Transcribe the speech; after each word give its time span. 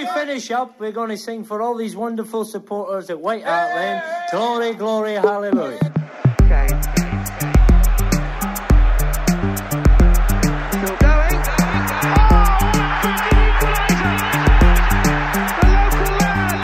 to 0.00 0.12
finish 0.12 0.50
up, 0.50 0.78
we're 0.78 0.92
going 0.92 1.10
to 1.10 1.16
sing 1.16 1.44
for 1.44 1.62
all 1.62 1.74
these 1.76 1.96
wonderful 1.96 2.44
supporters 2.44 3.08
at 3.10 3.20
White 3.20 3.44
Hart 3.44 3.74
Lane. 3.74 4.02
Glory, 4.30 4.74
glory, 4.74 5.14
hallelujah. 5.14 5.92
Okay. 6.42 6.68
Still 10.70 10.96
going. 10.96 11.42
The 15.56 15.66
local 15.72 16.12
lad, 16.18 16.56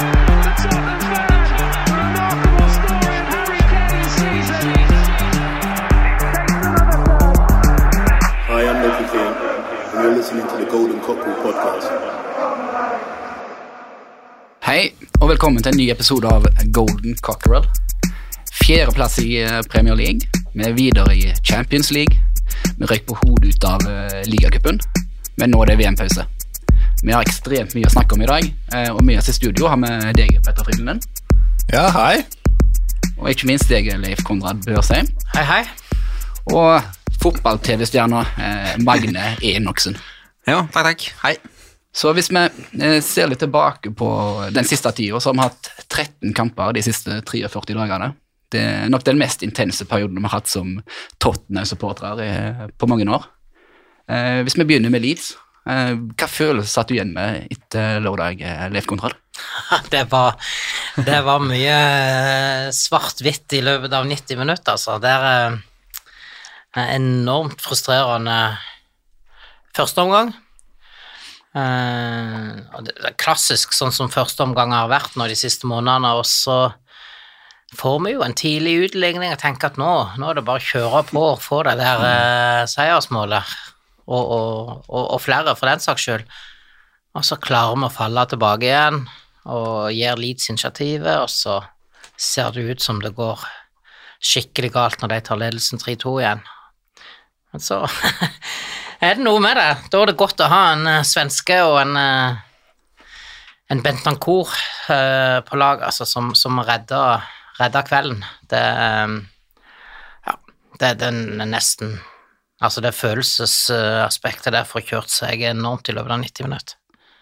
og 15.22 15.29
velkommen 15.31 15.62
til 15.62 15.72
en 15.72 15.79
ny 15.79 15.86
episode 15.93 16.26
av 16.29 16.46
Golden 16.75 17.14
Cockerel. 17.22 17.67
Fjerdeplass 18.62 19.18
i 19.22 19.36
eh, 19.43 19.61
Premier 19.71 19.95
League. 19.98 20.26
Vi 20.54 20.64
er 20.67 20.75
videre 20.76 21.14
i 21.17 21.31
Champions 21.46 21.90
League. 21.95 22.18
Vi 22.79 22.89
røyk 22.90 23.04
på 23.08 23.17
hodet 23.21 23.53
ut 23.54 23.67
av 23.68 23.85
eh, 23.89 24.21
ligacupen, 24.29 24.81
men 25.40 25.53
nå 25.54 25.62
er 25.62 25.72
det 25.72 25.79
VM-pause. 25.82 26.26
Vi 27.03 27.14
har 27.14 27.25
ekstremt 27.26 27.75
mye 27.79 27.89
å 27.89 27.95
snakke 27.95 28.17
om 28.17 28.25
i 28.25 28.31
dag, 28.31 28.48
eh, 28.75 28.90
og 28.93 29.03
med 29.07 29.21
oss 29.22 29.31
i 29.32 29.36
studio 29.36 29.71
har 29.71 29.79
vi 29.82 29.93
deg, 30.18 30.39
Petter 30.46 30.67
Frydenlund, 30.67 31.07
Ja, 31.73 31.86
hei. 31.95 32.25
og 33.17 33.31
ikke 33.31 33.47
minst 33.48 33.70
deg, 33.70 33.92
Leif 34.03 34.25
Konrad 34.27 34.64
Børsheim, 34.67 35.06
Hei, 35.36 35.45
hei. 35.47 35.62
og 36.50 36.83
fotball-TV-stjerna 37.23 38.25
Magne 38.83 39.36
Enoksen. 39.47 39.95
Ja, 40.47 40.64
takk, 40.75 40.89
takk. 40.91 41.05
Hei. 41.23 41.36
Så 41.92 42.12
hvis 42.17 42.31
vi 42.33 42.41
eh, 42.81 42.98
ser 43.05 43.28
litt 43.28 43.42
tilbake 43.42 43.92
på 43.97 44.09
den 44.55 44.67
siste 44.69 44.91
tida, 44.97 45.20
så 45.20 45.31
har 45.31 45.37
vi 45.37 45.45
hatt 45.45 45.70
13 45.92 46.33
kamper 46.37 46.73
de 46.73 46.84
siste 46.84 47.21
43 47.29 47.77
dagene. 47.77 48.15
Det 48.53 48.61
er 48.65 48.91
nok 48.93 49.05
den 49.05 49.21
mest 49.21 49.45
intense 49.45 49.84
perioden 49.89 50.19
vi 50.19 50.25
har 50.27 50.39
hatt 50.39 50.49
som 50.49 50.79
Tottenham-supportere 51.21 52.71
på 52.81 52.89
mange 52.89 53.09
år. 53.12 53.29
Eh, 54.09 54.41
hvis 54.45 54.57
vi 54.57 54.67
begynner 54.69 54.93
med 54.93 55.05
Leeds, 55.05 55.34
eh, 55.69 55.93
hva 56.17 56.29
følelse 56.29 56.73
satt 56.73 56.89
du 56.89 56.97
igjen 56.97 57.12
med 57.17 57.53
etter 57.53 58.01
lørdag, 58.05 58.41
Leif 58.73 58.89
Konrad? 58.89 59.19
Det 59.93 60.05
var, 60.12 60.37
det 60.97 61.21
var 61.25 61.41
mye 61.41 61.77
svart-hvitt 62.77 63.55
i 63.56 63.62
løpet 63.65 63.95
av 63.97 64.05
90 64.09 64.41
minutter, 64.41 64.77
altså. 64.77 64.99
Det 65.01 65.12
er 65.12 65.56
enormt 66.97 67.61
frustrerende 67.65 68.37
første 69.77 70.05
omgang. 70.05 70.34
Eh, 71.53 72.53
det 72.86 72.95
er 73.05 73.19
klassisk 73.20 73.75
sånn 73.77 73.92
som 73.92 74.12
første 74.12 74.45
omgang 74.45 74.72
har 74.72 74.89
vært 74.92 75.19
nå 75.19 75.27
de 75.28 75.36
siste 75.36 75.69
månedene, 75.69 76.14
og 76.17 76.25
så 76.28 76.72
får 77.77 77.98
vi 78.05 78.14
jo 78.14 78.25
en 78.25 78.36
tidlig 78.36 78.75
utligning 78.86 79.33
og 79.33 79.41
tenker 79.41 79.72
at 79.72 79.81
nå, 79.81 79.92
nå 80.20 80.31
er 80.31 80.39
det 80.39 80.47
bare 80.48 80.62
å 80.62 80.70
kjøre 80.70 81.03
på 81.11 81.25
og 81.34 81.42
få 81.44 81.62
det 81.69 81.77
der 81.81 82.06
eh, 82.09 82.62
seiersmålet, 82.72 83.53
og, 84.09 84.22
og, 84.22 84.72
og, 84.89 85.05
og 85.17 85.20
flere 85.22 85.56
for 85.56 85.69
den 85.69 85.83
saks 85.84 86.09
skyld. 86.09 86.25
Og 87.12 87.27
så 87.28 87.36
klarer 87.41 87.77
vi 87.77 87.89
å 87.89 87.92
falle 87.92 88.25
tilbake 88.28 88.69
igjen 88.69 89.03
og 89.53 89.92
gir 89.92 90.16
Leeds 90.20 90.48
initiativet, 90.53 91.19
og 91.20 91.28
så 91.33 91.61
ser 92.16 92.55
det 92.55 92.64
ut 92.70 92.84
som 92.84 93.00
det 93.03 93.12
går 93.16 93.41
skikkelig 94.22 94.70
galt 94.77 95.03
når 95.03 95.16
de 95.16 95.20
tar 95.27 95.41
ledelsen 95.41 95.81
3-2 95.83 96.12
igjen. 96.22 96.44
Men 97.53 97.64
så 97.64 97.83
er 99.03 99.19
det 99.19 99.25
noe 99.27 99.42
med 99.42 99.58
det. 99.58 99.69
Da 99.91 100.00
er 100.00 100.12
det 100.12 100.20
godt 100.20 100.42
å 100.45 100.50
ha 100.53 100.62
en 100.72 100.86
eh, 100.89 101.05
svenske 101.06 101.58
og 101.67 101.81
en 101.83 101.98
eh, 101.98 102.41
en 103.72 103.81
Bentancour 103.81 104.50
eh, 104.92 105.39
på 105.47 105.56
lag, 105.56 105.81
altså, 105.86 106.05
som, 106.05 106.34
som 106.36 106.59
redder, 106.61 107.22
redder 107.56 107.86
kvelden. 107.89 108.25
Det 108.50 108.61
Ja, 110.27 110.34
det, 110.78 110.91
det 111.00 111.09
er 111.09 111.47
nesten 111.49 111.94
Altså, 112.62 112.78
det 112.84 112.93
følelsesaspektet 112.94 114.53
der 114.54 114.69
får 114.69 114.84
kjørt 114.87 115.10
seg 115.10 115.41
enormt 115.48 115.88
i 115.91 115.94
løpet 115.97 116.12
av 116.15 116.21
90 116.21 116.47
minutter. 116.47 116.77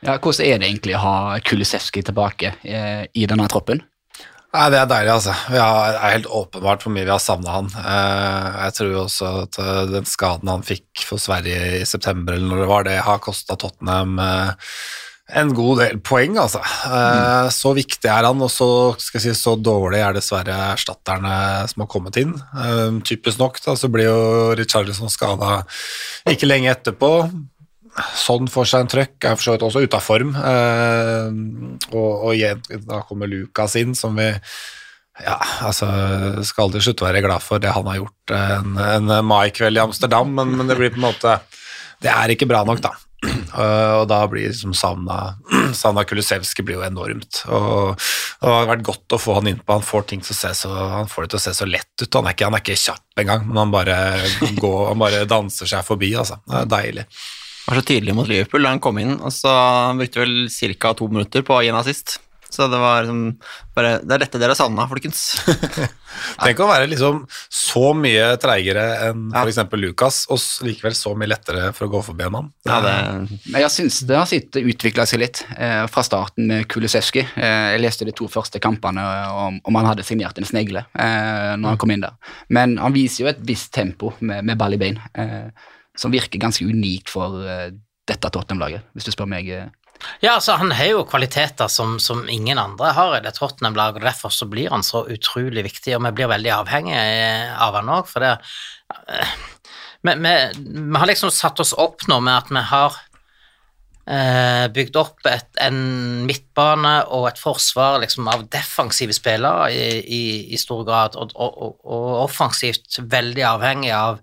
Ja, 0.05 0.19
hvordan 0.19 0.44
er 0.44 0.59
det 0.60 0.69
egentlig 0.69 0.99
å 0.99 1.00
ha 1.00 1.15
Kulisevskij 1.41 2.05
tilbake 2.10 2.50
i 2.60 3.25
denne 3.31 3.47
troppen? 3.49 3.81
Nei, 4.50 4.65
Det 4.72 4.78
er 4.81 4.88
deilig, 4.91 5.12
altså. 5.15 5.34
Har, 5.53 5.93
det 5.94 5.99
er 6.00 6.15
helt 6.16 6.31
åpenbart 6.41 6.83
hvor 6.83 6.94
mye 6.94 7.06
vi 7.06 7.12
har 7.12 7.22
savna 7.22 7.53
han. 7.61 7.69
Eh, 7.71 8.56
jeg 8.65 8.75
tror 8.78 8.88
jo 8.91 9.03
også 9.05 9.28
at 9.44 9.59
eh, 9.62 9.84
den 9.93 10.09
skaden 10.11 10.50
han 10.50 10.65
fikk 10.66 11.05
for 11.06 11.22
Sverige 11.22 11.77
i 11.78 11.84
september, 11.87 12.34
eller 12.34 12.50
når 12.50 12.65
det 12.65 12.72
var 12.72 12.88
det, 12.88 12.97
har 13.06 13.22
kosta 13.22 13.55
Tottenham 13.61 14.19
eh, 14.25 14.72
en 15.38 15.53
god 15.55 15.78
del 15.84 16.00
poeng, 16.03 16.34
altså. 16.43 16.59
Eh, 16.66 17.47
Så 17.55 17.71
viktig 17.78 18.11
er 18.11 18.27
han, 18.27 18.43
og 18.43 18.50
så, 18.50 18.69
skal 18.99 19.21
jeg 19.21 19.37
si, 19.37 19.43
så 19.44 19.55
dårlig 19.55 20.03
er 20.03 20.19
dessverre 20.19 20.59
erstatterne 20.72 21.37
som 21.71 21.84
har 21.87 21.91
kommet 21.94 22.19
inn. 22.19 22.34
Typisk 23.06 23.38
nok 23.38 23.62
da, 23.62 23.77
så 23.78 23.87
blir 23.93 24.11
jo 24.11 24.19
Richarlison 24.59 25.12
skada 25.15 25.61
ikke 26.34 26.50
lenge 26.50 26.75
etterpå. 26.75 27.12
Sånn 28.17 28.49
får 28.51 28.69
seg 28.71 28.84
en 28.84 28.91
trøkk, 28.93 29.17
er 29.25 29.37
for 29.37 29.45
så 29.45 29.55
vidt 29.55 29.65
også 29.67 29.83
ute 29.84 29.99
av 29.99 30.05
form. 30.05 30.34
Eh, 30.37 31.89
og, 31.91 32.28
og 32.31 32.84
da 32.87 33.01
kommer 33.09 33.31
Lukas 33.31 33.75
inn, 33.81 33.97
som 33.99 34.19
vi 34.19 34.31
ja, 35.21 35.37
altså 35.67 35.89
Skal 36.47 36.69
aldri 36.69 36.81
slutte 36.81 37.05
å 37.05 37.09
være 37.11 37.21
glad 37.25 37.45
for 37.45 37.61
det 37.61 37.75
han 37.75 37.89
har 37.91 37.99
gjort 37.99 38.33
en, 38.33 38.79
en 38.81 39.12
maikveld 39.27 39.77
i 39.77 39.83
Amsterdam, 39.83 40.31
men, 40.39 40.55
men 40.56 40.71
det 40.71 40.79
blir 40.79 40.95
på 40.95 41.00
en 41.00 41.09
måte 41.11 41.34
Det 42.00 42.09
er 42.12 42.33
ikke 42.33 42.49
bra 42.49 42.62
nok, 42.65 42.83
da. 42.87 42.95
Eh, 43.50 43.93
og 43.99 44.05
da 44.06 44.21
blir 44.31 44.47
liksom 44.47 44.71
savna 44.79 45.34
Savna 45.77 46.05
Kulusevski 46.06 46.62
blir 46.65 46.79
jo 46.79 46.84
enormt. 46.87 47.41
Og, 47.50 47.99
og 47.99 48.45
det 48.47 48.55
har 48.55 48.69
vært 48.71 48.84
godt 48.87 49.17
å 49.17 49.19
få 49.21 49.34
han 49.41 49.50
innpå. 49.50 49.75
Han 49.75 49.84
får 49.84 50.06
ting 50.09 50.23
til 50.23 50.33
å 50.33 50.39
se 50.39 50.53
så 50.62 50.71
Han 50.71 51.11
får 51.11 51.27
det 51.27 51.33
til 51.33 51.41
å 51.41 51.43
se 51.43 51.55
så 51.59 51.69
lett 51.69 52.05
ut. 52.05 52.15
Han 52.15 52.31
er 52.31 52.37
ikke, 52.37 52.47
han 52.47 52.56
er 52.56 52.62
ikke 52.62 52.79
kjapp 52.79 53.23
engang, 53.25 53.45
men 53.50 53.61
han 53.61 53.75
bare 53.75 53.99
går 54.62 54.81
Han 54.93 55.03
bare 55.03 55.27
danser 55.29 55.69
seg 55.69 55.84
forbi, 55.84 56.15
altså. 56.23 56.39
Det 56.47 56.62
er 56.62 56.73
deilig. 56.77 57.06
Var 57.66 57.81
så 57.81 57.87
tydelig 57.93 58.16
mot 58.16 58.28
Liverpool 58.31 58.65
da 58.66 58.72
han 58.75 58.82
kom 58.82 58.98
inn, 59.03 59.16
og 59.21 59.32
så 59.34 59.53
brukte 59.98 60.25
vel 60.25 60.48
ca. 60.81 60.94
to 60.97 61.09
minutter 61.12 61.47
på 61.47 61.59
å 61.59 61.62
gi 61.65 61.71
en 61.72 61.81
assist. 61.81 62.19
Så 62.50 62.66
det 62.66 62.78
var 62.82 63.04
liksom 63.04 63.38
bare 63.76 64.00
Det 64.03 64.15
er 64.16 64.22
dette 64.25 64.38
dere 64.43 64.56
savna, 64.59 64.88
folkens. 64.91 65.21
Tenk 66.43 66.59
å 66.59 66.66
være 66.66 66.88
liksom 66.91 67.20
så 67.47 67.93
mye 67.94 68.32
treigere 68.43 68.82
enn 69.06 69.28
Ja. 69.31 69.44
f.eks. 69.44 69.60
Lucas, 69.78 70.19
og 70.34 70.43
likevel 70.66 70.97
så 70.99 71.15
mye 71.15 71.31
lettere 71.31 71.70
for 71.76 71.87
å 71.87 71.93
gå 71.94 72.03
forbi 72.10 72.26
en 72.26 72.34
mann. 72.34 72.50
Ja, 72.66 72.81
det, 72.82 73.38
jeg 73.54 73.70
syns 73.70 74.00
det 74.09 74.19
har 74.19 74.26
utvikla 74.26 75.06
seg 75.06 75.22
litt 75.22 75.44
eh, 75.56 75.87
fra 75.87 76.03
starten 76.03 76.50
med 76.50 76.66
Kulisevskij. 76.70 77.28
Eh, 77.38 77.66
jeg 77.76 77.84
leste 77.87 78.09
de 78.09 78.16
to 78.19 78.26
første 78.26 78.59
kampene 78.62 79.04
om, 79.31 79.60
om 79.62 79.78
han 79.78 79.93
hadde 79.93 80.03
signert 80.06 80.38
en 80.43 80.49
snegle 80.50 80.82
eh, 80.91 81.54
når 81.54 81.76
han 81.76 81.78
kom 81.81 81.94
inn 81.94 82.03
der. 82.03 82.19
Men 82.50 82.78
han 82.82 82.97
viser 82.97 83.25
jo 83.25 83.31
et 83.31 83.44
visst 83.47 83.70
tempo 83.78 84.16
med, 84.19 84.43
med 84.50 84.59
ball 84.59 84.75
i 84.75 84.81
bein, 84.82 84.99
eh, 85.15 85.54
som 86.00 86.15
virker 86.15 86.41
ganske 86.41 86.65
unikt 86.65 87.12
for 87.12 87.43
eh, 87.44 87.69
dette 88.09 88.33
Tottenham-laget, 88.33 88.88
hvis 88.97 89.06
du 89.06 89.12
spør 89.15 89.28
meg. 89.31 89.50
Eh. 89.53 89.69
Ja, 90.25 90.38
altså 90.38 90.56
Han 90.61 90.72
har 90.72 90.88
jo 90.94 91.05
kvaliteter 91.09 91.69
som, 91.69 91.99
som 92.00 92.25
ingen 92.33 92.59
andre 92.59 92.94
har 92.97 93.19
i 93.19 93.22
det 93.25 93.34
Tottenham-laget, 93.37 94.00
og 94.00 94.09
derfor 94.09 94.33
så 94.34 94.49
blir 94.49 94.72
han 94.72 94.84
så 94.87 95.05
utrolig 95.12 95.66
viktig, 95.69 95.94
og 95.97 96.05
vi 96.09 96.15
blir 96.16 96.33
veldig 96.33 96.55
avhengige 96.56 97.05
av 97.61 97.78
han 97.78 97.93
òg, 97.99 98.09
for 98.11 98.25
det 98.25 98.34
eh, 99.12 99.38
vi, 100.00 100.16
vi, 100.16 100.34
vi 100.65 100.97
har 100.97 101.09
liksom 101.11 101.33
satt 101.34 101.61
oss 101.61 101.75
opp 101.77 102.06
nå 102.09 102.22
med 102.25 102.38
at 102.38 102.49
vi 102.49 102.62
har 102.71 102.94
eh, 104.09 104.67
bygd 104.72 104.97
opp 104.97 105.28
et, 105.28 105.50
en 105.61 105.81
midtbane 106.25 106.94
og 107.12 107.28
et 107.28 107.41
forsvar 107.41 108.00
liksom, 108.00 108.31
av 108.32 108.47
defensive 108.49 109.12
spillere 109.12 109.69
i, 109.77 109.88
i, 110.00 110.22
i 110.55 110.61
stor 110.61 110.87
grad, 110.88 111.21
og, 111.21 111.37
og, 111.37 111.77
og 111.84 112.15
offensivt 112.25 113.03
veldig 113.12 113.44
avhengig 113.53 113.93
av 113.93 114.22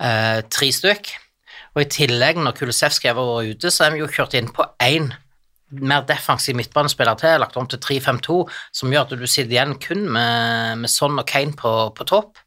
eh, 0.00 0.40
tre 0.50 0.70
stykk. 0.74 1.12
Og 1.76 1.84
i 1.84 1.90
tillegg, 1.92 2.40
når 2.42 2.56
Kulisevskij 2.58 3.12
har 3.12 3.18
vært 3.18 3.54
ute, 3.54 3.70
så 3.70 3.86
er 3.86 3.94
vi 3.94 4.02
jo 4.02 4.10
kjørt 4.10 4.34
inn 4.38 4.50
på 4.54 4.66
én 4.82 5.12
mer 5.70 6.02
defensiv 6.02 6.56
midtbanespiller 6.58 7.18
til, 7.20 7.38
lagt 7.38 7.58
om 7.58 7.68
til 7.70 7.78
3-5-2, 7.78 8.38
som 8.74 8.90
gjør 8.90 9.06
at 9.06 9.18
du 9.20 9.26
sitter 9.26 9.54
igjen 9.54 9.76
kun 9.78 10.08
med, 10.10 10.80
med 10.82 10.90
Son 10.90 11.20
og 11.20 11.28
Kane 11.30 11.54
på, 11.58 11.74
på 11.94 12.06
topp. 12.10 12.40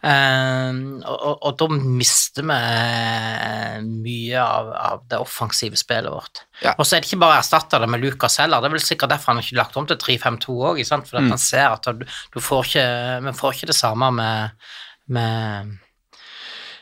Eh, 0.00 0.76
og, 1.04 1.34
og, 1.44 1.50
da 1.60 1.66
mister 1.76 2.46
vi 2.48 2.56
eh, 2.56 3.80
mye 3.84 4.44
av, 4.44 4.70
av 4.92 5.02
det 5.08 5.20
offensive 5.20 5.76
spillet 5.80 6.12
vårt. 6.12 6.44
Ja. 6.64 6.74
Og 6.76 6.86
så 6.86 6.96
er 6.96 7.02
det 7.02 7.10
ikke 7.10 7.20
bare 7.24 7.38
å 7.38 7.42
erstatte 7.42 7.80
det 7.82 7.90
med 7.92 8.04
Lucas 8.04 8.40
heller, 8.40 8.60
det 8.60 8.70
er 8.70 8.76
vel 8.76 8.84
sikkert 8.84 9.12
derfor 9.12 9.34
han 9.34 9.44
ikke 9.44 9.60
lagt 9.60 9.76
om 9.80 9.88
til 9.88 10.00
3-5-2 10.00 10.56
òg, 10.72 10.82
for 10.88 11.20
mm. 11.20 11.32
han 11.34 11.40
ser 11.42 11.68
at 11.68 11.92
du, 11.96 12.04
du 12.04 12.40
får 12.44 12.70
ikke, 12.70 12.88
vi 13.28 13.36
får 13.40 13.56
ikke 13.56 13.72
det 13.72 13.80
samme 13.80 14.12
med, 14.16 14.72
med 15.16 15.78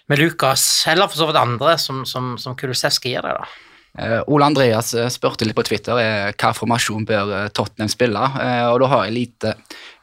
med 0.08 0.20
Lukas, 0.20 0.84
eller 0.88 1.08
for 1.10 1.20
så 1.20 1.28
vidt 1.28 1.40
andre, 1.40 1.78
som, 1.78 2.04
som, 2.08 2.36
som 2.40 2.56
Kulusevski 2.58 3.12
gir 3.12 3.24
deg, 3.24 3.40
da. 3.40 3.64
Uh, 3.98 4.20
Ole 4.30 4.46
Andreas 4.46 4.92
eh, 4.94 5.08
spurte 5.10 5.46
litt 5.46 5.56
på 5.56 5.64
Twitter 5.66 5.96
uh, 5.98 6.28
hva 6.30 6.50
formasjon 6.54 7.06
bør 7.08 7.48
Tottenham 7.56 7.88
spille. 7.90 8.20
Uh, 8.20 8.68
og 8.70 8.82
da 8.82 8.90
har 8.92 9.06
jeg 9.08 9.14
lite 9.16 9.54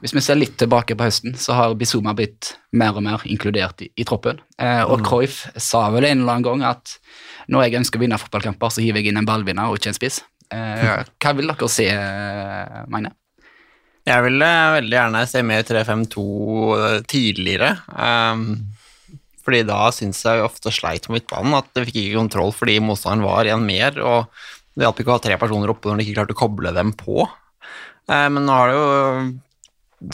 Hvis 0.04 0.16
vi 0.18 0.24
ser 0.26 0.40
litt 0.40 0.58
tilbake 0.60 0.98
på 0.98 1.06
høsten, 1.06 1.38
så 1.40 1.56
har 1.56 1.78
Bizuma 1.80 2.16
blitt 2.18 2.56
mer 2.76 2.98
og 2.98 3.06
mer 3.06 3.24
inkludert 3.30 3.86
i, 3.86 3.92
i 3.96 4.04
troppen. 4.08 4.42
Eh, 4.60 4.84
og 4.84 5.06
Cruyff 5.06 5.46
sa 5.56 5.86
vel 5.94 6.10
en 6.10 6.26
eller 6.26 6.34
annen 6.34 6.46
gang 6.46 6.66
at 6.68 6.98
når 7.48 7.66
jeg 7.66 7.80
ønsker 7.80 8.02
å 8.02 8.04
vinne 8.04 8.20
fotballkamper, 8.20 8.74
så 8.74 8.84
hiver 8.84 9.00
jeg 9.00 9.14
inn 9.14 9.22
en 9.22 9.30
ballvinner 9.30 9.72
og 9.72 9.80
ikke 9.80 9.94
en 9.94 9.98
spiss. 9.98 10.20
Eh, 10.54 11.06
hva 11.24 11.34
vil 11.38 11.50
dere 11.50 11.70
se, 11.72 11.88
Magne? 12.92 13.16
Jeg 14.06 14.22
ville 14.28 14.52
veldig 14.76 14.98
gjerne 15.00 15.24
se 15.32 15.42
mer 15.42 15.64
3-5-2 15.66 16.26
tidligere. 17.10 17.72
ehm, 17.98 18.75
fordi 19.46 19.62
da 19.70 19.80
syns 19.94 20.24
jeg 20.26 20.44
ofte 20.44 20.74
sleit 20.74 21.08
på 21.08 21.16
midtbanen, 21.16 21.56
at 21.60 21.70
jeg 21.78 21.90
fikk 21.92 22.02
ikke 22.02 22.20
kontroll 22.20 22.54
fordi 22.56 22.80
motstanderen 22.84 23.26
var 23.28 23.50
en 23.54 23.66
mer, 23.66 24.00
og 24.02 24.32
det 24.76 24.88
hjalp 24.88 25.02
ikke 25.02 25.14
å 25.14 25.18
ha 25.18 25.24
tre 25.24 25.40
personer 25.42 25.72
oppe 25.72 25.90
når 25.90 26.02
de 26.02 26.08
ikke 26.08 26.18
klarte 26.20 26.36
å 26.36 26.40
koble 26.40 26.74
dem 26.76 26.92
på. 26.98 27.28
Eh, 28.10 28.28
men 28.34 28.44
nå 28.44 28.58
har 28.58 28.72
det 28.72 28.80
jo 28.80 28.88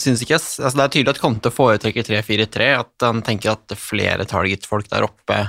synes 0.00 0.22
ikke, 0.24 0.38
altså 0.38 0.78
Det 0.78 0.84
er 0.84 0.92
tydelig 0.94 1.14
at 1.16 1.20
Conte 1.20 1.50
foretrekker 1.52 2.06
3-4-3, 2.06 2.68
at 2.78 3.04
han 3.04 3.20
tenker 3.26 3.56
at 3.56 3.74
flere 3.76 4.24
target-folk 4.28 4.88
der 4.92 5.08
oppe 5.08 5.40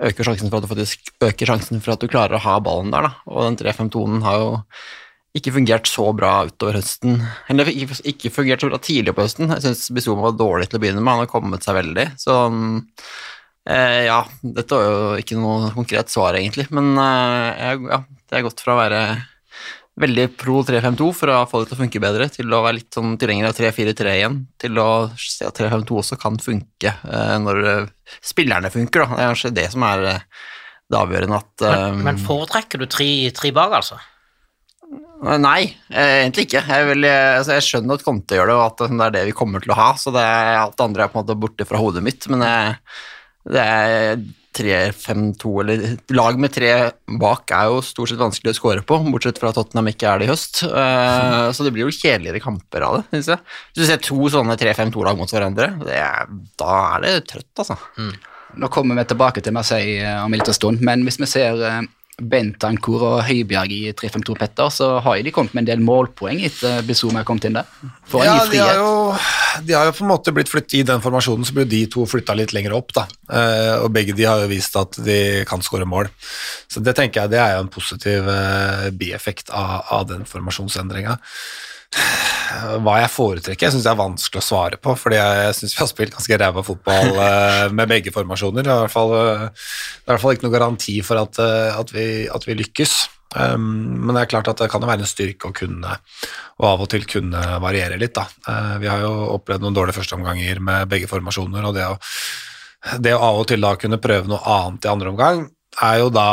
øker 0.00 0.24
sjansen 0.24 0.48
for 0.48 0.60
at 0.60 0.64
du 0.64 0.70
faktisk 0.70 1.10
øker 1.20 1.50
sjansen 1.50 1.82
for 1.82 1.94
at 1.94 2.00
du 2.00 2.08
klarer 2.08 2.38
å 2.38 2.44
ha 2.44 2.56
ballen 2.64 2.92
der. 2.94 3.08
Da. 3.08 3.12
Og 3.28 3.48
den 3.48 3.58
3-5-2-en 3.60 4.24
har 4.24 4.38
jo 4.40 4.50
ikke 5.36 5.52
fungert 5.54 5.86
så 5.86 6.08
bra 6.16 6.32
utover 6.48 6.80
høsten. 6.80 7.20
Eller 7.52 7.70
ikke, 7.70 8.00
ikke 8.12 8.32
fungert 8.34 8.62
så 8.62 8.70
bra 8.70 8.80
tidlig 8.82 9.14
på 9.14 9.24
høsten. 9.26 9.50
Jeg 9.54 9.64
syns 9.66 9.86
Bizuma 9.94 10.26
var 10.26 10.38
dårlig 10.38 10.70
til 10.70 10.80
å 10.80 10.82
begynne 10.82 11.02
med, 11.02 11.12
han 11.14 11.24
har 11.24 11.30
kommet 11.30 11.66
seg 11.66 11.78
veldig. 11.78 12.06
Så 12.18 12.36
eh, 13.70 14.00
ja, 14.08 14.24
dette 14.42 14.78
var 14.78 14.88
jo 14.88 15.20
ikke 15.22 15.38
noe 15.38 15.70
konkret 15.76 16.10
svar, 16.10 16.38
egentlig. 16.38 16.66
Men 16.74 16.92
eh, 16.98 17.76
ja, 17.92 18.02
det 18.02 18.40
er 18.40 18.46
gått 18.48 18.64
fra 18.64 18.74
å 18.74 18.80
være 18.82 19.02
veldig 20.00 20.26
pro 20.40 20.60
3-5-2 20.66 21.08
for 21.14 21.32
å 21.34 21.40
få 21.48 21.60
det 21.60 21.70
til 21.70 21.76
å 21.76 21.82
funke 21.82 22.02
bedre, 22.02 22.28
til 22.32 22.54
å 22.54 22.62
være 22.64 22.78
litt 22.78 22.96
sånn 22.96 23.16
tilhenger 23.20 23.50
av 23.50 23.58
3-4-3 23.58 24.14
igjen, 24.16 24.38
til 24.60 24.78
å 24.80 24.90
se 25.18 25.46
at 25.46 25.60
3-5-2 25.60 25.98
også 26.02 26.18
kan 26.20 26.38
funke 26.42 26.94
eh, 26.94 27.34
når 27.42 27.66
eh, 27.74 27.90
spillerne 28.32 28.72
funker. 28.72 29.04
Da. 29.04 29.12
Det 29.12 29.24
er 29.26 29.34
kanskje 29.34 29.58
det 29.60 29.66
som 29.74 29.86
er 29.86 30.06
eh, 30.14 30.24
det 30.90 30.98
avgjørende 30.98 31.38
at 31.38 31.66
Men, 31.66 31.82
eh, 32.00 32.06
men 32.08 32.22
foretrekker 32.22 32.82
du 32.82 32.88
tre, 32.90 33.10
tre 33.36 33.52
bak, 33.54 33.76
altså? 33.82 34.00
Nei, 35.20 35.76
eh, 35.92 36.22
egentlig 36.22 36.46
ikke. 36.46 36.62
Jeg, 36.64 36.88
vil, 36.88 37.04
eh, 37.04 37.36
altså 37.36 37.58
jeg 37.58 37.66
skjønner 37.66 37.98
at 37.98 38.04
Conte 38.06 38.38
gjør 38.38 38.48
det, 38.48 38.56
og 38.56 38.66
at 38.66 38.82
det 38.88 39.06
er 39.06 39.16
det 39.18 39.24
vi 39.28 39.36
kommer 39.36 39.60
til 39.60 39.74
å 39.74 39.78
ha, 39.78 39.92
så 40.00 40.12
det 40.14 40.24
alt 40.24 40.78
det 40.78 40.86
andre 40.86 41.04
er 41.04 41.12
på 41.12 41.18
en 41.18 41.26
måte 41.26 41.40
borte 41.42 41.66
fra 41.68 41.80
hodet 41.82 42.04
mitt, 42.06 42.24
men 42.32 42.44
jeg, 42.46 42.76
det 43.52 43.64
er 43.64 44.22
3-5-2, 44.56 45.50
eller 45.62 45.84
lag 46.16 46.40
med 46.40 46.52
tre 46.54 46.72
bak 47.20 47.52
er 47.54 47.68
jo 47.70 47.82
stort 47.86 48.10
sett 48.10 48.20
vanskelig 48.20 48.54
å 48.54 48.56
score 48.58 48.82
på, 48.86 48.98
bortsett 49.12 49.38
fra 49.38 49.52
Tottenham 49.54 49.92
ikke 49.92 50.08
er 50.10 50.20
det 50.20 50.26
i 50.26 50.32
høst. 50.32 50.64
Uh, 50.64 51.52
så 51.54 51.66
det 51.66 51.70
blir 51.76 51.86
jo 51.86 51.94
kjedeligere 51.94 52.42
kamper 52.42 52.86
av 52.86 52.98
det, 52.98 53.04
synes 53.12 53.30
jeg. 53.34 53.44
Hvis 53.70 53.84
du 53.84 53.86
ser 53.92 54.02
to 54.02 54.32
sånne 54.34 54.58
3-5-2-lag 54.58 55.20
mot 55.20 55.30
hverandre, 55.30 55.70
er, 55.86 56.34
da 56.58 56.72
er 56.96 57.06
det 57.06 57.14
trøtt, 57.30 57.52
altså. 57.62 57.78
Nå 58.58 58.70
kommer 58.74 58.98
vi 58.98 59.06
tilbake 59.12 59.42
til 59.44 59.54
Marseille 59.54 60.00
eh, 60.02 60.18
om 60.24 60.32
en 60.32 60.40
liten 60.40 60.56
stund, 60.56 60.82
men 60.82 61.04
hvis 61.06 61.20
vi 61.22 61.28
ser 61.30 61.60
eh, 61.68 61.82
Bentancour 62.20 63.04
og 63.06 63.22
Høibjerg 63.24 63.72
i 63.72 63.92
3-5-2 63.96 64.36
Petter, 64.36 64.72
så 64.74 64.88
har 65.04 65.20
de 65.24 65.32
kommet 65.32 65.54
med 65.56 65.64
en 65.64 65.70
del 65.70 65.84
målpoeng 65.84 66.42
etter 66.44 66.82
Bizuma 66.86 67.22
har 67.22 67.28
kommet 67.28 67.46
inn 67.48 67.56
der. 67.56 67.70
En 67.84 68.26
Ja, 68.26 68.34
de 68.50 68.60
har, 68.60 68.76
jo, 68.76 68.90
de 69.64 69.76
har 69.76 69.88
jo 69.88 69.94
på 69.96 70.04
en 70.04 70.10
måte 70.10 70.34
blitt 70.36 70.52
flyttet 70.52 70.76
i 70.80 70.84
den 70.90 71.00
formasjonen, 71.04 71.46
så 71.48 71.56
ble 71.56 71.64
de 71.70 71.84
to 71.92 72.04
flytta 72.08 72.36
litt 72.36 72.52
lenger 72.56 72.76
opp. 72.76 72.92
da. 72.96 73.06
Eh, 73.30 73.76
og 73.80 73.88
begge 73.96 74.16
de 74.16 74.28
har 74.28 74.42
jo 74.44 74.50
vist 74.52 74.76
at 74.76 75.00
de 75.06 75.46
kan 75.48 75.64
skåre 75.64 75.88
mål. 75.88 76.10
Så 76.68 76.84
det 76.84 76.96
tenker 76.98 77.24
jeg 77.24 77.34
det 77.36 77.40
er 77.40 77.56
jo 77.56 77.64
en 77.64 77.72
positiv 77.72 78.28
eh, 78.28 78.90
bieffekt 78.92 79.52
av, 79.54 79.80
av 80.00 80.06
den 80.12 80.28
formasjonsendringa. 80.28 81.16
Hva 82.84 82.96
jeg 83.00 83.10
foretrekker, 83.12 83.66
jeg 83.66 83.74
syns 83.74 83.86
det 83.86 83.92
er 83.92 83.98
vanskelig 83.98 84.40
å 84.40 84.44
svare 84.44 84.78
på, 84.82 84.94
fordi 84.98 85.18
jeg, 85.18 85.54
syns 85.58 85.74
vi 85.74 85.80
har 85.80 85.88
spilt 85.90 86.14
ganske 86.14 86.38
ræva 86.42 86.64
fotball 86.66 87.16
eh, 87.26 87.64
med 87.74 87.90
begge 87.90 88.12
formasjoner. 88.14 88.66
Det 88.66 88.72
er, 88.72 88.82
i 88.82 88.84
hvert 88.86 88.94
fall, 88.94 89.14
eh, 89.16 89.46
i 90.02 90.10
hvert 90.10 90.22
fall 90.22 90.36
ikke 90.36 90.46
noe 90.46 90.54
garanti 90.54 90.98
for 91.06 91.22
at, 91.22 91.40
eh, 91.42 91.70
at, 91.74 91.94
vi, 91.94 92.06
at 92.30 92.46
vi 92.46 92.58
lykkes. 92.60 92.94
Um, 93.30 93.62
men 94.02 94.16
det 94.16 94.24
er 94.24 94.30
klart 94.32 94.48
at 94.50 94.58
det 94.58 94.66
kan 94.72 94.82
jo 94.82 94.88
være 94.90 95.04
en 95.04 95.10
styrke 95.10 95.50
å 95.50 95.54
kunne, 95.54 95.92
og 96.58 96.64
av 96.66 96.80
og 96.82 96.88
til 96.90 97.06
kunne 97.10 97.42
variere 97.62 97.98
litt. 98.00 98.16
Da. 98.16 98.26
Vi 98.82 98.90
har 98.90 99.04
jo 99.04 99.12
opplevd 99.36 99.62
noen 99.62 99.76
dårlige 99.76 100.00
førsteomganger 100.00 100.62
med 100.66 100.90
begge 100.90 101.10
formasjoner, 101.10 101.68
og 101.68 101.76
det 101.78 101.86
å, 101.86 101.94
det 102.98 103.14
å 103.14 103.22
av 103.28 103.38
og 103.44 103.46
til 103.50 103.62
da 103.62 103.76
kunne 103.78 104.02
prøve 104.02 104.26
noe 104.30 104.42
annet 104.50 104.88
i 104.88 104.90
andre 104.90 105.14
omgang, 105.14 105.44
er 105.86 106.00
jo 106.02 106.10
da 106.10 106.26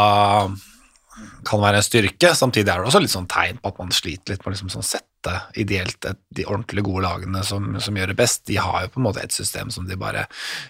kan 1.48 1.62
være 1.62 1.80
en 1.82 1.86
styrke. 1.86 2.34
Samtidig 2.38 2.72
er 2.72 2.82
det 2.82 2.90
også 2.90 3.02
litt 3.04 3.14
sånn 3.14 3.30
tegn 3.30 3.62
på 3.62 3.72
at 3.72 3.78
man 3.82 3.94
sliter 3.94 4.34
litt 4.34 4.44
med 4.46 4.56
liksom 4.56 4.74
sånn 4.74 4.86
sette 5.28 5.60
ideelt 5.60 6.06
et, 6.06 6.20
de 6.30 6.46
ordentlig 6.46 6.84
gode 6.86 7.04
lagene 7.06 7.44
som, 7.44 7.76
som 7.82 7.98
gjør 7.98 8.12
det 8.12 8.18
best. 8.20 8.46
De 8.48 8.58
har 8.58 8.84
jo 8.84 8.94
på 8.94 9.02
en 9.02 9.08
måte 9.08 9.24
et 9.24 9.34
system 9.34 9.72
som 9.74 9.88
de 9.88 9.98
bare 10.00 10.26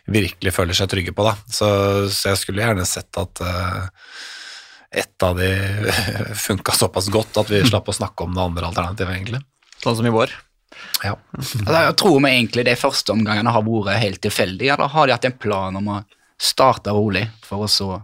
virkelig 0.05 0.53
føler 0.53 0.77
seg 0.77 0.89
trygge 0.91 1.13
på. 1.13 1.25
Da. 1.27 1.35
Så, 1.47 1.69
så 2.13 2.33
jeg 2.33 2.41
skulle 2.41 2.63
gjerne 2.63 2.85
sett 2.87 3.19
at 3.19 3.43
uh, 3.43 3.87
ett 4.91 5.23
av 5.23 5.37
de 5.37 5.51
funka 6.47 6.75
såpass 6.75 7.09
godt 7.13 7.43
at 7.43 7.51
vi 7.51 7.63
slapp 7.67 7.89
å 7.89 7.95
snakke 7.95 8.25
om 8.25 8.35
det 8.35 8.43
andre 8.43 8.69
alternativet, 8.71 9.15
egentlig. 9.15 9.43
Sånn 9.83 9.97
som 9.99 10.07
i 10.07 10.13
vår. 10.13 10.33
Ja. 11.05 11.15
Altså, 11.37 11.79
jeg 11.87 11.97
tror 11.99 12.19
vi 12.19 12.33
egentlig 12.33 12.67
de 12.67 12.77
første 12.77 13.13
omgangene 13.13 13.53
har 13.53 13.65
vært 13.65 14.01
helt 14.01 14.21
tilfeldige, 14.23 14.75
eller 14.75 14.93
har 14.93 15.07
de 15.07 15.17
hatt 15.17 15.29
en 15.29 15.41
plan 15.41 15.79
om 15.79 15.91
å 15.93 16.03
starte 16.37 16.93
rolig 16.93 17.25
for 17.45 17.65
å 17.65 17.71
så 17.71 17.95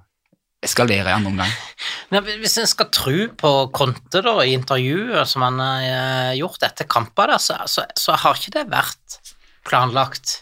eskalere 0.65 1.11
i 1.11 1.15
andre 1.15 1.31
omgang? 1.33 1.51
Men 2.13 2.25
hvis 2.41 2.57
en 2.61 2.69
skal 2.69 2.89
tro 2.93 3.27
på 3.39 3.51
Conte 3.75 4.23
da, 4.25 4.37
i 4.43 4.55
intervjuet 4.57 5.29
som 5.29 5.45
han 5.45 5.59
har 5.61 5.85
eh, 5.89 6.31
gjort 6.39 6.65
etter 6.67 6.89
kamper, 6.89 7.35
så, 7.41 7.59
så, 7.69 7.85
så 7.99 8.17
har 8.23 8.39
ikke 8.39 8.55
det 8.57 8.65
vært 8.71 9.19
planlagt. 9.67 10.39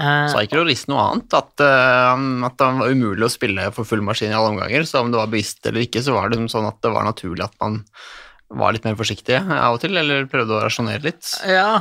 Eh, 0.00 0.26
Sa 0.32 0.44
ikke 0.44 0.60
Loris 0.60 0.86
noe 0.88 1.02
annet? 1.10 1.36
At, 1.36 1.60
eh, 1.64 2.24
at 2.48 2.56
det 2.60 2.70
var 2.80 2.94
umulig 2.94 3.26
å 3.26 3.32
spille 3.32 3.68
for 3.76 3.88
full 3.88 4.04
maskin 4.06 4.32
i 4.32 4.38
alle 4.38 4.54
omganger. 4.54 4.86
Så 4.88 5.02
om 5.02 5.12
det 5.12 5.20
var 5.20 5.30
bevisst 5.32 5.66
eller 5.66 5.84
ikke, 5.86 6.02
så 6.06 6.16
var 6.16 6.32
det 6.32 6.40
sånn 6.52 6.68
at 6.70 6.80
det 6.84 6.94
var 6.94 7.08
naturlig 7.08 7.46
at 7.48 7.56
man 7.62 7.82
var 8.50 8.74
litt 8.74 8.86
mer 8.86 8.96
forsiktig 8.98 9.36
av 9.38 9.76
og 9.76 9.82
til, 9.82 9.94
eller 9.94 10.24
prøvde 10.30 10.56
å 10.56 10.64
rasjonere 10.64 11.04
litt. 11.04 11.22
ja, 11.46 11.78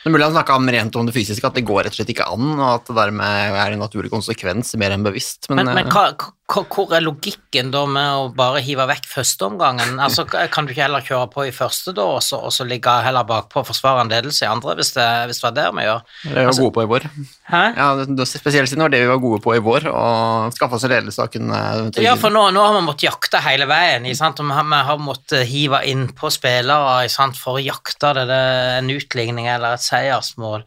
Det 0.00 0.08
er 0.08 0.14
mulig 0.14 0.24
han 0.24 0.32
snakka 0.32 0.56
rent 0.72 0.96
om 0.96 1.08
det 1.08 1.12
fysiske, 1.12 1.44
at 1.44 1.56
det 1.58 1.66
går 1.68 1.84
rett 1.84 1.92
og 1.92 1.98
slett 1.98 2.12
ikke 2.14 2.28
an, 2.32 2.54
og 2.56 2.68
at 2.70 2.86
det 2.88 2.96
dermed 2.96 3.56
er 3.60 3.74
en 3.74 3.82
naturlig 3.84 4.08
konsekvens 4.12 4.72
mer 4.80 4.94
enn 4.94 5.04
bevisst. 5.04 5.50
Men, 5.50 5.60
men, 5.60 5.74
men 5.76 5.90
eh, 5.90 5.92
hva, 5.92 6.30
hvor 6.50 6.90
er 6.96 7.04
logikken 7.04 7.70
da 7.70 7.84
med 7.86 8.08
å 8.10 8.28
bare 8.34 8.62
hive 8.64 8.86
vekk 8.90 9.06
førsteomgangen? 9.10 10.00
Altså, 10.02 10.24
kan 10.26 10.66
du 10.66 10.72
ikke 10.74 10.84
heller 10.84 11.04
kjøre 11.06 11.28
på 11.30 11.46
i 11.46 11.52
første 11.54 11.94
da, 11.96 12.06
og 12.16 12.24
så, 12.26 12.40
og 12.48 12.54
så 12.54 12.66
ligge 12.66 12.92
heller 13.04 13.26
bakpå 13.28 13.62
og 13.62 13.68
forsvare 13.68 14.04
en 14.04 14.10
ledelse 14.10 14.44
i 14.44 14.50
andre, 14.50 14.74
hvis 14.78 14.92
det, 14.96 15.06
hvis 15.30 15.40
det 15.40 15.46
var 15.46 15.56
det 15.58 15.66
vi 15.78 15.86
gjør? 15.86 16.02
det 16.24 16.34
vi 16.34 16.46
var 16.48 16.56
vi 16.56 16.64
gode 16.64 16.74
på 16.76 16.84
i 16.84 16.90
vår. 16.90 17.08
Hæ? 17.50 17.62
Ja, 17.78 17.88
det, 18.02 18.28
spesielt 18.30 18.70
siden 18.70 18.82
det 18.82 18.88
var 18.88 18.94
det 18.96 19.02
vi 19.04 19.10
var 19.12 19.22
gode 19.22 19.42
på 19.44 19.56
i 19.56 19.64
vår, 19.70 19.88
og 19.92 20.56
skaffe 20.56 20.78
oss 20.78 20.86
en 20.88 20.94
ledelse 20.94 21.26
og 21.26 21.34
kunne 21.36 21.60
Ja, 22.02 22.16
for 22.20 22.34
nå, 22.34 22.46
nå 22.54 22.66
har 22.66 22.78
vi 22.78 22.84
måttet 22.88 23.08
jakte 23.08 23.42
hele 23.46 23.68
veien, 23.70 24.08
ikke 24.08 24.22
sant? 24.22 24.42
og 24.42 24.50
vi 24.50 24.58
har, 24.58 24.70
vi 24.70 24.84
har 24.90 25.04
måttet 25.04 25.50
hive 25.50 25.84
inn 25.90 26.08
på 26.16 26.32
spillere 26.34 27.04
ikke 27.06 27.16
sant? 27.16 27.38
for 27.38 27.60
å 27.60 27.64
jakte 27.64 28.14
det, 28.18 28.26
det, 28.30 28.40
en 28.80 28.90
utligning 28.96 29.50
eller 29.50 29.78
et 29.78 29.86
seiersmål. 29.86 30.66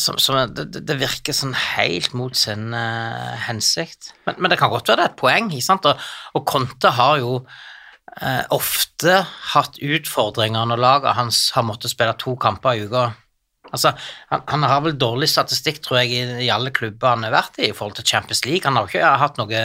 Som, 0.00 0.18
som 0.18 0.38
det, 0.54 0.66
det- 0.86 0.98
virker 1.00 1.36
sånn 1.36 1.54
helt 1.54 2.14
mot 2.16 2.34
sin 2.36 2.72
uh, 2.74 3.34
hensikt. 3.46 4.12
Men, 4.26 4.38
men 4.38 4.52
det 4.52 4.58
kan 4.60 4.72
godt 4.72 4.88
være 4.90 5.00
det 5.02 5.06
er 5.08 5.12
et 5.12 5.20
poeng, 5.20 5.50
ikke 5.52 5.66
sant? 5.66 5.86
Og, 5.90 6.04
og 6.34 6.46
Conte 6.48 6.92
har 6.96 7.18
jo 7.22 7.34
uh, 7.44 8.44
ofte 8.54 9.20
hatt 9.54 9.78
utfordringer 9.82 10.66
når 10.70 10.82
laget 10.82 11.18
hans 11.18 11.44
har 11.56 11.66
måttet 11.66 11.92
spille 11.94 12.16
to 12.20 12.36
kamper 12.40 12.78
i 12.78 12.86
uka. 12.88 13.10
Altså, 13.74 13.90
han, 14.30 14.42
han 14.50 14.66
har 14.70 14.82
vel 14.84 14.94
dårlig 15.00 15.26
statistikk, 15.32 15.80
tror 15.82 16.02
jeg, 16.02 16.12
i, 16.14 16.46
i 16.46 16.50
alle 16.52 16.70
klubber 16.74 17.14
han 17.16 17.24
har 17.26 17.34
vært 17.34 17.58
i 17.58 17.70
i 17.70 17.74
forhold 17.74 17.96
til 17.98 18.06
Champions 18.06 18.44
League. 18.46 18.62
Han 18.68 18.76
har 18.78 18.86
ikke 18.90 19.14
hatt 19.24 19.40
noe, 19.40 19.62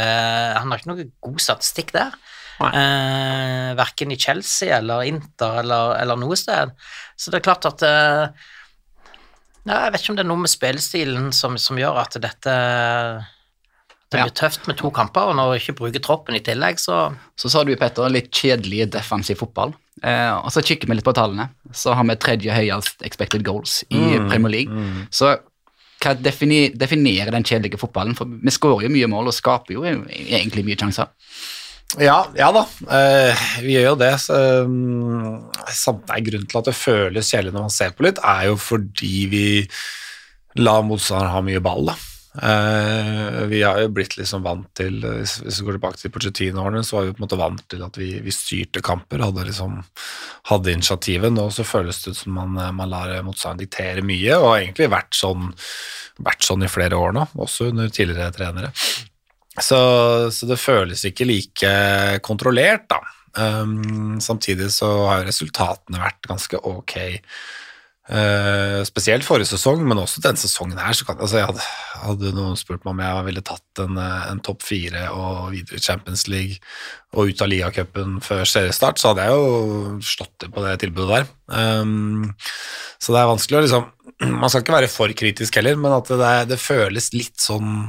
han 0.56 0.72
har 0.72 0.80
ikke 0.82 0.92
noe 0.94 1.10
god 1.28 1.44
statistikk 1.44 1.94
der. 1.94 2.16
Eh, 2.60 3.70
verken 3.80 4.12
i 4.12 4.18
Chelsea 4.20 4.74
eller 4.76 5.06
Inter 5.08 5.62
eller, 5.62 5.94
eller 6.02 6.20
noe 6.20 6.36
sted. 6.40 6.74
Så 7.16 7.32
det 7.32 7.40
er 7.40 7.46
klart 7.46 7.68
at 7.70 7.86
eh, 7.88 8.50
ja, 9.68 9.84
Jeg 9.86 9.92
vet 9.94 10.02
ikke 10.02 10.10
om 10.14 10.16
det 10.20 10.24
er 10.26 10.30
noe 10.32 10.44
med 10.46 10.50
spillestilen 10.52 11.32
som, 11.36 11.58
som 11.58 11.78
gjør 11.78 12.00
at 12.06 12.18
dette 12.22 12.56
det 14.10 14.18
Ja. 14.18 14.24
blir 14.26 14.34
tøft 14.34 14.66
med 14.68 14.76
to 14.80 14.90
kamper, 14.90 15.28
og 15.30 15.36
når 15.38 15.52
du 15.52 15.60
ikke 15.60 15.76
bruker 15.78 16.02
troppen 16.02 16.34
i 16.36 16.40
tillegg, 16.42 16.80
så 16.82 17.14
Så 17.38 17.50
sa 17.52 17.64
du, 17.64 17.76
Petter, 17.78 18.10
litt 18.10 18.32
kjedelig 18.34 18.88
defensiv 18.90 19.38
fotball. 19.38 19.76
Eh, 20.02 20.32
og 20.34 20.50
så 20.50 20.64
kikker 20.66 20.88
vi 20.90 20.96
litt 20.96 21.06
på 21.06 21.14
tallene. 21.14 21.50
Så 21.72 21.94
har 21.94 22.04
vi 22.04 22.16
tredje 22.16 22.50
høyest 22.56 23.04
expected 23.06 23.44
goals 23.44 23.84
i 23.92 24.18
Premier 24.30 24.50
League. 24.50 25.06
Så 25.12 25.38
hva 26.02 26.16
defini 26.16 26.72
definerer 26.74 27.30
den 27.36 27.44
kjedelige 27.44 27.78
fotballen? 27.78 28.16
For 28.18 28.26
vi 28.26 28.50
skårer 28.50 28.88
jo 28.88 28.94
mye 28.96 29.08
mål 29.12 29.28
og 29.28 29.34
skaper 29.38 29.74
jo 29.76 29.84
egentlig 29.84 30.66
mye 30.66 30.80
sjanser. 30.80 31.08
Ja, 31.98 32.20
ja 32.38 32.52
da, 32.54 32.68
eh, 32.94 33.48
vi 33.64 33.74
gjør 33.74 33.88
jo 33.88 33.96
det. 33.98 34.12
Så, 34.22 34.36
um, 34.62 35.48
grunnen 36.22 36.46
til 36.46 36.60
at 36.62 36.70
det 36.70 36.78
føles 36.78 37.32
kjedelig 37.32 37.56
når 37.56 37.66
man 37.66 37.74
ser 37.74 37.96
på 37.98 38.06
litt, 38.06 38.22
er 38.22 38.52
jo 38.52 38.60
fordi 38.62 39.16
vi 39.32 39.48
lar 40.60 40.86
motstanderen 40.86 41.34
ha 41.34 41.42
mye 41.46 41.64
ball. 41.64 41.90
da. 41.90 41.98
Eh, 42.30 43.40
vi 43.50 43.64
har 43.66 43.82
jo 43.82 43.90
blitt 43.90 44.14
liksom 44.20 44.44
vant 44.46 44.68
til 44.78 45.02
Hvis 45.02 45.40
vi 45.42 45.66
går 45.66 45.80
tilbake 45.80 45.98
til 45.98 46.12
Pochettino-årene, 46.14 46.84
så 46.86 47.00
var 47.00 47.08
vi 47.08 47.16
på 47.16 47.24
en 47.24 47.26
måte 47.26 47.40
vant 47.42 47.64
til 47.74 47.82
at 47.84 47.98
vi, 47.98 48.12
vi 48.22 48.32
styrte 48.32 48.84
kamper, 48.86 49.26
hadde 49.26 49.48
liksom 49.50 49.80
hadde 50.52 50.76
initiativet. 50.78 51.34
Nå 51.34 51.50
så 51.50 51.66
føles 51.66 52.04
det 52.04 52.14
ut 52.14 52.22
som 52.22 52.38
man, 52.38 52.54
man 52.54 52.94
lar 52.94 53.18
motstanderen 53.26 53.66
diktere 53.66 54.06
mye, 54.06 54.38
og 54.38 54.52
har 54.52 54.62
egentlig 54.62 54.92
vært 54.94 55.18
sånn, 55.18 55.50
vært 56.22 56.46
sånn 56.46 56.64
i 56.64 56.70
flere 56.70 57.02
år 57.02 57.18
nå, 57.18 57.26
også 57.34 57.72
under 57.74 57.90
tidligere 57.90 58.30
trenere. 58.38 58.76
Så, 59.64 59.80
så 60.34 60.50
det 60.50 60.60
føles 60.62 61.06
ikke 61.08 61.28
like 61.28 61.72
kontrollert, 62.26 62.88
da. 62.92 63.00
Um, 63.38 64.18
samtidig 64.24 64.72
så 64.74 64.90
har 65.08 65.28
resultatene 65.28 66.02
vært 66.02 66.30
ganske 66.30 66.60
ok. 66.66 66.96
Uh, 68.10 68.82
spesielt 68.90 69.22
forrige 69.22 69.52
sesong, 69.52 69.84
men 69.86 70.00
også 70.02 70.22
denne 70.24 70.42
sesongen 70.42 70.80
her. 70.82 70.98
Kan, 71.06 71.20
altså 71.22 71.44
hadde, 71.46 71.66
hadde 72.02 72.32
noen 72.34 72.58
spurt 72.58 72.82
meg 72.82 72.96
om 72.96 73.04
jeg 73.06 73.28
ville 73.28 73.44
tatt 73.46 73.84
en, 73.84 74.00
eh, 74.02 74.24
en 74.32 74.42
topp 74.44 74.66
fire 74.66 75.06
og 75.14 75.52
videre 75.54 75.82
Champions 75.84 76.26
League 76.32 76.58
og 77.14 77.30
ut 77.30 77.44
av 77.46 77.52
ligacupen 77.52 78.18
før 78.26 78.50
seriestart, 78.50 78.98
så 78.98 79.12
hadde 79.12 79.28
jeg 79.28 79.38
jo 79.38 79.94
slått 80.06 80.36
det 80.42 80.50
på 80.56 80.66
det 80.66 80.76
tilbudet 80.82 81.20
der. 81.20 81.30
Um, 81.54 82.32
så 82.98 83.14
det 83.14 83.22
er 83.22 83.32
vanskelig 83.36 83.60
å 83.60 83.66
liksom 83.68 83.88
Man 84.42 84.50
skal 84.52 84.66
ikke 84.66 84.74
være 84.76 84.92
for 84.92 85.14
kritisk 85.16 85.62
heller, 85.62 85.78
men 85.80 85.94
at 85.96 86.10
det, 86.10 86.34
det 86.50 86.58
føles 86.60 87.14
litt 87.14 87.38
sånn 87.40 87.86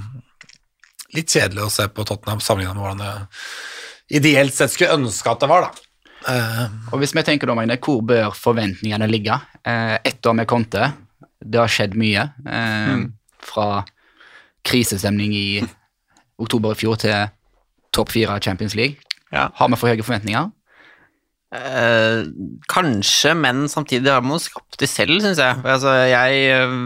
Litt 1.16 1.32
kjedelig 1.34 1.64
å 1.66 1.72
se 1.72 1.86
på 1.90 2.04
Tottenham 2.06 2.42
sammenlignet 2.44 2.76
med 2.78 2.84
hvordan 2.84 3.00
det 3.02 4.18
ideelt 4.20 4.54
sett 4.54 4.74
skulle 4.74 4.96
ønske 4.98 5.30
at 5.30 5.42
det 5.42 5.48
var, 5.50 5.68
da. 5.68 5.86
Uh, 6.20 6.66
Og 6.92 7.00
hvis 7.00 7.14
vi 7.16 7.24
tenker 7.24 7.48
da, 7.48 7.56
Magne, 7.56 7.78
hvor 7.80 8.02
bør 8.04 8.34
forventningene 8.36 9.08
ligge? 9.08 9.38
Uh, 9.64 9.96
ett 10.04 10.26
år 10.26 10.36
med 10.36 10.48
Conte, 10.50 10.90
det 11.40 11.60
har 11.62 11.72
skjedd 11.72 11.94
mye. 11.96 12.26
Eh, 12.44 13.06
Fra 13.40 13.82
krisestemning 14.68 15.32
i 15.32 15.62
oktober 16.40 16.74
i 16.74 16.80
fjor 16.82 16.98
til 17.00 17.30
topp 17.96 18.12
fire 18.12 18.36
av 18.36 18.42
Champions 18.44 18.76
League. 18.76 19.00
Ja. 19.32 19.46
Har 19.56 19.70
vi 19.72 19.78
for 19.80 19.88
høye 19.88 20.04
forventninger? 20.04 20.50
Uh, 21.50 22.28
kanskje, 22.70 23.32
men 23.34 23.64
samtidig 23.72 24.12
har 24.12 24.20
vi 24.22 24.36
skapt 24.44 24.78
de 24.78 24.86
selv, 24.86 25.16
syns 25.24 25.40
jeg. 25.40 25.62
Altså, 25.64 25.94
jeg 26.12 26.44
eh, 26.52 26.76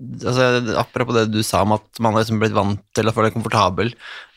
altså, 0.00 0.76
Apropos 0.80 1.16
det 1.16 1.28
du 1.32 1.42
sa 1.46 1.62
om 1.64 1.76
at 1.76 2.02
man 2.02 2.14
har 2.14 2.24
liksom 2.24 2.40
blitt 2.42 2.56
vant 2.56 2.82
til 2.96 3.08
å 3.08 3.14
føle 3.14 3.30
seg 3.30 3.38
komfortabel 3.38 3.92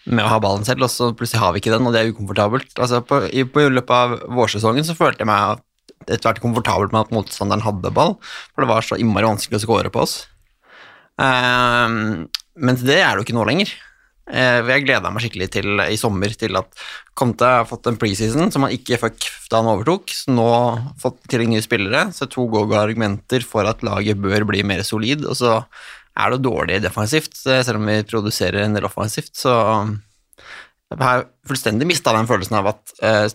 med 0.08 0.24
å 0.24 0.32
ha 0.32 0.40
ballen 0.44 0.64
selv, 0.68 0.86
og 0.86 0.92
så 0.94 1.10
plutselig 1.18 1.42
har 1.42 1.54
vi 1.54 1.62
ikke 1.62 1.74
den, 1.74 1.88
og 1.88 1.96
det 1.96 2.02
er 2.02 2.14
ukomfortabelt. 2.14 2.72
Altså, 2.80 3.02
på, 3.04 3.26
i, 3.28 3.44
på 3.44 3.66
løpet 3.68 3.92
av 3.92 4.16
vårsesongen 4.38 4.88
så 4.88 4.96
følte 4.96 5.26
jeg 5.26 5.32
meg 5.32 5.64
etter 6.08 6.30
hvert 6.30 6.40
komfortabelt 6.44 6.94
med 6.94 7.08
at 7.08 7.14
motstanderen 7.16 7.66
hadde 7.66 7.92
ball, 7.96 8.16
for 8.54 8.64
det 8.64 8.72
var 8.72 8.86
så 8.86 9.00
innmari 9.02 9.28
vanskelig 9.28 9.60
å 9.60 9.66
skåre 9.66 9.92
på 9.92 10.06
oss. 10.06 10.22
Um, 11.18 12.28
mens 12.56 12.84
det 12.86 13.02
er 13.02 13.10
det 13.10 13.22
jo 13.22 13.28
ikke 13.28 13.36
nå 13.38 13.46
lenger. 13.50 13.74
Eh, 14.28 14.60
Jeg 14.68 14.84
gleda 14.84 15.12
meg 15.14 15.24
skikkelig 15.24 15.50
til 15.56 15.84
i 15.86 15.98
sommer 16.00 16.34
til 16.36 16.58
at 16.60 16.68
Conte 17.18 17.48
har 17.48 17.68
fått 17.70 17.88
en 17.88 18.00
preseason 18.00 18.52
som 18.52 18.66
han 18.66 18.74
ikke 18.76 19.00
fikk 19.00 19.28
da 19.52 19.62
han 19.62 19.72
overtok. 19.72 20.12
Så 20.12 20.34
nå 20.36 20.48
har 20.48 20.82
fått 21.00 21.22
til 21.32 21.46
nye 21.48 21.64
spillere, 21.64 22.10
så 22.16 22.28
to 22.30 22.48
gode 22.52 22.76
argumenter 22.80 23.46
for 23.48 23.68
at 23.70 23.86
laget 23.88 24.20
bør 24.20 24.46
bli 24.50 24.66
mer 24.68 24.84
solid. 24.88 25.24
Og 25.26 25.38
så 25.40 25.62
er 26.18 26.34
det 26.34 26.44
dårlig 26.44 26.82
defensivt, 26.84 27.38
selv 27.38 27.78
om 27.80 27.88
vi 27.88 28.02
produserer 28.10 28.64
en 28.66 28.76
del 28.76 28.88
offensivt. 28.90 29.36
Så 29.38 29.54
jeg 30.88 31.04
har 31.04 31.26
fullstendig 31.48 31.88
mista 31.90 32.14
den 32.16 32.28
følelsen 32.30 32.56
av 32.60 32.70
at 32.72 32.94
eh, 33.04 33.26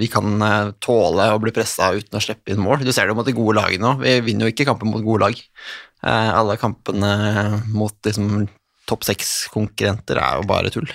vi 0.00 0.08
kan 0.12 0.40
eh, 0.40 0.70
tåle 0.80 1.26
å 1.34 1.40
bli 1.42 1.52
pressa 1.52 1.90
uten 1.92 2.16
å 2.16 2.22
slippe 2.24 2.52
inn 2.52 2.62
mål. 2.64 2.84
Du 2.84 2.92
ser 2.92 3.04
det 3.04 3.12
jo 3.12 3.18
mot 3.18 3.28
de 3.28 3.36
gode 3.36 3.58
lagene 3.60 3.84
nå. 3.84 3.96
Vi 4.00 4.14
vinner 4.28 4.48
jo 4.48 4.54
ikke 4.54 4.66
kamper 4.68 4.88
mot 4.88 5.04
gode 5.04 5.26
lag. 5.28 5.42
Alle 6.04 6.58
kampene 6.60 7.62
mot 7.72 7.94
liksom, 8.04 8.42
topp 8.88 9.06
seks-konkurrenter 9.08 10.20
er 10.20 10.40
jo 10.40 10.48
bare 10.48 10.72
tull. 10.74 10.88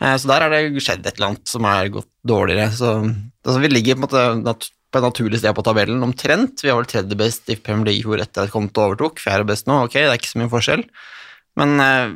Eh, 0.00 0.16
så 0.20 0.30
der 0.30 0.44
har 0.44 0.52
det 0.52 0.82
skjedd 0.82 1.04
et 1.06 1.16
eller 1.16 1.32
annet 1.32 1.50
som 1.50 1.66
er 1.68 1.92
gått 1.94 2.10
dårligere. 2.26 2.70
Så 2.74 2.92
altså, 3.00 3.58
vi 3.62 3.72
ligger 3.72 3.98
på, 3.98 4.06
måte, 4.06 4.68
på 4.92 5.00
et 5.00 5.08
naturlig 5.08 5.40
sted 5.40 5.56
på 5.56 5.64
tabellen, 5.66 6.04
omtrent. 6.06 6.64
Vi 6.64 6.72
har 6.72 6.80
vel 6.80 6.90
tredje 6.90 7.18
best 7.18 7.50
i 7.52 7.58
Premier 7.60 7.92
League 7.92 8.08
hvor 8.08 8.22
etter 8.22 8.46
at 8.46 8.54
Konto 8.54 8.84
overtok. 8.84 9.22
Fjerde 9.22 9.48
best 9.48 9.70
nå, 9.70 9.84
ok, 9.86 9.98
det 10.00 10.10
er 10.10 10.20
ikke 10.20 10.34
så 10.34 10.42
mye 10.42 10.52
forskjell. 10.52 10.86
Men 11.60 11.76
eh, 11.82 12.14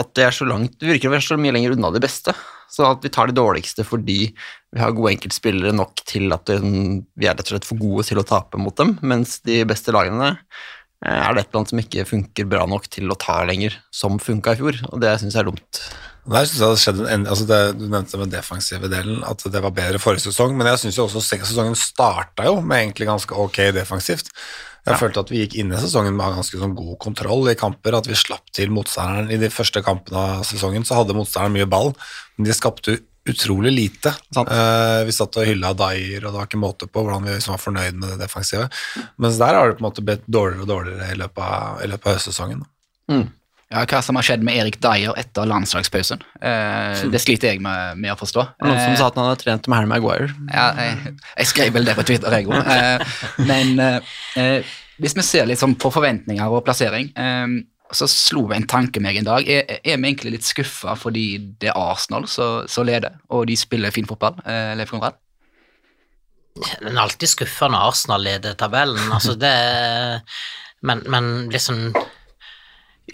at 0.00 0.10
det 0.16 0.24
er 0.26 0.34
så 0.34 0.46
langt 0.48 0.72
Det 0.80 0.88
virker 0.88 1.06
å 1.10 1.14
være 1.14 1.26
så 1.26 1.36
mye 1.38 1.54
lenger 1.54 1.76
unna 1.76 1.92
de 1.94 2.02
beste. 2.02 2.34
Så 2.74 2.86
at 2.88 3.04
vi 3.04 3.12
tar 3.12 3.30
de 3.30 3.36
dårligste 3.36 3.84
fordi 3.86 4.18
vi 4.74 4.80
har 4.80 4.94
gode 4.96 5.12
enkeltspillere 5.14 5.74
nok 5.76 6.00
til 6.08 6.32
at 6.34 6.50
vi 6.50 6.96
vi 7.14 7.28
er 7.28 7.36
rett 7.36 7.44
og 7.46 7.52
slett 7.54 7.68
for 7.68 7.78
gode 7.78 8.06
til 8.08 8.18
å 8.18 8.26
tape 8.26 8.58
mot 8.58 8.74
dem, 8.80 8.96
mens 9.06 9.36
de 9.46 9.60
beste 9.68 9.94
lagene 9.94 10.32
er 11.04 11.36
det 11.36 11.44
et 11.44 11.50
eller 11.50 11.60
annet 11.60 11.72
som 11.72 11.82
ikke 11.82 12.08
funker 12.08 12.48
bra 12.48 12.64
nok 12.70 12.88
til 12.92 13.12
å 13.12 13.18
ta 13.20 13.42
lenger, 13.46 13.76
som 13.92 14.18
funka 14.22 14.54
i 14.54 14.60
fjor, 14.60 14.80
og 14.90 15.00
det 15.04 15.14
syns 15.20 15.36
jeg 15.36 15.44
er 15.44 15.50
dumt. 15.50 15.80
Der 16.24 16.46
synes 16.48 16.60
jeg 16.60 16.72
det 16.72 16.80
skjedde 16.80 17.08
en, 17.12 17.24
altså 17.28 17.44
det, 17.48 17.58
Du 17.76 17.84
nevnte 17.84 18.20
med 18.20 18.30
defensive 18.32 18.88
delen, 18.88 19.18
at 19.28 19.44
det 19.44 19.60
var 19.60 19.74
bedre 19.76 20.00
forrige 20.00 20.30
sesong, 20.30 20.54
men 20.56 20.70
jeg 20.72 20.86
syns 20.86 21.02
også 21.04 21.20
sesongen 21.20 21.76
starta 21.76 22.46
jo 22.48 22.62
med 22.62 22.80
egentlig 22.80 23.10
ganske 23.10 23.36
ok 23.36 23.60
defensivt. 23.76 24.32
Jeg 24.84 25.00
følte 25.00 25.22
at 25.24 25.30
vi 25.32 25.40
gikk 25.40 25.54
inn 25.60 25.72
i 25.72 25.80
sesongen 25.80 26.16
med 26.16 26.36
ganske 26.36 26.58
sånn 26.60 26.74
god 26.76 26.96
kontroll 27.00 27.48
i 27.48 27.56
kamper, 27.56 27.96
at 27.96 28.08
vi 28.08 28.16
slapp 28.20 28.50
til 28.52 28.72
motstanderen. 28.72 29.30
I 29.32 29.40
de 29.40 29.48
første 29.52 29.80
kampene 29.84 30.20
av 30.20 30.44
sesongen 30.48 30.84
så 30.84 30.98
hadde 30.98 31.16
motstanderen 31.16 31.56
mye 31.56 31.68
ball, 31.68 31.94
men 32.36 32.48
de 32.48 32.56
skapte 32.56 32.98
utrolig 33.28 33.72
lite. 33.72 34.14
Sant. 34.34 34.50
Eh, 34.52 35.04
vi 35.08 35.14
satt 35.16 35.38
og 35.40 35.46
hylla 35.48 35.72
Dyer, 35.78 36.24
og 36.24 36.32
det 36.32 36.36
var 36.38 36.48
ikke 36.48 36.60
måte 36.60 36.88
på 36.90 37.04
hvordan 37.04 37.24
vi 37.24 37.36
liksom 37.36 37.54
var 37.56 37.62
fornøyd 37.62 37.96
med 38.00 38.12
det 38.12 38.18
defensive. 38.26 38.68
Mens 39.20 39.40
der 39.40 39.56
har 39.56 39.70
det 39.70 39.78
på 39.78 39.84
en 39.84 39.88
måte 39.88 40.04
blitt 40.04 40.26
dårligere 40.26 40.66
og 40.66 40.70
dårligere 40.70 41.08
i 41.14 41.16
løpet 41.22 41.40
av, 41.46 41.80
i 41.84 41.90
løpet 41.90 42.10
av 42.10 42.18
høstsesongen. 42.18 42.62
Ja, 43.72 43.82
Hva 43.88 44.02
som 44.04 44.18
har 44.20 44.26
skjedd 44.26 44.44
med 44.46 44.54
Erik 44.60 44.76
Dyer 44.84 45.16
etter 45.18 45.48
landslagspausen, 45.50 46.20
uh, 46.44 47.00
det 47.10 47.20
sliter 47.22 47.50
jeg 47.50 47.62
med, 47.64 47.98
med 47.98 48.12
å 48.12 48.18
forstå. 48.20 48.44
Noen 48.62 48.78
som 48.78 48.92
uh, 48.92 48.98
sa 49.00 49.08
at 49.08 49.18
han 49.18 49.30
hadde 49.30 49.40
trent 49.40 49.66
med 49.66 49.80
Harry 49.80 49.90
Maguire. 49.90 50.28
Ja, 50.52 50.68
jeg, 50.78 51.16
jeg 51.40 51.50
skrev 51.50 51.74
vel 51.74 51.88
det 51.88 51.96
på 51.98 52.04
Twitter, 52.06 52.36
jeg 52.38 52.46
òg. 52.46 52.60
Eh, 52.60 53.18
men 53.48 53.72
hvis 55.00 55.16
vi 55.16 55.24
ser 55.26 55.48
litt 55.48 55.58
sånn 55.58 55.74
på 55.80 55.90
forventninger 55.90 56.54
og 56.54 56.62
plassering, 56.66 57.08
så 57.96 58.08
slo 58.10 58.46
en 58.54 58.66
tanke 58.70 59.02
meg 59.02 59.18
en 59.20 59.28
dag. 59.28 59.48
Er, 59.50 59.78
er 59.80 59.98
vi 59.98 60.10
egentlig 60.10 60.36
litt 60.36 60.48
skuffa 60.48 60.96
fordi 60.98 61.26
det 61.60 61.70
er 61.72 61.78
Arsenal 61.78 62.26
som 62.30 62.88
leder, 62.88 63.18
og 63.34 63.46
de 63.50 63.56
spiller 63.58 63.94
fin 63.94 64.08
fotball? 64.08 64.40
Eh, 64.44 64.72
Leif 64.78 64.92
Konrad? 64.94 65.20
En 66.80 66.92
er 66.92 67.02
alltid 67.02 67.32
skuffa 67.32 67.68
når 67.70 67.88
Arsenal 67.90 68.22
leder 68.22 68.58
tabellen, 68.58 69.08
altså 69.12 69.34
det 69.34 69.54
Men, 70.84 71.00
men 71.08 71.48
liksom 71.50 71.88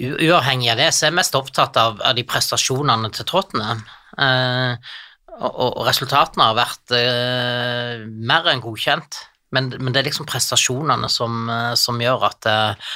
Uavhengig 0.00 0.70
av 0.70 0.78
det, 0.78 0.90
så 0.94 1.06
er 1.06 1.10
jeg 1.10 1.18
mest 1.18 1.34
opptatt 1.34 1.76
av, 1.76 1.96
av 2.06 2.14
de 2.14 2.22
prestasjonene 2.24 3.08
til 3.10 3.26
Tottenham. 3.26 3.80
Eh, 4.22 4.92
og, 5.40 5.56
og 5.80 5.86
resultatene 5.88 6.46
har 6.46 6.56
vært 6.56 6.94
eh, 6.94 8.04
mer 8.06 8.46
enn 8.52 8.62
godkjent, 8.62 9.18
men, 9.56 9.72
men 9.80 9.90
det 9.90 10.02
er 10.02 10.08
liksom 10.10 10.28
prestasjonene 10.30 11.10
som, 11.10 11.42
eh, 11.50 11.72
som 11.80 11.98
gjør 12.00 12.28
at, 12.30 12.48
eh, 12.50 12.94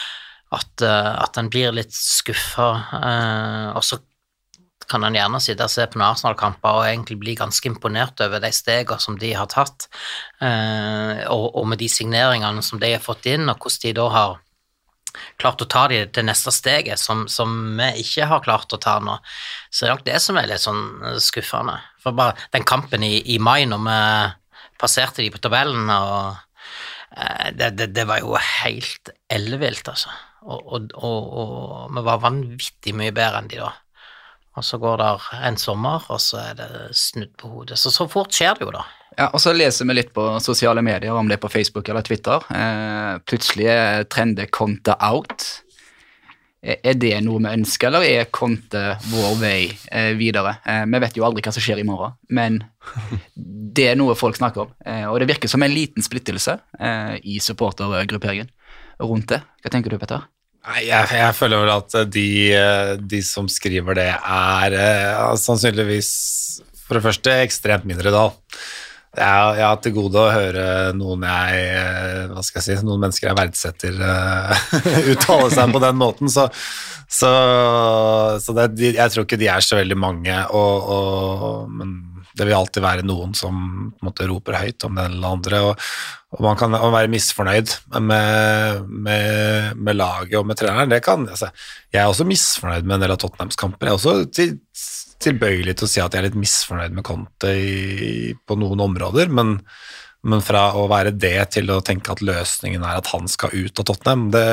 at, 0.55 0.85
eh, 0.85 1.13
at 1.23 1.39
en 1.41 1.51
blir 1.53 1.75
litt 1.75 1.95
skuffa. 1.95 2.69
Eh, 3.01 3.69
og 3.75 3.85
så 3.85 4.01
kan 4.89 5.05
en 5.07 5.17
gjerne 5.17 5.41
sitte 5.41 5.65
og 5.65 5.73
se 5.73 5.87
på 5.89 5.99
noen 5.99 6.11
Arsenal-kamper 6.11 6.79
og 6.79 6.87
egentlig 6.87 7.17
bli 7.23 7.35
ganske 7.39 7.69
imponert 7.71 8.21
over 8.25 8.43
de 8.43 8.51
stegene 8.55 9.01
som 9.01 9.17
de 9.21 9.33
har 9.37 9.49
tatt, 9.53 9.89
eh, 10.45 11.25
og, 11.33 11.51
og 11.57 11.69
med 11.71 11.81
de 11.81 11.89
signeringene 11.91 12.65
som 12.65 12.83
de 12.83 12.93
har 12.97 13.05
fått 13.05 13.29
inn, 13.31 13.49
og 13.49 13.57
hvordan 13.59 13.85
de 13.87 13.95
da 13.97 14.09
har 14.13 14.41
klart 15.39 15.63
å 15.63 15.69
ta 15.71 15.87
de 15.91 16.01
til 16.13 16.27
neste 16.27 16.53
steget, 16.55 16.99
som, 17.01 17.27
som 17.31 17.53
vi 17.79 17.91
ikke 18.03 18.29
har 18.31 18.43
klart 18.45 18.73
å 18.75 18.81
ta 18.83 18.99
nå. 19.03 19.17
Så 19.71 19.85
det 19.85 19.89
er 19.89 19.95
nok 19.95 20.07
det 20.09 20.21
som 20.23 20.41
er 20.41 20.49
litt 20.51 20.65
sånn 20.65 20.85
skuffende. 21.23 21.79
For 22.03 22.17
bare 22.17 22.37
den 22.55 22.67
kampen 22.67 23.07
i, 23.07 23.17
i 23.35 23.39
mai, 23.39 23.63
når 23.71 23.85
vi 23.87 23.99
passerte 24.81 25.23
de 25.23 25.31
på 25.33 25.43
tabellen, 25.43 25.87
og 25.87 26.35
eh, 27.17 27.51
det, 27.57 27.75
det, 27.79 27.93
det 27.97 28.07
var 28.11 28.23
jo 28.25 28.35
helt 28.39 29.15
ellevilt, 29.33 29.89
altså. 29.95 30.13
Og, 30.45 30.75
og, 30.77 30.93
og, 31.01 31.95
vi 31.95 32.05
var 32.05 32.21
vanvittig 32.21 32.93
mye 32.97 33.15
bedre 33.17 33.41
enn 33.41 33.49
de 33.49 33.63
da. 33.63 33.71
Og 34.55 34.67
så 34.67 34.79
går 34.79 35.01
det 35.01 35.09
en 35.49 35.57
sommer, 35.59 36.05
og 36.13 36.21
så 36.23 36.39
er 36.53 36.59
det 36.59 36.69
snudd 36.95 37.33
på 37.41 37.51
hodet. 37.51 37.79
Så 37.81 37.91
så 37.91 38.07
fort 38.11 38.35
skjer 38.35 38.55
det 38.59 38.69
jo, 38.69 38.75
da. 38.75 38.85
Ja, 39.15 39.29
og 39.31 39.41
så 39.43 39.55
leser 39.55 39.87
vi 39.87 39.97
litt 39.97 40.13
på 40.15 40.27
sosiale 40.43 40.83
medier, 40.83 41.15
om 41.15 41.29
det 41.31 41.39
er 41.39 41.43
på 41.43 41.51
Facebook 41.51 41.89
eller 41.91 42.07
Twitter. 42.07 42.43
Eh, 42.55 43.19
plutselig 43.27 43.69
er 43.71 44.07
trender 44.11 44.51
Conte 44.55 44.95
out. 45.03 45.47
Er 46.65 46.81
er 46.83 46.97
det 46.97 47.13
noe 47.27 47.43
vi 47.45 47.53
ønsker, 47.59 47.91
eller 47.91 48.07
er 48.09 48.31
Conte 48.33 48.83
vår 49.11 49.35
vei 49.41 49.59
eh, 49.93 50.13
videre? 50.19 50.57
Eh, 50.65 50.85
vi 50.89 51.03
vet 51.03 51.19
jo 51.19 51.27
aldri 51.27 51.45
hva 51.45 51.53
som 51.55 51.63
skjer 51.63 51.83
i 51.83 51.87
morgen, 51.87 52.15
men 52.31 52.63
det 53.77 53.91
er 53.91 53.99
noe 54.01 54.17
folk 54.19 54.39
snakker 54.39 54.65
om. 54.65 54.73
Eh, 54.87 55.07
og 55.11 55.21
det 55.21 55.29
virker 55.31 55.51
som 55.51 55.63
en 55.63 55.75
liten 55.75 56.03
splittelse 56.03 56.57
eh, 56.81 57.19
i 57.23 57.41
supportergrupperingen 57.43 58.51
rundt 59.03 59.35
det. 59.35 59.43
Hva 59.63 59.75
tenker 59.75 59.93
du, 59.93 59.99
Petter? 60.01 60.27
Nei, 60.65 60.87
jeg, 60.87 61.11
jeg 61.13 61.37
føler 61.37 61.61
vel 61.61 61.73
at 61.75 61.97
de, 62.09 62.29
eh, 62.57 62.95
de 62.97 63.21
som 63.27 63.49
skriver 63.53 63.99
det, 63.99 64.09
er 64.17 64.77
eh, 64.79 65.35
sannsynligvis 65.37 66.13
for 66.87 66.97
det 66.97 67.05
første 67.05 67.35
ekstremt 67.43 67.85
mindretall. 67.89 68.33
Jeg, 69.15 69.59
jeg 69.61 69.67
har 69.67 69.83
til 69.85 69.95
gode 69.95 70.23
å 70.23 70.33
høre 70.33 70.65
noen 70.99 71.23
jeg 71.23 71.67
eh, 71.69 72.25
Hva 72.33 72.43
skal 72.43 72.59
jeg 72.59 72.81
si 72.81 72.87
Noen 72.89 73.05
mennesker 73.05 73.29
jeg 73.29 73.39
verdsetter, 73.39 74.01
uh, 74.01 74.65
uttale 75.13 75.53
seg 75.55 75.77
på 75.77 75.83
den 75.85 76.01
måten, 76.01 76.33
så, 76.33 76.49
så, 77.07 77.31
så 78.43 78.57
det, 78.57 78.67
jeg 78.97 79.13
tror 79.13 79.29
ikke 79.29 79.39
de 79.39 79.53
er 79.53 79.63
så 79.63 79.79
veldig 79.79 80.01
mange, 80.01 80.41
og, 80.51 80.91
og, 80.97 81.71
men 81.71 81.95
det 82.35 82.49
vil 82.49 82.57
alltid 82.57 82.83
være 82.83 83.07
noen 83.07 83.37
som 83.39 83.55
måte 84.03 84.27
roper 84.27 84.59
høyt 84.59 84.89
om 84.89 84.97
den 84.99 85.13
eller 85.13 85.37
andre. 85.37 85.61
og 85.69 85.85
og 86.35 86.43
man 86.43 86.59
kan 86.59 86.75
være 86.75 87.11
misfornøyd 87.13 87.73
med, 88.03 88.89
med, 88.91 89.79
med 89.79 89.99
laget 89.99 90.35
og 90.41 90.49
med 90.49 90.59
treneren. 90.59 90.91
Det 90.91 91.01
kan, 91.07 91.29
altså, 91.31 91.51
jeg 91.95 92.03
er 92.03 92.11
også 92.11 92.27
misfornøyd 92.27 92.87
med 92.87 92.97
en 92.99 93.05
del 93.07 93.15
av 93.15 93.21
Tottenhams 93.23 93.59
kamper. 93.61 93.87
Jeg 93.87 93.95
er 93.95 94.01
også 94.01 94.15
til 94.35 94.57
tilbøyelig 95.25 95.77
til 95.79 95.87
å 95.87 95.91
si 95.91 96.01
at 96.03 96.15
jeg 96.15 96.21
er 96.21 96.27
litt 96.29 96.41
misfornøyd 96.41 96.97
med 96.97 97.07
Conte 97.07 97.53
på 98.45 98.57
noen 98.61 98.83
områder, 98.85 99.31
men, 99.33 99.55
men 100.27 100.43
fra 100.45 100.67
å 100.77 100.89
være 100.91 101.15
det 101.17 101.39
til 101.55 101.71
å 101.73 101.79
tenke 101.87 102.13
at 102.13 102.25
løsningen 102.25 102.85
er 102.85 102.99
at 103.01 103.09
han 103.15 103.31
skal 103.31 103.55
ut 103.55 103.81
av 103.81 103.89
Tottenham, 103.89 104.27
det, 104.35 104.45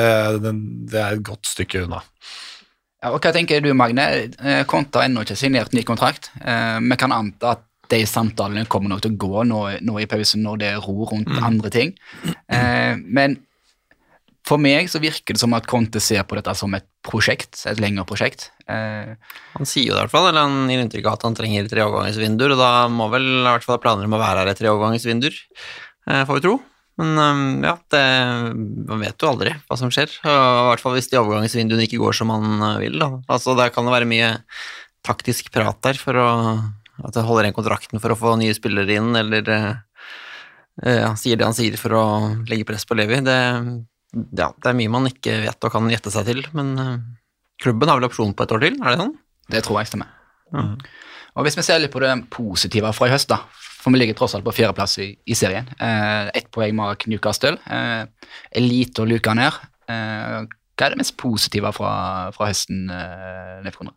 det, 0.44 0.54
det 0.94 1.02
er 1.02 1.18
et 1.18 1.26
godt 1.26 1.50
stykke 1.50 1.84
unna. 1.86 2.00
Ja, 3.02 3.10
og 3.10 3.18
Hva 3.18 3.32
tenker 3.34 3.60
du, 3.64 3.72
Magne? 3.74 4.06
Eh, 4.38 4.62
Conte 4.70 5.00
har 5.00 5.10
ennå 5.10 5.26
ikke 5.26 5.36
signert 5.38 5.74
ny 5.74 5.82
kontrakt. 5.86 6.30
Eh, 6.38 6.78
Vi 6.78 6.98
kan 7.00 7.14
anta 7.14 7.56
at 7.56 7.66
de 7.92 8.02
samtalene 8.08 8.66
kommer 8.72 8.92
nok 8.94 9.04
til 9.04 9.12
å 9.14 9.20
gå 9.22 9.46
nå, 9.48 9.62
nå 9.84 9.96
i 10.02 10.08
pausen 10.10 10.42
når 10.46 10.60
det 10.62 10.70
er 10.72 10.82
ro 10.84 11.06
rundt 11.10 11.30
andre 11.44 11.70
ting. 11.74 11.94
Eh, 12.48 12.96
Men 13.04 13.38
for 14.48 14.58
meg 14.58 14.88
så 14.90 14.98
virker 14.98 15.36
det 15.36 15.40
som 15.42 15.52
at 15.54 15.68
Conte 15.70 16.00
ser 16.02 16.24
på 16.26 16.34
dette 16.34 16.50
som 16.58 16.72
et 16.74 16.86
prosjekt, 17.06 17.60
et 17.70 17.78
lengre 17.82 18.02
prosjekt. 18.08 18.48
Eh, 18.66 19.12
Han 19.54 19.68
sier 19.68 19.86
jo 19.86 19.94
det 19.94 20.00
i 20.00 20.02
hvert 20.02 20.14
fall, 20.16 20.26
eller 20.32 20.48
han 20.48 20.66
gir 20.72 20.82
inntrykk 20.82 21.06
av 21.06 21.20
at 21.20 21.28
han 21.28 21.36
trenger 21.38 21.68
tre 21.70 21.84
overgangsvinduer, 21.86 22.56
og 22.56 22.58
da 22.62 22.72
må 22.90 23.06
vel 23.12 23.28
i 23.28 23.46
hvert 23.46 23.64
fall 23.66 23.78
ha 23.78 23.82
planer 23.84 24.08
om 24.10 24.16
å 24.18 24.22
være 24.22 24.42
her 24.42 24.50
i 24.50 24.58
tre 24.58 24.72
overgangsvinduer, 24.72 25.38
eh, 26.10 26.24
får 26.26 26.40
vi 26.40 26.44
tro. 26.48 26.56
Men 27.00 27.14
eh, 27.22 27.70
ja, 27.70 27.76
det, 27.94 28.02
man 28.90 29.00
vet 29.06 29.22
jo 29.22 29.30
aldri 29.30 29.54
hva 29.68 29.78
som 29.78 29.94
skjer, 29.94 30.10
i 30.26 30.34
hvert 30.72 30.82
fall 30.82 30.98
hvis 30.98 31.10
de 31.12 31.22
overgangsvinduene 31.22 31.86
ikke 31.86 32.02
går 32.02 32.18
som 32.18 32.32
man 32.34 32.58
eh, 32.72 32.78
vil. 32.82 32.98
Da. 32.98 33.12
Altså, 33.30 33.54
der 33.58 33.70
kan 33.74 33.86
det 33.86 33.94
være 33.94 34.10
mye 34.10 34.32
taktisk 35.06 35.48
prat 35.54 35.78
der 35.86 35.98
for 35.98 36.18
å 36.18 36.28
at 37.02 37.16
det 37.16 37.24
holder 37.26 37.48
igjen 37.48 37.56
kontrakten 37.56 38.02
for 38.02 38.14
å 38.14 38.18
få 38.18 38.34
nye 38.40 38.54
spillere 38.56 38.98
inn, 38.98 39.10
eller 39.18 39.48
eh, 39.50 39.72
eh, 40.84 41.00
ja, 41.02 41.12
sier 41.18 41.40
det 41.40 41.48
han 41.48 41.56
sier 41.56 41.78
for 41.80 41.96
å 41.98 42.04
legge 42.50 42.68
press 42.68 42.86
på 42.88 42.96
Levi. 42.98 43.20
Det, 43.26 43.38
ja, 44.38 44.52
det 44.52 44.70
er 44.70 44.78
mye 44.78 44.92
man 44.92 45.10
ikke 45.10 45.40
vet 45.46 45.68
og 45.68 45.74
kan 45.74 45.90
gjette 45.92 46.12
seg 46.14 46.28
til, 46.30 46.44
men 46.56 46.72
eh, 46.78 46.94
klubben 47.62 47.90
har 47.90 48.00
vel 48.00 48.10
opsjon 48.10 48.34
på 48.36 48.46
et 48.46 48.54
år 48.56 48.66
til, 48.66 48.78
er 48.80 48.94
det 48.94 49.02
sånn? 49.02 49.16
det 49.52 49.60
tror 49.66 49.80
jeg 49.80 49.90
stemmer. 49.90 50.08
Og 51.32 51.46
Hvis 51.46 51.56
vi 51.58 51.64
ser 51.64 51.80
litt 51.80 51.92
på 51.92 52.00
det 52.02 52.12
positive 52.32 52.92
fra 52.96 53.08
i 53.08 53.12
høst, 53.12 53.30
da, 53.32 53.40
for 53.82 53.92
vi 53.92 54.02
ligger 54.02 54.16
tross 54.16 54.36
alt 54.36 54.46
på 54.46 54.54
fjerdeplass 54.54 54.98
i, 55.02 55.08
i 55.26 55.36
serien. 55.36 55.68
Eh, 55.80 56.30
Ett 56.38 56.50
poeng 56.54 56.76
bak 56.78 57.06
Newcastle. 57.10 57.56
Eh, 57.66 58.04
Elite 58.60 59.02
og 59.02 59.10
luka 59.10 59.34
ned. 59.36 59.56
Eh, 59.90 60.42
hva 60.46 60.86
er 60.86 60.94
det 60.94 61.00
mest 61.02 61.16
positive 61.20 61.72
fra, 61.76 61.94
fra 62.36 62.48
høsten, 62.50 62.84
eh, 62.92 63.58
Leif 63.64 63.80
Konrad? 63.80 63.96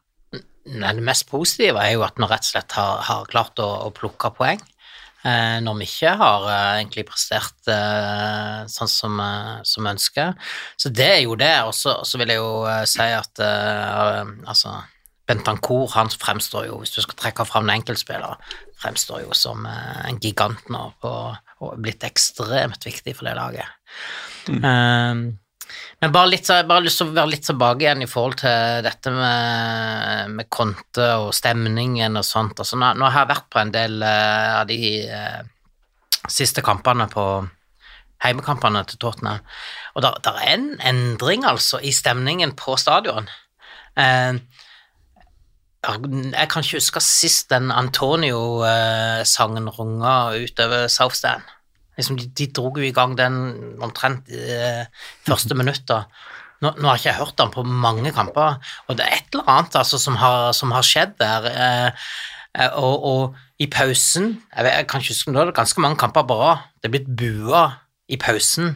Nei, 0.65 0.93
det 0.97 1.03
mest 1.05 1.27
positive 1.29 1.81
er 1.81 1.93
jo 1.93 2.05
at 2.05 2.17
vi 2.17 2.25
rett 2.25 2.47
og 2.47 2.53
slett 2.53 2.73
har, 2.77 3.03
har 3.05 3.27
klart 3.29 3.61
å, 3.61 3.67
å 3.85 3.91
plukke 3.93 4.31
poeng. 4.33 4.63
Eh, 5.25 5.57
når 5.65 5.77
vi 5.79 5.85
ikke 5.87 6.11
har 6.19 6.43
eh, 6.51 6.71
egentlig 6.83 7.05
prestert 7.09 7.69
eh, 7.71 8.65
sånn 8.69 8.91
som, 8.91 9.21
som 9.65 9.87
ønsker. 9.89 10.35
Så 10.77 10.91
det 10.93 11.07
er 11.15 11.21
jo 11.23 11.37
det. 11.39 11.53
Og 11.65 11.73
så 11.73 12.19
vil 12.21 12.33
jeg 12.33 12.41
jo 12.41 12.65
si 12.89 13.07
at 13.09 13.41
altså 13.45 14.75
Bentancour 15.25 15.89
han 15.95 16.11
fremstår 16.13 16.67
jo, 16.67 16.77
hvis 16.83 16.93
du 16.93 16.99
skal 17.01 17.17
trekke 17.17 17.47
fram 17.49 17.65
en 17.65 17.79
enkeltspiller, 17.79 18.37
fremstår 18.81 19.23
jo 19.23 19.33
som 19.33 19.65
en 19.65 20.19
gigant 20.21 20.69
nå 20.69 20.83
og, 21.09 21.39
og 21.65 21.79
blitt 21.81 22.05
ekstremt 22.05 22.85
viktig 22.85 23.15
for 23.17 23.25
det 23.25 23.33
laget. 23.39 23.65
Eh, 24.53 25.25
men 26.01 26.11
bare, 26.11 26.29
litt, 26.33 26.49
bare 26.67 26.83
lyst 26.83 26.99
til 26.99 27.09
å 27.09 27.15
være 27.15 27.31
litt 27.31 27.45
tilbake 27.47 27.85
igjen 27.85 28.03
i 28.03 28.09
forhold 28.09 28.37
til 28.41 28.83
dette 28.85 29.13
med, 29.15 30.33
med 30.35 30.49
konte 30.51 31.07
og 31.23 31.31
stemningen 31.35 32.19
og 32.19 32.25
sånt. 32.27 32.59
Altså, 32.59 32.77
nå, 32.79 32.91
nå 32.99 33.07
har 33.07 33.23
jeg 33.23 33.31
vært 33.31 33.47
på 33.53 33.61
en 33.61 33.73
del 33.73 34.03
uh, 34.03 34.59
av 34.59 34.67
de 34.69 34.79
uh, 35.07 35.41
siste 36.27 36.63
kampene 36.65 37.07
på 37.11 37.25
heimekampene 38.25 38.83
til 38.89 38.99
Tottenham, 39.01 39.41
og 39.95 40.03
der 40.03 40.37
er 40.39 40.53
en 40.55 40.69
endring 40.81 41.43
altså 41.45 41.77
i 41.83 41.91
stemningen 41.93 42.55
på 42.57 42.77
stadion. 42.81 43.27
Uh, 43.95 44.41
jeg 45.85 46.47
kan 46.49 46.65
ikke 46.65 46.79
huske 46.79 47.01
sist 47.03 47.51
den 47.53 47.69
Antonio-sangen 47.71 49.69
runga 49.69 50.33
utover 50.33 50.87
South 50.89 51.15
Stand. 51.15 51.45
Liksom, 51.97 52.17
de, 52.19 52.27
de 52.37 52.47
dro 52.51 52.71
jo 52.75 52.83
i 52.83 52.93
gang 52.95 53.15
den 53.17 53.37
omtrent 53.83 54.29
eh, 54.31 54.85
første 55.27 55.57
minuttet. 55.57 56.11
Nå, 56.63 56.71
nå 56.79 56.87
har 56.87 56.99
ikke 56.99 57.09
jeg 57.11 57.19
hørt 57.19 57.41
han 57.41 57.51
på 57.53 57.63
mange 57.67 58.13
kamper, 58.15 58.61
og 58.87 58.97
det 58.97 59.05
er 59.05 59.17
et 59.17 59.35
eller 59.35 59.49
annet 59.51 59.75
altså, 59.81 59.99
som, 60.01 60.15
har, 60.19 60.51
som 60.55 60.71
har 60.75 60.85
skjedd 60.87 61.17
der. 61.21 61.49
Eh, 61.51 62.05
eh, 62.59 62.77
og, 62.79 63.05
og 63.05 63.61
i 63.61 63.67
pausen 63.71 64.33
jeg, 64.33 64.65
vet, 64.65 64.73
jeg 64.73 64.87
kan 64.91 65.03
ikke 65.03 65.13
huske, 65.13 65.31
Nå 65.31 65.41
er 65.41 65.51
det 65.51 65.57
ganske 65.59 65.83
mange 65.83 65.99
kamper 65.99 66.27
på 66.27 66.39
rad. 66.39 66.65
Det 66.79 66.89
er 66.89 66.95
blitt 66.97 67.11
bua 67.19 67.65
i 68.11 68.19
pausen 68.21 68.75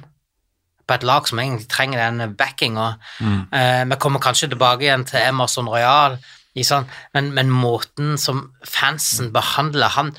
på 0.89 0.97
et 0.97 1.05
lag 1.05 1.27
som 1.29 1.39
egentlig 1.39 1.69
trenger 1.69 2.01
den 2.01 2.35
backinga. 2.35 2.91
Eh, 3.21 3.83
vi 3.85 3.97
kommer 4.01 4.23
kanskje 4.23 4.49
tilbake 4.49 4.87
igjen 4.87 5.05
til 5.05 5.21
Emerson 5.21 5.69
Royal, 5.69 6.17
i 6.57 6.65
sånn, 6.65 6.87
men, 7.13 7.29
men 7.35 7.51
måten 7.53 8.15
som 8.17 8.47
fansen 8.65 9.29
behandler 9.35 9.93
han 9.95 10.15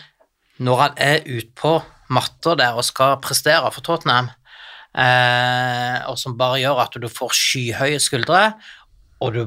når 0.62 0.82
han 0.84 1.00
er 1.00 1.26
utpå 1.26 1.80
matta 2.11 2.57
der 2.59 2.79
og 2.79 2.87
skal 2.87 3.18
prestere 3.23 3.70
for 3.75 3.87
Tottenham, 3.87 4.31
eh, 4.99 5.99
og 6.11 6.18
som 6.20 6.38
bare 6.38 6.61
gjør 6.62 6.85
at 6.87 6.99
du 7.01 7.09
får 7.11 7.37
skyhøye 7.38 8.01
skuldre, 8.03 8.44
og 9.20 9.37
du 9.37 9.44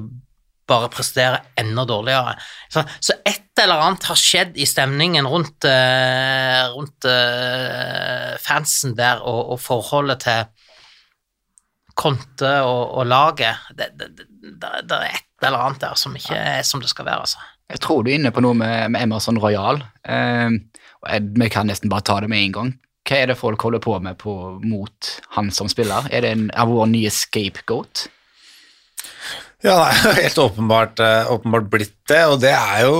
bare 0.69 0.89
presterer 0.91 1.43
enda 1.59 1.83
dårligere. 1.85 2.35
Så, 2.71 2.83
så 3.03 3.17
et 3.27 3.59
eller 3.59 3.81
annet 3.83 4.07
har 4.07 4.19
skjedd 4.19 4.57
i 4.57 4.67
stemningen 4.67 5.27
rundt, 5.27 5.67
eh, 5.67 6.63
rundt 6.73 7.07
eh, 7.09 8.33
fansen 8.41 8.95
der, 8.97 9.21
og, 9.21 9.55
og 9.55 9.63
forholdet 9.63 10.23
til 10.25 10.45
Konte 11.93 12.49
og, 12.65 12.95
og 12.97 13.05
laget. 13.05 13.67
Det, 13.77 13.91
det, 13.99 14.07
det, 14.17 14.23
det 14.89 14.97
er 14.97 15.11
et 15.11 15.45
eller 15.45 15.67
annet 15.67 15.83
der 15.83 15.99
som 15.99 16.15
ikke 16.17 16.33
er 16.33 16.63
som 16.65 16.81
det 16.81 16.89
skal 16.89 17.05
være, 17.05 17.27
altså. 17.27 17.43
Jeg 17.69 17.83
tror 17.83 18.01
du 18.01 18.09
er 18.09 18.17
inne 18.17 18.31
på 18.33 18.41
noe 18.43 18.57
med, 18.57 18.89
med 18.95 19.05
Emerson 19.05 19.37
Royal. 19.41 19.83
Eh, 20.01 20.55
vi 21.11 21.49
kan 21.51 21.67
nesten 21.67 21.91
bare 21.91 22.05
ta 22.07 22.19
det 22.23 22.31
med 22.31 22.47
en 22.47 22.57
gang. 22.57 22.73
Hva 23.03 23.19
er 23.19 23.31
det 23.31 23.39
folk 23.39 23.63
holder 23.65 23.83
på 23.83 23.97
med 23.99 24.17
på, 24.21 24.33
mot 24.63 25.13
han 25.35 25.51
som 25.51 25.69
spiller? 25.71 26.07
Er 26.11 26.23
det 26.23 26.35
en 26.35 26.49
av 26.55 26.71
vår 26.71 26.87
nye 26.93 27.11
scapegoat? 27.11 28.07
Ja, 29.63 29.77
det 30.03 30.09
er 30.09 30.17
helt 30.25 30.39
åpenbart, 30.43 30.99
eh, 30.99 31.31
åpenbart 31.31 31.69
blitt 31.71 31.93
det, 32.11 32.19
og 32.27 32.41
det 32.43 32.51
er 32.51 32.81
jo 32.83 32.95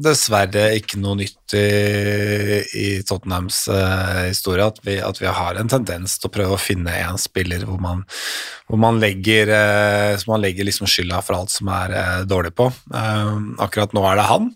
dessverre 0.00 0.70
ikke 0.78 0.96
noe 1.02 1.18
nytt 1.20 1.52
i, 1.52 2.62
i 2.80 2.86
Tottenhams 3.04 3.66
uh, 3.68 4.22
historie, 4.24 4.64
at 4.64 4.80
vi, 4.86 4.96
at 5.04 5.20
vi 5.20 5.28
har 5.28 5.60
en 5.60 5.68
tendens 5.68 6.16
til 6.16 6.30
å 6.30 6.32
prøve 6.32 6.56
å 6.56 6.60
finne 6.60 6.94
en 6.96 7.20
spiller 7.20 7.66
hvor 7.68 7.76
man, 7.84 8.06
hvor 8.72 8.80
man 8.80 9.00
legger, 9.02 9.52
uh, 9.52 10.24
man 10.32 10.40
legger 10.40 10.64
liksom 10.64 10.88
skylda 10.88 11.20
for 11.26 11.42
alt 11.42 11.52
som 11.52 11.68
er 11.76 11.92
uh, 11.92 12.22
dårlig 12.28 12.54
på. 12.56 12.70
Eh, 12.88 13.34
akkurat 13.68 13.92
nå 13.92 14.08
er 14.08 14.16
det 14.16 14.28
han, 14.30 14.48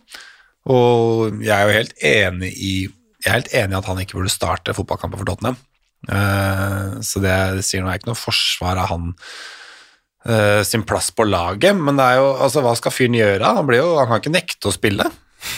og 0.70 1.42
jeg 1.42 1.54
er 1.56 1.66
jo 1.66 1.76
helt 1.78 2.04
enig 2.06 2.52
i, 2.54 2.74
jeg 3.22 3.28
er 3.28 3.38
helt 3.40 3.54
enig 3.58 3.74
i 3.74 3.80
at 3.80 3.90
han 3.90 4.02
ikke 4.02 4.18
burde 4.20 4.32
starte 4.32 4.74
fotballkamper 4.76 5.20
for 5.20 5.30
Tottenham. 5.30 5.58
Eh, 6.10 7.00
så 7.06 7.22
det, 7.22 7.34
sier 7.66 7.82
noe, 7.82 7.94
er 7.94 8.00
ikke 8.00 8.10
noe 8.12 8.18
forsvar 8.18 8.80
av 8.82 8.90
han 8.90 9.12
eh, 10.26 10.62
sin 10.66 10.86
plass 10.86 11.10
på 11.14 11.26
laget, 11.26 11.78
men 11.78 11.98
det 11.98 12.08
er 12.08 12.20
jo, 12.22 12.32
altså, 12.46 12.62
hva 12.64 12.74
skal 12.78 12.94
fyren 12.94 13.18
gjøre? 13.18 13.54
Han, 13.58 13.74
jo, 13.74 13.88
han 14.00 14.10
kan 14.10 14.22
ikke 14.22 14.36
nekte 14.38 14.70
å 14.70 14.74
spille. 14.74 15.08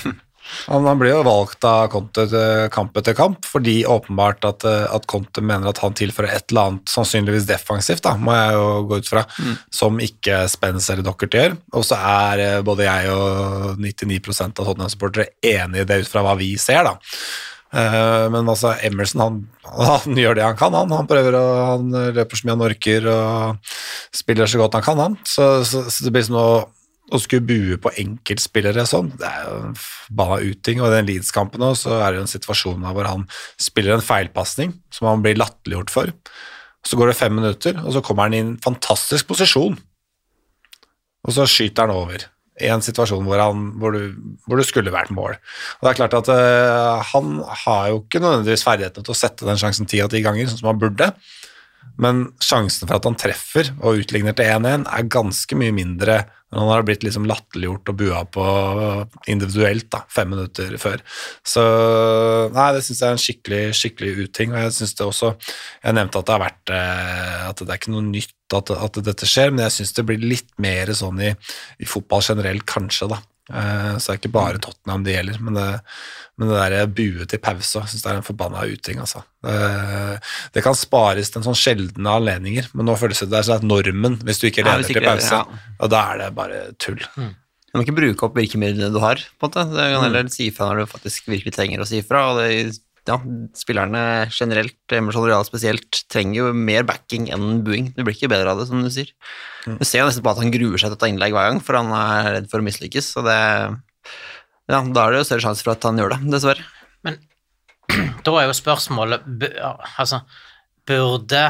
Han, 0.70 0.87
han 0.88 0.98
blir 1.00 1.12
jo 1.12 1.22
valgt 1.27 1.64
av 1.68 1.88
Conte 1.92 2.24
til 2.31 2.68
kamp 2.74 2.96
etter 3.00 3.16
kamp, 3.18 3.44
fordi 3.48 3.83
åpenbart 3.90 4.46
at, 4.48 4.64
eh, 4.68 4.87
at 4.96 5.07
Conte 5.11 5.42
mener 5.44 5.70
at 5.70 5.81
han 5.85 5.96
tilfører 5.96 6.33
et 6.33 6.53
eller 6.53 6.70
annet, 6.70 6.92
sannsynligvis 6.92 7.48
defensivt, 7.48 8.05
da, 8.07 8.14
må 8.16 8.35
jeg 8.37 8.55
jo 8.57 8.66
gå 8.90 9.00
ut 9.03 9.11
fra, 9.11 9.24
som 9.74 9.98
ikke 10.03 10.44
Spence 10.53 10.92
eller 10.92 11.05
Dockert 11.07 11.37
gjør. 11.37 11.57
Og 11.77 11.85
så 11.87 11.98
er 11.98 12.44
eh, 12.44 12.61
både 12.66 12.87
jeg 12.88 13.11
og 13.12 13.81
99 13.83 14.20
av 14.44 14.55
Tottenham-supportere 14.62 15.33
enig 15.44 15.83
i 15.85 15.88
det 15.88 16.05
ut 16.05 16.12
fra 16.12 16.24
hva 16.24 16.37
vi 16.40 16.55
ser, 16.61 16.87
da. 16.88 16.96
Eh, 17.74 18.29
Men 18.31 18.48
altså, 18.48 18.74
Emerson 18.87 19.20
han, 19.24 19.40
han 19.66 20.18
gjør 20.20 20.38
det 20.38 20.46
han 20.46 20.57
kan. 20.61 20.77
Han, 20.77 20.92
han 20.94 21.11
prøver 21.11 21.37
å, 21.38 21.44
han 21.74 21.90
løper 22.14 22.38
så 22.38 22.46
mye 22.46 22.57
han 22.57 22.66
orker 22.68 23.11
og 23.11 23.74
spiller 24.14 24.50
så 24.50 24.62
godt 24.62 24.79
han 24.79 24.87
kan. 24.87 25.03
Han. 25.03 25.18
Så, 25.27 25.48
så, 25.68 25.85
så 25.90 26.07
det 26.07 26.14
blir 26.14 26.27
som 26.27 26.38
å, 26.38 26.48
å 27.16 27.22
skulle 27.22 27.46
bue 27.46 27.79
på 27.81 27.92
enkeltspillere 28.00 28.87
sånn. 28.88 29.12
Det 29.20 29.29
er 29.29 29.46
jo 29.46 29.55
en 29.68 29.79
forbanna 29.79 30.40
uting. 30.42 30.83
Og 30.83 30.88
i 30.88 30.96
den 30.96 31.09
Leeds-kampen 31.09 31.62
nå, 31.62 31.72
så 31.79 31.98
er 32.00 32.11
det 32.11 32.20
jo 32.20 32.27
en 32.27 32.35
situasjon 32.35 32.85
hvor 32.85 33.09
han 33.09 33.24
spiller 33.61 33.96
en 33.96 34.05
feilpasning 34.05 34.77
som 34.94 35.09
han 35.11 35.24
blir 35.24 35.38
latterliggjort 35.40 35.94
for. 35.94 36.12
Så 36.85 36.98
går 37.00 37.11
det 37.11 37.18
fem 37.18 37.35
minutter, 37.37 37.79
og 37.81 37.94
så 37.96 38.05
kommer 38.05 38.29
han 38.29 38.37
i 38.37 38.44
en 38.44 38.55
fantastisk 38.62 39.31
posisjon. 39.31 39.79
Og 41.24 41.33
så 41.33 41.46
skyter 41.48 41.87
han 41.87 41.96
over 41.96 42.27
i 42.62 42.68
en 42.70 42.85
situasjon 42.85 43.24
hvor, 43.27 43.40
han, 43.40 43.70
hvor, 43.83 43.96
du, 43.96 44.37
hvor 44.46 44.61
det 44.61 44.66
skulle 44.68 44.92
vært 44.94 45.14
mål. 45.14 45.35
Og 45.35 45.87
det 45.87 45.90
er 45.90 45.98
klart 45.98 46.18
at 46.20 46.29
uh, 46.31 47.00
Han 47.11 47.40
har 47.64 47.88
jo 47.90 48.05
ikke 48.05 48.20
nødvendigvis 48.22 48.62
ferdighetene 48.66 49.07
til 49.07 49.14
å 49.14 49.18
sette 49.18 49.48
den 49.48 49.59
sjansen 49.59 49.90
ti 49.90 50.03
av 50.05 50.12
ti 50.12 50.22
ganger, 50.22 50.46
sånn 50.50 50.62
som 50.62 50.70
han 50.70 50.83
burde, 50.83 51.11
men 52.00 52.24
sjansen 52.42 52.88
for 52.88 52.96
at 52.96 53.07
han 53.07 53.18
treffer 53.18 53.70
og 53.81 54.00
utligner 54.03 54.35
til 54.37 54.48
1-1 54.50 54.87
er 54.90 55.11
ganske 55.12 55.59
mye 55.59 55.74
mindre 55.74 56.22
når 56.55 56.62
han 56.62 56.71
har 56.71 56.87
blitt 56.87 57.03
liksom 57.03 57.27
latterliggjort 57.29 57.90
og 57.90 57.99
bua 57.99 58.21
på 58.31 58.45
individuelt 59.33 59.88
da, 59.93 60.05
fem 60.12 60.31
minutter 60.31 60.77
før. 60.81 61.03
Så 61.47 61.64
nei, 62.55 62.69
det 62.77 62.85
syns 62.87 63.03
jeg 63.03 63.09
er 63.09 63.17
en 63.17 63.25
skikkelig, 63.25 63.62
skikkelig 63.81 64.29
uting, 64.29 64.55
og 64.55 64.62
jeg 64.62 64.77
synes 64.79 64.95
det 64.95 65.07
også 65.09 65.33
Jeg 65.35 65.97
nevnte 65.97 66.21
at 66.21 66.29
det 66.29 66.35
har 66.35 66.43
vært 66.45 66.73
eh, 66.73 67.45
at 67.51 67.61
det 67.61 67.69
er 67.69 67.81
ikke 67.81 67.95
noe 67.95 68.07
nytt 68.07 68.55
at, 68.55 68.71
at 68.71 68.99
dette 69.05 69.29
skjer, 69.29 69.51
men 69.51 69.67
jeg 69.67 69.79
syns 69.81 69.95
det 69.97 70.07
blir 70.07 70.23
litt 70.23 70.51
mer 70.62 70.93
sånn 70.95 71.21
i, 71.25 71.35
i 71.83 71.88
fotball 71.88 72.23
generelt, 72.25 72.67
kanskje, 72.71 73.11
da. 73.11 73.21
Eh, 73.53 73.97
så 74.01 74.07
det 74.07 74.15
er 74.15 74.21
ikke 74.23 74.33
bare 74.33 74.61
Tottenham 74.65 75.03
det 75.05 75.17
gjelder, 75.19 75.41
men 75.45 75.59
det, 75.59 75.67
men 76.41 76.49
det 76.49 76.61
der 76.73 76.87
bue 76.97 77.27
til 77.29 77.43
pause, 77.45 77.83
jeg 77.83 77.93
synes 77.93 78.03
det 78.07 78.11
er 78.15 78.21
en 78.23 78.27
forbanna 78.27 78.63
uting, 78.71 79.03
altså. 79.05 79.21
Det, 79.45 80.21
det 80.55 80.63
kan 80.65 80.77
spares 80.79 81.29
til 81.31 81.43
en 81.43 81.49
sånn 81.51 81.59
sjeldne 81.61 82.15
anledninger, 82.19 82.71
men 82.73 82.89
nå 82.89 82.97
føles 83.01 83.21
det 83.21 83.29
det 83.35 83.43
er 83.43 83.49
sånn 83.51 83.61
at 83.61 83.69
normen 83.69 84.17
hvis 84.25 84.41
du 84.41 84.49
ikke 84.49 84.65
leder 84.65 84.87
til 84.89 85.03
pause, 85.05 85.43
ja. 85.43 85.65
og 85.81 85.93
da 85.93 86.05
er 86.15 86.23
det 86.25 86.31
bare 86.39 86.63
tull. 86.81 87.03
Du 87.75 87.81
må 87.81 87.83
ikke 87.85 87.97
bruke 87.99 88.27
opp 88.29 88.37
virkemidlene 88.39 88.93
du 88.95 89.01
har, 89.03 89.19
på 89.43 89.49
en 89.49 89.51
måte. 89.51 89.65
Du 89.67 89.77
Mm. 89.77 89.93
kan 89.97 90.03
heller 90.07 90.29
si 90.31 90.49
fra 90.55 90.69
når 90.71 90.85
du 90.85 90.93
faktisk 90.95 91.27
virkelig 91.27 91.53
trenger 91.57 91.83
å 91.83 91.87
si 91.91 92.01
fra, 92.07 92.21
og 92.31 92.39
det, 92.41 92.79
ja, 93.05 93.19
spillerne 93.57 94.03
generelt, 94.33 94.79
Emerson 94.97 95.27
Real 95.29 95.45
spesielt, 95.45 96.05
trenger 96.12 96.38
jo 96.38 96.53
mer 96.57 96.87
backing 96.88 97.29
enn 97.35 97.61
booing. 97.67 97.90
Du 97.97 98.01
blir 98.03 98.17
ikke 98.17 98.31
bedre 98.33 98.55
av 98.55 98.62
det, 98.62 98.69
som 98.71 98.81
du 98.81 98.88
sier. 98.93 99.11
Mm. 99.67 99.77
Du 99.81 99.85
ser 99.85 100.01
jo 100.01 100.09
nesten 100.09 100.25
på 100.25 100.33
at 100.33 100.40
han 100.40 100.55
gruer 100.55 100.81
seg 100.81 100.93
til 100.93 100.97
å 100.97 101.03
ta 101.03 101.11
innlegg 101.12 101.37
hver 101.37 101.51
gang, 101.51 101.61
for 101.64 101.77
han 101.77 101.93
er 101.99 102.31
redd 102.38 102.49
for 102.53 102.64
å 102.64 102.67
mislykkes, 102.69 103.12
og 103.21 103.29
det 103.29 103.38
Ja, 104.73 104.81
da 104.81 105.05
er 105.05 105.12
det 105.12 105.21
jo 105.21 105.29
større 105.29 105.45
sjanse 105.45 105.64
for 105.67 105.75
at 105.75 105.85
han 105.85 106.01
gjør 106.01 106.14
det, 106.14 106.21
dessverre. 106.33 106.64
Men 107.05 107.21
Da 108.25 108.33
er 108.40 108.49
jo 108.49 108.57
spørsmålet 108.57 109.27
Altså, 109.99 110.23
burde 110.88 111.45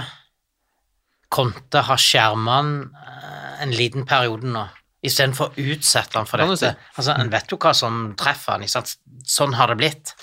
Conte 1.34 1.82
ha 1.86 1.96
skjerma 1.98 2.58
han 2.58 2.74
eh, 2.82 3.62
en 3.64 3.72
liten 3.74 4.04
periode 4.06 4.50
nå, 4.50 4.66
istedenfor 5.06 5.50
å 5.50 5.64
utsette 5.74 6.18
han 6.18 6.28
for 6.30 6.42
dette? 6.42 6.74
Altså, 6.94 7.14
En 7.14 7.30
vet 7.30 7.50
jo 7.50 7.58
hva 7.62 7.72
som 7.74 8.04
treffer 8.18 8.58
han? 8.58 8.86
Sånn 9.26 9.54
har 9.58 9.70
det 9.72 9.78
blitt. 9.80 10.14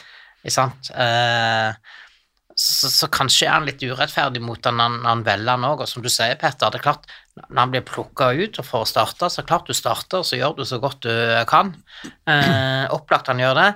Ikke 0.41 0.56
sant? 0.56 0.91
Eh, 0.93 1.97
så, 2.62 2.89
så 2.91 3.10
kanskje 3.12 3.47
er 3.47 3.56
han 3.56 3.67
litt 3.67 3.82
urettferdig 3.82 4.41
mot 4.43 4.65
han 4.67 4.77
når 4.80 5.08
han, 5.08 5.23
velger 5.25 5.56
han 5.56 5.67
òg, 5.69 5.84
og 5.84 5.89
som 5.89 6.04
du 6.04 6.10
sier, 6.12 6.38
Petter, 6.39 6.71
det 6.73 6.82
er 6.82 6.86
klart, 6.86 7.08
når 7.47 7.60
han 7.62 7.73
blir 7.73 7.86
plukka 7.88 8.32
ut 8.38 8.60
og 8.62 8.67
får 8.67 8.88
starte, 8.91 9.32
så 9.32 9.45
klart 9.47 9.69
du 9.69 9.77
starter, 9.77 10.25
så 10.27 10.39
gjør 10.39 10.58
du 10.60 10.63
så 10.67 10.82
godt 10.84 11.06
du 11.08 11.13
kan. 11.49 11.73
Eh, 12.30 12.86
opplagt 12.97 13.32
han 13.32 13.41
gjør 13.41 13.58
det, 13.60 13.69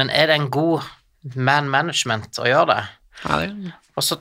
men 0.00 0.10
er 0.10 0.30
det 0.30 0.38
en 0.40 0.50
god 0.54 0.86
man 1.34 1.70
management 1.72 2.40
å 2.42 2.48
gjøre 2.48 2.74
det? 2.74 2.82
Ja, 3.24 3.40
det 3.40 3.74
Og 3.94 4.04
så 4.04 4.18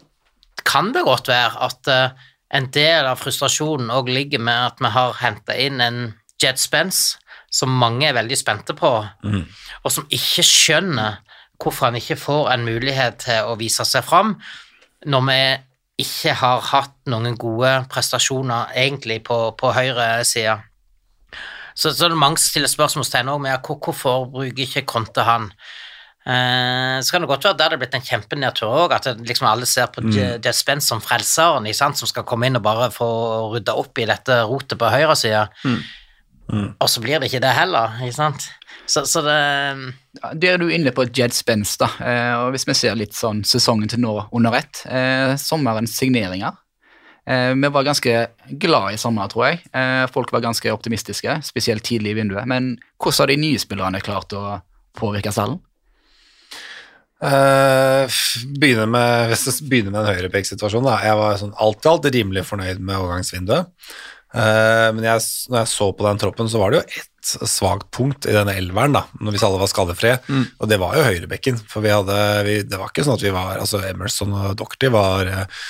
kan 0.63 0.93
det 0.95 1.03
godt 1.05 1.27
være 1.31 1.65
at 1.65 1.89
eh, 1.91 2.29
en 2.53 2.69
del 2.73 3.09
av 3.09 3.19
frustrasjonen 3.21 3.91
òg 3.93 4.11
ligger 4.13 4.41
med 4.43 4.69
at 4.69 4.81
vi 4.83 4.91
har 4.93 5.17
henta 5.23 5.57
inn 5.57 5.81
en 5.81 6.01
Jed 6.41 6.59
Spence 6.61 7.17
som 7.53 7.69
mange 7.69 8.07
er 8.07 8.15
veldig 8.17 8.37
spente 8.37 8.73
på, 8.73 8.89
og 8.89 9.91
som 9.93 10.07
ikke 10.09 10.41
skjønner 10.45 11.19
hvorfor 11.63 11.89
han 11.89 11.99
ikke 11.99 12.19
får 12.19 12.51
en 12.53 12.65
mulighet 12.67 13.21
til 13.23 13.47
å 13.49 13.55
vise 13.59 13.85
seg 13.87 14.03
fram, 14.05 14.35
når 15.07 15.23
vi 15.29 15.39
ikke 16.03 16.33
har 16.39 16.61
hatt 16.71 16.93
noen 17.11 17.35
gode 17.39 17.71
prestasjoner 17.91 18.73
egentlig 18.75 19.21
på, 19.27 19.37
på 19.59 19.71
høyresida. 19.75 20.59
Så, 21.73 21.91
så 21.93 22.05
er 22.05 22.13
mange 22.17 22.37
som 22.41 22.51
stiller 22.51 22.69
spørsmålstegn 22.71 23.31
òg 23.33 23.41
med 23.41 23.65
hvor- 23.65 23.79
hvorfor 23.81 24.27
bruker 24.33 24.65
ikke 24.65 24.85
Konte 24.89 25.25
han. 25.25 25.49
Eh, 26.23 26.97
så 27.03 27.11
kan 27.11 27.21
det 27.21 27.27
godt 27.27 27.43
være 27.43 27.53
at 27.53 27.59
det 27.59 27.65
er 27.73 27.81
blitt 27.81 27.95
en 27.97 28.05
kjempenedtur 28.07 28.69
òg, 28.69 28.93
at 28.95 29.09
det 29.09 29.27
liksom 29.27 29.47
alle 29.49 29.67
ser 29.67 29.89
på 29.91 30.05
mm. 30.05 30.45
Spence 30.55 30.87
som 30.87 31.01
frelseren 31.03 31.67
sant, 31.75 31.97
som 31.99 32.07
skal 32.07 32.23
komme 32.23 32.47
inn 32.47 32.55
og 32.55 32.63
bare 32.63 32.91
få 32.93 33.09
rydda 33.55 33.75
opp 33.75 33.99
i 33.99 34.05
dette 34.07 34.43
rotet 34.47 34.79
på 34.79 34.91
høyresida. 34.93 35.49
Og 36.51 36.89
så 36.91 37.01
blir 37.03 37.21
det 37.21 37.29
ikke 37.29 37.41
det 37.43 37.53
heller, 37.55 37.95
ikke 38.03 38.17
sant. 38.17 38.49
Så, 38.85 39.05
så 39.07 39.23
det 39.23 39.37
Ja, 40.19 40.33
Der 40.33 40.53
er 40.53 40.57
du 40.61 40.67
inne 40.69 40.91
på 40.91 41.05
Jed 41.07 41.33
Spence, 41.33 41.77
da. 41.79 41.87
Eh, 42.03 42.33
og 42.41 42.51
hvis 42.53 42.67
vi 42.67 42.75
ser 42.77 42.97
litt 42.99 43.15
sånn 43.17 43.41
sesongen 43.47 43.89
til 43.89 44.03
nå 44.03 44.17
under 44.35 44.59
ett. 44.59 44.83
Eh, 44.85 45.33
sommerens 45.41 45.95
signeringer. 45.97 46.59
Eh, 47.25 47.53
vi 47.55 47.71
var 47.71 47.87
ganske 47.87 48.27
glad 48.59 48.93
i 48.93 48.99
sommer, 48.99 49.31
tror 49.31 49.47
jeg. 49.47 49.61
Eh, 49.73 50.05
folk 50.11 50.31
var 50.35 50.43
ganske 50.43 50.71
optimistiske, 50.73 51.39
spesielt 51.47 51.83
tidlig 51.87 52.13
i 52.13 52.19
vinduet. 52.21 52.47
Men 52.49 52.75
hvordan 52.99 53.23
har 53.23 53.31
de 53.31 53.39
nye 53.41 53.61
spillerne 53.61 54.03
klart 54.03 54.35
å 54.35 54.59
påvirke 54.99 55.31
stallen? 55.33 55.61
Uh, 57.23 58.03
begynner 58.59 58.89
med, 58.91 59.29
hvis 59.31 59.45
jeg 59.47 59.69
begynner 59.71 59.93
med 59.93 60.01
en 60.01 60.09
høyreback-situasjon, 60.11 60.83
da. 60.83 60.97
Jeg 61.07 61.15
var 61.15 61.37
sånn 61.39 61.53
alt 61.63 61.85
i 61.85 61.87
alt 61.87 62.07
rimelig 62.11 62.43
fornøyd 62.49 62.81
med 62.83 62.99
overgangsvinduet. 62.99 63.69
Eh, 64.33 64.89
men 64.95 65.05
jeg, 65.05 65.21
når 65.51 65.59
jeg 65.61 65.69
så 65.69 65.87
på 65.93 66.05
den 66.07 66.21
troppen, 66.21 66.49
så 66.49 66.61
var 66.61 66.73
det 66.73 66.79
jo 66.81 67.01
ett 67.03 67.33
svakt 67.49 67.91
punkt 67.93 68.25
i 68.27 68.33
denne 68.35 68.55
elveren, 68.59 68.97
da, 68.97 69.05
hvis 69.29 69.45
alle 69.45 69.61
var 69.61 69.69
skadefrie, 69.71 70.17
og 70.59 70.67
det 70.67 70.79
var 70.81 70.97
jo 70.97 71.05
høyrebekken. 71.05 71.61
For 71.69 71.85
vi 71.85 71.93
hadde, 71.93 72.17
vi, 72.47 72.57
det 72.67 72.79
var 72.81 72.91
ikke 72.91 73.05
sånn 73.05 73.15
at 73.19 73.25
vi 73.25 73.33
var 73.35 73.61
Altså, 73.61 73.83
Emerson 73.87 74.33
og 74.35 74.57
Docherty 74.59 74.91
var 74.93 75.29
eh, 75.31 75.63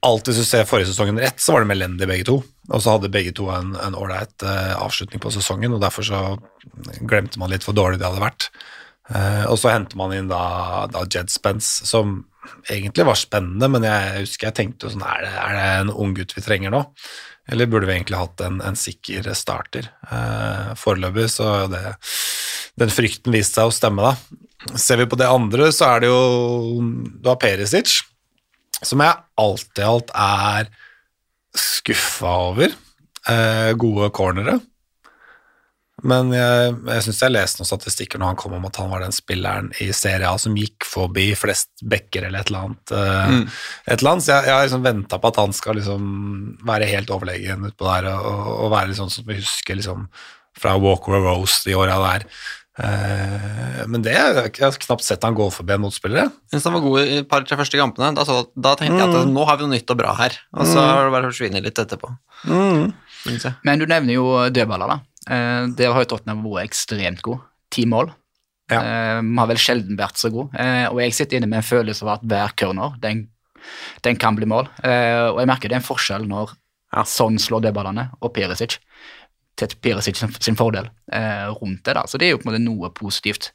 Alt 0.00 0.30
hvis 0.30 0.38
du 0.40 0.46
ser 0.48 0.64
forrige 0.64 0.88
sesongen 0.88 1.18
rett, 1.20 1.36
så 1.44 1.52
var 1.52 1.60
de 1.60 1.74
elendige 1.74 2.08
begge 2.08 2.24
to. 2.24 2.38
Og 2.72 2.80
så 2.80 2.94
hadde 2.94 3.10
begge 3.12 3.34
to 3.36 3.50
en 3.52 3.74
ålreit 3.76 4.46
eh, 4.48 4.72
avslutning 4.80 5.20
på 5.20 5.32
sesongen, 5.34 5.74
og 5.76 5.82
derfor 5.84 6.06
så 6.08 6.20
glemte 7.04 7.36
man 7.42 7.52
litt 7.52 7.66
hvor 7.66 7.76
dårlig 7.76 8.00
det 8.00 8.08
hadde 8.08 8.24
vært. 8.24 8.48
Og 9.50 9.56
så 9.58 9.72
henter 9.72 9.98
man 9.98 10.12
inn 10.14 10.28
da, 10.30 10.86
da 10.86 11.00
Jed 11.02 11.32
Spence, 11.34 11.82
som 11.88 12.20
egentlig 12.70 13.04
var 13.08 13.18
spennende, 13.18 13.68
men 13.74 13.84
jeg 13.84 14.22
husker 14.22 14.48
jeg 14.48 14.56
tenkte 14.56 14.92
sånn 14.92 15.02
er 15.02 15.24
det, 15.24 15.32
er 15.34 15.56
det 15.56 15.64
en 15.80 15.90
ung 15.90 16.14
gutt 16.16 16.32
vi 16.36 16.44
trenger 16.44 16.72
nå? 16.72 16.84
Eller 17.50 17.66
burde 17.66 17.88
vi 17.88 17.96
egentlig 17.96 18.20
hatt 18.20 18.42
en, 18.46 18.60
en 18.62 18.78
sikker 18.78 19.26
starter? 19.34 19.90
Eh, 20.06 20.70
foreløpig 20.78 21.26
så 21.32 21.66
det 21.70 21.82
den 22.80 22.92
frykten 22.92 23.34
viste 23.34 23.58
seg 23.58 23.70
å 23.70 23.74
stemme, 23.74 24.04
da. 24.12 24.76
Ser 24.78 25.00
vi 25.00 25.08
på 25.10 25.18
det 25.18 25.28
andre, 25.28 25.70
så 25.72 25.88
er 25.94 26.02
det 26.02 26.10
jo 26.10 26.80
Du 27.20 27.28
har 27.30 27.38
Perisic, 27.40 28.00
som 28.80 29.02
jeg 29.02 29.18
alt 29.40 29.80
i 29.80 29.84
alt 29.84 30.12
er 30.16 30.70
skuffa 31.56 32.34
over. 32.52 32.76
Eh, 33.28 33.72
gode 33.80 34.08
cornere. 34.16 34.58
Men 36.06 36.32
jeg, 36.34 36.74
jeg 36.86 37.04
syns 37.06 37.22
jeg 37.24 37.34
leste 37.34 37.60
noen 37.60 37.68
statistikker 37.68 38.20
når 38.20 38.32
han 38.32 38.40
kom 38.40 38.54
om 38.56 38.66
at 38.68 38.78
han 38.80 38.90
var 38.92 39.04
den 39.04 39.14
spilleren 39.14 39.70
i 39.82 39.90
Serie 39.96 40.28
A 40.30 40.38
som 40.40 40.56
gikk 40.58 40.86
forbi 40.88 41.30
flest 41.38 41.84
bekker 41.84 42.28
eller 42.28 42.42
et 42.42 42.52
eller 42.52 42.68
annet. 42.68 42.94
Mm. 42.94 43.42
et 43.86 43.96
eller 43.98 44.12
annet. 44.14 44.26
Så 44.26 44.32
jeg, 44.34 44.48
jeg 44.48 44.56
har 44.56 44.68
liksom 44.68 44.86
venta 44.86 45.20
på 45.20 45.32
at 45.32 45.40
han 45.42 45.56
skal 45.56 45.80
liksom 45.80 46.06
være 46.68 46.90
helt 46.92 47.12
overlegen 47.14 47.68
utpå 47.70 47.88
der 47.88 48.12
og, 48.14 48.54
og, 48.56 48.70
være 48.72 48.92
litt 48.92 49.00
sånn 49.00 49.12
som 49.12 49.28
vi 49.28 49.40
husker 49.42 49.78
liksom 49.80 50.08
fra 50.60 50.74
Walker 50.80 51.18
og 51.18 51.28
Rose 51.28 51.62
de 51.66 51.76
åra 51.78 51.98
der. 52.02 52.26
Eh, 52.80 53.82
men 53.90 54.04
det 54.04 54.14
jeg 54.14 54.36
har 54.62 54.78
knapt 54.80 55.04
sett 55.04 55.24
han 55.26 55.36
gå 55.36 55.48
forbi 55.52 55.74
en 55.74 55.84
motspiller. 55.84 56.24
jeg. 56.24 56.32
Synes 56.52 56.68
han 56.68 56.76
var 56.76 56.84
god 56.86 57.02
i 57.02 57.20
et 57.20 57.28
par-tre 57.28 57.58
første 57.60 57.80
kampene. 57.80 58.12
Da, 58.16 58.24
så, 58.28 58.40
da 58.56 58.74
tenkte 58.78 59.02
jeg 59.02 59.12
at 59.20 59.30
nå 59.34 59.44
har 59.48 59.60
vi 59.60 59.66
noe 59.66 59.74
nytt 59.76 59.92
og 59.92 60.00
bra 60.00 60.14
her, 60.20 60.38
og 60.56 60.66
så 60.68 60.80
har 60.80 61.04
det 61.04 61.14
bare 61.14 61.30
forsvunnet 61.32 61.66
litt 61.66 61.82
etterpå. 61.82 62.12
Mm. 62.48 62.90
Men 63.66 63.82
du 63.82 63.84
nevner 63.90 64.16
jo 64.16 64.26
dødballer, 64.48 64.94
da. 64.94 65.09
Eh, 65.28 65.66
der 65.76 65.92
har 65.92 66.04
jo 66.04 66.10
Tottenham 66.14 66.44
vært 66.46 66.70
ekstremt 66.70 67.20
god. 67.26 67.42
Ti 67.70 67.84
mål. 67.90 68.12
Ja. 68.70 68.80
Eh, 68.80 69.20
har 69.20 69.50
vel 69.50 69.60
sjelden 69.60 69.98
vært 69.98 70.16
så 70.20 70.30
god. 70.32 70.54
Eh, 70.54 70.86
og 70.88 71.00
jeg 71.02 71.12
sitter 71.16 71.36
inne 71.40 71.50
med 71.50 71.60
en 71.60 71.66
følelse 71.70 72.06
av 72.06 72.14
at 72.18 72.26
hver 72.30 72.54
corner, 72.56 72.96
den, 73.02 73.26
den 74.06 74.16
kan 74.16 74.36
bli 74.38 74.46
mål. 74.48 74.70
Eh, 74.86 75.28
og 75.32 75.40
jeg 75.42 75.50
merker 75.50 75.68
det 75.68 75.76
er 75.78 75.82
en 75.82 75.88
forskjell 75.90 76.28
når 76.30 76.56
Ja. 76.90 77.04
sånn 77.06 77.36
slår 77.38 77.60
dødballene, 77.68 78.08
og 78.20 78.32
Perisic 78.34 78.78
til 79.56 79.68
Perisic 79.82 80.16
sin, 80.16 80.32
sin 80.42 80.56
fordel 80.56 80.88
eh, 81.12 81.46
rundt 81.60 81.84
det. 81.84 81.94
da. 81.94 82.02
Så 82.02 82.18
det 82.18 82.26
er 82.26 82.30
jo 82.32 82.38
på 82.38 82.48
en 82.48 82.52
måte 82.52 82.64
noe 82.64 82.90
positivt 82.90 83.52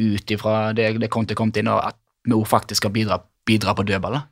ut 0.00 0.30
ifra 0.34 0.72
det, 0.74 0.98
det 0.98 1.10
Conte 1.10 1.36
kom 1.38 1.52
inn, 1.54 1.68
og 1.70 1.78
at 1.84 1.96
vi 2.26 2.38
faktisk 2.48 2.82
skal 2.82 2.90
bidra, 2.90 3.20
bidra 3.46 3.74
på 3.76 3.84
dødballer. 3.86 4.24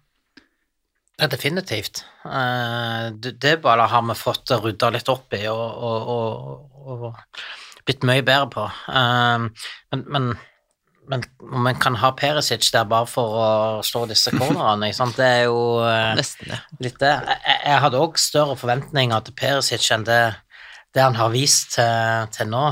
Ja, 1.23 1.29
definitivt. 1.29 2.05
Eh, 2.25 3.13
det, 3.13 3.57
bare 3.63 3.83
har 3.87 4.03
vi 4.03 4.15
fått 4.19 4.51
rydda 4.51 4.89
litt 4.91 5.11
opp 5.13 5.35
i 5.39 5.45
og, 5.47 5.61
og, 5.87 6.09
og, 6.11 6.81
og 6.83 7.85
blitt 7.87 8.03
mye 8.09 8.25
bedre 8.27 8.49
på. 8.51 8.65
Eh, 8.91 9.45
men, 9.95 10.03
men, 10.17 10.27
men 11.13 11.23
om 11.47 11.69
en 11.71 11.79
kan 11.85 12.01
ha 12.03 12.11
Perisic 12.19 12.67
der 12.75 12.89
bare 12.91 13.07
for 13.07 13.37
å 13.39 13.53
slå 13.87 14.03
disse 14.11 14.35
cornerne, 14.41 14.91
det 15.15 15.29
er 15.29 15.45
jo 15.45 15.61
eh, 15.87 16.09
Nesten 16.19 16.51
ja. 16.57 16.59
litt 16.83 16.99
det. 16.99 17.13
Jeg, 17.31 17.61
jeg 17.69 17.85
hadde 17.87 18.03
òg 18.03 18.19
større 18.19 18.59
forventninger 18.59 19.23
til 19.29 19.39
Perisic 19.39 19.87
enn 19.95 20.09
det, 20.11 20.19
det 20.91 21.07
han 21.07 21.21
har 21.21 21.31
vist 21.31 21.77
til, 21.77 22.35
til 22.35 22.51
nå. 22.51 22.65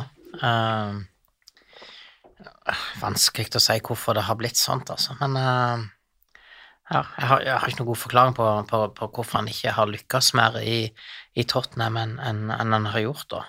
Vanskelig 2.98 3.54
å 3.54 3.62
si 3.62 3.78
hvorfor 3.78 4.18
det 4.18 4.26
har 4.26 4.42
blitt 4.42 4.58
sånt, 4.58 4.90
altså. 4.90 5.14
Men 5.22 5.38
ja, 6.90 7.05
jeg, 7.18 7.26
har, 7.31 7.42
jeg 7.46 7.55
har 7.62 7.70
ikke 7.70 7.81
noen 7.83 7.90
god 7.92 8.00
forklaring 8.03 8.35
på, 8.37 8.48
på, 8.70 8.81
på 8.98 9.09
hvorfor 9.14 9.38
han 9.40 9.48
ikke 9.50 9.74
har 9.76 9.90
lykkes 9.90 10.33
mer 10.38 10.59
i, 10.62 10.81
i 11.38 11.44
Tottenham 11.46 11.96
enn 12.00 12.16
en, 12.18 12.42
en 12.50 12.76
han 12.76 12.88
har 12.90 13.05
gjort, 13.07 13.29
da. 13.31 13.44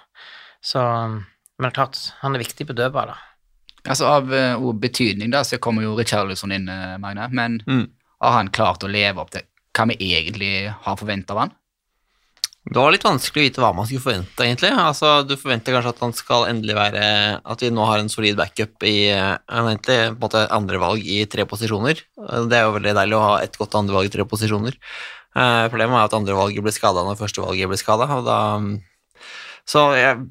Så 0.62 0.82
Men 0.82 1.68
det 1.68 1.72
er 1.72 1.78
klart, 1.80 2.00
han 2.22 2.36
er 2.38 2.42
viktig 2.44 2.68
på 2.70 2.74
dødball, 2.78 3.14
da. 3.14 3.18
Altså 3.90 4.06
Av 4.06 4.30
uh, 4.30 4.72
betydning 4.78 5.32
da, 5.34 5.42
så 5.46 5.58
kommer 5.58 5.82
jo 5.86 5.96
Richarlison 5.98 6.54
inn, 6.54 6.68
eh, 6.70 6.98
Magne. 7.02 7.28
Men 7.34 7.62
Mm. 7.68 7.88
har 8.22 8.32
han 8.38 8.50
klart 8.54 8.84
å 8.86 8.90
leve 8.90 9.22
opp 9.22 9.32
til 9.34 9.42
hva 9.74 9.88
vi 9.90 9.98
egentlig 10.14 10.70
har 10.70 10.98
forventa 11.00 11.34
av 11.34 11.40
han? 11.40 11.52
Det 12.62 12.78
var 12.78 12.94
litt 12.94 13.06
vanskelig 13.06 13.42
å 13.42 13.46
vite 13.48 13.62
hva 13.64 13.72
man 13.74 13.88
skulle 13.90 14.04
forvente, 14.04 14.44
egentlig. 14.46 14.70
Altså, 14.78 15.24
du 15.26 15.34
forventer 15.34 15.74
kanskje 15.74 15.94
at 15.96 16.04
han 16.04 16.12
skal 16.14 16.46
endelig 16.46 16.76
være 16.78 17.06
At 17.42 17.64
vi 17.64 17.72
nå 17.74 17.88
har 17.90 17.98
en 18.04 18.12
solid 18.12 18.38
backup 18.38 18.86
i 18.86 19.10
eh, 19.10 19.40
egentlig 19.50 19.98
på 20.12 20.14
en 20.14 20.22
måte 20.22 20.44
andrevalg 20.54 21.02
i 21.02 21.24
tre 21.32 21.48
posisjoner. 21.50 22.04
Det 22.52 22.60
er 22.60 22.68
jo 22.68 22.76
veldig 22.78 22.94
deilig 23.00 23.18
å 23.18 23.24
ha 23.26 23.34
et 23.42 23.58
godt 23.58 23.80
andrevalg 23.82 24.12
i 24.12 24.14
tre 24.14 24.28
posisjoner. 24.30 24.78
Eh, 24.78 25.66
problemet 25.74 25.98
er 25.98 26.06
at 26.06 26.16
andrevalget 26.20 26.62
blir 26.62 26.78
skada 26.78 27.02
når 27.08 27.18
førstevalget 27.24 27.74
blir 27.74 27.82
skada, 27.82 28.08
og 28.14 28.30
da 28.30 28.40
Så 29.72 29.82
jeg, 29.98 30.22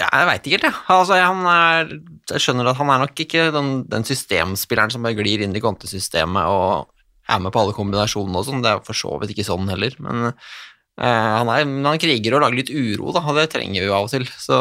jeg 0.00 0.28
veit 0.28 0.44
ikke 0.44 0.56
helt, 0.56 0.68
jeg. 0.68 0.78
Altså, 0.92 1.16
er, 1.16 1.92
jeg 2.28 2.44
skjønner 2.44 2.68
at 2.68 2.76
han 2.76 2.92
er 2.92 3.04
nok 3.06 3.24
ikke 3.24 3.50
den, 3.56 3.74
den 3.88 4.04
systemspilleren 4.04 4.92
som 4.92 5.04
bare 5.04 5.16
glir 5.16 5.40
inn 5.44 5.56
i 5.56 5.64
kontesystemet 5.64 6.44
og 6.48 6.92
er 7.28 7.40
med 7.44 7.52
på 7.52 7.60
alle 7.60 7.76
kombinasjonene 7.76 8.40
og 8.40 8.48
sånn. 8.48 8.64
Det 8.64 8.72
er 8.72 8.84
for 8.84 8.96
så 8.96 9.16
vidt 9.20 9.32
ikke 9.32 9.48
sånn 9.48 9.68
heller, 9.72 9.96
men 10.04 10.30
eh, 10.30 10.50
han, 10.98 11.50
er, 11.52 11.64
han 11.64 12.00
kriger 12.02 12.36
og 12.36 12.42
lager 12.44 12.60
litt 12.62 12.72
uro, 12.74 13.12
da, 13.14 13.22
og 13.22 13.38
det 13.38 13.48
trenger 13.54 13.82
vi 13.82 13.86
jo 13.86 13.94
av 13.96 14.08
og 14.08 14.12
til. 14.12 14.26
Så, 14.40 14.58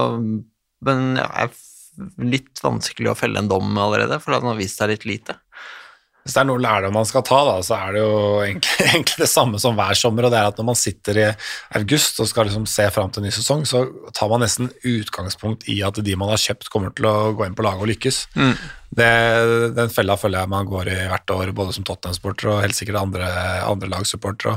men 0.86 1.10
ja, 1.18 1.28
det 1.48 1.48
er 1.48 2.32
litt 2.38 2.62
vanskelig 2.64 3.12
å 3.12 3.18
felle 3.18 3.42
en 3.42 3.50
dom 3.50 3.74
allerede, 3.82 4.20
for 4.22 4.38
han 4.38 4.46
har 4.52 4.60
vist 4.60 4.80
seg 4.80 4.94
litt 4.94 5.08
lite. 5.10 5.40
Hvis 6.28 6.36
det 6.36 6.42
er 6.42 6.48
noe 6.50 6.60
lærdom 6.60 6.92
man 6.92 7.08
skal 7.08 7.24
ta, 7.24 7.38
da, 7.48 7.56
så 7.64 7.78
er 7.78 7.96
det 7.96 8.02
jo 8.04 8.16
egentlig, 8.44 9.22
det 9.22 9.30
samme 9.32 9.62
som 9.64 9.78
hver 9.80 9.96
sommer. 9.96 10.28
og 10.28 10.34
det 10.34 10.42
er 10.42 10.50
at 10.52 10.58
Når 10.60 10.68
man 10.68 10.78
sitter 10.78 11.22
i 11.22 11.28
august 11.80 12.20
og 12.20 12.28
skal 12.28 12.50
liksom 12.50 12.66
se 12.68 12.90
fram 12.92 13.14
til 13.14 13.24
en 13.24 13.30
ny 13.30 13.32
sesong, 13.32 13.64
så 13.70 13.86
tar 14.12 14.28
man 14.34 14.44
nesten 14.44 14.68
utgangspunkt 14.84 15.64
i 15.72 15.80
at 15.88 16.02
de 16.04 16.18
man 16.20 16.34
har 16.34 16.42
kjøpt, 16.44 16.68
kommer 16.74 16.92
til 16.92 17.08
å 17.08 17.32
gå 17.38 17.48
inn 17.48 17.56
på 17.56 17.64
laget 17.64 17.86
og 17.86 17.92
lykkes. 17.94 18.20
Det, 18.88 19.08
den 19.76 19.92
fella 19.92 20.16
føler 20.18 20.42
jeg 20.42 20.52
man 20.52 20.68
går 20.68 20.90
i 20.90 20.98
hvert 21.10 21.32
år, 21.34 21.52
både 21.56 21.74
som 21.76 21.84
Tottenham-supporter 21.88 22.50
og 22.54 22.62
helt 22.64 22.78
sikkert 22.78 23.02
andre, 23.02 23.28
andre 23.68 23.90
lagssupportere. 23.92 24.56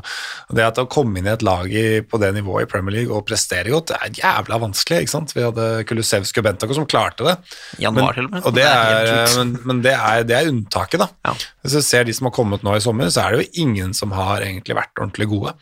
Det 0.55 0.65
at 0.65 0.79
å 0.79 0.87
komme 0.91 1.19
inn 1.19 1.27
i 1.27 1.33
et 1.33 1.45
lag 1.47 1.67
i, 1.67 2.01
på 2.07 2.21
det 2.23 2.31
nivået 2.37 2.69
i 2.69 2.71
Premier 2.71 3.01
League 3.01 3.17
og 3.17 3.27
prestere 3.29 3.73
godt, 3.75 3.91
det 3.91 3.99
er 3.99 4.23
jævla 4.23 4.61
vanskelig. 4.63 5.03
ikke 5.03 5.15
sant? 5.17 5.35
Vi 5.37 5.45
hadde 5.45 5.69
Kulusevsk 5.91 6.41
og 6.41 6.47
Bentako 6.47 6.79
som 6.79 6.89
klarte 6.91 7.27
det. 7.27 7.37
Januar 7.83 8.17
til 8.17 8.31
og 8.31 8.37
med. 8.37 8.47
Og 8.47 8.57
det 8.57 8.67
er 8.71 9.37
men, 9.41 9.55
men 9.67 9.85
det, 9.85 9.95
er, 9.99 10.25
det 10.29 10.39
er 10.39 10.51
unntaket, 10.53 11.03
da. 11.03 11.11
Ja. 11.27 11.37
Hvis 11.65 11.79
du 11.79 11.85
ser 11.85 12.07
de 12.07 12.17
som 12.17 12.31
har 12.31 12.37
kommet 12.37 12.67
nå 12.67 12.77
i 12.77 12.85
sommer, 12.85 13.11
så 13.13 13.27
er 13.27 13.35
det 13.35 13.43
jo 13.43 13.65
ingen 13.67 13.97
som 13.97 14.15
har 14.17 14.47
egentlig 14.47 14.79
vært 14.79 14.95
ordentlig 14.95 15.31
gode. 15.35 15.57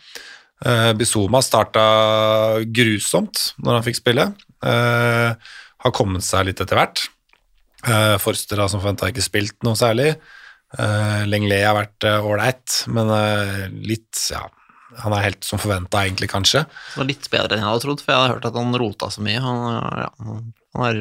Uh, 0.64 0.90
Bizoma 0.98 1.40
starta 1.44 1.84
grusomt 2.74 3.52
når 3.62 3.78
han 3.78 3.86
fikk 3.86 4.00
spille. 4.00 4.32
Uh, 4.64 5.34
har 5.84 5.94
kommet 5.94 6.26
seg 6.26 6.50
litt 6.50 6.60
etter 6.62 6.78
hvert. 6.78 7.08
Uh, 7.86 8.16
Forster 8.18 8.58
har 8.58 8.68
som 8.72 8.80
forventa 8.82 9.06
ikke 9.12 9.22
spilt 9.22 9.54
noe 9.66 9.78
særlig. 9.78 10.16
Uh, 10.74 11.22
Lenglet 11.30 11.62
har 11.64 11.76
vært 11.78 12.04
ålreit, 12.10 12.80
men 12.92 13.08
uh, 13.08 13.68
litt 13.86 14.18
ja, 14.34 14.42
Han 15.04 15.14
er 15.16 15.22
helt 15.28 15.46
som 15.46 15.60
forventa, 15.62 16.02
egentlig, 16.04 16.28
kanskje. 16.32 16.64
Så 16.96 17.06
litt 17.06 17.28
bedre 17.30 17.54
enn 17.56 17.62
jeg 17.62 17.68
hadde 17.70 17.84
trodd, 17.86 18.02
for 18.02 18.12
jeg 18.12 18.20
hadde 18.20 18.34
hørt 18.34 18.48
at 18.50 18.58
han 18.58 18.74
rota 18.82 19.08
så 19.14 19.22
mye. 19.24 19.40
Han, 19.44 19.62
ja, 20.02 20.10
han- 20.26 20.50
han 20.74 20.88
er 20.88 20.98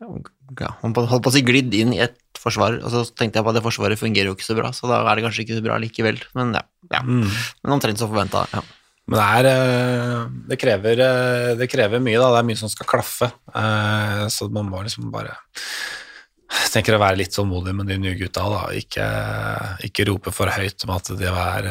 ja, 0.00 0.70
Han 0.82 0.94
holdt 0.96 1.22
på 1.24 1.30
å 1.30 1.34
si 1.34 1.42
glidd 1.44 1.72
inn 1.76 1.92
i 1.96 2.00
et 2.04 2.16
forsvar, 2.40 2.78
og 2.82 2.90
så 2.92 3.02
tenkte 3.14 3.38
jeg 3.40 3.44
på 3.46 3.52
at 3.52 3.58
det 3.58 3.64
forsvaret 3.64 4.00
fungerer 4.00 4.30
jo 4.30 4.34
ikke 4.36 4.46
så 4.48 4.56
bra, 4.56 4.70
så 4.76 4.88
da 4.88 5.00
er 5.04 5.18
det 5.18 5.24
kanskje 5.26 5.44
ikke 5.44 5.58
så 5.60 5.64
bra 5.64 5.76
likevel. 5.82 6.20
Men 6.38 6.54
ja, 6.56 6.62
ja. 6.94 7.00
Men 7.04 7.74
omtrent 7.76 8.00
som 8.00 8.08
forventa. 8.12 8.46
Ja. 8.54 8.62
Men 9.10 9.18
det 9.18 9.26
er 9.26 9.46
eh, 9.50 10.26
det 10.52 10.58
krever, 10.62 11.00
eh, 11.02 11.52
det 11.58 11.66
krever 11.70 12.02
mye, 12.02 12.18
da. 12.20 12.28
Det 12.30 12.42
er 12.44 12.46
mye 12.46 12.60
som 12.60 12.70
skal 12.70 12.86
klaffe. 12.92 13.30
Eh, 13.50 14.26
Så 14.30 14.46
man 14.54 14.70
må 14.70 14.84
liksom 14.86 15.10
bare 15.10 15.34
jeg 16.50 16.70
tenker 16.74 16.96
å 16.96 16.98
være 16.98 17.18
litt 17.20 17.30
tålmodig 17.30 17.72
med 17.78 17.86
de 17.86 17.96
nye 17.98 18.16
gutta. 18.18 18.42
da, 18.50 18.62
Ikke, 18.74 19.04
ikke 19.86 20.06
rope 20.08 20.32
for 20.34 20.50
høyt 20.50 20.82
om 20.82 20.90
at 20.96 21.10
de 21.18 21.28
er 21.30 21.68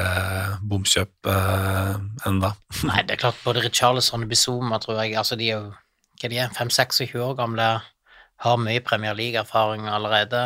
bomkjøp 0.63 1.27
enda. 2.27 2.53
Nei, 2.87 3.01
det 3.03 3.17
er 3.17 3.21
klart, 3.25 3.41
både 3.43 3.63
Richarlison 3.65 4.23
og 4.23 4.31
Bizuma, 4.31 4.79
tror 4.79 5.01
jeg, 5.03 5.17
altså 5.19 5.35
de 5.39 5.49
er 5.51 5.57
jo 5.57 5.73
de 6.23 6.39
er, 6.39 6.51
5-26 6.55 7.19
år 7.23 7.35
gamle, 7.39 7.67
har 8.43 8.59
mye 8.59 8.79
Premier 8.83 9.15
League-erfaring 9.15 9.87
allerede, 9.87 10.45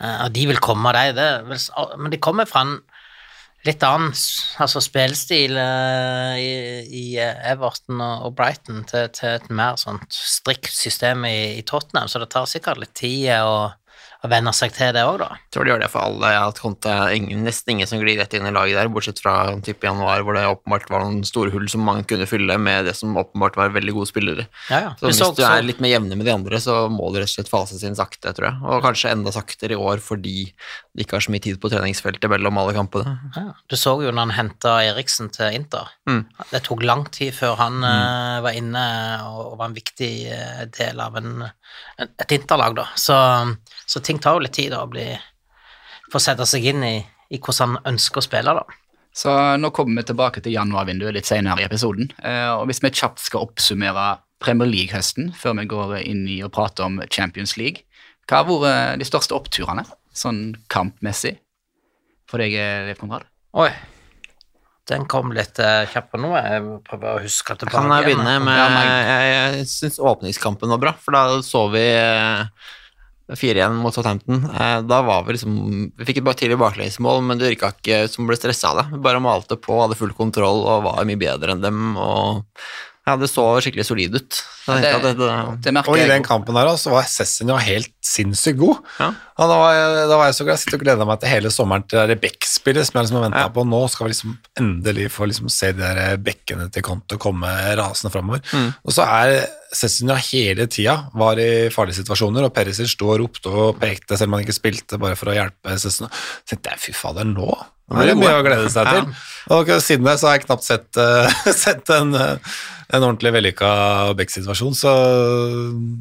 og 0.00 0.28
de 0.36 0.46
vil 0.48 0.60
komme, 0.64 0.92
de, 0.96 1.16
det, 1.16 1.58
men 2.00 2.12
de 2.12 2.20
kommer 2.20 2.48
fra 2.48 2.64
en 2.64 2.78
litt 3.64 3.84
annen 3.86 4.12
altså 4.60 4.82
spillestil 4.84 5.56
uh, 5.56 6.34
i, 6.36 6.50
i 6.84 7.04
eh, 7.20 7.38
Everton 7.52 8.02
og, 8.04 8.26
og 8.28 8.36
Brighton 8.38 8.84
til, 8.88 9.08
til 9.16 9.38
et 9.38 9.48
mer 9.48 9.78
sånt 9.80 10.12
strikt 10.12 10.72
system 10.74 11.24
i, 11.28 11.56
i 11.58 11.64
Tottenham, 11.66 12.10
så 12.10 12.20
det 12.22 12.30
tar 12.34 12.50
sikkert 12.50 12.82
litt 12.82 12.94
tid 12.98 13.30
å, 13.40 13.72
å 14.24 14.30
venne 14.32 14.52
seg 14.56 14.72
til 14.74 14.92
det 14.96 15.04
òg, 15.04 15.18
da. 15.20 15.28
Jeg 15.36 15.52
tror 15.54 15.66
de 15.66 15.72
gjør 15.72 15.82
det 15.84 15.90
for 15.92 16.06
alle. 16.06 16.30
Jeg 16.32 16.40
har 16.40 16.48
hatt 16.48 16.60
Conte, 16.64 16.94
ingen, 17.16 17.44
nesten 17.44 17.74
ingen 17.74 17.90
som 17.90 18.00
glir 18.00 18.16
rett 18.20 18.36
inn 18.36 18.48
i 18.48 18.52
laget 18.54 18.78
der, 18.78 18.90
bortsett 18.92 19.20
fra 19.20 19.34
typ 19.64 19.84
i 19.84 19.88
januar, 19.90 20.24
hvor 20.24 20.38
det 20.38 20.46
åpenbart 20.48 20.88
var 20.92 21.04
noen 21.04 21.26
store 21.28 21.52
hull 21.54 21.68
som 21.70 21.84
man 21.84 22.04
kunne 22.08 22.28
fylle 22.30 22.56
med 22.60 22.88
det 22.88 22.96
som 22.96 23.16
åpenbart 23.20 23.58
var 23.60 23.74
veldig 23.74 23.96
gode 23.98 24.10
spillere. 24.10 24.46
Ja, 24.70 24.80
ja. 24.86 24.94
Så 25.00 25.10
hvis 25.10 25.20
så- 25.20 25.34
du 25.36 25.44
er 25.44 25.62
litt 25.62 25.82
mer 25.84 25.94
jevne 25.96 26.16
med 26.16 26.26
de 26.26 26.32
andre, 26.32 26.60
så 26.60 26.88
må 26.88 27.12
du 27.12 27.20
rett 27.20 27.28
og 27.28 27.36
slett 27.36 27.52
fases 27.52 27.84
inn 27.84 27.98
sakte, 27.98 28.32
tror 28.32 28.48
jeg. 28.48 28.62
Og 28.64 28.82
kanskje 28.82 29.12
enda 29.12 29.30
saktere 29.30 29.76
i 29.76 29.80
år 29.80 30.00
fordi 30.00 30.52
de 30.94 31.04
ikke 31.04 31.18
har 31.18 31.24
så 31.26 31.32
mye 31.34 31.42
tid 31.42 31.60
på 31.60 31.70
treningsfeltet 31.72 32.30
mellom 32.30 32.58
alle 32.58 32.74
kampene. 32.76 33.18
Ja, 33.36 33.52
du 33.68 33.76
så 33.76 33.96
jo 34.02 34.10
når 34.10 34.30
han 34.30 34.36
henta 34.38 34.74
Eriksen 34.84 35.30
til 35.34 35.52
Inter. 35.52 35.90
Mm. 36.08 36.24
Det 36.50 36.62
tok 36.62 36.82
lang 36.82 37.04
tid 37.10 37.34
før 37.34 37.56
han 37.56 37.80
mm. 37.82 38.42
var 38.46 38.52
inne 38.56 38.84
og, 39.26 39.58
var 39.58 39.70
en 39.70 39.76
viktig 39.76 40.12
eh, 40.32 40.64
del 40.78 41.00
av 41.02 41.16
en, 41.20 41.48
et 41.98 42.32
Interlag, 42.36 42.76
da. 42.78 42.88
Så, 42.98 43.16
så 43.86 44.02
ting 44.04 44.20
tar 44.22 44.38
jo 44.38 44.44
litt 44.44 44.56
tid 44.56 44.72
da, 44.74 44.82
å 44.84 44.90
bli 44.90 45.06
få 46.12 46.20
sette 46.22 46.46
seg 46.48 46.66
inn 46.70 46.84
i, 46.86 46.96
i 47.30 47.40
hvordan 47.40 47.76
han 47.76 47.94
ønsker 47.94 48.22
å 48.22 48.26
spille, 48.26 48.56
da. 48.56 48.64
Så 49.14 49.30
nå 49.62 49.70
kommer 49.70 50.02
vi 50.02 50.08
tilbake 50.10 50.42
til 50.42 50.56
januarvinduet 50.56 51.14
litt 51.14 51.28
senere 51.28 51.62
i 51.62 51.66
episoden. 51.68 52.10
Eh, 52.18 52.50
og 52.50 52.66
hvis 52.66 52.82
vi 52.82 52.90
kjapt 52.90 53.22
skal 53.22 53.46
oppsummere 53.46 54.08
Premier 54.42 54.68
League-høsten 54.68 55.30
før 55.38 55.54
vi 55.60 55.68
går 55.70 55.96
inn 56.02 56.24
i 56.28 56.40
å 56.42 56.50
prate 56.52 56.82
om 56.82 56.98
Champions 57.06 57.54
League, 57.60 57.86
hva 58.26 58.42
har 58.42 58.48
vært 58.48 59.00
de 59.02 59.06
største 59.06 59.36
oppturene, 59.36 59.84
sånn 60.16 60.56
kampmessig, 60.72 61.36
for 62.30 62.42
deg, 62.42 62.56
Leif 62.88 62.98
Konrad? 63.02 63.28
Oi. 63.54 63.70
Den 64.90 65.06
kom 65.08 65.32
litt 65.32 65.56
uh, 65.62 65.86
kjapt 65.88 66.10
på 66.12 66.20
nå. 66.20 66.30
Jeg 66.36 66.64
prøver 66.84 67.14
å 67.14 67.24
huske 67.24 67.56
tilbake. 67.56 67.76
Kan 67.78 67.92
jeg 67.94 68.08
begynne 68.10 68.38
med 68.44 68.58
Jeg, 68.60 69.28
jeg 69.32 69.68
syns 69.70 70.00
åpningskampen 70.12 70.72
var 70.74 70.82
bra, 70.82 70.92
for 71.00 71.16
da 71.16 71.22
så 71.46 71.62
vi 71.72 71.84
eh, 71.88 72.44
4-1 73.32 73.78
mot 73.80 73.96
Southampton. 73.96 74.44
Eh, 74.44 74.80
Da 74.84 75.00
var 75.02 75.24
vi 75.24 75.38
liksom 75.38 75.54
Vi 75.96 76.08
fikk 76.10 76.20
et 76.20 76.42
tidlig 76.42 76.60
baklengsmål, 76.60 77.22
men 77.24 77.40
det 77.40 77.54
virka 77.54 77.72
ikke 77.72 78.04
som 78.12 78.28
ble 78.28 78.36
stressa 78.36 78.74
av 78.74 78.82
det. 78.82 78.86
Vi 78.92 79.04
bare 79.08 79.22
malte 79.24 79.56
på, 79.56 79.80
hadde 79.80 79.96
full 79.96 80.12
kontroll 80.12 80.66
og 80.68 80.84
var 80.90 81.08
mye 81.08 81.20
bedre 81.20 81.56
enn 81.56 81.64
dem. 81.64 81.96
og 81.96 82.44
ja, 83.04 83.16
Det 83.20 83.28
så 83.28 83.42
skikkelig 83.60 83.84
solid 83.84 84.14
ut. 84.16 84.38
Ja, 84.64 84.78
Det, 84.80 85.12
det, 85.18 85.26
det 85.66 85.82
Og 85.84 85.98
i 86.00 86.06
den 86.08 86.22
kampen 86.24 86.56
her 86.56 86.70
så 86.80 86.88
var 86.94 87.04
Cessinio 87.04 87.58
helt 87.60 87.90
sinnssykt 88.04 88.56
god. 88.62 88.78
Ja. 88.96 89.10
Da, 89.36 89.48
var 89.50 89.74
jeg, 89.76 90.06
da 90.08 90.16
var 90.16 90.30
jeg 90.30 90.36
så 90.38 90.46
glad. 90.46 90.62
Jeg 90.64 90.78
og 90.78 90.84
gleder 90.86 91.08
meg 91.08 91.20
til 91.20 91.28
hele 91.28 91.50
sommeren 91.52 91.84
til 91.84 91.98
det 92.00 92.14
der 92.14 92.22
Beck-spillet 92.22 92.88
som 92.88 92.96
jeg 92.96 93.04
liksom 93.06 93.18
har 93.18 93.26
venta 93.26 93.42
Ja. 93.44 93.50
på. 93.52 93.66
Nå 93.68 93.82
skal 93.92 94.06
vi 94.08 94.14
liksom 94.14 94.38
endelig 94.60 95.10
få 95.12 95.28
liksom 95.28 95.52
se 95.52 95.72
de 95.76 95.82
der 95.84 96.16
bekkene 96.24 96.70
til 96.72 96.86
Conte 96.86 97.18
komme 97.20 97.52
rasende 97.76 98.12
framover. 98.14 98.40
Mm. 98.54 98.72
Og 98.84 98.96
så 98.96 99.04
er 99.04 99.44
Cessinio 99.74 100.16
hele 100.30 100.68
tida 100.70 101.10
var 101.18 101.36
i 101.42 101.68
farlige 101.74 102.00
situasjoner, 102.00 102.46
og 102.46 102.54
Perisic 102.56 102.94
sto 102.94 103.10
og 103.12 103.20
ropte 103.20 103.50
og 103.52 103.80
pekte 103.82 104.16
selv 104.16 104.30
om 104.30 104.38
han 104.38 104.46
ikke 104.46 104.56
spilte, 104.56 105.00
bare 105.02 105.18
for 105.18 105.28
å 105.32 105.36
hjelpe 105.36 105.76
Cessinio. 105.76 106.08
Så 106.14 106.54
tenkte 106.54 106.72
jeg 106.72 106.84
fy 106.88 106.96
fader, 106.96 107.28
nå 107.28 107.52
nå 107.92 108.00
er 108.04 108.16
mye 108.16 108.38
å 108.38 108.44
glede 108.46 108.72
seg 108.72 108.88
til. 108.88 109.08
Og 109.54 109.70
siden 109.84 110.08
det 110.08 110.16
så 110.20 110.30
har 110.30 110.38
jeg 110.38 110.46
knapt 110.46 110.64
sett, 110.64 110.88
uh, 110.96 111.28
sett 111.64 111.90
en, 111.92 112.14
eh, 112.16 112.52
en 112.96 113.02
ordentlig 113.02 113.34
vellykka 113.34 113.70
Beck-situasjon, 114.16 114.76
så, 114.78 114.92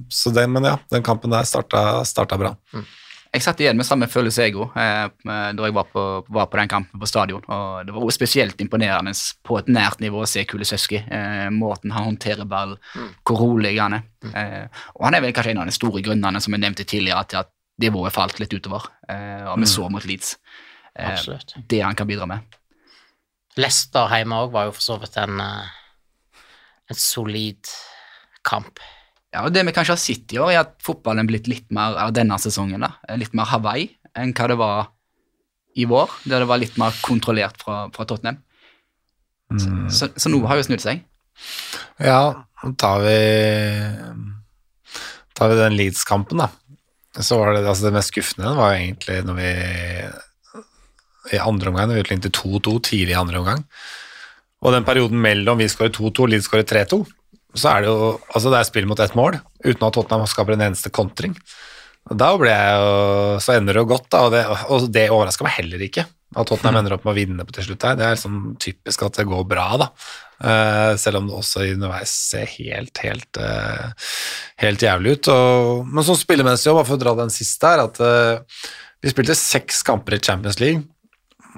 så 0.08 0.32
den, 0.36 0.54
men 0.56 0.69
ja, 0.72 0.78
den 0.93 1.04
kampen 1.04 1.34
der 1.34 1.48
starta, 1.48 2.04
starta 2.08 2.39
bra. 2.39 2.54
Jeg 3.34 3.41
satt 3.41 3.62
igjen 3.63 3.80
med 3.80 3.88
samme 3.88 4.06
følelse 4.06 4.46
jeg 4.46 4.54
òg, 4.62 4.76
eh, 4.78 5.08
da 5.58 5.65
jeg 5.65 5.74
var 5.74 5.88
på, 5.89 6.02
var 6.36 6.52
på 6.52 6.60
den 6.60 6.69
kampen 6.69 7.02
på 7.02 7.08
stadion. 7.10 7.41
og 7.48 7.88
Det 7.88 7.96
var 7.96 8.06
også 8.06 8.19
spesielt 8.19 8.62
imponerende 8.62 9.12
på 9.43 9.58
et 9.58 9.72
nært 9.74 10.04
nivå 10.06 10.22
å 10.22 10.30
se 10.30 10.43
Kulisøski. 10.46 11.02
Eh, 11.02 11.48
måten 11.50 11.91
han 11.96 12.12
håndterer 12.12 12.46
ball, 12.46 12.78
hvor 13.26 13.41
rolig 13.41 13.74
han 13.80 13.98
er. 13.98 14.06
Eh, 14.30 14.84
og 14.93 15.08
han 15.08 15.17
er 15.17 15.26
vel 15.26 15.34
kanskje 15.34 15.56
en 15.56 15.63
av 15.65 15.72
de 15.72 15.74
store 15.74 16.04
grunnene 16.06 16.43
som 16.46 16.54
jeg 16.54 16.62
nevnte 16.62 16.86
tidligere, 16.86 17.26
til 17.26 17.41
at 17.41 17.50
nivået 17.82 18.13
falt 18.13 18.38
litt 18.38 18.54
utover. 18.54 18.86
Eh, 19.10 19.50
og 19.50 19.58
vi 19.60 19.72
så 19.72 19.89
mot 19.89 20.06
Leeds. 20.06 20.36
Eh, 20.99 21.13
Absolutt. 21.13 21.56
det 21.69 21.82
han 21.82 21.95
kan 21.95 22.08
bidra 22.08 22.27
med. 22.29 22.58
Leicester 23.58 24.10
hjemme 24.10 24.39
òg 24.45 24.53
var 24.53 24.67
jo 24.67 24.75
for 24.75 24.86
så 24.86 24.97
vidt 25.01 25.17
en, 25.21 25.39
eh, 25.41 26.43
en 26.89 26.99
solid 26.99 27.69
kamp. 28.43 28.79
Ja, 29.34 29.45
og 29.45 29.53
Det 29.53 29.65
vi 29.65 29.71
kanskje 29.71 29.93
har 29.93 29.97
sett 29.97 30.34
i 30.34 30.38
år, 30.38 30.51
er 30.51 30.60
at 30.60 30.75
fotballen 30.82 31.23
er 31.23 31.32
blitt 31.32 31.47
litt 31.47 31.71
mer 31.71 31.97
av 31.97 32.13
denne 32.13 32.38
sesongen 32.38 32.82
da, 32.82 32.93
litt 33.17 33.34
mer 33.34 33.45
Hawaii 33.45 33.89
enn 34.15 34.34
hva 34.34 34.47
det 34.47 34.58
var 34.58 34.91
i 35.75 35.86
vår, 35.86 36.10
der 36.29 36.43
det 36.43 36.47
var 36.47 36.62
litt 36.62 36.77
mer 36.77 36.93
kontrollert 37.01 37.58
fra, 37.58 37.89
fra 37.89 38.06
Tottenham. 38.06 38.43
Mm. 39.49 39.89
Så, 39.89 40.10
så 40.15 40.29
noe 40.29 40.45
har 40.47 40.58
jo 40.58 40.67
snudd 40.67 40.82
seg. 40.82 41.01
Ja, 41.97 42.45
nå 42.62 42.75
tar 42.77 43.01
vi 43.01 43.17
tar 45.34 45.49
vi 45.49 45.58
den 45.58 45.77
Leeds-kampen, 45.77 46.38
da. 46.38 46.49
Så 47.21 47.38
var 47.38 47.53
det, 47.53 47.65
altså 47.67 47.89
det 47.89 47.93
mest 47.97 48.13
skuffende 48.13 48.53
var 48.58 48.73
jo 48.73 48.86
egentlig 48.86 49.19
når 49.25 49.36
vi 49.38 49.49
i 51.31 51.39
andre 51.39 51.71
omgang, 51.71 51.89
når 51.89 51.99
vi 51.99 52.05
utlignet 52.05 52.27
til 52.27 52.59
2-2 52.59 52.77
tidlig 52.89 53.15
i 53.15 53.19
andre 53.19 53.39
omgang. 53.39 53.65
Og 54.63 54.75
den 54.75 54.88
perioden 54.88 55.19
mellom 55.23 55.59
vi 55.59 55.69
skårer 55.71 55.93
2-2 55.95 56.25
og 56.25 56.31
Leeds 56.31 56.49
skårer 56.49 56.67
3-2, 56.67 57.03
så 57.53 57.69
er 57.69 57.83
det 57.83 57.91
jo 57.91 58.09
altså 58.33 58.49
det 58.49 58.59
er 58.59 58.67
spill 58.67 58.89
mot 58.89 58.99
ett 59.03 59.15
mål, 59.17 59.38
uten 59.63 59.86
at 59.88 59.95
Tottenham 59.95 60.27
skaper 60.29 60.55
en 60.55 60.67
eneste 60.69 60.91
kontring. 60.93 61.36
Da 62.03 62.33
ble 62.36 62.51
jeg 62.51 62.79
jo 62.83 63.39
Så 63.39 63.53
ender 63.55 63.77
det 63.77 63.79
jo 63.79 63.88
godt, 63.93 64.09
da, 64.12 64.25
og 64.25 64.33
det, 64.33 64.41
og 64.67 64.89
det 64.91 65.05
overraska 65.13 65.45
meg 65.45 65.55
heller 65.55 65.86
ikke. 65.86 66.03
At 66.33 66.49
Tottenham 66.49 66.81
ender 66.81 66.95
opp 66.97 67.05
med 67.05 67.13
å 67.13 67.17
vinne 67.17 67.45
på 67.45 67.55
til 67.55 67.67
slutt 67.67 67.86
her. 67.88 67.97
Det 67.97 68.05
er 68.05 68.15
liksom 68.17 68.38
typisk 68.62 69.05
at 69.05 69.19
det 69.19 69.27
går 69.29 69.45
bra, 69.47 69.67
da. 69.79 69.88
Uh, 70.43 70.93
selv 70.99 71.21
om 71.21 71.29
det 71.29 71.38
også 71.38 71.63
underveis 71.69 72.12
ser 72.33 72.49
helt, 72.57 72.99
helt, 73.05 73.39
uh, 73.39 73.93
helt 74.63 74.83
jævlig 74.83 75.15
ut. 75.15 75.29
Og, 75.31 75.86
men 75.88 76.07
sånn 76.07 76.19
spillemessig, 76.19 76.71
òg, 76.71 76.81
bare 76.81 76.89
for 76.89 76.97
å 76.97 77.03
dra 77.05 77.13
den 77.21 77.31
siste 77.33 77.69
her, 77.71 77.86
at 77.86 78.01
uh, 78.03 78.65
vi 79.03 79.13
spilte 79.13 79.38
seks 79.38 79.83
kamper 79.88 80.17
i 80.17 80.23
Champions 80.23 80.59
League. 80.63 80.83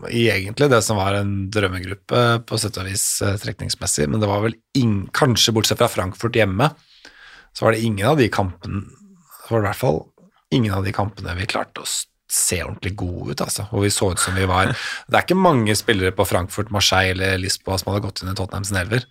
I 0.10 0.26
egentlig 0.34 0.68
det 0.72 0.82
som 0.84 1.00
var 1.00 1.16
en 1.18 1.48
drømmegruppe 1.54 2.24
på 2.48 2.60
sett 2.60 2.78
og 2.82 2.90
vis 2.90 3.06
eh, 3.24 3.38
trekningsmessig, 3.42 4.10
men 4.12 4.24
det 4.24 4.30
var 4.32 4.44
vel 4.44 4.58
ingen, 4.76 5.06
kanskje 5.16 5.54
bortsett 5.56 5.80
fra 5.80 5.92
Frankfurt 5.92 6.36
hjemme, 6.36 6.70
så 7.56 7.66
var 7.66 7.76
det 7.76 7.86
ingen 7.88 8.08
av 8.10 8.20
de 8.20 8.28
kampene 8.32 8.84
var 9.50 9.62
i 9.62 9.68
hvert 9.68 9.80
fall 9.80 10.04
ingen 10.54 10.74
av 10.74 10.86
de 10.86 10.94
kampene 10.96 11.36
vi 11.38 11.48
klarte 11.50 11.84
å 11.84 11.88
se 12.32 12.62
ordentlig 12.64 12.96
gode 12.98 13.36
ut, 13.36 13.44
altså. 13.44 13.68
Og 13.72 13.86
vi 13.86 13.92
så 13.94 14.12
ut 14.14 14.22
som 14.22 14.38
vi 14.38 14.48
var 14.50 14.72
Det 15.08 15.18
er 15.18 15.26
ikke 15.26 15.38
mange 15.38 15.76
spillere 15.78 16.14
på 16.16 16.26
Frankfurt, 16.28 16.72
Marseille 16.74 17.14
eller 17.14 17.42
Lisboa 17.42 17.78
som 17.80 17.92
hadde 17.92 18.06
gått 18.08 18.24
inn 18.24 18.32
i 18.32 18.38
Tottenhams 18.38 18.74
elver. 18.76 19.08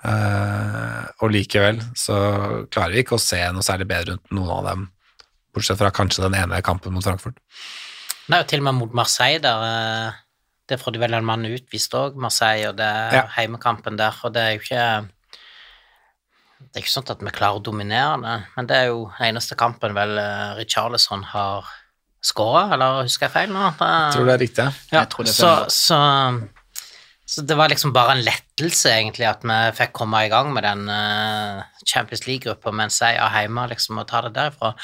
Uh, 0.00 1.04
og 1.20 1.32
likevel 1.34 1.80
så 1.98 2.16
klarer 2.72 2.94
vi 2.94 3.02
ikke 3.04 3.18
å 3.18 3.22
se 3.22 3.40
noe 3.52 3.64
særlig 3.64 3.90
bedre 3.90 4.16
ut 4.16 4.32
noen 4.32 4.52
av 4.54 4.68
dem, 4.70 4.86
bortsett 5.52 5.80
fra 5.80 5.92
kanskje 5.92 6.24
den 6.24 6.38
ene 6.38 6.62
kampen 6.64 6.94
mot 6.94 7.04
Frankfurt. 7.04 7.40
Er 8.30 8.44
jo 8.44 8.48
til 8.48 8.62
og 8.62 8.68
med 8.68 8.78
mot 8.78 8.96
Marseille 8.96 9.42
der 9.42 10.19
eh, 10.70 10.76
Det 10.76 10.80
får 10.80 10.92
de 10.94 11.00
vel 11.02 11.14
en 11.18 11.26
mann 11.26 11.44
utvist 11.48 11.94
òg, 11.98 12.16
Marseille, 12.16 12.68
og 12.70 12.76
det 12.78 12.86
er 12.86 13.16
Ja. 13.18 13.24
heimekampen 13.36 13.96
der, 13.98 14.14
og 14.24 14.32
det 14.34 14.42
er 14.42 14.52
jo 14.54 14.60
ikke 14.62 15.08
Det 16.60 16.76
er 16.76 16.82
ikke 16.84 16.92
sånn 16.92 17.10
at 17.10 17.20
vi 17.24 17.30
klarer 17.34 17.58
å 17.58 17.62
dominere 17.64 18.20
det, 18.22 18.34
men 18.56 18.66
det 18.68 18.76
er 18.76 18.86
jo 18.90 19.10
den 19.18 19.30
eneste 19.32 19.56
kampen 19.56 19.94
vel 19.96 20.12
uh, 20.18 20.54
Richarlison 20.58 21.24
har 21.24 21.64
skåra, 22.22 22.66
eller 22.74 23.02
husker 23.06 23.26
jeg 23.26 23.32
feil 23.32 23.50
nå? 23.54 23.62
Jeg 23.80 24.12
tror 24.14 24.26
det 24.28 24.34
er 24.34 24.42
riktig. 24.44 24.66
ja. 24.92 25.04
Det 25.06 25.32
så, 25.32 25.64
så, 25.72 25.98
så 27.24 27.42
det 27.48 27.56
var 27.56 27.72
liksom 27.72 27.94
bare 27.96 28.12
en 28.12 28.22
lettelse, 28.26 28.92
egentlig, 28.92 29.24
at 29.26 29.40
vi 29.42 29.56
fikk 29.80 29.94
komme 29.96 30.20
i 30.26 30.28
gang 30.28 30.52
med 30.52 30.62
den 30.68 30.84
uh, 30.92 31.64
Champions 31.86 32.26
League-gruppa 32.28 32.70
med 32.76 32.90
en 32.90 32.94
seier 32.94 33.34
hjemme, 33.40 33.64
liksom, 33.72 33.98
og 33.98 34.06
ta 34.12 34.20
det 34.28 34.34
derifra. 34.36 34.74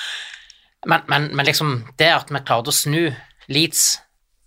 Men, 0.87 1.05
men, 1.13 1.29
men 1.37 1.47
liksom, 1.47 1.85
det 2.01 2.09
at 2.15 2.33
vi 2.33 2.41
klarte 2.41 2.73
å 2.73 2.75
snu 2.75 3.13
Leeds 3.53 3.99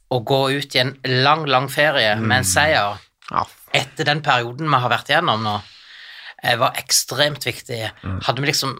og 0.10 0.24
gå 0.26 0.40
ut 0.58 0.76
i 0.76 0.80
en 0.82 0.96
lang, 1.24 1.46
lang 1.46 1.68
ferie 1.70 2.16
med 2.20 2.40
en 2.42 2.48
seier 2.48 2.98
Ja. 3.30 3.44
etter 3.78 4.08
den 4.10 4.22
perioden 4.26 4.70
vi 4.70 4.80
har 4.82 4.90
vært 4.90 5.10
igjennom 5.12 5.44
nå, 5.46 5.56
eh, 6.44 6.56
var 6.58 6.74
ekstremt 6.82 7.46
viktig. 7.46 7.84
Hadde 8.26 8.42
vi 8.42 8.48
liksom 8.50 8.78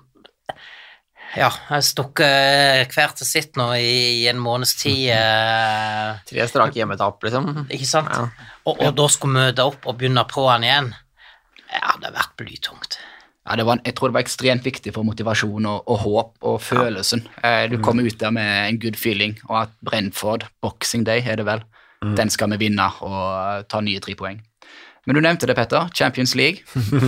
ja, 1.38 1.52
stukket 1.86 2.90
hver 2.96 3.12
til 3.14 3.28
sitt 3.30 3.60
nå 3.60 3.68
i, 3.78 4.24
i 4.24 4.28
en 4.32 4.40
måneds 4.42 4.74
tid. 4.82 5.12
Eh, 5.14 6.16
Tre 6.26 6.48
strake 6.50 6.80
hjemmetap, 6.80 7.22
liksom. 7.28 7.68
ikke 7.70 7.86
sant? 7.86 8.10
Ja. 8.10 8.50
Og, 8.66 8.82
og 8.82 8.96
da 8.98 9.06
skulle 9.14 9.38
møte 9.38 9.68
opp 9.70 9.86
og 9.86 10.00
begynne 10.00 10.26
på'n 10.30 10.66
igjen. 10.66 10.90
Ja, 11.70 11.94
det 12.02 12.10
hadde 12.10 12.16
vært 12.18 12.34
blytungt. 12.42 12.98
Ja, 13.50 13.56
det 13.58 13.66
var, 13.66 13.80
jeg 13.86 13.96
tror 13.98 14.12
det 14.12 14.14
var 14.20 14.26
ekstremt 14.28 14.66
viktig 14.68 14.94
for 14.94 15.08
motivasjon 15.08 15.66
og, 15.66 15.88
og 15.90 16.04
håp 16.04 16.50
og 16.52 16.60
følelsen. 16.62 17.24
Ja. 17.42 17.66
du 17.68 17.80
kommer 17.82 18.06
ut 18.06 18.20
der 18.22 18.30
med 18.30 18.70
en 18.70 18.78
good 18.80 19.00
feeling, 19.00 19.40
og 19.50 19.64
at 19.64 19.74
Brentford, 19.82 20.46
Boxing 20.62 21.06
Day 21.08 21.24
er 21.26 21.42
det 21.42 21.48
vel, 21.50 21.64
den 22.16 22.30
skal 22.30 22.54
vi 22.54 22.62
vinne 22.62 22.86
og 23.02 23.18
eh, 23.18 23.66
ta 23.68 23.82
nye 23.84 24.00
tre 24.00 24.14
poeng. 24.16 24.38
Men 25.10 25.18
du 25.18 25.24
nevnte 25.26 25.48
det, 25.50 25.56
Petter. 25.58 25.88
Champions 25.98 26.36
League. 26.38 26.62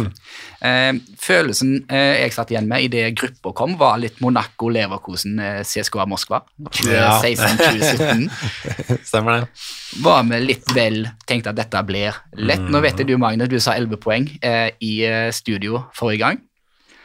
eh, 0.68 0.96
følelsen 1.22 1.84
eh, 1.86 2.24
jeg 2.24 2.34
satt 2.34 2.50
igjen 2.50 2.66
med 2.66 2.88
idet 2.88 3.12
gruppa 3.14 3.52
kom, 3.60 3.76
var 3.78 4.00
litt 4.02 4.18
Monaco, 4.26 4.72
Leverkosen, 4.74 5.38
eh, 5.38 5.60
CSKA 5.62 6.08
Moskva. 6.10 6.40
2016-2017. 6.80 8.26
Stemmer 9.12 9.38
det. 9.38 9.68
Var 10.02 10.26
vi 10.32 10.42
litt 10.48 10.74
vel 10.74 10.98
tenkte 11.30 11.54
at 11.54 11.62
dette 11.62 11.86
blir 11.86 12.18
lett. 12.42 12.66
Nå 12.74 12.82
vet 12.82 12.98
jeg 12.98 13.12
du, 13.12 13.20
Magne, 13.22 13.46
du 13.46 13.60
sa 13.62 13.78
11 13.78 14.02
poeng 14.02 14.26
eh, 14.42 14.74
i 14.82 14.96
eh, 15.06 15.30
studio 15.30 15.86
forrige 15.94 16.26
gang. 16.26 16.42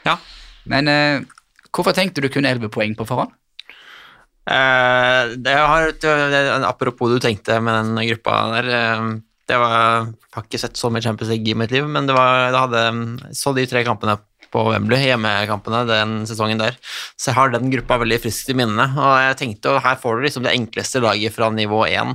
Ja. 0.09 0.17
Men 0.65 0.89
eh, 0.89 1.21
hvorfor 1.77 1.93
tenkte 1.93 2.25
du 2.25 2.33
kun 2.33 2.49
11 2.49 2.73
poeng 2.73 2.97
på 2.97 3.05
forhånd? 3.05 3.37
Eh, 4.49 5.37
det 5.45 5.61
har, 5.61 5.93
det, 6.01 6.43
apropos 6.65 7.13
du 7.13 7.21
tenkte 7.21 7.61
med 7.61 7.83
den 7.83 8.07
gruppa 8.15 8.41
der 8.57 8.75
eh, 8.81 9.09
det 9.47 9.59
var, 9.63 10.09
Jeg 10.11 10.35
har 10.37 10.47
ikke 10.47 10.61
sett 10.63 10.79
så 10.79 10.91
mye 10.91 11.05
Champions 11.05 11.31
League 11.33 11.51
i 11.53 11.59
mitt 11.59 11.75
liv, 11.75 11.87
men 11.87 12.09
det 12.09 12.17
var, 12.17 12.49
jeg 12.49 12.59
hadde, 12.65 12.83
så 13.37 13.53
de 13.57 13.67
tre 13.71 13.85
kampene 13.87 14.19
på 14.53 14.65
Wembley, 14.71 15.09
hjemmekampene 15.11 15.85
den 15.89 16.19
sesongen 16.29 16.61
der. 16.61 16.77
Så 17.19 17.31
jeg 17.31 17.39
har 17.39 17.53
den 17.53 17.71
gruppa 17.73 18.01
veldig 18.03 18.21
friskt 18.25 18.51
i 18.53 18.57
minnene. 18.59 18.89
Og 18.95 19.15
jeg 19.23 19.39
tenkte 19.43 19.79
her 19.83 19.99
får 20.01 20.19
du 20.19 20.27
liksom 20.27 20.47
det 20.47 20.55
enkleste 20.57 21.03
laget 21.05 21.35
fra 21.35 21.51
nivå 21.55 21.85
1 21.89 22.15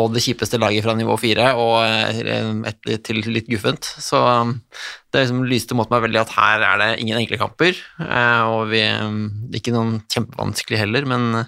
og 0.00 0.14
det 0.14 0.22
kjipeste 0.24 0.56
laget 0.56 0.86
fra 0.86 0.94
nivå 0.96 1.18
4 1.20 1.50
og 1.60 1.74
eh, 1.84 2.48
et 2.70 3.02
til 3.04 3.20
litt 3.28 3.48
guffent. 3.50 3.84
Så 4.00 4.20
det 5.12 5.26
liksom 5.26 5.42
lyste 5.48 5.76
mot 5.76 5.90
meg 5.92 6.06
veldig 6.06 6.22
at 6.22 6.32
her 6.32 6.64
er 6.64 6.80
det 6.80 6.90
ingen 7.02 7.20
enkle 7.20 7.40
kamper, 7.40 7.76
eh, 8.00 8.42
og 8.48 8.72
vi, 8.72 8.80
er 8.88 9.58
ikke 9.58 9.74
noen 9.74 9.98
kjempevanskelig 10.08 10.80
heller, 10.80 11.08
men 11.12 11.42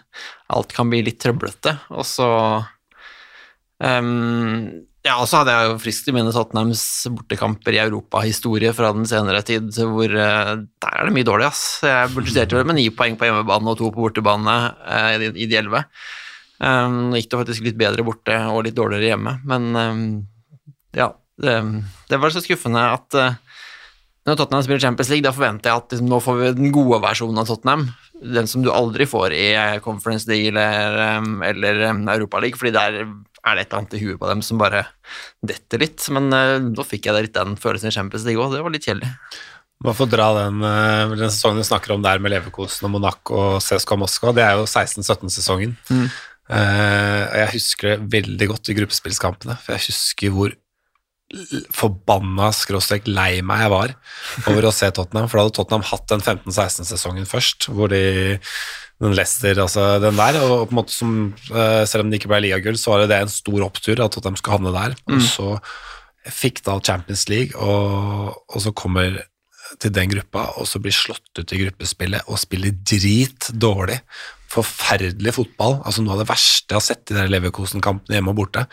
alt 0.53 0.77
kan 0.77 0.93
bli 0.93 1.01
litt 1.07 1.23
trøblete. 1.25 1.73
Og 1.97 2.05
så 2.05 2.29
um, 3.81 4.85
ja, 5.05 5.19
og 5.21 5.27
så 5.29 5.43
hadde 5.43 5.53
jeg 5.53 5.69
jo 5.69 5.81
friskt 5.83 6.07
i 6.09 6.15
minne 6.17 6.33
Tottenhams 6.33 6.83
bortekamper 7.13 7.77
i 7.77 7.81
europahistorie 7.83 8.71
fra 8.77 8.89
den 8.97 9.05
senere 9.09 9.43
tid, 9.45 9.69
hvor 9.77 10.09
eh, 10.09 10.53
der 10.65 10.97
er 10.97 11.09
det 11.09 11.13
mye 11.13 11.27
dårlig, 11.29 11.51
ass. 11.51 11.65
Jeg 11.85 12.13
budsjetterte 12.15 12.57
vel 12.57 12.69
med 12.71 12.79
ni 12.79 12.87
poeng 12.89 13.19
på 13.21 13.29
hjemmebane 13.29 13.69
og 13.69 13.77
to 13.81 13.91
på 13.93 14.01
bortebane 14.07 14.55
eh, 14.89 15.27
i 15.29 15.49
de- 15.51 15.59
elleve. 15.61 15.85
Um, 16.65 17.11
Nå 17.11 17.19
gikk 17.19 17.29
det 17.33 17.41
faktisk 17.43 17.67
litt 17.67 17.77
bedre 17.77 18.07
borte 18.07 18.39
og 18.49 18.63
litt 18.65 18.77
dårligere 18.79 19.11
hjemme, 19.11 19.35
men 19.45 19.65
um, 19.77 20.05
ja, 20.97 21.11
det, 21.43 21.55
det 22.09 22.21
var 22.23 22.33
så 22.33 22.41
skuffende 22.41 22.87
at 22.95 23.19
uh, 23.19 23.37
når 24.25 24.39
Tottenham 24.39 24.65
spiller 24.65 24.81
Champions 24.87 25.11
League, 25.13 25.27
da 25.27 25.35
forventer 25.35 25.69
jeg 25.69 25.83
at 25.83 25.93
liksom, 25.93 26.09
nå 26.09 26.21
får 26.25 26.39
vi 26.41 26.53
den 26.63 26.73
gode 26.73 27.03
versjonen 27.05 27.43
av 27.43 27.51
Tottenham. 27.51 27.89
Den 28.25 28.49
som 28.49 28.65
du 28.65 28.71
aldri 28.73 29.05
får 29.11 29.35
i 29.37 29.45
eh, 29.53 29.77
Conference 29.85 30.31
League 30.31 30.55
eller, 30.55 31.19
um, 31.19 31.43
eller 31.45 31.83
Europa 31.91 32.41
League, 32.41 32.57
fordi 32.57 32.73
der 32.73 33.03
er 33.03 33.11
det 33.53 33.65
et 33.65 33.69
eller 33.69 33.83
annet 33.83 33.97
i 33.99 34.03
huet 34.05 34.21
på 34.21 34.31
dem 34.31 34.41
som 34.47 34.61
bare 34.61 34.87
detter 35.45 35.83
litt. 35.85 36.07
Men 36.17 36.31
da 36.33 36.87
fikk 36.87 37.11
jeg 37.11 37.27
litt 37.27 37.37
den 37.37 37.59
følelsen 37.61 37.93
i 37.93 37.97
Champions 37.97 38.25
League 38.25 38.41
òg, 38.41 38.57
det 38.57 38.65
var 38.65 38.73
litt 38.73 38.89
kjedelig. 38.89 39.11
Man 39.85 39.97
får 39.99 40.09
dra 40.09 40.29
den, 40.39 40.63
eh, 40.65 41.15
den 41.19 41.33
sesongen 41.33 41.61
vi 41.61 41.69
snakker 41.69 41.93
om 41.93 42.05
der 42.05 42.23
med 42.23 42.33
Leverkosen 42.33 42.89
og 42.89 42.95
Monaco 42.95 43.37
og 43.37 43.57
CSKA 43.61 43.99
Moskva, 44.01 44.33
det 44.33 44.47
er 44.47 44.57
jo 44.57 44.69
16-17-sesongen. 44.69 45.77
Mm. 45.91 46.09
og 46.45 47.37
jeg 47.41 47.53
husker 47.55 47.89
det 47.89 48.13
veldig 48.13 48.47
godt 48.51 48.69
i 48.69 48.75
gruppespillskampene, 48.77 49.55
for 49.65 49.73
jeg 49.73 49.87
husker 49.87 50.33
hvor 50.35 50.53
forbanna 51.75 52.51
skråstrek 52.55 53.09
lei 53.09 53.41
meg 53.47 53.65
jeg 53.65 53.73
var 53.73 53.95
over 54.51 54.69
å 54.69 54.73
se 54.75 54.91
Tottenham, 54.93 55.29
for 55.31 55.41
da 55.41 55.47
hadde 55.47 55.57
Tottenham 55.57 55.87
hatt 55.89 56.07
den 56.13 56.23
15-16-sesongen 56.23 57.29
først, 57.29 57.69
hvor 57.73 57.91
de 57.93 58.37
den 59.05 59.17
Leicester, 59.17 59.59
altså 59.63 59.87
den 60.03 60.17
der, 60.19 60.41
og 60.43 60.69
på 60.69 60.75
en 60.75 60.81
måte 60.81 60.95
som, 60.95 61.17
eh, 61.53 61.83
selv 61.89 62.05
om 62.05 62.11
det 62.11 62.21
ikke 62.21 62.33
ble 62.33 62.43
ligagull, 62.47 62.79
så 62.81 62.95
var 62.95 63.05
det 63.05 63.13
det 63.13 63.21
en 63.25 63.33
stor 63.33 63.67
opptur 63.67 64.01
at 64.05 64.17
de 64.17 64.35
skulle 64.41 64.57
havne 64.57 64.75
der, 64.75 64.97
og 65.13 65.23
så 65.25 65.49
fikk 66.33 66.63
da 66.65 66.79
Champions 66.81 67.27
League, 67.29 67.53
og, 67.61 68.35
og 68.49 68.65
så 68.65 68.73
kommer 68.77 69.21
til 69.81 69.93
den 69.95 70.13
gruppa, 70.13 70.47
og 70.61 70.69
så 70.69 70.81
blir 70.83 70.95
slått 70.95 71.41
ut 71.41 71.53
i 71.55 71.61
gruppespillet 71.65 72.29
og 72.31 72.41
spiller 72.41 72.75
drit 72.87 73.51
dårlig. 73.51 73.99
Forferdelig 74.53 75.35
fotball. 75.35 75.81
Altså 75.83 76.05
Noe 76.05 76.15
av 76.15 76.23
det 76.23 76.31
verste 76.31 76.71
jeg 76.71 76.79
har 76.79 76.85
sett 76.85 77.11
i 77.11 77.17
de 77.17 77.27
Leverkosen-kampene 77.33 78.19
hjemme 78.19 78.35
og 78.35 78.39
borte. 78.39 78.67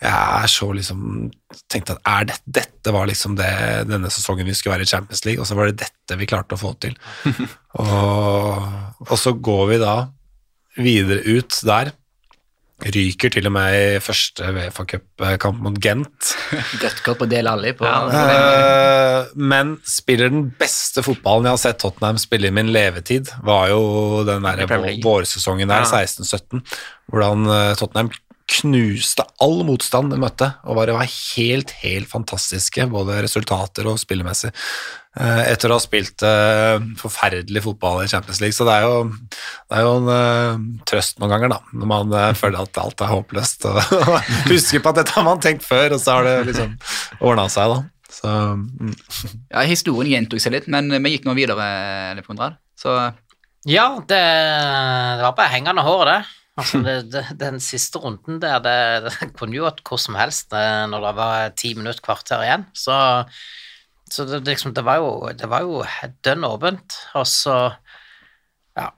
Jeg 0.00 0.16
er 0.16 0.48
så 0.48 0.70
liksom 0.72 1.28
tenkte 1.68 1.98
at 1.98 2.06
er 2.08 2.30
det, 2.30 2.38
dette 2.60 2.94
var 2.94 3.10
liksom 3.10 3.34
det 3.36 3.50
denne 3.90 4.08
sesongen 4.12 4.48
vi 4.48 4.54
skulle 4.56 4.78
være 4.78 4.86
i 4.88 4.92
Champions 4.92 5.26
League, 5.26 5.42
og 5.42 5.48
så 5.48 5.58
var 5.58 5.68
det 5.68 5.82
dette 5.82 6.16
vi 6.16 6.28
klarte 6.30 6.56
å 6.56 6.62
få 6.62 6.72
til. 6.80 6.96
og, 7.82 8.64
og 9.08 9.16
så 9.18 9.32
går 9.36 9.64
vi 9.72 9.80
da 9.82 9.94
videre 10.80 11.24
ut 11.38 11.56
der. 11.66 11.92
Ryker 12.80 13.28
til 13.34 13.44
og 13.44 13.52
med 13.52 13.74
i 13.76 13.98
første 14.00 14.46
Uefa 14.56 14.86
Cup-kamp 14.88 15.58
mot 15.60 15.74
Gent. 15.84 16.30
Rødt 16.80 17.02
kort 17.04 17.18
på 17.20 17.28
Del 17.28 17.50
Alli 17.50 17.74
på 17.76 17.84
Eh, 17.84 19.34
men 19.36 19.74
spiller 19.84 20.32
den 20.32 20.46
beste 20.60 21.04
fotballen 21.04 21.50
jeg 21.50 21.58
har 21.58 21.60
sett 21.60 21.82
Tottenham 21.82 22.16
spille 22.22 22.48
i 22.48 22.54
min 22.56 22.72
levetid, 22.72 23.28
var 23.44 23.68
jo 23.72 23.82
den 24.28 24.48
der 24.48 24.64
vårsesongen 25.04 25.68
der, 25.68 25.84
Ja. 25.84 26.04
16-17, 26.06 26.64
hvordan 27.12 27.44
eh, 27.52 27.74
Tottenham 27.76 28.12
knuste 28.50 29.22
all 29.44 29.60
motstand 29.68 30.10
de 30.10 30.16
møtte, 30.18 30.48
og 30.64 30.80
bare 30.80 30.96
var 30.96 31.06
helt, 31.06 31.70
helt 31.84 32.08
fantastiske, 32.10 32.88
både 32.90 33.20
resultater 33.22 33.86
og 33.92 34.00
spillemessig, 34.02 34.50
etter 35.18 35.72
å 35.72 35.76
ha 35.76 35.82
spilt 35.82 36.22
eh, 36.22 36.76
forferdelig 37.00 37.64
fotball 37.64 38.04
i 38.04 38.10
Champions 38.10 38.40
League. 38.42 38.54
Så 38.54 38.66
det 38.68 38.76
er 38.78 38.86
jo, 38.86 38.98
det 39.10 39.78
er 39.78 39.86
jo 39.86 39.94
en 39.98 40.10
eh, 40.14 40.66
trøst 40.86 41.18
noen 41.18 41.32
ganger, 41.34 41.54
da, 41.54 41.60
når 41.74 41.90
man 41.90 42.14
eh, 42.14 42.34
føler 42.38 42.62
at 42.62 42.78
alt 42.82 43.02
er 43.02 43.10
håpløst, 43.10 43.66
og 43.70 43.80
husker 44.50 44.82
på 44.82 44.92
at 44.92 45.00
dette 45.02 45.16
har 45.16 45.26
man 45.26 45.42
tenkt 45.42 45.66
før, 45.66 45.96
og 45.96 46.02
så 46.02 46.18
har 46.18 46.28
det 46.28 46.36
liksom 46.52 46.76
ordna 47.18 47.48
seg, 47.50 47.74
da. 47.74 47.80
Så 48.10 48.34
mm. 48.60 48.92
Ja, 49.54 49.64
Historien 49.66 50.14
gjentok 50.14 50.42
seg 50.42 50.54
litt, 50.54 50.70
men 50.70 50.92
vi 50.94 51.16
gikk 51.16 51.26
nå 51.26 51.34
videre, 51.38 51.70
Leif 52.18 52.30
Konrad. 52.30 52.60
Så 52.78 52.94
Ja, 53.68 53.88
det, 53.98 54.20
det 54.20 55.24
var 55.26 55.34
bare 55.36 55.52
hengende 55.56 55.84
håret, 55.86 56.20
det. 56.20 56.36
Altså, 56.60 56.80
det, 56.84 56.94
det, 57.12 57.22
den 57.40 57.56
siste 57.62 58.00
runden 58.02 58.40
der, 58.42 58.58
det, 58.62 58.76
det 59.06 59.30
kunne 59.38 59.56
jo 59.56 59.64
vært 59.64 59.80
hvor 59.86 60.00
som 60.02 60.16
helst 60.18 60.52
eh, 60.56 60.84
når 60.90 61.06
det 61.06 61.12
var 61.18 61.54
ti 61.56 61.72
minutter, 61.78 62.02
kvarter 62.04 62.44
igjen. 62.44 62.66
Så, 62.76 62.94
så 64.10 64.24
det, 64.26 64.40
liksom, 64.48 64.74
det 64.74 64.82
var 64.82 64.98
jo, 64.98 65.10
det 65.38 65.46
var 65.50 65.66
jo 65.66 65.84
dønn 66.24 66.46
åpent. 66.48 66.96
Og 67.18 67.26
så 67.30 67.56
ja, 68.78 68.88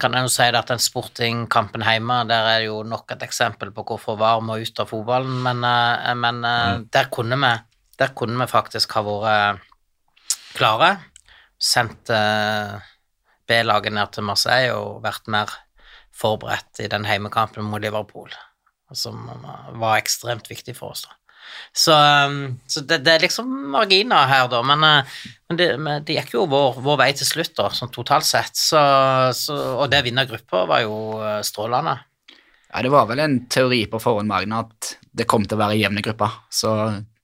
kan 0.00 0.14
jeg 0.14 0.26
jo 0.26 0.32
si 0.32 0.46
at 0.46 0.70
den 0.70 0.82
sportingkampen 0.82 1.84
hjemme, 1.86 2.20
der 2.30 2.48
er 2.54 2.66
jo 2.68 2.82
nok 2.86 3.10
et 3.14 3.24
eksempel 3.26 3.72
på 3.74 3.84
hvorfor 3.88 4.20
VAR 4.20 4.42
må 4.44 4.60
ut 4.62 4.82
av 4.82 4.92
fotballen, 4.92 5.40
men, 5.44 5.64
eh, 5.66 6.14
men 6.14 6.40
mm. 6.44 6.86
der, 6.94 7.10
kunne 7.12 7.38
vi, 7.42 7.52
der 7.98 8.14
kunne 8.18 8.38
vi 8.38 8.50
faktisk 8.50 8.94
ha 8.98 9.04
vært 9.08 9.68
klare. 10.54 10.94
Sendt 11.62 12.10
eh, 12.10 12.78
B-laget 13.48 13.94
ned 13.94 14.14
til 14.14 14.26
Marseille 14.26 14.76
og 14.76 15.02
vært 15.04 15.28
mer 15.32 15.50
forberedt 16.14 16.84
i 16.84 16.90
den 16.92 17.06
heimekampen 17.08 17.66
mot 17.66 17.82
Liverpool, 17.82 18.30
som 18.94 19.26
var 19.80 19.98
ekstremt 19.98 20.50
viktig 20.50 20.76
for 20.78 20.94
oss. 20.94 21.06
da. 21.08 21.16
Så, 21.72 21.94
um, 21.94 22.58
så 22.66 22.82
det, 22.88 22.98
det 23.06 23.14
er 23.14 23.24
liksom 23.26 23.48
marginer 23.72 24.26
her, 24.30 24.48
da, 24.52 24.62
men, 24.66 24.82
uh, 24.84 25.26
men, 25.48 25.58
det, 25.60 25.68
men 25.80 26.04
det 26.08 26.16
gikk 26.18 26.34
jo 26.34 26.46
vår, 26.50 26.80
vår 26.84 26.98
vei 27.00 27.10
til 27.16 27.28
slutt, 27.28 27.54
da, 27.58 27.68
sånn 27.76 27.92
totalt 27.94 28.26
sett. 28.28 28.56
Så, 28.58 28.80
så, 29.36 29.58
og 29.78 29.86
det 29.92 30.02
vinnergruppa 30.08 30.64
var 30.70 30.82
jo 30.84 30.96
uh, 31.20 31.38
strålende. 31.46 31.98
Ja, 32.72 32.80
det 32.82 32.92
var 32.92 33.08
vel 33.10 33.20
en 33.20 33.40
teori 33.52 33.82
på 33.92 34.00
forhånd, 34.00 34.30
Magne, 34.30 34.62
at 34.64 34.94
det 35.12 35.26
kom 35.28 35.44
til 35.44 35.58
å 35.58 35.62
være 35.66 35.80
jevne 35.80 36.02
grupper. 36.04 36.38
Så 36.48 36.70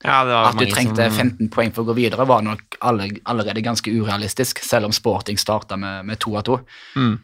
Ja, 0.04 0.18
at 0.44 0.58
du 0.60 0.66
trengte 0.68 1.08
som- 1.08 1.32
15 1.32 1.48
poeng 1.50 1.72
for 1.72 1.82
å 1.82 1.88
gå 1.88 1.96
videre, 1.96 2.26
var 2.28 2.42
nok 2.44 2.76
alle, 2.84 3.08
allerede 3.24 3.64
ganske 3.64 3.88
urealistisk, 3.90 4.60
selv 4.62 4.86
om 4.86 4.92
sporting 4.92 5.40
starta 5.40 5.76
med, 5.80 6.04
med 6.06 6.20
to 6.20 6.36
av 6.36 6.44
to. 6.44 6.60
Mm. 6.94 7.16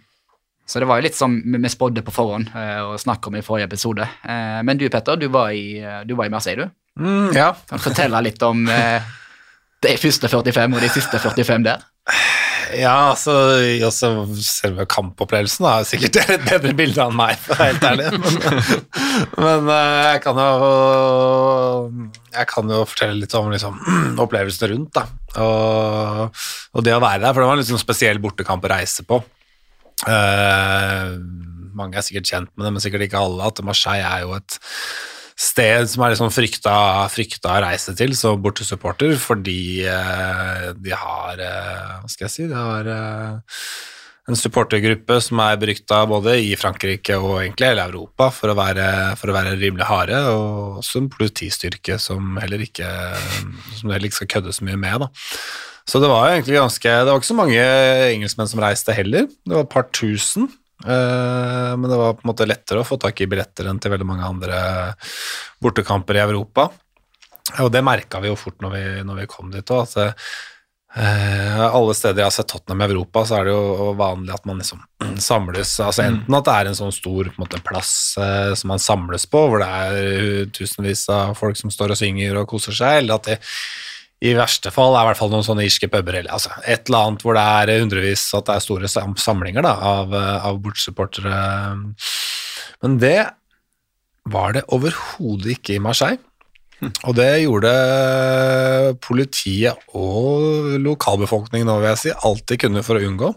Så 0.67 0.81
det 0.81 0.89
var 0.89 0.97
jo 0.99 1.05
litt 1.05 1.15
som 1.15 1.37
vi 1.45 1.69
spådde 1.69 2.01
på 2.07 2.12
forhånd 2.17 2.49
eh, 2.57 2.81
og 2.81 2.97
snakket 3.01 3.29
om 3.29 3.37
i 3.37 3.43
forrige 3.45 3.69
episode. 3.69 4.07
Eh, 4.25 4.62
Men 4.65 4.81
du, 4.81 4.89
Petter, 4.89 5.21
du 5.21 5.29
var 5.29 5.53
i, 5.53 5.77
eh, 5.85 6.01
du 6.09 6.15
var 6.17 6.25
i 6.25 6.33
Marseille, 6.33 6.65
du. 6.65 6.71
Mm, 7.01 7.33
ja. 7.35 7.51
Kan 7.69 7.81
du 7.81 7.85
fortelle 7.89 8.23
litt 8.23 8.43
om 8.47 8.67
eh, 8.71 9.03
de 9.85 9.97
første 10.01 10.31
45 10.31 10.77
og 10.77 10.85
de 10.85 10.93
siste 10.95 11.21
45 11.21 11.67
der? 11.67 11.85
Ja, 12.75 13.11
altså, 13.13 13.33
også 13.87 14.09
selve 14.41 14.87
kampopplevelsen 14.91 15.67
har 15.69 15.83
er 15.83 15.89
sikkert 15.89 16.19
et 16.23 16.47
bedre 16.47 16.73
bilde 16.77 17.03
enn 17.05 17.17
meg, 17.17 17.37
for 17.41 17.55
å 17.55 17.61
være 17.61 17.75
helt 17.75 17.87
ærlig. 17.91 18.07
Men, 18.15 18.39
men 19.45 19.71
eh, 19.75 20.01
jeg 20.15 20.23
kan 20.25 20.41
jo 20.41 20.51
jeg 22.35 22.51
kan 22.51 22.75
jo 22.75 22.83
fortelle 22.89 23.21
litt 23.21 23.37
om 23.39 23.51
liksom, 23.53 23.79
opplevelsene 24.25 24.73
rundt, 24.73 24.99
da. 24.99 25.07
Og, 25.45 26.45
og 26.75 26.87
det 26.87 26.95
å 26.97 27.03
være 27.03 27.23
der, 27.27 27.33
for 27.33 27.43
det 27.43 27.51
var 27.51 27.63
en 27.63 27.71
sånn 27.71 27.83
spesiell 27.83 28.23
bortekamp 28.23 28.65
å 28.67 28.75
reise 28.75 29.07
på. 29.07 29.21
Uh, 30.05 31.15
mange 31.75 31.99
er 31.99 32.05
sikkert 32.07 32.31
kjent 32.31 32.51
med 32.55 32.67
det, 32.67 32.73
men 32.75 32.83
sikkert 32.83 33.07
ikke 33.07 33.23
alle, 33.23 33.51
at 33.51 33.63
Marseille 33.67 34.07
er 34.07 34.25
jo 34.25 34.35
et 34.37 34.59
sted 35.35 35.89
som 35.91 36.05
er 36.07 36.14
sånn 36.18 36.32
frykta, 36.32 36.74
frykta 37.11 37.57
å 37.57 37.64
reise 37.66 37.95
til 37.99 38.14
som 38.18 38.43
bortesupporter, 38.43 39.16
fordi 39.18 39.82
eh, 39.89 40.70
de 40.78 40.95
har 40.95 41.43
eh, 41.43 41.99
Hva 42.03 42.11
skal 42.11 42.28
jeg 42.28 42.35
si? 42.37 42.47
De 42.51 42.55
har 42.55 42.91
eh, 42.91 43.59
en 44.30 44.39
supportergruppe 44.39 45.18
som 45.20 45.43
er 45.45 45.59
berykta 45.61 46.05
både 46.09 46.39
i 46.41 46.55
Frankrike 46.57 47.18
og 47.18 47.43
egentlig 47.43 47.68
hele 47.68 47.85
Europa 47.91 48.30
for 48.32 48.53
å 48.53 48.57
være, 48.57 48.87
for 49.20 49.30
å 49.30 49.37
være 49.37 49.59
rimelig 49.59 49.89
harde, 49.91 50.22
og 50.30 50.80
også 50.80 51.03
en 51.03 51.11
politistyrke 51.12 51.99
som 52.01 52.39
heller 52.41 52.62
ikke 52.64 52.89
som 53.74 53.91
heller 53.91 54.09
ikke 54.09 54.22
skal 54.22 54.32
kødde 54.39 54.55
så 54.57 54.64
mye 54.64 54.80
med. 54.80 55.05
da. 55.05 55.11
Så 55.85 56.01
det 56.01 56.09
var 56.09 56.30
egentlig 56.30 56.57
ganske 56.57 56.89
Det 56.89 57.11
var 57.11 57.20
ikke 57.20 57.28
så 57.28 57.37
mange 57.37 57.64
engelskmenn 58.14 58.49
som 58.49 58.62
reiste 58.64 58.95
heller. 58.97 59.26
Det 59.45 59.53
var 59.53 59.66
et 59.66 59.74
par 59.74 59.91
tusen. 59.93 60.49
Eh, 60.85 61.76
men 61.76 61.91
det 61.91 61.97
var 61.97 62.16
på 62.16 62.24
en 62.24 62.32
måte 62.32 62.49
lettere 62.49 62.82
å 62.82 62.87
få 62.87 62.99
tak 63.01 63.20
i 63.20 63.28
billetter 63.30 63.68
enn 63.70 63.80
til 63.80 63.95
veldig 63.95 64.09
mange 64.09 64.26
andre 64.28 64.59
bortekamper 65.62 66.18
i 66.18 66.24
Europa. 66.24 66.68
Og 67.62 67.70
det 67.72 67.85
merka 67.85 68.20
vi 68.24 68.32
jo 68.32 68.41
fort 68.41 68.61
når 68.64 68.74
vi, 68.74 68.82
når 69.07 69.22
vi 69.22 69.30
kom 69.30 69.53
dit 69.53 69.72
òg. 69.72 69.85
At 69.85 69.97
eh, 71.01 71.62
alle 71.64 71.95
steder 71.97 72.22
jeg 72.22 72.28
har 72.28 72.37
sett 72.37 72.51
Tottenham 72.53 72.85
i 72.85 72.91
Europa, 72.91 73.24
så 73.24 73.39
er 73.39 73.49
det 73.49 73.55
jo 73.57 73.95
vanlig 73.99 74.37
at 74.37 74.45
man 74.49 74.61
liksom 74.61 74.85
samles 75.30 75.72
altså 75.80 76.05
Enten 76.05 76.39
at 76.39 76.49
det 76.49 76.59
er 76.59 76.70
en 76.70 76.78
sånn 76.82 76.95
stor 76.95 77.30
på 77.30 77.35
en 77.39 77.47
måte, 77.47 77.62
plass 77.64 77.95
eh, 78.20 78.53
som 78.59 78.74
man 78.74 78.82
samles 78.82 79.28
på, 79.30 79.47
hvor 79.49 79.64
det 79.64 79.72
er 79.89 80.53
tusenvis 80.55 81.09
av 81.12 81.35
folk 81.41 81.61
som 81.61 81.72
står 81.72 81.97
og 81.97 82.01
synger 82.01 82.43
og 82.43 82.49
koser 82.53 82.76
seg, 82.76 83.03
eller 83.03 83.18
at 83.18 83.32
det 83.32 83.41
i 84.25 84.33
verste 84.37 84.72
fall 84.72 84.95
er 84.97 85.05
i 85.05 85.09
hvert 85.11 85.20
fall 85.20 85.33
noen 85.33 85.45
sånne 85.45 85.66
irske 85.66 85.89
puber 85.93 86.16
eller 86.16 86.33
altså, 86.33 86.53
et 86.64 86.89
eller 86.89 87.09
annet 87.11 87.25
hvor 87.25 87.37
det 87.37 87.45
er 87.45 87.83
hundrevis 87.83 88.27
at 88.37 88.47
det 88.49 88.55
er 88.57 88.64
store 88.64 88.91
samlinger 88.91 89.66
da, 89.66 89.75
av, 89.85 90.14
eh, 90.16 90.47
av 90.49 90.61
bortsupportere. 90.64 91.41
Men 92.85 93.01
det 93.03 93.18
var 94.33 94.57
det 94.57 94.64
overhodet 94.72 95.59
ikke 95.59 95.77
i 95.77 95.83
Marseille. 95.83 96.22
Og 97.07 97.14
det 97.16 97.45
gjorde 97.45 97.70
politiet 99.05 99.79
og 99.97 100.75
lokalbefolkningen 100.83 101.68
nå, 101.68 101.79
vil 101.81 101.93
jeg 101.93 102.03
si, 102.03 102.14
alt 102.29 102.45
de 102.51 102.59
kunne 102.61 102.83
for 102.85 102.99
å 102.99 103.07
unngå. 103.09 103.31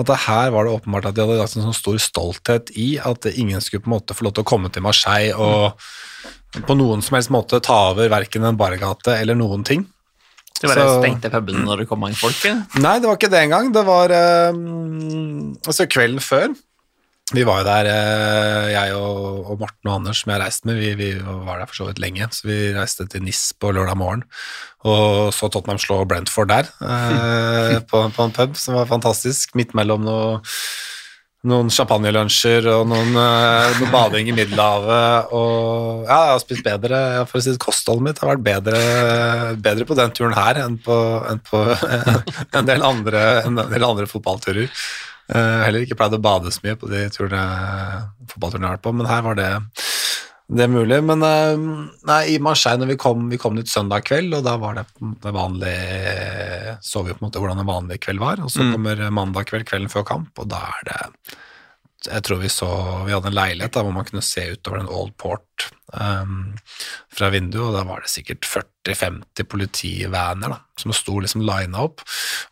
At 0.00 0.08
det 0.08 0.20
her 0.24 0.52
var 0.54 0.64
det 0.64 0.72
åpenbart 0.76 1.10
at 1.10 1.16
de 1.16 1.24
hadde 1.24 1.40
lagt 1.40 1.56
en 1.58 1.66
sånn 1.66 1.76
stor 1.76 1.98
stolthet 2.00 2.72
i 2.80 2.94
at 3.02 3.28
ingen 3.32 3.60
skulle 3.60 3.84
på 3.84 3.90
en 3.90 3.96
måte 3.98 4.16
få 4.16 4.28
lov 4.28 4.36
til 4.38 4.46
å 4.46 4.48
komme 4.48 4.72
til 4.72 4.84
Marseille 4.86 5.36
og 5.36 6.62
på 6.66 6.76
noen 6.76 7.04
som 7.04 7.16
helst 7.16 7.32
måte 7.32 7.60
ta 7.64 7.78
over 7.90 8.12
verken 8.12 8.44
en 8.44 8.60
bargate 8.60 9.16
eller 9.18 9.36
noen 9.36 9.64
ting. 9.68 9.84
Det 10.60 10.68
bare 10.70 10.84
Så- 10.88 10.98
stengte 11.02 11.30
puben 11.32 11.64
når 11.66 11.78
det 11.82 11.88
kom 11.88 11.98
mange 12.04 12.18
folk? 12.18 12.36
Nei, 12.78 12.98
det 13.00 13.08
var 13.08 13.16
ikke 13.16 13.30
det 13.32 13.40
engang. 13.46 13.72
Det 13.74 13.84
var 13.86 14.10
eh, 14.10 14.52
altså 15.66 15.86
kvelden 15.90 16.20
før. 16.22 16.52
Vi 17.32 17.44
var 17.48 17.62
jo 17.62 17.64
der, 17.64 17.86
eh, 17.88 18.66
jeg 18.74 18.92
og, 18.98 19.46
og 19.50 19.58
Morten 19.62 19.88
og 19.88 19.94
Anders, 19.94 20.18
som 20.20 20.32
jeg 20.34 20.40
reiste 20.42 20.66
med, 20.68 20.76
vi, 20.76 20.90
vi 20.98 21.12
var 21.22 21.62
der 21.62 21.66
for 21.70 21.78
så 21.78 21.86
vidt 21.88 21.98
lenge. 22.02 22.26
Så 22.30 22.44
vi 22.50 22.58
reiste 22.76 23.06
til 23.08 23.22
NIS 23.24 23.54
på 23.58 23.72
lørdag 23.72 23.96
morgen 23.96 24.24
og 24.84 25.30
så 25.32 25.46
Tottenham 25.46 25.78
slå 25.78 26.00
Brentford 26.10 26.48
der, 26.50 26.66
eh, 26.82 27.78
på, 27.90 28.02
på 28.12 28.24
en 28.26 28.32
pub, 28.34 28.56
som 28.58 28.74
var 28.74 28.88
fantastisk. 28.90 29.54
Midt 29.54 29.72
mellom 29.78 30.02
noe, 30.04 30.40
noen 31.50 31.70
champagnelunsjer 31.74 32.68
og 32.70 32.84
noen, 32.90 33.16
eh, 33.18 33.78
noe 33.80 33.90
bading 33.90 34.30
i 34.30 34.34
Middelhavet. 34.36 35.32
Og 35.34 36.04
ja, 36.06 36.18
jeg 36.18 36.32
har 36.32 36.42
spist 36.42 36.66
bedre 36.66 37.00
For 37.26 37.40
å 37.40 37.42
si 37.42 37.50
det, 37.50 37.62
kostholdet 37.62 38.06
mitt 38.06 38.22
har 38.22 38.30
vært 38.32 38.44
bedre, 38.46 38.82
bedre 39.58 39.86
på 39.88 39.98
den 39.98 40.14
turen 40.14 40.36
her 40.38 40.60
enn 40.62 40.78
på, 40.82 40.98
enn 41.30 41.42
på 41.46 41.64
en, 42.58 42.68
del 42.68 42.86
andre, 42.86 43.24
en 43.48 43.58
del 43.58 43.88
andre 43.88 44.06
fotballturer. 44.10 44.70
Eh, 45.32 45.58
heller 45.66 45.82
ikke 45.86 45.98
pleid 45.98 46.14
å 46.14 46.22
bade 46.22 46.52
så 46.54 46.62
mye 46.64 46.78
på 46.78 46.90
de 46.92 47.06
turene, 47.14 47.42
fotballturene 48.30 48.66
jeg 48.66 48.70
har 48.70 48.78
vært 48.78 48.86
på, 48.86 48.94
men 48.98 49.10
her 49.10 49.26
var 49.26 49.38
det, 49.38 49.50
det 50.48 50.64
er 50.64 50.72
mulig. 50.72 50.98
Men 51.06 51.22
eh, 51.26 51.66
nei, 52.08 52.20
i 52.34 52.40
Marseille 52.42 52.80
når 52.82 52.92
vi 52.94 52.98
kom, 53.00 53.28
vi 53.30 53.38
kom 53.40 53.56
dit 53.58 53.70
søndag 53.70 54.06
kveld, 54.08 54.34
og 54.38 54.44
da 54.46 54.56
var 54.60 54.80
det 54.80 54.86
det 55.22 55.32
vanlige 55.34 56.76
Så 56.84 57.04
vi 57.06 57.14
på 57.14 57.22
en 57.22 57.28
måte 57.28 57.42
hvordan 57.42 57.62
en 57.62 57.70
vanlig 57.70 58.00
kveld 58.02 58.22
var, 58.22 58.42
og 58.42 58.52
så 58.52 58.66
kommer 58.72 59.00
mandag 59.14 59.48
kveld, 59.50 59.68
kvelden 59.70 59.92
før 59.92 60.06
kamp, 60.08 60.34
og 60.42 60.50
da 60.52 60.66
er 60.80 60.90
det 60.90 61.00
jeg 62.02 62.24
tror 62.26 62.40
vi 62.42 62.50
så 62.50 62.68
Vi 63.06 63.14
hadde 63.14 63.30
en 63.30 63.36
leilighet 63.36 63.74
da, 63.76 63.84
hvor 63.84 63.94
man 63.94 64.06
kunne 64.08 64.24
se 64.26 64.48
utover 64.56 64.80
den 64.80 64.90
Old 64.90 65.14
Port 65.20 65.68
um, 65.94 66.54
fra 67.12 67.30
vinduet, 67.30 67.68
og 67.68 67.76
da 67.76 67.84
var 67.86 68.02
det 68.02 68.10
sikkert 68.10 68.48
40-50 68.48 69.46
politivaner 69.46 70.56
da, 70.56 70.58
som 70.80 70.94
sto 70.96 71.20
liksom 71.22 71.44
lina 71.46 71.84
opp. 71.84 72.02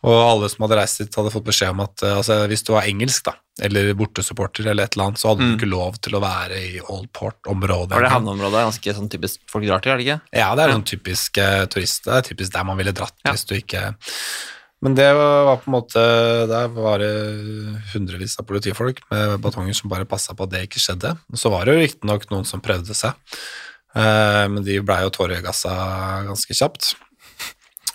Og 0.07 0.15
alle 0.15 0.51
som 0.51 0.65
hadde 0.65 0.79
reist 0.79 1.01
dit, 1.03 1.19
hadde 1.19 1.33
fått 1.33 1.49
beskjed 1.49 1.73
om 1.73 1.83
at 1.83 2.05
eh, 2.05 2.17
altså, 2.21 2.37
hvis 2.51 2.63
du 2.67 2.71
var 2.75 2.87
engelsk, 2.87 3.25
da, 3.27 3.35
eller 3.65 3.91
bortesupporter 3.97 4.67
eller 4.67 4.87
et 4.87 4.95
eller 4.95 5.09
annet, 5.09 5.21
så 5.21 5.31
hadde 5.31 5.47
du 5.47 5.55
ikke 5.55 5.69
lov 5.69 5.99
til 6.03 6.17
å 6.17 6.21
være 6.23 6.61
i 6.61 6.79
Old 6.81 7.09
Port-området. 7.15 7.93
Var 7.95 8.07
det 8.07 8.13
havneområdet 8.13 8.63
ganske 8.67 8.95
sånn 8.97 9.11
typisk 9.11 9.43
folk 9.51 9.67
drar 9.67 9.83
til, 9.83 9.93
er 9.93 10.01
det 10.01 10.07
ikke? 10.07 10.17
Ja, 10.41 10.49
det 10.57 10.65
er 10.65 10.73
sånn 10.75 10.87
typisk 10.87 11.41
uh, 11.41 11.65
turist. 11.71 12.03
Det 12.07 12.17
er 12.17 12.25
typisk 12.31 12.55
der 12.55 12.65
man 12.67 12.79
ville 12.79 12.95
dratt 12.95 13.15
hvis 13.27 13.45
du 13.49 13.55
ikke 13.57 13.91
Men 14.81 14.95
det 14.97 15.07
var 15.13 15.59
på 15.61 15.69
en 15.69 15.75
måte 15.75 16.03
Der 16.49 16.71
var 16.73 17.03
det 17.03 17.11
hundrevis 17.93 18.37
av 18.41 18.47
politifolk 18.49 19.03
med 19.13 19.37
batonger 19.43 19.77
som 19.77 19.91
bare 19.91 20.09
passa 20.09 20.33
på 20.33 20.47
at 20.47 20.55
det 20.55 20.65
ikke 20.65 20.81
skjedde. 20.81 21.13
Så 21.37 21.53
var 21.53 21.65
det 21.65 21.75
jo 21.75 21.83
riktignok 21.83 22.25
noen 22.33 22.49
som 22.49 22.63
prøvde 22.65 22.97
seg, 22.97 23.13
eh, 23.93 24.45
men 24.49 24.65
de 24.65 24.81
blei 24.81 25.03
jo 25.05 25.13
tåregassa 25.13 25.75
ganske 26.27 26.57
kjapt. 26.57 26.95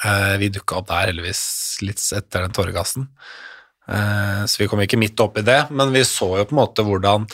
Eh, 0.04 0.36
vi 0.38 0.52
dukka 0.52 0.80
opp 0.80 0.90
der 0.90 1.08
heldigvis 1.08 1.42
litt 1.84 2.02
etter 2.14 2.44
den 2.44 2.54
tåregassen, 2.56 3.06
eh, 3.08 3.44
så 3.86 4.58
vi 4.58 4.66
kom 4.66 4.80
ikke 4.82 4.98
midt 4.98 5.20
oppi 5.22 5.44
det, 5.46 5.68
men 5.70 5.92
vi 5.94 6.00
så 6.02 6.32
jo 6.40 6.46
på 6.48 6.56
en 6.56 6.58
måte 6.58 6.82
hvordan 6.82 7.26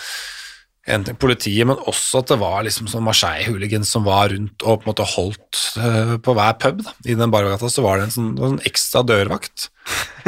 en 0.91 1.05
ting 1.07 1.19
politiet, 1.19 1.67
men 1.69 1.79
også 1.79 2.23
at 2.23 2.33
det 2.33 2.39
var 2.41 2.65
liksom 2.67 2.89
sånn 2.91 3.05
Marseille-hooligans 3.07 3.91
som 3.95 4.07
var 4.07 4.33
rundt 4.33 4.65
og 4.67 4.81
på 4.81 4.87
en 4.87 4.91
måte 4.91 5.07
holdt 5.15 5.61
eh, 5.79 6.15
på 6.23 6.35
hver 6.35 6.57
pub. 6.63 6.83
Da. 6.83 6.95
I 7.07 7.19
den 7.19 7.31
bargata 7.35 7.71
så 7.71 7.85
var 7.85 8.01
det 8.01 8.09
en 8.09 8.15
sånn, 8.17 8.33
en 8.43 8.59
ekstra 8.67 9.05
dørvakt 9.07 9.69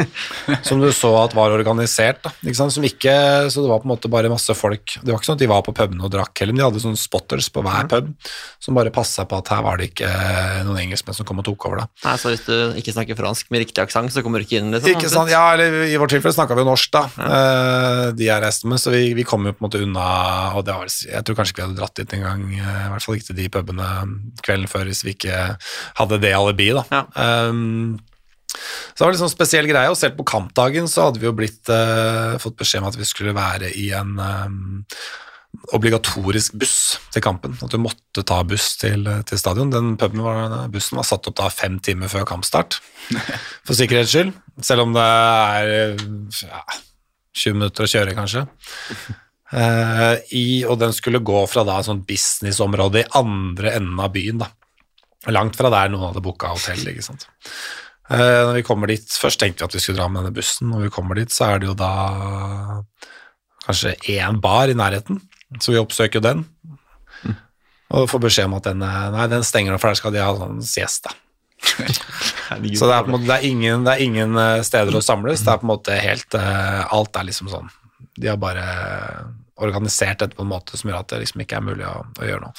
som 0.67 0.81
du 0.81 0.87
så 0.93 1.11
at 1.19 1.33
var 1.35 1.53
organisert. 1.55 2.21
Da, 2.23 2.31
ikke 2.43 2.57
sant? 2.57 2.73
Som 2.75 2.85
ikke, 2.87 3.13
så 3.51 3.63
det 3.63 3.71
var 3.71 3.81
på 3.81 3.87
en 3.87 3.93
måte 3.93 4.11
bare 4.11 4.31
masse 4.31 4.55
folk. 4.57 4.97
Det 5.01 5.11
var 5.11 5.19
ikke 5.19 5.29
sånn 5.29 5.39
at 5.39 5.43
de 5.43 5.49
var 5.51 5.63
på 5.65 5.73
pubene 5.75 6.05
og 6.05 6.11
drakk 6.13 6.41
heller, 6.41 6.55
men 6.55 6.61
de 6.61 6.67
hadde 6.67 6.83
sånne 6.83 6.99
spotters 6.99 7.49
på 7.53 7.63
hver 7.65 7.89
pub 7.91 8.11
som 8.61 8.77
bare 8.77 8.93
passa 8.93 9.27
på 9.29 9.39
at 9.39 9.51
her 9.53 9.63
var 9.65 9.79
det 9.79 9.91
ikke 9.91 10.09
noen 10.67 10.81
engelskmenn 10.85 11.17
som 11.17 11.27
kom 11.27 11.41
og 11.41 11.47
tok 11.47 11.67
over. 11.69 11.83
da. 11.83 11.87
Nei, 12.07 12.15
så 12.21 12.33
hvis 12.33 12.45
du 12.47 12.79
ikke 12.81 12.95
snakker 12.95 13.19
fransk 13.19 13.51
med 13.53 13.65
riktig 13.65 13.83
aksent, 13.83 14.13
så 14.13 14.23
kommer 14.25 14.41
du 14.41 14.47
ikke 14.47 14.59
inn, 14.61 14.73
liksom? 14.73 14.95
Ikke 14.95 15.11
sant, 15.11 15.31
ja, 15.33 15.43
eller 15.53 15.85
I 15.85 15.99
vårt 16.01 16.15
tilfelle 16.15 16.35
snakka 16.35 16.57
vi 16.57 16.65
jo 16.65 16.69
norsk, 16.71 16.91
da. 16.95 17.05
ja. 17.19 18.09
de 18.15 18.27
jeg 18.27 18.43
reiste 18.43 18.71
med, 18.71 18.81
så 18.81 18.93
vi, 18.93 19.05
vi 19.17 19.27
kom 19.27 19.45
jo 19.47 19.55
på 19.55 19.61
en 19.61 19.67
måte 19.67 19.83
unna 19.85 20.07
og 20.55 20.65
det 20.65 20.75
var, 20.75 20.89
Jeg 20.89 21.25
tror 21.25 21.39
kanskje 21.39 21.55
ikke 21.55 21.61
vi 21.61 21.67
hadde 21.69 21.79
dratt 21.79 22.01
dit 22.01 22.17
engang, 22.17 22.43
uh, 22.57 22.81
i 22.87 22.89
hvert 22.93 23.05
fall 23.05 23.19
ikke 23.19 23.29
til 23.31 23.39
de 23.39 23.47
pubene 23.53 23.93
kvelden 24.45 24.69
før 24.71 24.89
hvis 24.89 25.05
vi 25.05 25.15
ikke 25.15 25.45
hadde 26.01 26.21
det 26.23 26.35
alibiet, 26.35 26.81
da. 26.81 27.05
Ja. 27.05 27.47
Um, 27.49 27.97
så 28.55 28.97
det 28.97 29.05
var 29.05 29.13
litt 29.13 29.23
sånn 29.23 29.33
spesiell 29.33 29.67
greie, 29.69 29.91
og 29.91 29.99
selv 29.99 30.17
på 30.19 30.27
kampdagen 30.27 30.89
så 30.91 31.09
hadde 31.09 31.21
vi 31.21 31.29
jo 31.29 31.35
blitt, 31.35 31.63
eh, 31.71 32.37
fått 32.41 32.57
beskjed 32.59 32.83
om 32.83 32.89
at 32.89 32.99
vi 32.99 33.07
skulle 33.07 33.35
være 33.35 33.71
i 33.75 33.89
en 33.97 34.15
um, 34.19 34.85
obligatorisk 35.75 36.55
buss 36.59 36.77
til 37.13 37.23
kampen. 37.25 37.57
At 37.63 37.73
du 37.73 37.79
måtte 37.81 38.23
ta 38.27 38.41
buss 38.47 38.73
til, 38.81 39.07
til 39.27 39.41
stadion. 39.41 39.73
Den 39.73 39.93
puben 39.99 40.23
var, 40.23 40.55
bussen 40.71 40.99
var 40.99 41.07
satt 41.07 41.27
opp 41.29 41.37
da 41.39 41.51
fem 41.53 41.77
timer 41.83 42.11
før 42.11 42.27
kampstart, 42.29 42.79
for 43.67 43.77
sikkerhets 43.77 44.13
skyld. 44.15 44.33
Selv 44.63 44.87
om 44.87 44.95
det 44.95 45.05
er 45.05 45.69
ja, 46.45 46.65
20 47.35 47.59
minutter 47.59 47.85
å 47.85 47.91
kjøre, 47.91 48.17
kanskje. 48.17 48.45
Eh, 49.55 50.13
i, 50.35 50.45
og 50.67 50.79
den 50.81 50.93
skulle 50.95 51.23
gå 51.23 51.45
fra 51.51 51.65
da 51.67 51.79
et 51.79 51.87
sånt 51.87 52.05
businessområde 52.07 53.03
i 53.03 53.09
andre 53.19 53.75
enden 53.77 53.99
av 54.01 54.13
byen. 54.15 54.41
da. 54.41 54.51
Langt 55.33 55.57
fra 55.57 55.71
der 55.73 55.91
noen 55.91 56.09
hadde 56.09 56.23
booka 56.25 56.53
hotell. 56.53 56.85
ikke 56.91 57.05
sant? 57.05 57.27
Eh, 58.05 58.41
når 58.45 58.59
vi 58.59 58.65
kommer 58.65 58.91
dit, 58.91 59.05
Først 59.17 59.41
tenkte 59.41 59.63
vi 59.63 59.69
at 59.69 59.75
vi 59.77 59.81
skulle 59.81 59.97
dra 59.97 60.07
med 60.09 60.21
denne 60.21 60.35
bussen. 60.35 60.69
Når 60.69 60.85
vi 60.85 60.93
kommer 60.93 61.17
dit, 61.17 61.33
så 61.33 61.49
er 61.49 61.61
det 61.61 61.71
jo 61.71 61.77
da 61.77 61.91
kanskje 63.65 63.95
én 64.13 64.41
bar 64.41 64.69
i 64.69 64.77
nærheten, 64.77 65.23
så 65.57 65.73
vi 65.73 65.81
oppsøker 65.81 66.21
den. 66.21 66.43
Og 67.95 68.09
får 68.09 68.21
beskjed 68.21 68.49
om 68.49 68.57
at 68.59 68.67
den, 68.67 68.83
eh, 68.85 69.05
nei, 69.15 69.29
den 69.31 69.45
stenger 69.45 69.73
nå, 69.73 69.79
for 69.81 69.89
der 69.89 70.01
skal 70.01 70.13
de 70.13 70.21
ha 70.21 70.33
sånn 70.37 70.61
siesta. 70.65 71.13
Så 71.65 72.85
det 72.85 72.93
er, 72.93 73.07
måte, 73.09 73.25
det, 73.25 73.39
er 73.39 73.47
ingen, 73.47 73.87
det 73.87 73.95
er 73.95 74.03
ingen 74.05 74.37
eh, 74.37 74.61
steder 74.67 74.93
å 74.93 75.01
samles. 75.01 75.41
Det 75.41 75.53
er 75.53 75.61
på 75.63 75.65
en 75.65 75.73
måte 75.73 75.97
helt 75.97 76.37
Alt 76.37 77.17
er 77.17 77.25
liksom 77.25 77.49
sånn. 77.49 77.71
De 78.15 78.29
har 78.29 78.37
bare 78.37 78.65
organisert 79.55 80.19
dette 80.19 80.35
på 80.35 80.43
en 80.43 80.51
måte 80.51 80.77
som 80.77 80.91
gjør 80.91 81.01
at 81.01 81.13
det 81.13 81.23
liksom 81.23 81.41
ikke 81.41 81.57
er 81.57 81.65
mulig 81.65 81.87
å, 81.87 82.03
å 82.05 82.27
gjøre 82.27 82.43
noe. 82.43 82.53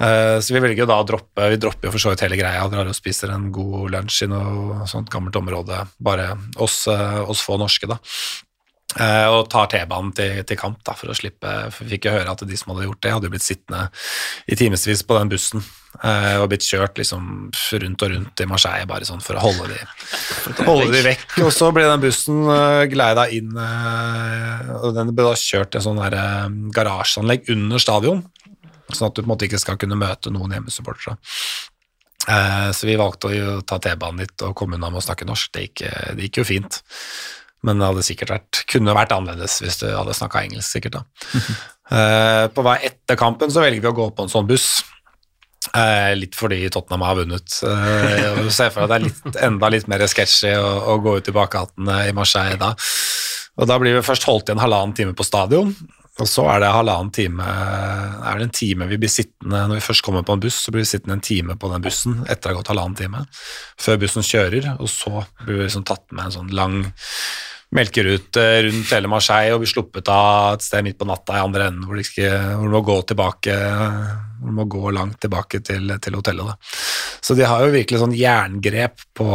Eh, 0.00 0.40
Så 0.42 0.54
vi 0.54 0.60
velger 0.60 0.82
jo 0.82 0.86
da 0.90 0.96
å 0.98 1.06
droppe 1.06 1.50
Vi 1.52 1.58
dropper 1.62 1.86
jo 1.86 1.92
for 1.94 2.02
så 2.02 2.10
vidt 2.10 2.24
hele 2.26 2.38
greia, 2.40 2.64
drar 2.70 2.88
og 2.90 2.96
spiser 2.98 3.30
en 3.34 3.52
god 3.54 3.92
lunsj 3.94 4.24
i 4.26 4.30
noe 4.32 4.88
sånt 4.90 5.10
gammelt 5.12 5.36
område, 5.38 5.84
bare 6.02 6.32
oss, 6.56 6.88
eh, 6.90 7.20
oss 7.30 7.44
få 7.46 7.58
norske, 7.60 7.86
da. 7.86 8.00
Eh, 8.98 9.26
Og 9.30 9.48
tar 9.50 9.66
T-banen 9.70 10.12
til, 10.14 10.42
til 10.42 10.56
kamp 10.58 10.82
da, 10.86 10.94
for 10.94 11.10
å 11.10 11.14
slippe 11.14 11.70
For 11.70 11.84
vi 11.84 11.94
fikk 11.96 12.04
jo 12.06 12.12
høre 12.16 12.30
at 12.30 12.42
de 12.46 12.56
som 12.58 12.74
hadde 12.74 12.88
gjort 12.88 13.00
det, 13.02 13.12
hadde 13.14 13.26
jo 13.30 13.34
blitt 13.36 13.46
sittende 13.46 13.88
i 14.50 14.54
timevis 14.58 15.02
på 15.06 15.18
den 15.18 15.28
bussen 15.32 15.64
og 15.94 16.48
blitt 16.50 16.64
kjørt 16.66 16.96
liksom 16.98 17.52
rundt 17.54 18.02
og 18.02 18.10
rundt 18.10 18.40
i 18.42 18.46
Marseille 18.50 18.86
bare 18.90 19.06
sånn 19.06 19.20
for 19.22 19.38
å 19.38 19.44
holde 19.44 19.68
de, 19.70 19.76
holde 20.66 20.88
de 20.90 21.02
vekk. 21.06 21.36
Og 21.46 21.52
så 21.54 21.68
ble 21.70 21.84
den 21.86 22.02
bussen 22.02 22.40
gleida 22.90 23.28
inn 23.30 23.52
og 23.54 24.88
den 24.96 25.12
ble 25.14 25.28
da 25.28 25.36
kjørt 25.38 25.70
til 25.70 25.78
en 25.78 25.86
sånn 25.86 26.72
garasjeanlegg 26.74 27.46
under 27.54 27.78
stadion, 27.78 28.24
sånn 28.90 29.08
at 29.08 29.14
du 29.14 29.22
på 29.22 29.28
en 29.28 29.32
måte 29.32 29.48
ikke 29.48 29.62
skal 29.62 29.78
kunne 29.80 29.98
møte 29.98 30.32
noen 30.34 30.56
hjemmesupportere. 30.56 31.16
Eh, 32.24 32.68
så 32.72 32.88
vi 32.88 32.98
valgte 33.00 33.30
å 33.30 33.60
ta 33.66 33.78
T-banen 33.82 34.24
dit 34.24 34.46
og 34.46 34.56
komme 34.58 34.78
unna 34.78 34.92
med 34.92 35.02
å 35.02 35.06
snakke 35.06 35.28
norsk. 35.28 35.52
Det 35.54 35.66
gikk, 35.68 35.86
det 36.16 36.28
gikk 36.28 36.42
jo 36.42 36.48
fint. 36.48 36.80
Men 37.64 37.80
det 37.80 37.88
hadde 37.88 38.04
sikkert 38.04 38.32
vært, 38.34 38.64
kunne 38.70 38.96
vært 38.96 39.14
annerledes 39.16 39.60
hvis 39.64 39.80
du 39.80 39.86
hadde 39.88 40.16
snakka 40.16 40.44
engelsk, 40.44 40.68
sikkert. 40.76 41.00
da. 41.00 41.40
Eh, 41.92 42.46
på 42.48 42.62
vei 42.64 42.78
etter 42.88 43.12
kampen 43.20 43.50
så 43.52 43.60
velger 43.60 43.82
vi 43.84 43.88
å 43.90 43.96
gå 43.98 44.06
på 44.16 44.24
en 44.24 44.30
sånn 44.32 44.46
buss. 44.48 44.78
Eh, 45.76 46.14
litt 46.16 46.36
fordi 46.36 46.62
Tottenham 46.72 47.04
har 47.04 47.18
vunnet. 47.18 47.58
Eh, 47.60 48.38
du 48.40 48.48
ser 48.48 48.72
for 48.72 48.84
deg 48.84 48.86
at 48.86 48.92
det 48.92 48.96
er 48.96 49.04
litt, 49.04 49.36
enda 49.50 49.68
litt 49.72 49.90
mer 49.92 50.04
sketchy 50.08 50.54
å, 50.56 50.70
å 50.94 50.96
gå 51.04 51.18
ut 51.18 51.28
i 51.28 51.34
bakgatene 51.36 51.98
i 52.08 52.14
Marseille 52.16 52.56
da. 52.60 52.70
Og 53.60 53.68
da 53.68 53.76
blir 53.80 53.98
vi 53.98 54.06
først 54.06 54.24
holdt 54.28 54.48
i 54.48 54.54
en 54.56 54.62
halvannen 54.64 54.96
time 54.96 55.12
på 55.16 55.26
stadion, 55.28 55.74
og 56.22 56.28
så 56.30 56.44
er 56.52 56.60
det 56.62 56.70
halvannen 56.70 57.10
time 57.14 57.44
er 57.44 58.38
det 58.38 58.46
en 58.46 58.52
time 58.54 58.86
vi 58.86 58.98
blir 59.02 59.10
sittende 59.10 59.64
Når 59.66 59.80
vi 59.80 59.86
først 59.88 60.04
kommer 60.06 60.22
på 60.22 60.36
en 60.36 60.44
buss, 60.44 60.60
så 60.62 60.70
blir 60.70 60.84
vi 60.84 60.92
sittende 60.92 61.16
en 61.18 61.24
time 61.24 61.56
på 61.58 61.70
den 61.72 61.82
bussen 61.82 62.20
etter 62.28 62.44
det 62.44 62.52
har 62.52 62.60
gått 62.60 62.70
halvannen 62.70 62.98
time, 62.98 63.24
før 63.80 63.98
bussen 64.04 64.26
kjører, 64.26 64.68
og 64.78 64.90
så 64.90 65.24
blir 65.42 65.58
vi 65.58 65.66
liksom 65.66 65.86
tatt 65.88 66.06
med 66.12 66.28
en 66.28 66.36
sånn 66.38 66.54
lang 66.54 66.78
melkerute 67.74 68.44
rundt 68.68 68.92
hele 68.94 69.10
Marseille 69.10 69.54
og 69.54 69.64
blir 69.64 69.72
sluppet 69.72 70.08
av 70.12 70.54
et 70.54 70.62
sted 70.62 70.84
midt 70.86 71.00
på 71.00 71.08
natta 71.08 71.38
i 71.38 71.42
andre 71.42 71.68
enden 71.70 71.88
hvor, 71.88 71.98
ikke, 71.98 72.30
hvor 72.60 72.70
må 72.70 72.82
gå 72.86 72.98
tilbake 73.10 73.56
hvor 73.58 74.52
du 74.52 74.58
må 74.60 74.66
gå 74.70 74.92
langt 74.94 75.18
tilbake 75.24 75.60
til, 75.64 75.96
til 76.04 76.18
hotellet. 76.18 76.52
Da. 76.52 76.74
Så 77.24 77.34
de 77.38 77.46
har 77.48 77.64
jo 77.64 77.74
virkelig 77.74 78.02
sånn 78.02 78.14
jerngrep 78.14 79.06
på, 79.16 79.28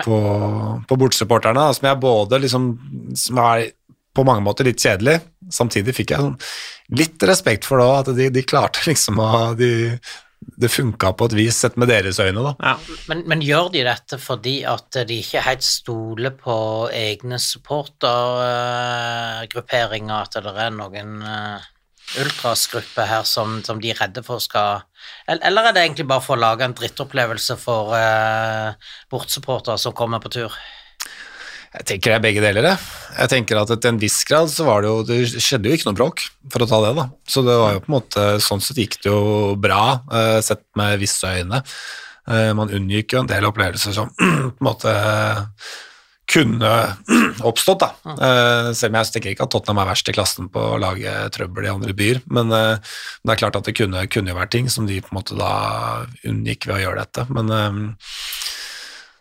på, 0.00 0.18
på 0.88 0.98
bortsupporterne, 1.04 1.68
som 1.76 1.90
jeg 1.90 2.02
både 2.02 2.40
liksom 2.42 2.70
som 3.20 3.42
er 3.44 3.68
på 4.14 4.24
mange 4.26 4.42
måter 4.46 4.64
litt 4.66 4.82
kjedelig. 4.82 5.16
Samtidig 5.54 5.94
fikk 5.96 6.10
jeg 6.14 6.20
sånn 6.24 6.38
litt 6.98 7.20
respekt 7.28 7.64
for 7.68 7.76
det 7.78 7.86
òg, 7.86 7.96
at 8.00 8.08
de, 8.16 8.24
de 8.34 8.42
klarte 8.46 8.80
liksom 8.88 9.14
å 9.22 9.24
de, 9.58 9.70
Det 10.40 10.68
funka 10.72 11.12
på 11.12 11.24
et 11.28 11.36
vis, 11.36 11.56
sett 11.60 11.76
med 11.76 11.88
deres 11.92 12.18
øyne, 12.18 12.40
da. 12.40 12.54
Ja. 12.64 12.76
Men, 13.10 13.22
men 13.28 13.42
gjør 13.44 13.68
de 13.74 13.82
dette 13.84 14.18
fordi 14.18 14.64
at 14.64 14.96
de 15.06 15.14
ikke 15.20 15.40
helt 15.44 15.62
stoler 15.66 16.30
på 16.32 16.88
egne 16.96 17.38
supportergrupperinger, 17.44 20.16
at 20.16 20.32
det 20.40 20.54
er 20.64 20.70
noen 20.72 21.20
ultrasgruppe 22.18 23.04
her 23.06 23.26
som, 23.28 23.60
som 23.66 23.80
de 23.82 23.92
er 23.92 24.00
redde 24.00 24.22
for 24.26 24.42
skal 24.42 24.82
Eller 25.28 25.46
eller 25.46 25.68
er 25.68 25.76
det 25.76 25.84
egentlig 25.84 26.08
bare 26.10 26.24
for 26.24 26.36
å 26.36 26.42
lage 26.42 26.66
en 26.66 26.74
drittopplevelse 26.74 27.56
for 27.60 27.94
uh, 27.94 28.74
bortsupportere 29.12 29.78
som 29.78 29.94
kommer 29.96 30.22
på 30.22 30.32
tur? 30.40 30.56
Jeg 31.70 31.86
tenker 31.86 32.10
det 32.10 32.16
er 32.18 32.22
begge 32.24 32.42
deler. 32.42 32.66
Jeg, 32.66 32.78
jeg 33.14 33.30
tenker 33.30 33.60
at 33.60 33.70
til 33.70 33.92
en 33.92 34.00
viss 34.02 34.18
grad 34.26 34.50
så 34.50 34.64
var 34.66 34.82
det 34.82 34.88
jo 34.90 35.02
Det 35.06 35.18
skjedde 35.38 35.70
jo 35.70 35.76
ikke 35.78 35.86
noe 35.86 35.98
bråk, 36.00 36.24
for 36.50 36.64
å 36.64 36.70
ta 36.70 36.80
det, 36.82 36.94
da. 36.98 37.04
Så 37.30 37.44
det 37.46 37.54
var 37.60 37.76
jo 37.76 37.82
på 37.84 37.92
en 37.92 37.94
måte 37.94 38.24
Sånn 38.42 38.64
sett 38.64 38.80
gikk 38.82 38.96
det 39.04 39.12
jo 39.12 39.20
bra, 39.60 39.84
eh, 40.10 40.40
sett 40.42 40.64
med 40.78 40.98
visse 41.02 41.30
øyne. 41.30 41.62
Eh, 42.26 42.50
Man 42.58 42.74
unngikk 42.74 43.14
jo 43.14 43.22
en 43.22 43.30
del 43.30 43.46
opplevelser 43.46 43.94
som 43.94 44.10
på 44.18 44.26
en 44.26 44.66
måte 44.66 44.96
kunne 46.30 46.72
oppstått, 47.50 47.82
da. 47.82 47.90
Eh, 48.18 48.72
Selv 48.78 48.90
om 48.94 48.98
jeg 49.00 49.14
tenker 49.14 49.32
ikke 49.32 49.46
at 49.46 49.54
Tottenham 49.54 49.80
er 49.82 49.90
verst 49.92 50.10
i 50.10 50.14
klassen 50.14 50.50
på 50.50 50.62
å 50.74 50.78
lage 50.82 51.14
trøbbel 51.34 51.66
i 51.66 51.72
andre 51.72 51.94
byer, 51.96 52.20
men 52.34 52.50
eh, 52.54 52.92
det 53.22 53.34
er 53.34 53.40
klart 53.44 53.58
at 53.58 53.66
det 53.70 53.74
kunne, 53.78 54.04
kunne 54.10 54.34
vært 54.36 54.52
ting 54.54 54.70
som 54.70 54.86
de 54.90 55.00
på 55.02 55.10
en 55.14 55.18
måte 55.18 55.38
da 55.38 55.54
unngikk 56.26 56.66
ved 56.70 56.80
å 56.80 56.84
gjøre 56.84 57.02
dette. 57.06 57.26
Men 57.34 57.54
eh, 57.54 57.80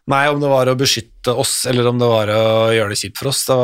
Nei, 0.10 0.24
om 0.32 0.42
det 0.42 0.50
var 0.50 0.72
å 0.72 0.78
beskytte 0.80 1.36
oss, 1.38 1.62
eller 1.70 1.92
om 1.92 2.00
det 2.02 2.10
var 2.10 2.32
å 2.34 2.42
gjøre 2.74 2.96
det 2.96 3.02
kjipt 3.04 3.20
for 3.22 3.30
oss, 3.30 3.44
det, 3.50 3.60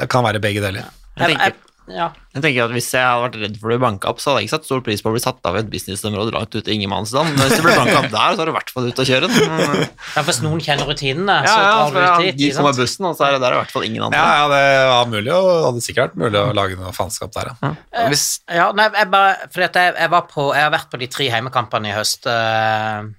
det 0.00 0.08
kan 0.12 0.24
være 0.24 0.40
begge 0.42 0.62
deler. 0.64 0.88
Jeg 1.14 1.34
tenker, 1.34 1.58
ja. 1.92 2.06
jeg 2.32 2.40
tenker 2.40 2.64
at 2.64 2.72
Hvis 2.74 2.88
jeg 2.90 3.04
hadde 3.04 3.22
vært 3.26 3.36
redd 3.42 3.56
for 3.60 3.68
å 3.68 3.74
bli 3.74 3.82
banka 3.82 4.08
opp, 4.10 4.22
så 4.22 4.30
hadde 4.30 4.40
jeg 4.40 4.48
ikke 4.48 4.54
satt 4.54 4.66
stor 4.66 4.80
pris 4.86 5.02
på 5.04 5.10
å 5.10 5.14
bli 5.14 5.20
satt 5.22 5.44
av 5.44 5.58
i 5.58 5.60
et 5.60 5.68
businessområde 5.70 6.32
langt 6.34 6.56
ute 6.56 6.72
i 6.72 6.76
ingenmannsland. 6.78 7.34
Men 7.34 7.44
hvis 7.44 7.60
du 7.60 7.66
blir 7.66 7.76
banka 7.76 7.98
opp 8.00 8.08
der, 8.14 8.36
så 8.36 8.42
er 8.42 8.48
du 8.48 8.52
i 8.52 8.56
hvert 8.56 8.72
fall 8.72 8.88
ute 8.88 9.04
å 9.04 9.08
kjøre. 9.10 9.28
Mm. 9.28 9.82
Ja, 10.14 10.24
Hvis 10.26 10.40
noen 10.44 10.62
kjenner 10.64 10.88
rutinene, 10.88 11.36
ja, 11.44 11.50
så 11.52 11.58
ja, 11.60 11.74
drar 11.74 11.92
du 11.92 11.98
ja, 12.00 12.14
ut 12.14 12.24
dit. 12.24 12.38
de 12.40 12.48
kommer 12.56 12.78
bussen, 12.78 13.08
og 13.10 13.18
så 13.18 13.26
er 13.28 13.36
det 13.36 13.42
der 13.44 13.56
i 13.56 13.58
hvert 13.60 13.74
fall 13.74 13.84
ingen 13.86 14.06
andre. 14.06 14.22
Ja, 14.22 14.38
ja, 14.40 14.46
det 14.54 14.86
var 14.90 15.10
mulig, 15.12 15.34
og 15.34 15.50
det 15.50 15.58
hadde 15.66 15.84
sikkert 15.84 16.06
vært 16.06 16.22
mulig 16.24 16.40
å 16.40 16.46
lage 16.56 16.80
noe 16.80 16.94
faenskap 16.96 17.36
der, 17.36 17.52
ja. 17.52 17.74
Og 18.04 18.14
Hvis, 18.14 18.24
Ja, 18.48 18.70
nei, 18.76 18.88
jeg 18.96 19.10
bare 19.12 19.50
Fordi 19.52 19.66
at 19.68 19.76
jeg, 19.78 19.92
jeg 20.00 20.10
var 20.12 20.24
på 20.30 20.42
Jeg 20.54 20.64
har 20.66 20.72
vært 20.74 20.90
på 20.92 20.98
de 21.00 21.06
tre 21.12 21.28
heimekampene 21.32 21.92
i 21.92 21.94
høst, 21.96 22.26
eh, 22.30 23.12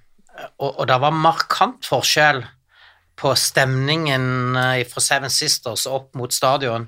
og, 0.58 0.70
og 0.70 0.84
det 0.90 1.00
var 1.02 1.16
markant 1.16 1.88
forskjell 1.88 2.42
på 3.16 3.32
stemningen 3.38 4.56
eh, 4.60 4.82
fra 4.88 5.02
Seven 5.02 5.32
Sisters 5.32 5.86
opp 5.88 6.12
mot 6.18 6.32
stadion 6.32 6.84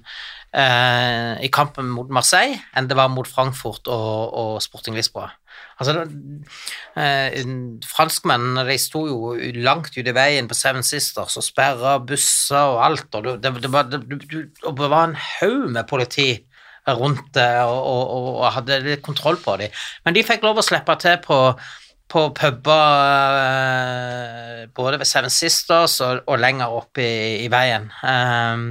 eh, 0.53 1.35
i 1.45 1.49
kampen 1.53 1.89
mot 1.89 2.11
Marseille 2.13 2.59
enn 2.77 2.89
det 2.89 2.99
var 2.99 3.11
mot 3.13 3.29
Frankfurt 3.29 3.89
og, 3.89 4.35
og 4.37 4.59
Sporting 4.65 4.97
Lisboa. 4.99 5.31
Altså, 5.81 6.05
eh, 7.01 7.39
franskmennene 7.89 8.67
de 8.69 8.77
sto 8.83 9.07
jo 9.09 9.33
langt 9.65 9.97
ute 9.97 10.13
i 10.13 10.17
veien 10.17 10.51
på 10.51 10.59
Seven 10.59 10.85
Sisters 10.87 11.39
og 11.41 11.47
sperra 11.47 11.97
busser 12.03 12.75
og 12.75 12.83
alt, 12.85 13.09
og 13.15 13.33
det, 13.43 13.55
det, 13.63 13.73
var, 13.73 13.89
det, 13.89 14.05
det, 14.05 14.77
var 14.77 15.01
en 15.09 15.17
haug 15.17 15.73
med 15.73 15.89
politi 15.89 16.31
rundt 16.89 17.35
det 17.37 17.51
og, 17.69 17.81
og, 17.85 18.29
og 18.39 18.47
hadde 18.55 18.81
litt 18.85 19.05
kontroll 19.05 19.37
på 19.43 19.59
dem. 19.61 19.73
Men 20.05 20.17
de 20.17 20.25
fikk 20.25 20.45
lov 20.45 20.61
å 20.61 20.65
slippe 20.65 20.95
til 21.03 21.19
på, 21.25 21.37
på 22.09 22.29
puber 22.37 23.39
eh, 23.45 24.67
både 24.77 25.01
ved 25.01 25.09
Seven 25.09 25.33
Sisters 25.33 26.01
og, 26.05 26.25
og 26.27 26.41
lenger 26.41 26.77
opp 26.81 27.01
i, 27.03 27.45
i 27.45 27.49
veien. 27.53 27.91
Um, 28.03 28.69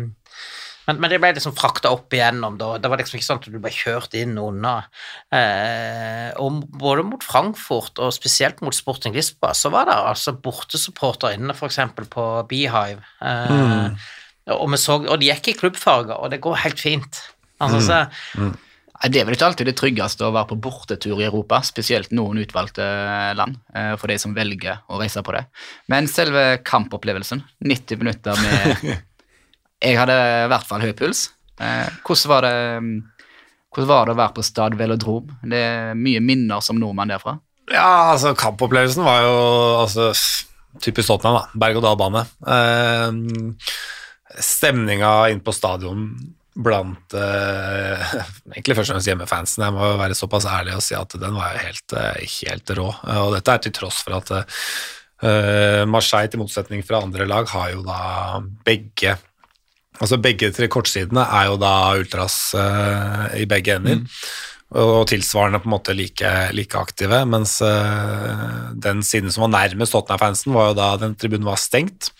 Men, 0.87 1.01
men 1.03 1.11
det 1.11 1.17
ble 1.19 1.33
liksom 1.35 1.51
frakta 1.57 1.89
opp 1.91 2.13
igjennom, 2.15 2.55
da. 2.55 2.77
Det 2.79 2.87
var 2.87 3.01
liksom 3.01 3.17
ikke 3.17 3.25
sånn 3.25 3.41
at 3.41 3.47
du 3.51 3.57
ble 3.59 3.71
kjørt 3.75 4.13
inn 4.15 4.37
unna. 4.39 4.77
Eh, 5.35 6.29
og 6.39 6.61
både 6.79 7.03
mot 7.03 7.25
Frankfurt, 7.27 7.99
og 7.99 8.13
spesielt 8.15 8.61
mot 8.63 8.75
Sporting 8.75 9.11
Lisboa, 9.17 9.51
så 9.51 9.67
var 9.73 9.89
det 9.89 9.97
altså 9.97 10.31
bortesupporter 10.39 11.35
inne, 11.35 11.51
f.eks. 11.51 11.81
på 12.13 12.27
Beehive. 12.47 13.03
Eh, 13.19 14.07
og, 14.55 14.63
vi 14.71 14.79
så, 14.79 14.95
og 15.01 15.19
de 15.19 15.27
gikk 15.27 15.51
i 15.51 15.57
klubbfarger, 15.59 16.15
og 16.15 16.31
det 16.31 16.39
går 16.47 16.55
helt 16.63 16.79
fint. 16.79 17.19
Altså, 17.59 17.83
så, 17.83 17.99
Nei, 18.39 18.53
Det 19.03 19.21
er 19.21 19.27
vel 19.27 19.35
ikke 19.37 19.45
alltid 19.51 19.67
det 19.69 19.75
tryggeste 19.77 20.25
å 20.25 20.31
være 20.33 20.49
på 20.51 20.57
bortetur 20.67 21.19
i 21.21 21.27
Europa, 21.27 21.59
spesielt 21.65 22.13
noen 22.17 22.39
utvalgte 22.41 22.85
land, 23.37 23.59
eh, 23.75 23.93
for 23.99 24.09
de 24.09 24.17
som 24.21 24.33
velger 24.33 24.79
å 24.89 24.97
reise 25.01 25.21
på 25.21 25.35
det. 25.35 25.43
Men 25.93 26.09
selve 26.09 26.47
kampopplevelsen, 26.65 27.43
90 27.61 28.01
minutter 28.01 28.41
med 28.41 28.87
Jeg 29.85 29.99
hadde 29.99 30.15
i 30.17 30.49
hvert 30.49 30.65
fall 30.65 30.81
høy 30.81 30.95
puls. 30.97 31.27
Eh, 31.61 31.85
Hvordan 32.01 32.31
var 32.33 32.47
det 32.47 32.55
hvordan 33.77 33.89
var 33.91 34.07
det 34.07 34.13
å 34.15 34.17
være 34.17 34.33
på 34.33 34.43
Stad 34.47 34.73
Velodrom? 34.79 35.27
Det 35.45 35.59
er 35.61 35.97
mye 35.99 36.21
minner 36.23 36.63
som 36.65 36.79
nordmann 36.81 37.11
derfra. 37.11 37.35
Ja, 37.69 38.13
altså 38.15 38.31
kampopplevelsen 38.33 39.03
var 39.05 39.19
jo 39.21 39.35
altså, 39.83 40.07
typisk 40.81 41.11
Tottenham, 41.11 41.37
da. 41.43 41.59
Berg-og-dal-bane. 41.61 42.23
Eh, 42.55 44.39
stemninga 44.41 45.11
inn 45.29 45.43
på 45.45 45.53
stadion 45.53 46.07
blant 46.57 47.13
eh, 47.17 48.13
egentlig 48.53 48.77
først 48.77 48.91
og 48.91 48.95
fremst 48.97 49.11
hjemmefansen. 49.11 49.65
Jeg 49.67 49.75
må 49.75 49.91
være 49.99 50.17
såpass 50.17 50.47
ærlig 50.49 50.75
og 50.77 50.83
si 50.85 50.97
at 50.97 51.15
den 51.21 51.37
var 51.37 51.53
jo 51.55 51.63
helt, 51.67 51.95
eh, 51.99 52.25
helt 52.41 52.73
rå. 52.79 52.89
Eh, 53.05 53.21
Og 53.25 53.35
dette 53.37 53.53
er 53.55 53.63
til 53.67 53.75
tross 53.77 54.01
for 54.05 54.17
at 54.17 54.33
eh, 54.37 55.83
Marseille, 55.89 56.31
til 56.33 56.41
motsetning 56.41 56.83
fra 56.85 57.03
andre 57.05 57.29
lag, 57.29 57.47
har 57.53 57.73
jo 57.75 57.85
da 57.87 58.41
begge 58.67 59.17
Altså 59.97 60.19
begge 60.21 60.51
tre 60.53 60.67
kortsidene 60.69 61.23
er 61.25 61.47
jo 61.49 61.55
da 61.57 61.71
ultras 61.97 62.35
eh, 62.53 63.39
i 63.41 63.47
begge 63.49 63.79
ender. 63.79 64.03
Og 64.77 65.07
tilsvarende 65.09 65.57
på 65.63 65.65
en 65.65 65.73
måte 65.73 65.95
like, 65.97 66.33
like 66.53 66.77
aktive, 66.77 67.23
mens 67.25 67.55
eh, 67.65 68.43
den 68.77 69.01
siden 69.01 69.33
som 69.33 69.47
var 69.47 69.55
nærmest 69.55 69.95
Tottenham-fansen, 69.95 70.53
var 70.53 70.69
jo 70.69 70.75
da 70.77 70.91
den 71.01 71.15
tribunen 71.17 71.49
var 71.49 71.57
stengt 71.57 72.11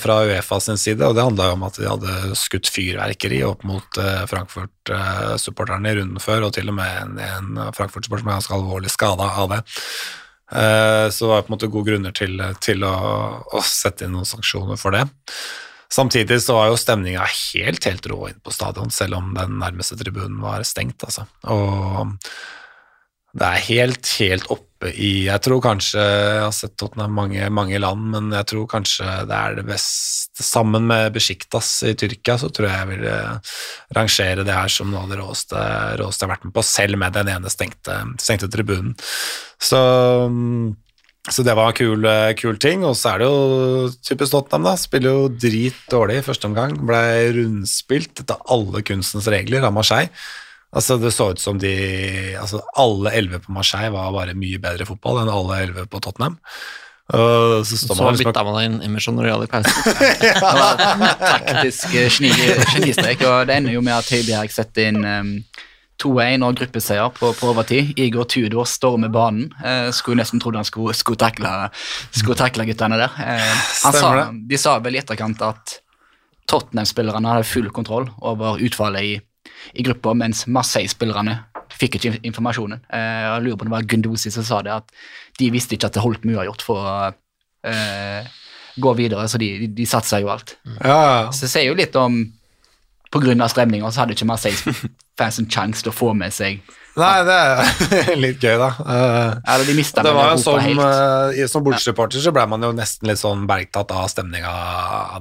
fra 0.00 0.18
Uefa 0.28 0.58
sin 0.62 0.80
side, 0.80 1.06
og 1.06 1.16
det 1.16 1.24
handla 1.24 1.50
jo 1.50 1.56
om 1.56 1.66
at 1.66 1.78
de 1.80 1.88
hadde 1.88 2.38
skutt 2.38 2.70
fyrverkeri 2.72 3.42
opp 3.46 3.64
mot 3.68 4.00
eh, 4.00 4.24
Frankfurt-supporterne 4.30 5.92
i 5.92 5.98
runden 6.00 6.22
før, 6.22 6.48
og 6.48 6.56
til 6.56 6.72
og 6.72 6.78
med 6.78 6.98
en, 7.02 7.18
en 7.22 7.62
Frankfurt-supporter 7.76 8.24
som 8.24 8.32
er 8.32 8.38
ganske 8.40 8.58
alvorlig 8.58 8.92
skada 8.92 9.28
av 9.42 9.50
det. 9.54 9.60
Eh, 10.52 11.06
så 11.08 11.24
det 11.24 11.32
var 11.32 11.44
på 11.46 11.52
en 11.52 11.56
måte 11.56 11.72
gode 11.72 11.90
grunner 11.90 12.16
til, 12.16 12.40
til 12.64 12.86
å, 12.86 12.94
å 13.48 13.64
sette 13.66 14.06
inn 14.06 14.16
noen 14.16 14.28
sanksjoner 14.28 14.80
for 14.80 14.96
det. 14.96 15.06
Samtidig 15.92 16.38
så 16.40 16.56
var 16.56 16.70
jo 16.70 16.80
stemninga 16.80 17.24
helt, 17.28 17.84
helt 17.84 18.06
rå 18.08 18.26
inn 18.30 18.40
på 18.40 18.52
stadion, 18.54 18.92
selv 18.92 19.18
om 19.18 19.32
den 19.36 19.58
nærmeste 19.60 19.98
tribunen 20.00 20.40
var 20.40 20.64
stengt, 20.64 21.04
altså. 21.04 21.26
Og 21.52 22.14
det 23.36 23.48
er 23.48 23.66
helt, 23.68 24.08
helt 24.20 24.48
oppe 24.82 24.92
i 24.98 25.26
Jeg 25.28 25.42
tror 25.44 25.62
kanskje 25.62 26.00
Jeg 26.02 26.42
har 26.42 26.54
sett 26.54 26.76
Tottenham 26.76 27.14
mange, 27.14 27.48
mange 27.50 27.78
land, 27.78 28.10
men 28.12 28.32
jeg 28.34 28.48
tror 28.50 28.66
kanskje 28.70 29.06
det 29.28 29.38
er 29.38 29.56
det 29.58 29.66
beste 29.68 30.42
Sammen 30.42 30.86
med 30.88 31.12
Besjiktas 31.14 31.82
i 31.86 31.94
Tyrkia, 31.94 32.38
så 32.38 32.48
tror 32.50 32.68
jeg 32.68 32.78
jeg 32.78 32.88
vil 32.88 33.02
eh, 33.06 33.50
rangere 33.94 34.44
det 34.46 34.54
her 34.54 34.70
som 34.72 34.90
noe 34.90 35.04
av 35.04 35.10
det 35.12 35.18
råeste, 35.20 35.64
råeste 36.00 36.24
jeg 36.24 36.28
har 36.28 36.32
vært 36.32 36.46
med 36.48 36.54
på, 36.56 36.64
selv 36.64 36.98
med 36.98 37.12
den 37.14 37.28
ene 37.28 37.52
stengte, 37.52 37.98
stengte 38.18 38.48
tribunen. 38.50 38.94
Så 39.60 39.82
så 41.30 41.44
det 41.46 41.54
var 41.54 41.70
en 41.70 41.76
kul, 41.76 42.06
eh, 42.08 42.32
kul 42.34 42.56
ting, 42.58 42.82
og 42.88 42.96
så 42.98 43.12
er 43.12 43.22
det 43.22 43.28
jo 43.28 43.90
typisk 44.02 44.32
Tottenham, 44.32 44.64
da. 44.66 44.72
Spiller 44.80 45.12
jo 45.12 45.28
drit 45.30 45.84
dårlig 45.92 46.16
i 46.18 46.24
første 46.26 46.48
omgang. 46.48 46.74
Ble 46.88 47.04
rundspilt 47.36 48.24
etter 48.24 48.40
alle 48.50 48.82
kunstens 48.88 49.28
regler 49.30 49.68
av 49.68 49.76
Marseille. 49.76 50.10
Altså 50.72 50.96
Det 51.00 51.10
så 51.12 51.30
ut 51.34 51.40
som 51.42 51.58
de 51.60 51.72
altså 52.40 52.62
Alle 52.80 53.10
elleve 53.18 53.42
på 53.44 53.52
Marseille 53.52 53.90
var 53.92 54.12
bare 54.14 54.32
mye 54.38 54.60
bedre 54.62 54.86
fotball 54.88 55.20
enn 55.22 55.32
alle 55.32 55.58
elleve 55.66 55.84
på 55.92 56.00
Tottenham. 56.00 56.38
Og 57.12 57.66
så 57.68 57.76
Så 57.76 57.96
man 57.98 58.14
liksom 58.14 58.30
bytta 58.30 58.44
man 58.46 58.62
inn 58.64 58.78
Emerson 58.86 59.18
Royal 59.20 59.42
i 59.44 59.48
pausen. 59.50 59.82
Det 60.22 60.32
var 60.40 60.78
taktisk 61.20 61.92
eh, 61.98 62.08
geni- 62.08 62.32
genistrek, 62.72 63.24
og 63.28 63.46
det 63.50 63.56
ender 63.58 63.74
jo 63.74 63.82
med 63.84 63.98
at 63.98 64.08
Høibjerg 64.14 64.54
setter 64.54 64.88
inn 64.88 65.02
um, 65.04 65.32
2-1 66.00 66.46
og 66.46 66.56
gruppeseier 66.62 67.10
på, 67.18 67.34
på 67.36 67.50
overtid. 67.52 67.92
Igor 68.00 68.24
Tudor 68.32 68.64
stormer 68.70 69.12
banen. 69.12 69.50
Eh, 69.60 69.90
skulle 69.92 70.22
nesten 70.22 70.40
trodd 70.40 70.56
han 70.56 70.64
skulle, 70.66 70.94
skulle, 70.96 71.20
takle, 71.20 71.52
skulle 72.16 72.38
takle 72.38 72.64
guttene 72.70 72.96
der. 73.02 73.12
Eh, 73.26 73.60
sa, 73.76 74.14
de 74.32 74.58
sa 74.62 74.78
vel 74.82 74.96
i 74.96 75.02
etterkant 75.02 75.42
at 75.50 75.76
Tottenham-spillerne 76.48 77.28
hadde 77.34 77.46
full 77.50 77.68
kontroll 77.74 78.08
over 78.24 78.62
utfallet 78.62 79.10
i, 79.10 79.12
i 79.74 79.84
gruppa, 79.86 80.14
mens 80.18 80.44
Marseille-spillerne 80.50 81.38
fikk 81.72 81.96
ikke 81.98 82.14
informasjonen. 82.28 82.82
Eh, 82.92 83.22
jeg 83.24 83.44
lurer 83.46 83.58
på 83.58 83.66
om 83.66 83.70
det 83.70 83.76
var 83.76 83.88
Gundosi 83.88 84.32
som 84.34 84.46
sa 84.46 84.60
det, 84.64 84.74
at 84.82 84.92
de 85.40 85.50
visste 85.54 85.76
ikke 85.76 85.88
at 85.90 85.96
det 85.96 86.04
holdt 86.04 86.26
med 86.26 86.36
uavgjort 86.36 86.64
for 86.66 86.84
å 86.84 86.96
uh, 87.12 88.32
gå 88.82 88.94
videre, 88.98 89.24
så 89.28 89.40
de, 89.40 89.48
de, 89.62 89.70
de 89.76 89.88
satsa 89.88 90.20
jo 90.22 90.30
alt. 90.32 90.56
Ja. 90.78 91.30
Så 91.32 91.46
det 91.46 91.52
sier 91.54 91.70
jo 91.70 91.78
litt 91.78 91.96
om 91.98 92.24
av 93.44 93.52
stemninga 93.52 93.90
så 93.92 94.02
hadde 94.02 94.16
ikke 94.16 94.28
Marseille-fansen 95.18 95.50
sjanse 95.50 95.84
til 95.84 95.92
å 95.92 95.96
få 95.96 96.14
med 96.14 96.32
seg 96.32 96.62
Nei, 96.92 97.22
det 97.24 97.34
er 97.34 98.16
litt 98.20 98.42
gøy, 98.42 98.58
da. 98.60 98.66
Ja, 98.84 99.28
Eller 99.54 99.64
de 99.64 99.76
det 99.80 100.10
var 100.12 100.34
jo 100.34 100.40
som, 100.42 100.58
eh, 100.60 101.46
som 101.48 101.62
bortesupporter 101.64 102.20
så 102.20 102.34
ble 102.36 102.44
man 102.44 102.60
jo 102.60 102.68
nesten 102.76 103.08
litt 103.08 103.16
sånn 103.16 103.46
bergtatt 103.48 103.94
av 103.96 104.10
stemninga 104.12 104.52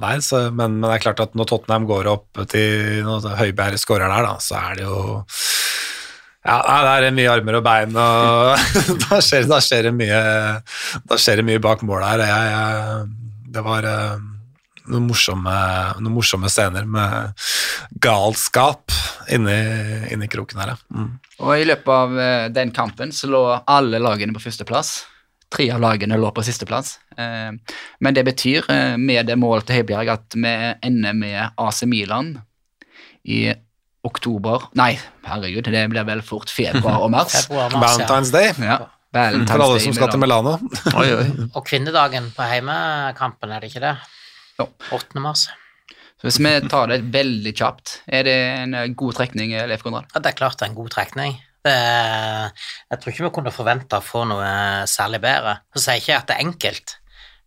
der, 0.04 0.20
så, 0.20 0.50
men, 0.52 0.82
men 0.82 0.90
det 0.90 0.98
er 0.98 1.06
klart 1.06 1.24
at 1.24 1.38
når 1.40 1.48
Tottenham 1.48 1.88
går 1.88 2.10
opp 2.12 2.42
til 2.52 3.06
når 3.08 3.38
Høibjerg 3.40 3.80
skårer 3.80 4.12
der, 4.12 4.28
da, 4.28 4.36
så 4.44 4.60
er 4.60 4.82
det 4.82 4.84
jo 4.90 5.00
ja, 6.42 6.58
det 6.60 7.08
er 7.08 7.16
mye 7.16 7.32
armer 7.38 7.60
og 7.62 7.64
bein, 7.64 7.96
og 7.96 8.60
da, 9.06 9.22
skjer, 9.24 9.48
da, 9.48 9.62
skjer 9.64 9.88
det 9.88 9.96
mye, 9.96 10.22
da 11.08 11.22
skjer 11.24 11.40
det 11.40 11.48
mye 11.54 11.62
bak 11.64 11.86
mål 11.88 12.04
her. 12.04 12.24
Jeg, 12.26 12.52
jeg, 12.52 13.42
det 13.56 13.64
var 13.64 13.88
eh, 13.88 14.31
noen 14.90 15.08
morsomme, 15.10 15.54
noen 16.00 16.16
morsomme 16.16 16.50
scener 16.52 16.88
med 16.90 17.34
galskap 18.02 18.94
inni, 19.32 19.58
inni 20.14 20.30
kroken 20.32 20.62
her. 20.64 20.74
Ja. 20.74 20.80
Mm. 20.96 21.12
Og 21.42 21.56
i 21.58 21.66
løpet 21.66 21.94
av 21.96 22.20
eh, 22.22 22.50
den 22.54 22.74
kampen 22.76 23.14
så 23.16 23.30
lå 23.32 23.42
alle 23.60 24.02
lagene 24.02 24.36
på 24.36 24.44
førsteplass. 24.44 24.94
Tre 25.52 25.68
av 25.74 25.82
lagene 25.84 26.20
lå 26.20 26.30
på 26.36 26.44
sisteplass. 26.46 26.96
Eh, 27.18 27.50
men 28.00 28.18
det 28.18 28.24
betyr, 28.28 28.70
eh, 28.72 28.96
med 29.02 29.28
det 29.30 29.38
målet 29.42 29.68
til 29.68 29.82
Høibjerg, 29.82 30.14
at 30.14 30.38
vi 30.38 30.54
ender 30.88 31.18
med 31.18 31.58
AC 31.58 31.84
Milan 31.90 32.36
i 33.26 33.50
oktober 34.02 34.64
Nei, 34.80 34.96
herregud, 35.28 35.68
det 35.70 35.84
blir 35.92 36.06
vel 36.08 36.24
fort 36.26 36.50
februar 36.50 37.04
og 37.06 37.12
mars. 37.14 37.36
Februar, 37.44 37.74
mars. 37.76 38.00
Valentine's 38.00 38.34
Day. 38.34 38.54
Ja, 38.58 38.80
Valentine's 39.14 39.52
For 39.52 39.66
alle 39.68 39.84
som 39.84 39.98
skal 39.98 40.14
til 40.14 40.22
Milano. 40.24 40.56
Milano. 40.62 40.98
Oi, 41.02 41.12
oi. 41.20 41.50
Og 41.52 41.66
kvinnedagen 41.68 42.32
på 42.34 42.48
heimekampen, 42.48 43.52
er 43.52 43.62
det 43.62 43.74
ikke 43.74 43.84
det? 43.84 43.96
Jo. 44.62 44.70
8. 44.96 45.22
mars. 45.24 45.48
Så 46.22 46.28
hvis 46.28 46.38
vi 46.38 46.54
tar 46.70 46.92
det 46.92 47.00
veldig 47.14 47.52
kjapt, 47.58 47.96
er 48.06 48.28
det 48.28 48.36
en 48.62 48.76
eh, 48.78 48.92
god 48.98 49.18
trekning, 49.18 49.56
eh, 49.58 49.66
Leif 49.70 49.82
Konrad? 49.82 50.06
Ja, 50.14 50.22
det 50.22 50.30
er 50.30 50.38
klart 50.38 50.60
det 50.60 50.68
er 50.68 50.70
en 50.70 50.78
god 50.78 50.92
trekning. 50.94 51.40
Det 51.66 51.74
er, 51.74 52.52
jeg 52.90 53.02
tror 53.02 53.12
ikke 53.12 53.26
vi 53.26 53.32
kunne 53.36 53.54
forvente 53.54 53.98
å 53.98 54.06
få 54.06 54.24
noe 54.30 54.52
særlig 54.90 55.22
bedre. 55.22 55.60
Så 55.74 55.82
sier 55.82 55.98
jeg 55.98 56.06
ikke 56.06 56.20
at 56.20 56.30
det 56.30 56.36
er 56.38 56.46
enkelt, 56.46 56.96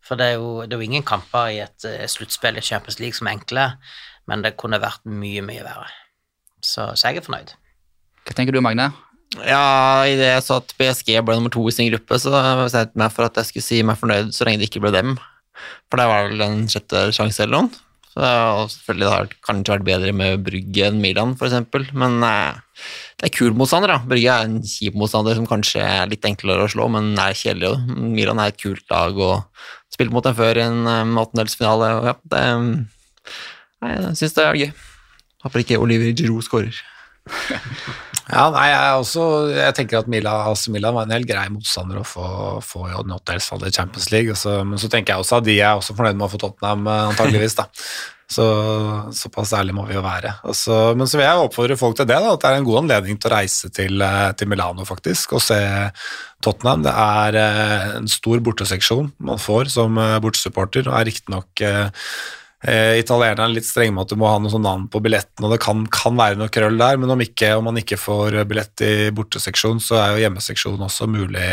for 0.04 0.18
det 0.18 0.32
er 0.32 0.34
jo, 0.42 0.48
det 0.66 0.74
er 0.74 0.82
jo 0.82 0.88
ingen 0.88 1.06
kamper 1.06 1.52
i 1.54 1.60
et 1.62 1.86
eh, 1.86 2.06
sluttspill 2.10 2.58
i 2.58 2.66
Champions 2.66 2.98
League 2.98 3.18
som 3.18 3.30
er 3.30 3.38
enkle, 3.38 3.68
men 4.30 4.42
det 4.42 4.56
kunne 4.58 4.82
vært 4.82 5.06
mye, 5.06 5.42
mye 5.46 5.62
verre. 5.62 5.86
Så, 6.58 6.90
så 6.98 7.12
jeg 7.12 7.22
er 7.22 7.26
fornøyd. 7.26 7.54
Hva 8.24 8.34
tenker 8.34 8.56
du, 8.56 8.62
Magne? 8.64 8.90
Ja, 9.42 10.02
i 10.06 10.14
det 10.18 10.32
jeg 10.32 10.42
sa 10.46 10.58
at 10.60 10.74
PSG 10.78 11.14
ble 11.26 11.38
nummer 11.38 11.52
to 11.54 11.62
i 11.70 11.74
sin 11.74 11.90
gruppe, 11.92 12.18
så 12.22 12.34
bestemte 12.64 12.90
jeg 12.90 13.02
meg 13.02 13.14
for 13.14 13.26
at 13.26 13.38
jeg 13.38 13.50
skulle 13.50 13.66
si 13.66 13.80
meg 13.86 13.98
fornøyd 14.02 14.34
så 14.34 14.46
lenge 14.46 14.62
det 14.62 14.70
ikke 14.70 14.82
ble 14.82 14.94
dem. 14.94 15.14
For 15.88 16.00
det 16.00 16.06
var 16.10 16.30
vel 16.30 16.44
en 16.44 16.62
sjette 16.70 17.08
sjanse 17.16 17.44
eller 17.44 17.64
noe. 17.64 17.82
Så, 18.14 18.26
selvfølgelig 18.70 19.06
det 19.06 19.12
har 19.12 19.24
det 19.26 19.38
kanskje 19.42 19.72
vært 19.72 19.86
bedre 19.88 20.12
med 20.14 20.44
Brygge 20.46 20.86
enn 20.86 21.00
Milan, 21.02 21.34
eksempel. 21.34 21.88
Men 21.98 22.20
eh, 22.22 22.60
det 23.18 23.28
er 23.28 23.34
kul 23.34 23.56
motstander, 23.58 23.90
da. 23.90 23.98
Brygge 24.06 24.36
er 24.36 24.46
en 24.46 24.60
kjip 24.62 24.94
motstander 24.98 25.34
som 25.38 25.48
kanskje 25.50 25.82
er 25.82 26.10
litt 26.10 26.26
enklere 26.28 26.68
å 26.68 26.70
slå, 26.70 26.86
men 26.94 27.12
er 27.18 27.34
kjedelig. 27.38 27.74
Milan 27.90 28.42
er 28.42 28.52
et 28.52 28.60
kult 28.60 28.86
lag 28.92 29.18
og 29.18 29.42
spilt 29.94 30.14
mot 30.14 30.26
dem 30.26 30.38
før 30.38 30.58
i 30.58 30.66
en 30.68 30.86
um, 30.86 31.18
åttendelsfinale. 31.22 31.90
Ja, 32.06 32.16
det, 32.30 32.44
nei, 33.82 33.94
jeg 33.98 34.16
syns 34.22 34.38
det 34.38 34.46
er 34.46 34.62
gøy. 34.62 34.72
Håper 35.44 35.64
ikke 35.64 35.82
Oliver 35.82 36.14
Giroud 36.14 36.46
skårer. 36.46 36.82
Ja, 38.24 38.46
nei, 38.54 38.68
jeg, 38.70 39.00
også, 39.02 39.24
jeg 39.52 39.76
tenker 39.76 40.00
at 40.00 40.08
Milan, 40.08 40.46
AC 40.48 40.68
Milan 40.72 40.96
var 40.96 41.04
en 41.04 41.12
helt 41.12 41.28
grei 41.28 41.44
motstander 41.52 42.00
å 42.00 42.06
få, 42.08 42.26
få 42.64 42.86
i 42.88 42.96
Notdelsfall 43.10 43.66
i 43.68 43.72
Champions 43.74 44.08
League. 44.14 44.32
og 44.32 44.66
men 44.70 44.80
så 44.80 44.88
tenker 44.88 45.12
jeg 45.12 45.24
også 45.24 45.42
at 45.42 45.48
de 45.48 45.58
er 45.60 45.76
også 45.76 45.96
fornøyd 45.98 46.16
med 46.16 46.28
å 46.28 46.32
få 46.32 46.40
Tottenham, 46.40 46.86
eh, 46.88 47.08
antageligvis. 47.12 47.58
da. 47.60 47.68
Så 48.34 48.44
Såpass 49.12 49.52
ærlig 49.56 49.74
må 49.76 49.84
vi 49.88 49.96
jo 49.98 50.02
være. 50.04 50.32
Og 50.48 50.96
men 50.96 51.08
så 51.10 51.18
vil 51.18 51.26
jeg 51.26 51.42
oppfordre 51.42 51.76
folk 51.76 51.98
til 51.98 52.08
det, 52.08 52.16
da, 52.16 52.32
at 52.32 52.40
det 52.40 52.50
er 52.50 52.62
en 52.62 52.68
god 52.68 52.80
anledning 52.84 53.18
til 53.20 53.30
å 53.30 53.34
reise 53.36 53.68
til, 53.74 54.00
eh, 54.02 54.30
til 54.38 54.48
Milano 54.48 54.86
faktisk, 54.88 55.36
og 55.36 55.44
se 55.44 55.60
Tottenham. 56.44 56.86
Det 56.86 56.94
er 56.94 57.38
eh, 57.42 57.90
en 57.98 58.08
stor 58.08 58.40
borteseksjon 58.40 59.12
man 59.18 59.42
får 59.42 59.68
som 59.76 60.00
bortesupporter, 60.24 60.88
og 60.88 60.96
er 60.96 61.10
riktignok 61.10 61.60
eh, 61.60 62.08
eh, 62.68 62.96
italienerne 63.00 63.46
er 63.46 63.54
litt 63.58 63.68
strenge 63.68 63.94
med 63.94 64.06
at 64.06 64.14
du 64.14 64.18
må 64.20 64.28
ha 64.30 64.40
noe 64.40 64.52
sånn 64.52 64.64
navn 64.66 64.88
på 64.92 65.02
billetten, 65.04 65.44
og 65.44 65.54
det 65.54 65.60
kan, 65.64 65.84
kan 65.92 66.18
være 66.18 66.40
noe 66.40 66.52
krøll 66.52 66.80
der, 66.80 66.98
men 67.00 67.12
om, 67.14 67.22
ikke, 67.24 67.52
om 67.58 67.68
man 67.70 67.80
ikke 67.80 68.00
får 68.00 68.40
billett 68.50 68.84
i 68.84 68.94
borteseksjon, 69.14 69.82
så 69.84 70.00
er 70.00 70.14
jo 70.14 70.24
hjemmeseksjon 70.24 70.88
også 70.88 71.08
mulig. 71.10 71.46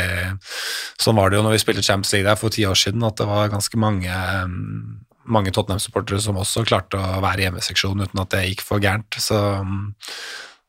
Sånn 1.01 1.19
var 1.19 1.31
det 1.31 1.39
jo 1.39 1.45
når 1.47 1.57
vi 1.57 1.63
spilte 1.63 1.85
Champions 1.85 2.15
League 2.15 2.29
der 2.29 2.39
for 2.39 2.53
ti 2.53 2.67
år 2.67 2.79
siden, 2.79 3.05
at 3.07 3.19
det 3.21 3.29
var 3.29 3.53
ganske 3.53 3.79
mange 3.81 4.11
mm, 4.11 5.01
mange 5.31 5.51
Tottenham-supportere 5.53 6.21
som 6.23 6.39
også 6.39 6.65
klarte 6.67 6.99
å 6.99 7.19
være 7.23 7.43
i 7.43 7.45
hjemmeseksjonen 7.47 8.07
uten 8.07 8.23
at 8.23 8.31
det 8.33 8.45
gikk 8.49 8.63
for 8.65 8.83
gærent. 8.83 9.17
Så, 9.21 9.37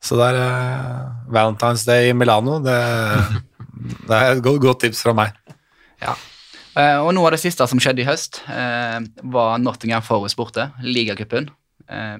så 0.03 0.19
det 0.19 0.29
er 0.33 0.41
eh, 0.43 0.99
Valentine's 1.33 1.85
Day 1.87 2.11
i 2.11 2.17
Milano. 2.17 2.59
Det, 2.63 2.77
det 4.07 4.19
er 4.19 4.35
et 4.35 4.45
godt, 4.45 4.61
godt 4.63 4.83
tips 4.85 5.03
fra 5.05 5.15
meg. 5.17 5.35
Ja. 6.03 6.15
Eh, 6.73 6.99
og 7.03 7.11
noe 7.13 7.29
av 7.29 7.35
det 7.35 7.43
siste 7.43 7.65
som 7.69 7.81
skjedde 7.81 8.01
i 8.01 8.07
høst, 8.07 8.41
eh, 8.49 8.99
var 9.35 9.59
Nottingham 9.61 10.01
Forest 10.05 10.37
borte, 10.39 10.71
ligacupen. 10.81 11.49
Eh, 11.87 12.17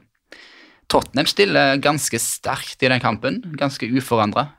Tottenham 0.91 1.25
stiller 1.25 1.77
ganske 1.81 2.19
sterkt 2.21 2.83
i 2.83 2.91
den 2.91 3.01
kampen, 3.01 3.41
ganske 3.57 3.87
uforandra. 3.89 4.51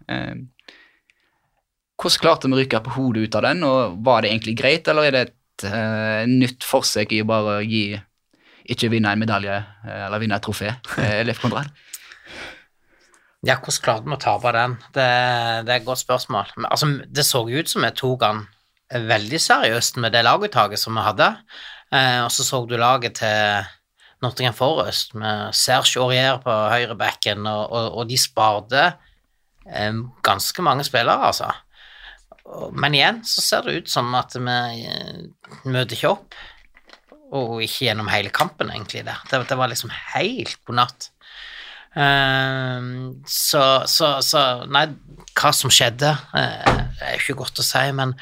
Hvordan 1.95 2.21
klarte 2.21 2.49
vi 2.49 2.57
å 2.57 2.59
rykke 2.59 2.81
på 2.83 2.95
hodet 2.97 3.29
ut 3.29 3.37
av 3.39 3.43
den, 3.43 3.63
og 3.63 4.03
var 4.03 4.23
det 4.23 4.33
egentlig 4.33 4.57
greit, 4.59 4.89
eller 4.89 5.05
er 5.05 5.11
det 5.13 5.23
et 5.29 6.27
nytt 6.27 6.65
forsøk 6.67 7.13
i 7.13 7.23
å 7.23 7.29
bare 7.29 7.63
gi 7.63 8.01
ikke 8.67 8.91
vinne 8.91 9.13
en 9.13 9.21
medalje 9.21 9.61
eller 9.85 10.19
vinne 10.19 10.35
et 10.35 10.43
trofé, 10.43 10.75
Leif 11.23 11.39
Konrad? 11.39 11.71
Ja, 13.45 13.61
hvordan 13.61 13.85
klarte 13.85 14.09
vi 14.09 14.17
å 14.17 14.19
tape 14.25 14.53
den? 14.57 14.75
Det, 14.91 15.07
det 15.69 15.71
er 15.71 15.79
et 15.79 15.87
godt 15.87 16.03
spørsmål. 16.03 16.51
Altså, 16.65 16.89
det 17.07 17.29
så 17.29 17.45
ut 17.47 17.69
som 17.69 17.85
vi 17.85 17.93
tok 17.95 18.25
han 18.25 18.47
veldig 18.95 19.41
seriøst 19.43 19.99
med 20.03 20.15
det 20.15 20.25
laguttaket 20.27 20.81
som 20.81 20.97
vi 20.99 21.05
hadde. 21.05 21.31
Eh, 21.95 22.21
og 22.25 22.31
så 22.33 22.47
så 22.47 22.63
du 22.67 22.77
laget 22.79 23.19
til 23.21 23.67
Nottingham 24.25 24.57
Forest 24.57 25.15
med 25.19 25.55
Serge 25.57 26.01
Aurier 26.01 26.41
på 26.43 26.53
høyrebacken, 26.73 27.47
og, 27.47 27.73
og, 27.73 27.91
og 28.01 28.09
de 28.11 28.19
sparte 28.21 28.87
eh, 29.69 30.01
ganske 30.25 30.65
mange 30.65 30.87
spillere, 30.87 31.31
altså. 31.31 31.53
Men 32.77 32.95
igjen 32.95 33.23
så 33.25 33.41
ser 33.41 33.65
det 33.65 33.79
ut 33.79 33.91
som 33.91 34.13
at 34.19 34.37
vi 34.37 34.85
eh, 34.85 35.25
møter 35.65 35.97
ikke 35.97 36.13
opp, 36.13 36.39
og 37.35 37.59
ikke 37.65 37.89
gjennom 37.89 38.11
hele 38.13 38.31
kampen, 38.31 38.71
egentlig. 38.71 39.05
der. 39.07 39.19
det, 39.31 39.43
det 39.49 39.59
var 39.59 39.73
liksom 39.73 39.91
helt 40.15 40.59
god 40.67 40.81
natt. 40.85 41.11
Ehm, 41.95 43.23
så, 43.27 43.85
så, 43.87 44.17
så 44.23 44.41
Nei, 44.67 44.89
hva 45.35 45.51
som 45.55 45.71
skjedde, 45.73 46.11
det 46.35 47.07
er 47.07 47.19
ikke 47.19 47.39
godt 47.39 47.59
å 47.63 47.67
si, 47.67 47.85
men 47.95 48.15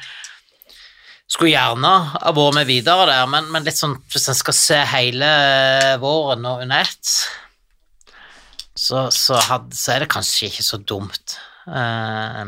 skulle 1.33 1.53
gjerne 1.55 1.91
ha 2.13 2.33
vært 2.35 2.57
med 2.59 2.69
videre 2.69 3.07
der, 3.09 3.29
men, 3.29 3.47
men 3.53 3.65
litt 3.65 3.79
sånn 3.79 3.95
hvis 4.13 4.29
en 4.29 4.37
skal 4.37 4.57
se 4.57 4.79
hele 4.93 5.29
våren 6.01 6.45
og 6.49 6.61
under 6.65 6.85
ett, 6.85 7.13
så, 8.73 9.07
så, 9.13 9.39
så 9.39 9.93
er 9.93 10.03
det 10.03 10.11
kanskje 10.13 10.49
ikke 10.49 10.65
så 10.65 10.79
dumt. 10.81 11.37
Uh, 11.65 12.45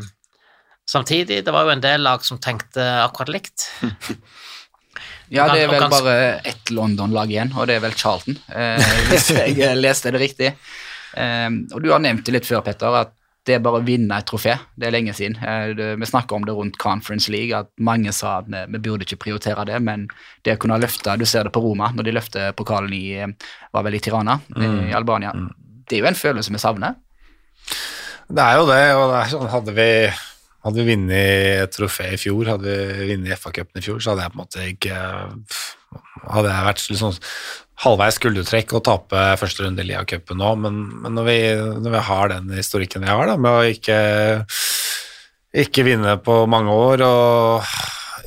samtidig, 0.89 1.41
det 1.45 1.53
var 1.53 1.65
jo 1.65 1.73
en 1.75 1.83
del 1.83 2.05
lag 2.05 2.25
som 2.25 2.41
tenkte 2.41 2.85
akkurat 3.05 3.33
likt. 3.39 3.69
Ja, 5.33 5.47
det 5.49 5.63
er 5.63 5.71
vel 5.71 5.87
bare 5.89 6.11
ett 6.45 6.69
London-lag 6.69 7.31
igjen, 7.33 7.49
og 7.57 7.65
det 7.65 7.79
er 7.79 7.81
vel 7.81 7.95
Charlton, 7.97 8.35
eh, 8.53 8.91
hvis 9.09 9.31
jeg 9.33 9.71
leste 9.79 10.11
det 10.13 10.21
riktig. 10.21 10.51
Eh, 11.17 11.47
og 11.73 11.81
du 11.81 11.89
har 11.89 12.03
nevnt 12.03 12.27
det 12.27 12.35
litt 12.35 12.45
før, 12.45 12.61
Petter, 12.61 12.93
at 12.99 13.15
det 13.45 13.55
er 13.55 13.61
bare 13.61 13.79
å 13.79 13.85
vinne 13.85 14.17
et 14.17 14.25
trofé. 14.25 14.55
Det 14.73 14.87
er 14.87 14.93
lenge 14.95 15.13
siden. 15.13 15.37
Eh, 15.37 15.95
vi 15.99 16.09
snakker 16.09 16.37
om 16.37 16.45
det 16.47 16.55
rundt 16.57 16.79
Conference 16.81 17.31
League, 17.31 17.53
at 17.53 17.69
mange 17.77 18.13
sa 18.15 18.39
at 18.41 18.49
vi, 18.49 18.63
vi 18.73 18.81
burde 18.87 19.05
ikke 19.05 19.21
prioritere 19.27 19.67
det, 19.69 19.77
men 19.85 20.07
det 20.45 20.57
å 20.57 20.61
kunne 20.61 20.79
løfte 20.81 21.17
Du 21.21 21.25
ser 21.29 21.45
det 21.45 21.53
på 21.53 21.61
Roma, 21.61 21.91
når 21.93 22.07
de 22.07 22.15
løfter 22.17 22.55
pokalen 22.57 22.93
i 22.97 23.03
eh, 23.21 23.51
var 23.75 23.85
vel 23.85 23.97
i 23.97 24.01
Tirana 24.01 24.39
mm. 24.49 24.79
i 24.89 24.95
Albania. 24.97 25.35
Det 25.85 25.99
er 25.99 26.05
jo 26.05 26.09
en 26.09 26.17
følelse 26.17 26.53
vi 26.53 26.61
savner. 26.61 26.97
Det 28.25 28.41
er 28.41 28.57
jo 28.57 28.65
det, 28.69 28.81
og 28.97 29.11
det 29.13 29.25
sånn, 29.29 29.51
hadde 29.53 29.75
vi 29.77 29.89
hadde 30.65 30.81
vi 30.81 30.95
vunnet 30.95 31.61
et 31.61 31.75
trofé 31.75 32.07
i 32.15 32.17
fjor, 32.17 32.55
hadde 32.55 32.65
vi 32.97 33.11
vunnet 33.11 33.37
FA-cupen 33.37 33.77
i 33.77 33.85
fjor, 33.85 33.99
så 34.01 34.13
hadde 34.13 34.25
jeg 34.25 34.33
på 34.33 34.39
en 34.39 34.41
måte 34.41 34.69
ikke 34.71 35.01
Hadde 36.31 36.51
jeg 36.51 36.67
vært 36.69 36.83
liksom 36.91 37.15
halvveis 37.83 38.17
skuldertrekk 38.19 38.71
å 38.77 38.83
tape 38.83 39.23
første 39.39 39.65
runde 39.65 39.83
i 39.83 39.89
Lia-cupen 39.89 40.39
nå, 40.39 40.53
men, 40.63 40.79
men 41.03 41.17
når, 41.17 41.27
vi, 41.27 41.37
når 41.83 41.95
vi 41.97 42.03
har 42.07 42.31
den 42.31 42.53
historikken 42.55 43.03
vi 43.03 43.11
har, 43.11 43.27
da, 43.27 43.35
med 43.35 43.51
å 43.51 43.65
ikke, 43.67 43.97
ikke 45.65 45.83
vinne 45.87 46.15
på 46.23 46.37
mange 46.51 46.71
år 46.71 47.03
og 47.03 47.73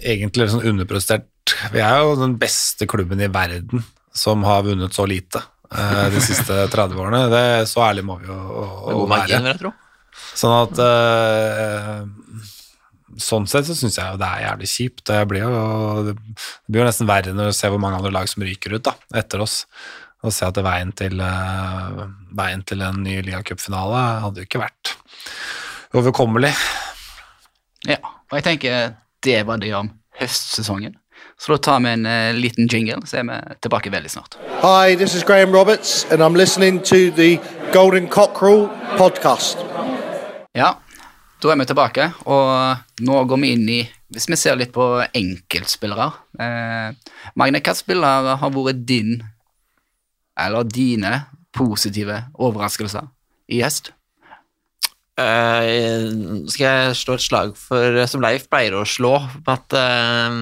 egentlig 0.05 0.47
liksom 0.47 0.67
underprestert 0.69 1.55
Vi 1.73 1.81
er 1.81 2.03
jo 2.05 2.19
den 2.21 2.37
beste 2.39 2.87
klubben 2.91 3.23
i 3.25 3.31
verden 3.33 3.87
som 4.13 4.45
har 4.45 4.67
vunnet 4.67 4.93
så 4.93 5.07
lite 5.09 5.41
eh, 5.73 6.07
de 6.13 6.21
siste 6.21 6.67
30 6.75 6.99
årene. 7.01 7.23
Det, 7.33 7.45
så 7.71 7.87
ærlig 7.87 8.05
må 8.05 8.19
vi 8.21 8.29
jo 8.29 8.37
å, 8.37 8.65
å 8.93 9.07
være. 9.09 9.73
Sånn 10.37 10.55
at 10.59 10.81
eh, 10.83 12.03
Sånn 13.19 13.49
sett 13.51 13.67
så 13.67 13.75
syns 13.75 13.99
jeg 13.99 14.15
jo 14.15 14.19
det 14.21 14.27
er 14.29 14.45
jævlig 14.45 14.69
kjipt. 14.71 15.05
Det 15.11 15.23
blir 15.31 15.43
jo, 15.43 15.63
det 16.07 16.15
blir 16.69 16.85
jo 16.85 16.89
nesten 16.89 17.09
verre 17.11 17.35
når 17.35 17.51
du 17.51 17.57
ser 17.59 17.73
hvor 17.75 17.83
mange 17.83 17.99
andre 17.99 18.15
lag 18.15 18.31
som 18.31 18.45
ryker 18.47 18.77
ut 18.77 18.85
da, 18.87 18.95
etter 19.19 19.43
oss. 19.43 19.65
Og 20.27 20.35
se 20.35 20.47
at 20.47 20.57
det 20.57 20.65
veien 20.67 20.91
til, 20.99 21.21
eh, 21.23 21.99
veien 22.39 22.63
til 22.67 22.83
en 22.83 23.03
ny 23.05 23.21
ligacupfinale 23.27 24.05
hadde 24.25 24.43
jo 24.43 24.49
ikke 24.49 24.63
vært 24.63 24.95
overkommelig. 25.99 26.55
Ja, 27.87 28.01
og 28.03 28.39
jeg 28.39 28.47
tenker 28.47 28.97
det 29.27 29.39
var 29.47 29.61
det 29.63 29.75
om 29.75 29.93
høstsesongen. 30.19 30.97
Så 31.39 31.55
da 31.55 31.59
tar 31.63 31.83
vi 31.85 31.91
en 31.95 32.07
uh, 32.07 32.35
liten 32.35 32.67
jingle, 32.67 32.99
så 33.07 33.21
er 33.21 33.27
vi 33.29 33.37
tilbake 33.63 33.93
veldig 33.95 34.11
snart. 34.11 34.35
Hi, 34.63 34.97
this 34.99 35.15
is 35.15 35.23
Graham 35.23 35.55
Roberts, 35.55 36.05
and 36.11 36.23
I'm 36.23 36.35
listening 36.35 36.81
to 36.91 37.11
the 37.15 37.39
Golden 37.73 38.09
Cockerel 38.09 38.67
podcast. 38.99 39.59
Ja, 40.55 40.75
da 41.39 41.53
er 41.53 41.61
vi 41.61 41.67
tilbake, 41.71 42.09
og 42.27 43.05
nå 43.07 43.19
går 43.31 43.41
vi 43.43 43.53
inn 43.55 43.69
i 43.71 43.81
Hvis 44.09 44.29
vi 44.31 44.39
ser 44.41 44.57
litt 44.57 44.73
på 44.73 44.85
enkeltspillere 45.05 46.07
eh, 46.41 47.13
Magne, 47.37 47.61
hvilke 47.61 47.75
spillere 47.77 48.39
har 48.41 48.55
vært 48.55 48.83
din, 48.89 49.19
eller 50.39 50.65
dine, 50.65 51.27
positive 51.55 52.23
overraskelser 52.35 53.09
i 53.53 53.63
høst? 53.63 53.93
Uh, 55.19 56.47
skal 56.47 56.63
jeg 56.63 56.99
slå 57.01 57.17
et 57.19 57.25
slag 57.25 57.57
for, 57.59 57.97
som 58.07 58.23
Leif 58.23 58.45
pleier 58.47 58.77
å 58.79 58.85
slå, 58.87 59.17
at 59.51 59.75
uh, 59.75 60.37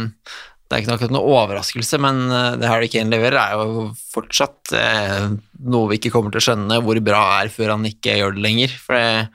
det 0.66 0.74
er 0.74 0.82
ikke 0.82 0.96
nok 0.96 1.14
noe 1.14 1.34
overraskelse, 1.38 1.98
men 2.02 2.24
eh, 2.26 2.56
det 2.58 2.66
Harry 2.66 2.88
Kane 2.90 3.12
leverer, 3.12 3.38
er 3.38 3.60
jo 3.60 3.84
fortsatt 4.10 4.72
uh, 4.74 5.28
noe 5.62 5.90
vi 5.92 6.00
ikke 6.00 6.10
kommer 6.10 6.34
til 6.34 6.42
å 6.42 6.46
skjønne 6.48 6.80
hvor 6.82 6.98
bra 7.06 7.20
er 7.36 7.52
før 7.54 7.76
han 7.76 7.86
ikke 7.86 8.16
gjør 8.18 8.34
det 8.34 8.42
lenger. 8.42 8.74
For 8.82 8.98
det 8.98 9.28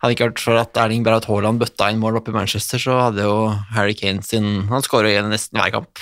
hadde 0.00 0.14
ikke 0.16 0.30
vært 0.30 0.42
for 0.42 0.60
at 0.60 0.78
Erling 0.80 1.04
Braut 1.06 1.26
Haaland 1.28 1.60
bøtta 1.60 1.90
inn 1.92 2.00
mål 2.00 2.20
oppe 2.20 2.32
i 2.32 2.36
Manchester, 2.36 2.80
så 2.80 2.96
hadde 3.06 3.26
jo 3.26 3.50
Harry 3.76 3.96
Kane 3.98 4.24
sin 4.24 4.64
Han 4.70 4.84
skårer 4.86 5.12
jo 5.18 5.26
nesten 5.28 5.60
hver 5.60 5.74
kamp. 5.74 6.00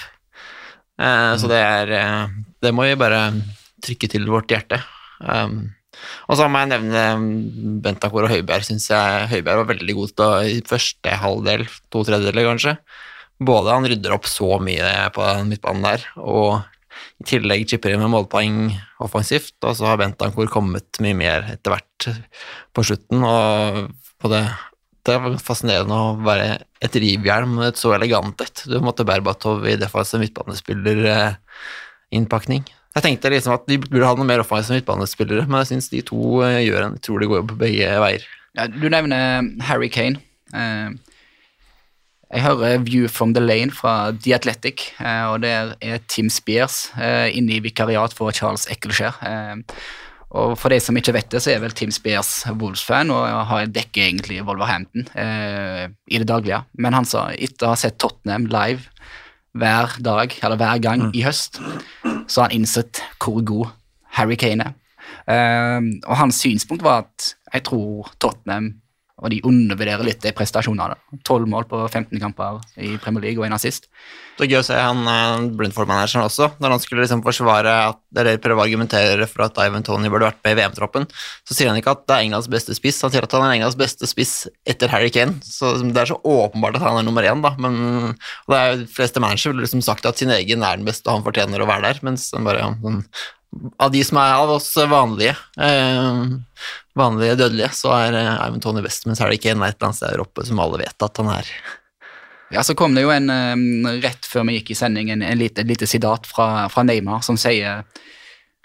Eh, 0.98 1.32
Så 1.38 1.50
det 1.50 1.58
er 1.62 1.90
eh, 1.94 2.36
Det 2.62 2.74
må 2.74 2.86
vi 2.86 2.98
bare 2.98 3.32
trykke 3.84 4.08
til 4.10 4.26
vårt 4.26 4.50
hjerte. 4.50 4.80
Um, 5.22 5.70
og 6.30 6.38
så 6.38 6.46
må 6.50 6.60
jeg 6.62 6.70
nevne 6.72 7.02
um, 7.14 7.26
Bentakor 7.82 8.26
og 8.26 8.32
Høibjerg. 8.32 8.66
Synes 8.66 8.88
jeg 8.90 9.28
Høibjerg 9.30 9.62
var 9.62 9.68
veldig 9.70 9.94
god 9.98 10.14
til 10.14 10.24
å, 10.26 10.40
i 10.42 10.58
første 10.66 11.14
halvdel, 11.22 11.62
to 11.94 12.02
tredjedeler 12.06 12.48
kanskje. 12.50 12.74
Både 13.38 13.70
han 13.70 13.86
rydder 13.86 14.14
opp 14.16 14.26
så 14.26 14.58
mye 14.62 14.90
på 15.14 15.26
midtbanen 15.46 15.86
der, 15.86 16.06
og 16.18 16.58
i 17.18 17.26
tillegg 17.26 17.66
chipper 17.70 17.94
inn 17.94 18.02
med 18.04 18.12
målpoeng 18.12 18.58
offensivt, 19.02 19.56
og 19.66 19.72
så 19.78 19.90
har 19.90 20.00
Bentancor 20.00 20.50
kommet 20.52 21.00
mye 21.02 21.16
mer 21.18 21.48
etter 21.54 21.74
hvert 21.74 22.10
på 22.76 22.84
slutten, 22.86 23.18
og 23.26 23.88
på 24.18 24.26
det 24.32 24.44
det 25.08 25.14
er 25.16 25.38
fascinerende 25.40 25.96
å 25.96 26.20
være 26.20 26.58
et 26.84 26.92
rivjern 27.00 27.48
med 27.54 27.70
et 27.70 27.78
så 27.80 27.94
elegant 27.96 28.36
et. 28.44 28.60
Du 28.68 28.76
måtte 28.84 29.08
Berbatov 29.08 29.64
i 29.68 29.80
defensiv 29.80 30.20
midtbanespillerinnpakning. 30.20 32.62
Jeg 32.96 33.04
tenkte 33.04 33.30
liksom 33.32 33.52
at 33.54 33.64
de 33.70 33.76
burde 33.80 34.08
ha 34.08 34.14
noe 34.18 34.28
mer 34.28 34.42
offensive 34.42 34.76
midtbanespillere, 34.76 35.44
men 35.48 35.58
jeg 35.62 35.70
syns 35.72 35.88
de 35.92 36.00
to 36.08 36.20
eh, 36.44 36.64
gjør 36.66 36.82
en 36.86 36.96
utrolig 36.98 37.26
god 37.30 37.38
jobb 37.42 37.52
begge 37.62 37.88
veier. 38.04 38.22
Ja, 38.58 38.62
du 38.68 38.86
nevner 38.90 39.20
Harry 39.68 39.90
Kane. 39.92 40.16
Eh, 40.52 40.88
jeg 42.28 42.44
hører 42.44 42.82
View 42.84 43.08
from 43.08 43.32
the 43.34 43.40
Lane 43.40 43.72
fra 43.72 44.10
The 44.12 44.34
Athletic, 44.36 44.90
eh, 45.00 45.24
og 45.30 45.42
der 45.42 45.72
er 45.80 46.02
Tim 46.08 46.28
Spears 46.28 46.90
eh, 47.00 47.30
inne 47.36 47.56
i 47.56 47.62
vikariat 47.64 48.12
for 48.12 48.34
Charles 48.36 48.66
Eccleshare. 48.68 49.16
Eh, 49.24 49.78
og 50.36 50.58
for 50.60 50.68
de 50.68 50.76
som 50.84 50.96
ikke 51.00 51.14
vet 51.16 51.30
det, 51.32 51.40
så 51.40 51.54
er 51.54 51.62
vel 51.62 51.72
Tim 51.72 51.92
Spears 51.94 52.42
Wolves-fan 52.50 53.08
og 53.14 53.24
har 53.48 53.70
dekker 53.72 54.10
egentlig 54.10 54.42
Wolverhampton 54.44 55.06
eh, 55.16 55.86
i 56.12 56.20
det 56.20 56.28
daglige. 56.28 56.60
Men 56.76 56.98
han 56.98 57.08
sa 57.08 57.30
etter 57.32 57.64
å 57.64 57.72
ha 57.72 57.78
sett 57.80 57.96
Tottenham 58.02 58.44
live 58.52 58.90
hver 59.56 59.96
dag, 60.04 60.34
eller 60.44 60.60
hver 60.60 60.82
gang 60.84 61.06
i 61.16 61.24
høst, 61.24 61.62
så 62.28 62.42
har 62.42 62.50
han 62.50 62.58
innsett 62.60 63.00
hvor 63.24 63.40
god 63.40 63.72
Harry 64.18 64.36
Kane 64.36 64.68
er. 64.68 64.76
Eh, 65.32 65.80
og 66.04 66.20
hans 66.20 66.42
synspunkt 66.44 66.84
var 66.84 67.06
at 67.06 67.32
jeg 67.54 67.64
tror 67.70 68.12
Tottenham 68.20 68.74
og 69.18 69.32
de 69.32 69.40
undervurderer 69.46 70.06
litt 70.06 70.22
de 70.22 70.32
prestasjonene. 70.36 70.96
12 71.26 71.48
mål 71.50 71.66
på 71.70 71.80
15 71.88 72.20
kamper 72.22 72.60
i 72.78 72.94
Premier 73.02 73.28
League 73.28 73.42
og 73.42 73.48
en 73.48 73.56
assist. 73.56 73.88
Det 74.38 74.46
er 74.46 74.52
gøy 74.52 74.60
å 74.60 74.66
se 74.68 74.76
han 74.78 75.00
eh, 75.10 75.48
Brentford-manageren 75.58 76.28
også, 76.28 76.52
når 76.62 76.74
han 76.74 76.82
skulle 76.82 77.02
liksom 77.02 77.24
forsvare 77.26 77.72
at 77.88 77.98
dere 78.14 78.36
prøve 78.42 78.62
å 78.62 78.66
argumentere 78.68 79.26
for 79.26 79.48
at 79.48 79.58
Ivan 79.64 79.86
Tony 79.86 80.10
burde 80.12 80.28
vært 80.28 80.38
med 80.46 80.54
i 80.54 80.58
VM-troppen, 80.60 81.08
så 81.42 81.56
sier 81.56 81.72
han 81.72 81.80
ikke 81.80 81.96
at 81.96 82.04
det 82.06 82.14
er 82.14 82.28
Englands 82.28 82.50
beste 82.52 82.76
spiss, 82.78 83.00
han 83.02 83.14
sier 83.14 83.26
at 83.26 83.34
han 83.34 83.48
er 83.48 83.56
Englands 83.56 83.78
beste 83.78 84.06
spiss 84.08 84.34
etter 84.68 84.92
Harry 84.94 85.10
Kane. 85.14 85.40
Så 85.42 85.74
det 85.82 86.04
er 86.04 86.12
så 86.12 86.20
åpenbart 86.22 86.78
at 86.78 86.86
han 86.86 87.00
er 87.00 87.08
nummer 87.08 87.26
én, 87.26 87.42
da. 87.42 87.56
Men 87.58 87.80
og 88.14 88.54
det 88.54 88.60
er 88.60 88.78
de 88.84 88.86
fleste 88.92 89.22
managere 89.22 89.52
ville 89.52 89.66
liksom 89.66 89.82
sagt 89.84 90.06
at 90.06 90.20
sin 90.20 90.30
egen 90.34 90.62
er 90.62 90.78
den 90.78 90.86
beste, 90.86 91.08
og 91.08 91.18
han 91.18 91.26
fortjener 91.26 91.64
å 91.64 91.68
være 91.68 91.88
der, 91.88 92.00
mens 92.06 92.30
han 92.36 92.46
bare 92.46 92.62
ja, 92.62 92.70
av 93.80 93.92
de 93.94 94.02
som 94.04 94.18
er 94.20 94.34
av 94.36 94.50
oss 94.58 94.68
vanlige, 94.90 95.34
eh, 95.60 96.24
vanlige 96.98 97.38
dødelige, 97.40 97.70
så 97.74 97.92
er 97.96 98.16
eh, 98.18 98.32
Ivan 98.46 98.60
Tony 98.60 98.82
best, 98.84 99.06
er 99.08 99.30
det 99.30 99.38
ikke 99.40 99.54
en 99.54 99.62
et 99.64 99.76
eller 99.76 99.88
annet 99.88 100.00
sted 100.00 100.12
der 100.12 100.24
oppe 100.24 100.44
som 100.46 100.60
alle 100.62 100.82
vet 100.82 101.06
at 101.06 101.20
han 101.22 101.30
er. 101.32 101.52
Ja, 102.52 102.62
så 102.64 102.74
kom 102.76 102.94
det 102.96 103.04
jo 103.04 103.12
en, 103.12 103.30
eh, 103.32 103.96
rett 104.04 104.28
før 104.28 104.46
vi 104.48 104.58
gikk 104.58 104.72
i 104.72 104.78
sending, 104.78 105.10
en, 105.12 105.24
en 105.24 105.40
lite, 105.40 105.64
lite 105.68 105.88
sitat 105.88 106.28
fra, 106.28 106.68
fra 106.72 106.84
Neymar 106.84 107.24
som 107.24 107.40
sier 107.40 107.84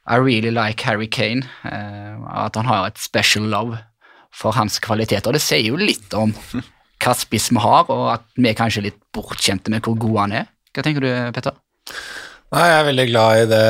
I 0.03 0.19
really 0.19 0.51
like 0.51 0.83
Harry 0.83 1.07
Kane. 1.07 1.47
eh, 1.63 2.15
at 2.43 2.55
han 2.59 2.67
har 2.67 2.87
et 2.87 2.99
special 2.99 3.47
love 3.47 3.79
for 4.33 4.51
hans 4.51 4.79
kvaliteter. 4.83 5.31
Det 5.31 5.41
sier 5.43 5.69
jo 5.69 5.79
litt 5.79 6.13
om 6.17 6.33
hva 7.03 7.13
spiss 7.15 7.51
vi 7.51 7.61
har, 7.63 7.87
og 7.91 8.05
at 8.15 8.25
vi 8.35 8.49
er 8.49 8.57
kanskje 8.57 8.87
litt 8.87 8.99
bortkjente 9.15 9.71
med 9.71 9.83
hvor 9.85 9.95
god 9.99 10.19
han 10.25 10.35
er. 10.41 10.47
Hva 10.73 10.83
tenker 10.83 11.05
du, 11.05 11.11
Petter? 11.35 11.55
Nei, 12.53 12.63
jeg 12.69 12.79
er 12.79 12.85
veldig 12.85 13.05
glad 13.09 13.35
i 13.41 13.45
det, 13.49 13.67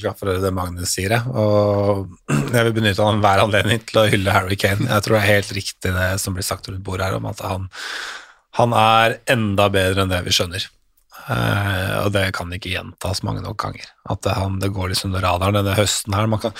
glad 0.00 0.18
for 0.18 0.42
det 0.42 0.50
Magnus 0.54 0.96
sier, 0.96 1.12
jeg. 1.14 1.30
Og 1.30 2.08
jeg 2.56 2.66
vil 2.66 2.74
benytte 2.74 3.06
han 3.06 3.20
hver 3.22 3.44
anledning 3.44 3.84
til 3.86 4.00
å 4.02 4.08
hylle 4.10 4.34
Harry 4.34 4.58
Kane. 4.58 4.88
Jeg 4.90 5.04
tror 5.04 5.14
det 5.14 5.20
er 5.20 5.30
helt 5.36 5.52
riktig 5.54 5.92
det 5.94 6.08
som 6.22 6.34
blir 6.34 6.46
sagt 6.46 6.66
rundt 6.70 6.82
bordet 6.86 7.06
her, 7.06 7.20
om 7.20 7.28
at 7.30 7.44
han, 7.46 7.68
han 8.58 8.74
er 8.80 9.20
enda 9.30 9.68
bedre 9.70 10.02
enn 10.02 10.10
det 10.10 10.24
vi 10.26 10.34
skjønner. 10.34 10.66
Eh, 11.30 11.94
og 12.02 12.10
det 12.16 12.26
kan 12.34 12.50
ikke 12.52 12.72
gjentas 12.74 13.22
mange 13.24 13.44
nok 13.44 13.62
ganger. 13.62 13.86
At 14.10 14.24
det, 14.26 14.34
han, 14.40 14.58
det 14.58 14.74
går 14.74 14.90
liksom 14.90 15.12
under 15.12 15.24
radaren 15.28 15.60
denne 15.60 15.78
høsten 15.78 16.18
her. 16.18 16.28
Kan, 16.42 16.58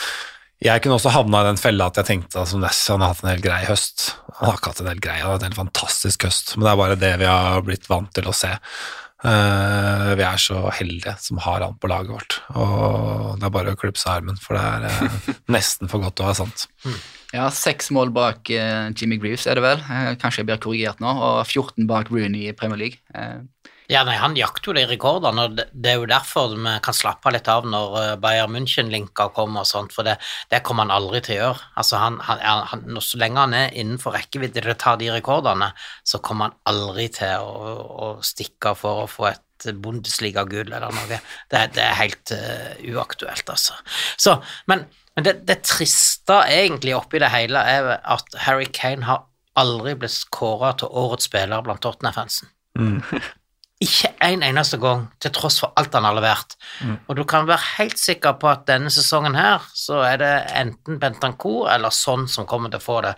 jeg 0.64 0.84
kunne 0.84 1.00
også 1.00 1.12
havna 1.18 1.42
i 1.42 1.50
den 1.50 1.58
fella 1.60 1.90
at 1.90 1.98
jeg 1.98 2.12
tenkte 2.12 2.44
at 2.44 2.54
Ness 2.62 2.86
han 2.94 3.02
har 3.02 3.10
hatt 3.10 3.24
en 3.26 3.32
helt 3.34 3.44
grei 3.44 3.64
høst. 3.66 4.12
Han 4.38 4.52
har 4.52 4.60
ikke 4.60 4.70
hatt 4.70 4.84
en 4.84 4.92
helt 4.92 5.02
grei, 5.02 5.18
han 5.18 5.32
har 5.32 5.40
hatt 5.40 5.48
en 5.48 5.50
helt 5.50 5.64
fantastisk 5.64 6.28
høst, 6.28 6.54
men 6.54 6.68
det 6.68 6.72
er 6.72 6.84
bare 6.84 7.00
det 7.00 7.16
vi 7.20 7.26
har 7.28 7.66
blitt 7.66 7.90
vant 7.90 8.14
til 8.14 8.30
å 8.30 8.36
se. 8.36 8.54
Eh, 9.24 10.10
vi 10.18 10.24
er 10.26 10.40
så 10.40 10.58
heldige 10.76 11.14
som 11.22 11.40
har 11.40 11.64
han 11.64 11.78
på 11.80 11.88
laget 11.88 12.12
vårt, 12.12 12.38
og 12.60 13.38
det 13.40 13.48
er 13.48 13.54
bare 13.54 13.72
å 13.72 13.78
klipse 13.80 14.10
armen, 14.12 14.36
for 14.40 14.58
det 14.58 14.64
er 14.64 15.08
eh, 15.08 15.30
nesten 15.56 15.88
for 15.88 16.04
godt 16.04 16.18
til 16.18 16.26
å 16.26 16.28
være 16.28 16.40
sant. 16.42 16.66
Ja, 17.34 17.48
Seks 17.50 17.88
mål 17.94 18.12
bak 18.14 18.50
eh, 18.52 18.90
Jimmy 18.92 19.16
Greaves 19.22 19.48
er 19.48 19.58
det 19.58 19.64
vel, 19.64 19.80
kanskje 20.20 20.42
jeg 20.42 20.50
blir 20.50 20.60
korrigert 20.60 21.00
nå, 21.02 21.08
og 21.08 21.40
14 21.46 21.88
bak 21.88 22.12
Rooney 22.12 22.50
i 22.50 22.56
Premier 22.56 22.84
League. 22.84 23.00
Ja, 23.92 24.00
nei, 24.06 24.14
Han 24.16 24.36
jakter 24.36 24.70
jo 24.70 24.74
de 24.78 24.86
rekordene, 24.88 25.44
og 25.44 25.58
det, 25.58 25.90
er 25.90 25.98
jo 26.00 26.08
derfor 26.08 26.54
vi 26.54 26.72
kan 26.84 26.96
slappe 26.96 27.32
litt 27.34 27.48
av 27.52 27.66
når 27.68 27.96
eh, 28.00 28.12
Bayern 28.20 28.54
München-linka 28.54 29.28
kommer 29.36 29.64
og 29.64 29.68
sånt, 29.68 29.92
for 29.92 30.08
det, 30.08 30.16
det 30.52 30.62
kommer 30.64 30.86
han 30.86 30.94
aldri 30.94 31.20
til 31.26 31.36
å 31.36 31.40
gjøre. 31.42 31.68
Altså, 31.82 32.00
han, 32.00 32.16
han, 32.24 32.40
han, 32.70 32.84
Så 33.04 33.20
lenge 33.20 33.44
han 33.44 33.56
er 33.58 33.76
innenfor 33.76 34.16
rekkevidde 34.16 34.64
til 34.64 34.72
å 34.72 34.78
ta 34.80 34.96
de 35.00 35.10
rekordene, 35.12 35.72
så 36.04 36.22
kommer 36.24 36.48
han 36.48 36.58
aldri 36.72 37.10
til 37.18 37.44
å, 37.44 37.76
å 38.08 38.10
stikke 38.24 38.72
for 38.78 39.04
å 39.04 39.10
få 39.10 39.28
et 39.34 39.68
Bundesliga-gull 39.80 40.72
eller 40.72 40.92
noe. 40.92 41.06
Det, 41.08 41.20
det 41.76 41.84
er 41.84 41.94
helt 41.96 42.32
uh, 42.34 42.74
uaktuelt, 42.96 43.48
altså. 43.48 43.76
Så, 44.20 44.34
men 44.68 44.82
men 45.14 45.26
det, 45.26 45.34
det 45.46 45.60
triste 45.62 46.40
egentlig 46.50 46.96
oppi 46.96 47.20
det 47.22 47.30
hele 47.30 47.60
er 47.70 47.92
at 48.02 48.34
Harry 48.48 48.66
Kane 48.66 49.06
har 49.06 49.28
aldri 49.54 49.94
blitt 49.98 50.24
kåra 50.34 50.72
til 50.78 50.90
årets 50.90 51.28
spiller 51.30 51.62
blant 51.62 51.84
Tottenham-fansen. 51.86 52.50
Ikke 53.84 54.10
en 54.24 54.42
eneste 54.46 54.78
gang, 54.80 55.06
til 55.20 55.32
tross 55.34 55.60
for 55.62 55.74
alt 55.78 55.94
han 55.96 56.06
har 56.08 56.16
levert. 56.16 56.56
Og 57.08 57.16
du 57.18 57.24
kan 57.28 57.48
være 57.48 57.74
helt 57.76 58.00
sikker 58.00 58.36
på 58.40 58.48
at 58.50 58.66
denne 58.70 58.92
sesongen 58.92 59.36
her, 59.38 59.64
så 59.76 60.00
er 60.06 60.20
det 60.22 60.32
enten 60.56 61.00
Bentancour 61.02 61.68
eller 61.72 61.94
sånn 61.94 62.28
som 62.30 62.48
kommer 62.48 62.72
til 62.72 62.80
å 62.80 62.86
få 62.86 63.00
det. 63.04 63.14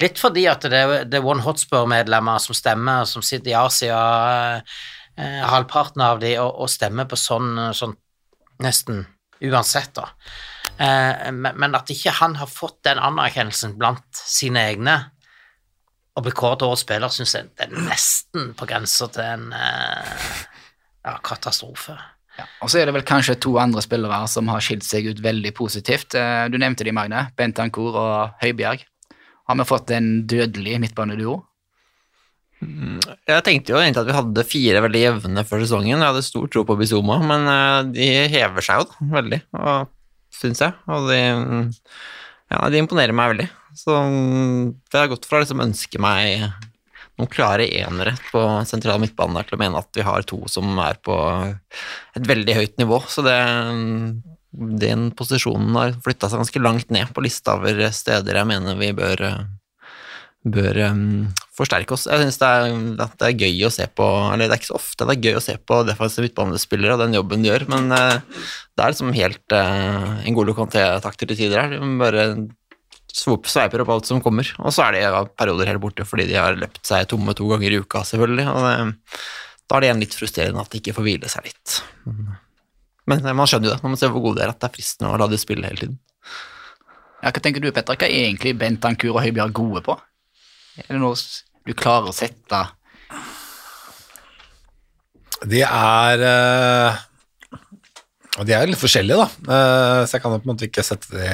Litt 0.00 0.20
fordi 0.20 0.46
at 0.48 0.64
det 0.64 0.80
er, 0.80 0.94
det 1.08 1.18
er 1.18 1.26
One 1.28 1.44
Hotspur-medlemmer 1.44 2.40
som 2.40 2.56
stemmer, 2.56 3.04
som 3.08 3.24
sitter 3.24 3.52
i 3.52 3.58
Asia, 3.58 3.98
eh, 5.16 5.42
halvparten 5.44 6.04
av 6.04 6.22
de, 6.22 6.34
og, 6.40 6.62
og 6.64 6.72
stemmer 6.72 7.08
på 7.08 7.18
sånn, 7.20 7.52
sånn 7.76 7.96
nesten 8.64 9.04
uansett, 9.44 9.92
da. 9.96 10.08
Eh, 10.80 11.28
men, 11.36 11.52
men 11.60 11.76
at 11.76 11.92
ikke 11.92 12.16
han 12.20 12.38
har 12.40 12.48
fått 12.48 12.80
den 12.88 13.00
anerkjennelsen 13.00 13.76
blant 13.80 14.08
sine 14.16 14.64
egne 14.72 14.96
og 16.18 16.24
bli 16.26 16.32
kåret 16.36 16.60
til 16.60 16.70
årets 16.70 16.82
spiller, 16.86 17.12
syns 17.14 17.34
jeg 17.36 17.50
det 17.54 17.66
er 17.68 17.84
nesten 17.86 18.50
på 18.58 18.66
grensa 18.68 19.06
til 19.14 19.22
en 19.24 19.52
eh, 19.56 20.16
ja, 21.06 21.14
katastrofe. 21.24 21.94
Ja. 22.38 22.46
Og 22.64 22.70
så 22.72 22.80
er 22.80 22.88
det 22.88 22.94
vel 22.96 23.06
kanskje 23.06 23.38
to 23.42 23.54
andre 23.60 23.82
spillere 23.84 24.22
som 24.30 24.48
har 24.50 24.62
skilt 24.64 24.86
seg 24.86 25.10
ut 25.10 25.20
veldig 25.22 25.52
positivt. 25.56 26.16
Eh, 26.18 26.46
Du 26.50 26.58
nevnte 26.58 26.86
de, 26.86 26.94
Magne. 26.96 27.28
Bentancour 27.38 27.98
og 28.00 28.42
Høibjerg. 28.42 28.82
Har 29.50 29.58
vi 29.58 29.66
fått 29.66 29.90
en 29.96 30.10
dødelig 30.30 30.76
midtbaneduo? 30.82 31.40
Jeg 32.60 33.40
tenkte 33.46 33.72
jo 33.72 33.78
egentlig 33.80 34.02
at 34.02 34.08
vi 34.10 34.16
hadde 34.18 34.44
fire 34.44 34.82
veldig 34.84 35.00
jevne 35.00 35.44
før 35.48 35.62
sesongen. 35.64 35.94
Jeg 35.96 36.04
hadde 36.10 36.26
stor 36.26 36.50
tro 36.52 36.66
på 36.68 36.76
Bizuma, 36.76 37.16
men 37.24 37.48
eh, 37.48 37.78
de 37.94 38.10
hever 38.34 38.66
seg 38.66 38.82
jo 38.82 38.90
da, 38.90 39.08
veldig, 39.16 39.40
og, 39.56 39.94
syns 40.36 40.60
jeg. 40.66 40.76
Og 40.92 41.08
de, 41.08 41.20
ja, 42.52 42.60
de 42.74 42.82
imponerer 42.82 43.16
meg 43.16 43.32
veldig. 43.34 43.48
Så 43.80 43.94
for 43.94 44.98
jeg 44.98 45.06
har 45.06 45.12
gått 45.14 45.28
fra 45.28 45.40
å 45.40 45.44
liksom 45.44 45.62
ønske 45.64 46.00
meg 46.02 46.50
noen 47.20 47.30
klare 47.30 47.68
enere 47.68 48.14
på 48.30 48.42
sentral 48.68 49.00
midtbane 49.02 49.36
der 49.36 49.48
til 49.48 49.58
å 49.58 49.60
mene 49.60 49.80
at 49.80 49.96
vi 49.96 50.04
har 50.06 50.26
to 50.28 50.40
som 50.50 50.72
er 50.82 50.98
på 51.04 51.16
et 52.16 52.26
veldig 52.28 52.56
høyt 52.56 52.76
nivå. 52.80 53.00
Så 53.12 53.24
det, 53.26 53.38
den 54.84 55.10
posisjonen 55.16 55.76
har 55.78 55.96
flytta 56.04 56.30
seg 56.30 56.42
ganske 56.42 56.64
langt 56.64 56.92
ned 56.94 57.12
på 57.14 57.24
lista 57.24 57.58
over 57.60 57.86
steder 57.94 58.40
jeg 58.40 58.50
mener 58.50 58.78
vi 58.80 58.92
bør 58.96 59.26
eh, 59.28 59.40
bør 60.40 60.78
um, 60.88 61.26
forsterke 61.52 61.92
oss. 61.92 62.06
Jeg 62.08 62.22
synes 62.22 62.38
det 62.40 63.08
det 63.20 63.26
er 63.26 63.42
gøy 63.44 63.66
å 63.66 63.72
se 63.74 63.84
på 63.92 64.06
Eller 64.30 64.48
det 64.48 64.54
er 64.54 64.62
ikke 64.62 64.70
så 64.70 64.78
ofte 64.78 65.04
det 65.04 65.18
er 65.18 65.26
gøy 65.28 65.36
å 65.36 65.42
se 65.44 65.56
på 65.60 65.82
defensive 65.84 66.24
midtbanespillere 66.24 66.96
og 66.96 67.02
den 67.02 67.18
jobben 67.18 67.44
de 67.44 67.50
gjør, 67.50 67.66
men 67.74 67.92
uh, 67.92 68.16
det 68.72 68.84
er 68.84 68.94
liksom 68.94 69.12
helt 69.16 69.56
uh, 69.56 70.16
en 70.24 70.38
god 70.38 70.48
Locanté-takter 70.48 71.28
til 71.28 71.42
tider 71.42 71.60
her. 71.60 71.76
Bare 72.00 72.24
sveiper 73.16 73.82
opp 73.82 73.92
alt 73.94 74.08
som 74.08 74.20
kommer, 74.24 74.46
og 74.58 74.72
så 74.74 74.86
er 74.88 74.98
de 74.98 75.22
perioder 75.38 75.70
helt 75.70 75.82
borte 75.82 76.04
fordi 76.06 76.26
de 76.30 76.36
har 76.38 76.58
løpt 76.58 76.82
seg 76.86 77.08
tomme 77.10 77.34
to 77.36 77.48
ganger 77.50 77.72
i 77.72 77.80
uka, 77.82 78.02
selvfølgelig. 78.06 78.46
og 78.50 78.66
det, 78.66 78.74
Da 79.70 79.76
er 79.76 79.80
det 79.80 79.88
igjen 79.90 80.04
litt 80.04 80.16
frustrerende 80.18 80.62
at 80.62 80.70
de 80.70 80.80
ikke 80.80 80.94
får 80.96 81.06
hvile 81.06 81.28
seg 81.30 81.44
litt. 81.50 81.80
Men 83.10 83.22
man 83.36 83.46
skjønner 83.48 83.70
jo 83.70 83.74
det 83.74 83.82
når 83.82 83.92
man 83.94 84.00
ser 84.00 84.12
hvor 84.14 84.24
gode 84.24 84.40
de 84.40 84.46
er, 84.46 84.52
at 84.54 84.60
det 84.60 84.68
er 84.68 84.74
fristende 84.76 85.10
å 85.10 85.18
la 85.20 85.26
de 85.30 85.38
spille 85.40 85.66
hele 85.66 85.80
tiden. 85.84 85.98
Ja, 87.20 87.30
hva 87.30 87.40
tenker 87.42 87.60
du, 87.60 87.70
Petter? 87.74 87.98
Hva 88.00 88.06
er 88.08 88.26
egentlig 88.26 88.54
Bent 88.58 88.84
Ankur 88.88 89.12
og 89.16 89.22
Høibjerg 89.24 89.52
gode 89.56 89.82
på? 89.84 89.96
Er 90.80 90.88
det 90.94 91.00
noe 91.02 91.16
du 91.66 91.74
klarer 91.76 92.08
å 92.08 92.14
sette 92.16 92.60
De 95.50 95.60
er 95.64 96.22
eh, 96.24 97.00
og 98.38 98.46
De 98.46 98.54
er 98.54 98.68
litt 98.70 98.78
forskjellige, 98.78 99.16
da. 99.18 99.54
Eh, 99.56 100.02
så 100.06 100.16
jeg 100.16 100.22
kan 100.22 100.34
jo 100.36 100.40
på 100.42 100.46
en 100.48 100.52
måte 100.52 100.68
ikke 100.68 100.84
sette 100.86 101.10
de 101.10 101.30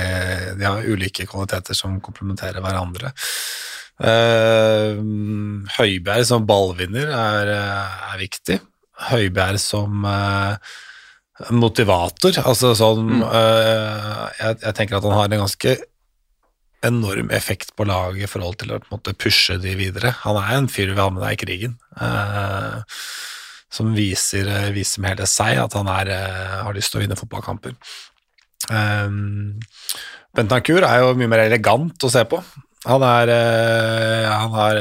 De 0.56 0.64
har 0.64 0.86
ulike 0.88 1.26
kvaliteter 1.28 1.76
som 1.76 1.98
komplementerer 2.00 2.64
hverandre. 2.64 3.12
Eh, 4.00 4.96
Høibjerg 5.76 6.26
som 6.28 6.46
ballvinner 6.48 7.12
er, 7.12 7.52
eh, 7.52 8.00
er 8.14 8.22
viktig. 8.24 8.58
Høibjerg 9.10 9.60
som 9.60 10.08
motivator. 11.52 12.32
Altså 12.48 12.72
sånn 12.78 13.20
eh, 13.20 14.24
jeg, 14.40 14.58
jeg 14.62 14.74
tenker 14.78 14.98
at 14.98 15.04
han 15.04 15.16
har 15.18 15.28
en 15.28 15.44
ganske 15.44 15.76
enorm 16.86 17.30
effekt 17.34 17.72
på 17.76 17.86
laget 17.88 18.24
i 18.26 18.30
forhold 18.30 18.58
til 18.60 18.72
å 18.72 18.80
på 18.80 18.88
en 18.88 18.96
måte 18.98 19.16
pushe 19.18 19.56
de 19.60 19.74
videre. 19.78 20.14
Han 20.24 20.38
er 20.40 20.54
en 20.56 20.68
fyr 20.70 20.92
vi 20.94 21.00
har 21.00 21.12
med 21.12 21.24
deg 21.24 21.36
i 21.36 21.40
krigen. 21.44 21.78
eh, 22.00 23.00
som 23.72 23.94
viser, 23.94 24.46
eh, 24.48 24.70
viser 24.74 25.02
med 25.02 25.16
hele 25.16 25.28
seg 25.30 25.58
at 25.62 25.74
han 25.78 25.88
er, 25.90 26.12
eh, 26.14 26.62
har 26.66 26.76
lyst 26.76 26.92
til 26.92 27.00
å 27.00 27.04
vinne 27.04 27.18
fotballkamper. 27.18 27.74
Um, 28.70 29.58
Bentancur 30.36 30.84
er 30.84 31.00
jo 31.00 31.14
mye 31.14 31.30
mer 31.30 31.44
elegant 31.46 32.04
å 32.04 32.10
se 32.10 32.24
på. 32.24 32.42
Han 32.86 33.02
er, 33.02 33.28
eh, 33.32 34.30
han 34.30 34.50
har 34.50 34.80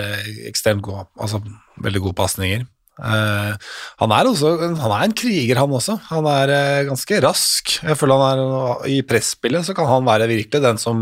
ekstremt 0.50 0.82
god, 0.86 1.08
altså 1.18 1.42
veldig 1.82 2.02
gode 2.02 2.16
pasninger. 2.16 2.66
Eh, 2.96 3.72
han 4.00 4.14
er 4.16 4.30
også 4.30 4.54
han 4.80 4.92
er 4.96 5.02
en 5.04 5.16
kriger, 5.18 5.60
han 5.60 5.74
også. 5.76 5.98
Han 6.12 6.28
er 6.32 6.54
eh, 6.56 6.84
ganske 6.88 7.18
rask. 7.26 7.74
Jeg 7.84 7.98
føler 8.00 8.22
han 8.22 8.44
er 8.44 8.86
I 8.94 9.02
presspillet 9.08 9.68
så 9.68 9.76
kan 9.76 9.90
han 9.90 10.08
være 10.08 10.30
virkelig 10.32 10.62
den 10.64 10.80
som, 10.80 11.02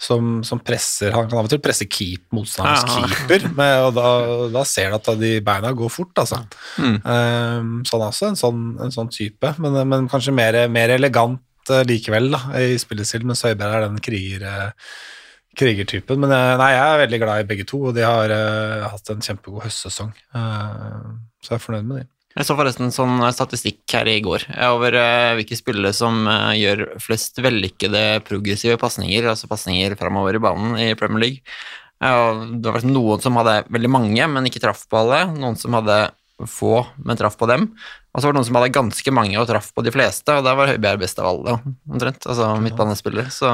som, 0.00 0.38
som 0.46 0.60
presser 0.64 1.12
Han 1.12 1.28
kan 1.28 1.38
av 1.40 1.48
og 1.48 1.52
til 1.52 1.60
presse 1.64 1.86
keep, 1.88 2.24
motstanderens 2.36 2.86
Ja. 2.88 3.08
keeper, 3.08 3.48
med, 3.56 3.74
og 3.88 3.96
da, 3.98 4.12
da 4.56 4.64
ser 4.68 4.92
du 4.94 4.98
at 5.00 5.10
de 5.20 5.34
beina 5.44 5.72
går 5.76 5.92
fort, 5.92 6.14
altså. 6.24 6.40
Mm. 6.80 6.96
Eh, 7.00 7.68
så 7.88 7.98
han 7.98 8.06
er 8.06 8.14
også 8.14 8.30
en 8.30 8.40
sånn, 8.40 8.62
en 8.86 8.94
sånn 8.94 9.12
type, 9.12 9.52
men, 9.62 9.82
men 9.92 10.08
kanskje 10.12 10.34
mer, 10.36 10.62
mer 10.72 10.96
elegant 10.96 11.42
likevel 11.66 12.28
da, 12.30 12.38
i 12.62 12.76
spillestil, 12.78 13.24
mens 13.26 13.40
Høiberg 13.42 13.74
er 13.74 13.88
den 13.88 13.96
kriger, 13.98 14.44
krigertypen. 15.56 16.20
Men 16.22 16.34
eh, 16.34 16.56
nei, 16.60 16.72
jeg 16.74 16.84
er 16.84 17.00
veldig 17.04 17.22
glad 17.22 17.42
i 17.42 17.48
begge 17.48 17.66
to, 17.68 17.80
og 17.88 17.96
de 17.96 18.04
har 18.06 18.32
uh, 18.32 18.90
hatt 18.92 19.12
en 19.12 19.24
kjempegod 19.24 19.64
høstsesong. 19.66 20.12
Uh, 20.36 21.16
så 21.42 21.54
jeg 21.54 21.60
er 21.60 21.64
fornøyd 21.64 21.88
med 21.88 22.02
de. 22.02 22.10
Jeg 22.36 22.44
så 22.44 22.56
forresten 22.58 22.92
sånn 22.92 23.22
statistikk 23.32 23.94
her 23.96 24.08
i 24.12 24.18
går 24.24 24.44
over 24.66 24.98
uh, 25.00 25.32
hvilke 25.38 25.56
spillere 25.56 25.94
som 25.96 26.28
gjør 26.58 26.84
flest 27.00 27.40
vellykkede 27.40 28.04
progressive 28.26 28.76
pasninger, 28.80 29.30
altså 29.32 29.48
pasninger 29.48 29.96
framover 29.96 30.36
i 30.36 30.42
banen 30.44 30.76
i 30.82 30.92
Premier 30.98 31.24
League. 31.24 31.56
Det 31.96 32.72
var 32.74 32.84
noen 32.84 33.22
som 33.24 33.38
hadde 33.40 33.62
veldig 33.72 33.88
mange, 33.88 34.26
men 34.28 34.44
ikke 34.44 34.60
traff 34.60 34.82
på 34.90 34.98
alle. 35.00 35.22
Noen 35.32 35.56
som 35.56 35.72
hadde 35.78 35.96
få, 36.44 36.82
men 37.00 37.16
traff 37.16 37.38
på 37.40 37.48
dem. 37.48 37.70
Og 38.12 38.20
så 38.20 38.28
var 38.28 38.34
det 38.34 38.40
noen 38.42 38.48
som 38.50 38.58
hadde 38.58 38.74
ganske 38.76 39.14
mange 39.16 39.38
og 39.40 39.48
traff 39.48 39.70
på 39.72 39.84
de 39.86 39.94
fleste, 39.94 40.34
og 40.36 40.44
der 40.44 40.58
var 40.58 40.68
Høibjerg 40.68 41.00
best 41.00 41.22
av 41.22 41.30
alle, 41.30 41.56
omtrent. 41.88 42.28
Altså 42.28 42.50
midtbanespiller. 42.60 43.30
Så 43.32 43.48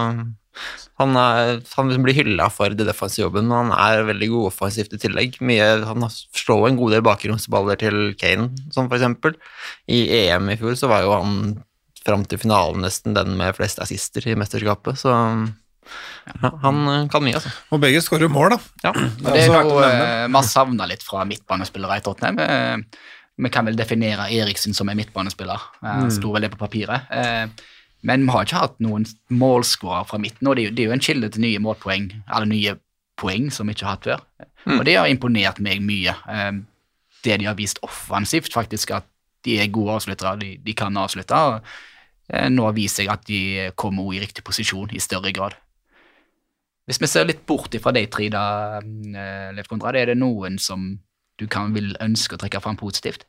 han, 1.01 1.17
er, 1.17 1.61
han 1.77 1.93
blir 2.05 2.17
hylla 2.17 2.49
for 2.53 2.75
det 2.77 2.87
defensive 2.89 3.27
jobben, 3.27 3.51
og 3.51 3.65
han 3.65 3.73
er 3.75 4.05
veldig 4.11 4.29
god 4.35 4.51
offensivt 4.51 4.93
i 4.97 5.01
tillegg. 5.03 5.39
Mye, 5.45 5.69
han 5.89 6.05
slår 6.11 6.69
en 6.69 6.79
god 6.81 6.95
del 6.97 7.05
bakromsballer 7.07 7.81
til 7.81 8.01
Kane, 8.21 8.51
som 8.75 8.91
for 8.91 8.99
eksempel. 8.99 9.39
I 9.91 10.05
EM 10.27 10.51
i 10.53 10.59
fjor 10.61 10.77
så 10.79 10.91
var 10.93 11.07
jo 11.07 11.15
han 11.17 11.39
fram 12.03 12.25
til 12.27 12.41
finalen 12.43 12.83
nesten 12.83 13.15
den 13.15 13.37
med 13.39 13.55
flest 13.55 13.79
assister 13.83 14.25
i 14.27 14.37
mesterskapet, 14.39 14.99
så 14.99 15.13
ja, 15.13 16.51
han 16.63 16.83
eh, 16.89 17.09
kan 17.11 17.25
mye, 17.25 17.35
altså. 17.39 17.51
Og 17.75 17.81
begge 17.83 18.03
skårer 18.05 18.31
mål, 18.31 18.55
da. 18.55 18.59
Ja. 18.87 18.93
Det 18.95 19.33
er 19.45 19.51
noe 19.51 19.89
eh, 19.89 20.29
har 20.31 20.47
savna 20.47 20.87
litt 20.91 21.03
fra 21.07 21.25
midtbanespillere 21.29 21.99
i 21.99 22.05
Tottenham. 22.07 22.39
Eh, 22.43 23.03
Vi 23.43 23.51
kan 23.51 23.67
vel 23.67 23.79
definere 23.79 24.29
Eriksen 24.31 24.75
som 24.77 24.91
en 24.93 24.99
midtbanespiller. 24.99 25.63
Han 25.83 26.11
sto 26.13 26.31
vel 26.35 26.45
det 26.45 26.51
på 26.53 26.61
papiret. 26.61 27.09
Men 28.03 28.25
vi 28.27 28.33
har 28.35 28.47
ikke 28.47 28.63
hatt 28.65 28.81
noen 28.83 29.05
målskårer 29.31 30.09
fra 30.09 30.19
midten, 30.19 30.49
og 30.51 30.57
det 30.57 30.65
er, 30.65 30.69
jo, 30.71 30.75
det 30.75 30.83
er 30.83 30.89
jo 30.91 30.97
en 30.97 31.05
kilde 31.07 31.29
til 31.31 31.45
nye 31.45 31.61
målpoeng, 31.63 32.09
eller 32.27 32.49
nye 32.51 32.75
poeng 33.21 33.51
som 33.55 33.69
vi 33.71 33.77
ikke 33.77 33.87
har 33.87 33.97
hatt 33.97 34.09
før. 34.11 34.25
Og 34.79 34.85
det 34.87 34.97
har 34.99 35.07
imponert 35.11 35.61
meg 35.63 35.83
mye. 35.83 36.15
Eh, 36.29 36.53
Det 37.23 37.37
de 37.39 37.47
har 37.47 37.55
vist 37.55 37.79
offensivt, 37.87 38.51
faktisk, 38.53 38.91
at 38.91 39.05
de 39.47 39.61
er 39.63 39.71
gode 39.71 39.93
avsluttere, 39.95 40.39
de, 40.41 40.57
de 40.59 40.73
kan 40.75 40.97
avslutte. 40.99 41.31
og 41.35 41.61
eh, 42.29 42.49
Nå 42.51 42.67
viser 42.75 43.05
jeg 43.05 43.13
at 43.13 43.27
de 43.29 43.71
kommer 43.79 44.11
i 44.13 44.19
riktig 44.19 44.43
posisjon 44.43 44.91
i 44.91 44.99
større 44.99 45.31
grad. 45.33 45.55
Hvis 46.87 46.99
vi 46.99 47.07
ser 47.07 47.29
litt 47.29 47.47
bort 47.47 47.75
fra 47.79 47.93
de 47.95 48.07
tre, 48.11 48.27
da, 48.29 48.81
eh, 48.83 49.53
Leif 49.55 49.69
Konrad, 49.71 49.95
er 49.95 50.11
det 50.11 50.19
noen 50.19 50.59
som 50.59 50.99
du 51.39 51.47
kan 51.47 51.71
vil 51.75 51.95
ønske 52.03 52.35
å 52.35 52.43
trekke 52.43 52.61
fram 52.61 52.77
positivt? 52.77 53.23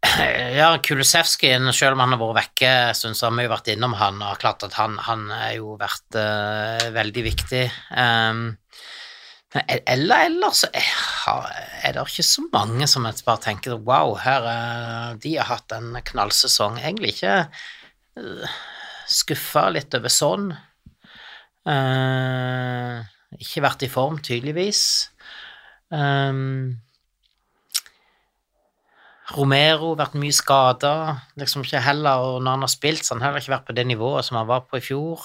Ja, 0.60 0.70
Kulisevskij, 0.82 1.54
selv 1.76 1.94
om 1.94 2.02
han 2.02 2.14
har 2.14 2.20
vært 2.20 2.38
vekke, 2.40 2.72
syns 2.96 3.20
har 3.24 3.34
vi 3.36 3.46
vært 3.50 3.68
innom 3.72 3.94
han, 4.00 4.22
og 4.24 4.40
klart 4.40 4.64
at 4.66 4.74
han, 4.78 4.96
han 5.06 5.28
er 5.34 5.58
jo 5.58 5.76
vært 5.80 6.18
uh, 6.18 6.88
veldig 6.94 7.24
viktig. 7.26 7.66
Um, 7.92 8.42
eller 9.50 10.28
ellers 10.28 10.62
så 10.62 10.68
er, 10.70 11.94
det 11.94 12.02
ikke 12.04 12.22
så 12.22 12.44
mange 12.52 12.86
som 12.86 13.06
bare 13.26 13.42
tenker 13.42 13.80
wow, 13.82 14.14
her 14.22 14.44
eh, 14.46 15.16
de 15.24 15.32
har 15.40 15.48
hatt 15.48 15.74
en 15.74 15.96
knallsesong. 16.06 16.78
Egentlig 16.78 17.16
ikke 17.16 17.48
skuffa 19.10 19.64
litt 19.74 19.96
over 19.98 20.12
sånn. 20.12 20.52
Eh, 21.66 23.00
ikke 23.42 23.64
vært 23.66 23.82
i 23.86 23.90
form, 23.90 24.20
tydeligvis. 24.22 24.84
Um, 25.90 26.78
Romero 29.36 29.92
vært 29.98 30.16
mye 30.18 30.34
skada, 30.34 30.94
liksom 31.38 31.62
ikke 31.64 31.82
heller, 31.84 32.24
og 32.24 32.40
når 32.42 32.56
han 32.56 32.66
har 32.66 32.72
spilt, 32.72 33.04
så 33.04 33.14
har 33.14 33.20
han 33.20 33.28
heller 33.28 33.44
ikke 33.44 33.54
vært 33.54 33.68
på 33.68 33.76
det 33.76 33.86
nivået 33.86 34.26
som 34.26 34.40
han 34.40 34.48
var 34.48 34.64
på 34.66 34.80
i 34.80 34.84
fjor. 34.84 35.22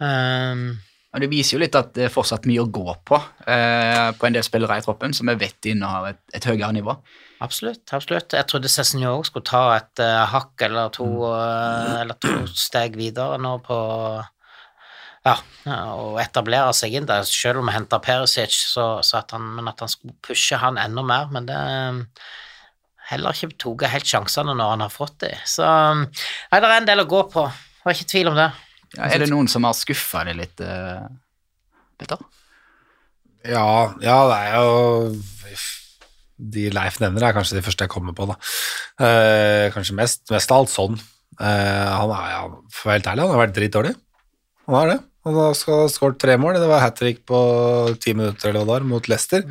Um, 0.00 0.80
Det 1.12 1.28
viser 1.28 1.58
jo 1.58 1.60
litt 1.60 1.76
at 1.76 1.90
det 1.92 2.06
er 2.06 2.12
fortsatt 2.12 2.46
mye 2.48 2.62
å 2.62 2.70
gå 2.72 2.94
på 3.04 3.18
eh, 3.44 4.08
på 4.16 4.26
en 4.26 4.32
del 4.32 4.44
spillere 4.46 4.78
i 4.80 4.84
troppen 4.84 5.12
som 5.12 5.28
vi 5.28 5.34
vet 5.42 5.68
innehar 5.68 6.08
et, 6.08 6.22
et 6.32 6.46
høyere 6.48 6.72
nivå. 6.72 6.94
absolutt, 7.44 7.84
absolutt. 7.92 8.32
Jeg 8.32 8.48
trodde 8.48 8.70
Cézinho 8.72 9.18
òg 9.18 9.26
skulle 9.28 9.44
ta 9.44 9.76
et 9.76 10.00
uh, 10.00 10.24
hakk 10.32 10.64
eller 10.64 10.88
to, 10.96 11.08
uh, 11.28 12.00
eller 12.00 12.16
to 12.16 12.46
steg 12.68 12.96
videre 12.96 13.36
nå 13.36 13.58
på 13.66 13.76
ja, 15.22 15.36
og 15.94 16.16
etablere 16.18 16.72
seg 16.74 16.96
inn 16.96 17.06
der, 17.06 17.22
selv 17.28 17.60
om 17.60 17.68
jeg 17.70 17.76
henta 17.76 18.00
Perisic, 18.02 18.56
så, 18.72 18.86
så 19.06 19.20
at 19.20 19.36
han, 19.36 19.52
men 19.58 19.68
at 19.70 19.84
han 19.84 19.90
skulle 19.92 20.16
pushe 20.24 20.58
han 20.58 20.80
enda 20.80 21.04
mer. 21.06 21.28
Men 21.30 21.46
det 21.46 21.60
heller 23.12 23.36
ikke 23.36 23.56
tatt 23.60 23.92
helt 23.92 24.08
sjansene 24.08 24.54
når 24.56 24.74
han 24.74 24.84
har 24.84 24.92
fått 24.92 25.18
dem. 25.24 25.38
Så 25.48 25.64
nei, 25.64 26.58
det 26.58 26.68
er 26.68 26.76
en 26.76 26.88
del 26.88 27.04
å 27.04 27.08
gå 27.10 27.22
på. 27.32 27.46
Det 27.48 27.86
har 27.86 27.98
ikke 27.98 28.12
tvil 28.14 28.32
om 28.32 28.38
det. 28.38 28.50
Ja, 28.96 29.08
er 29.08 29.22
det 29.22 29.30
noen 29.30 29.48
som 29.48 29.64
har 29.64 29.76
skuffa 29.76 30.24
deg 30.28 30.36
litt, 30.40 30.60
eh, 30.60 31.06
Petter? 32.00 32.20
Ja, 33.48 33.92
ja, 34.04 34.18
det 34.30 34.36
er 34.38 34.58
jo 34.60 35.16
De 36.52 36.68
Leif 36.74 36.98
nevner, 37.00 37.24
er 37.26 37.34
kanskje 37.36 37.56
de 37.58 37.62
første 37.64 37.86
jeg 37.86 37.92
kommer 37.92 38.14
på, 38.18 38.26
da. 38.28 38.36
Eh, 39.06 39.70
kanskje 39.74 39.94
mest, 39.94 40.24
mest 40.32 40.52
av 40.52 40.62
alt 40.62 40.72
sånn. 40.72 40.98
Eh, 41.38 41.90
han 41.92 42.12
er, 42.12 42.28
ja, 42.32 42.42
for 42.72 42.88
å 42.88 42.90
være 42.90 42.98
helt 42.98 43.10
ærlig, 43.12 43.24
han 43.24 43.34
har 43.34 43.42
vært 43.44 43.56
dritdårlig. 43.58 43.94
Han 44.66 44.78
har 44.78 44.90
det. 44.90 44.98
Han 45.26 45.38
har 45.38 45.54
skåret 45.54 46.18
tre 46.18 46.34
mål. 46.40 46.58
Det 46.58 46.70
var 46.70 46.82
hat 46.82 46.98
trick 46.98 47.22
på 47.28 47.38
ti 48.02 48.14
minutter 48.16 48.50
eller 48.50 48.62
hva 48.62 48.66
det 48.66 48.72
var, 48.72 48.88
mot 48.90 49.10
Leicester. 49.10 49.44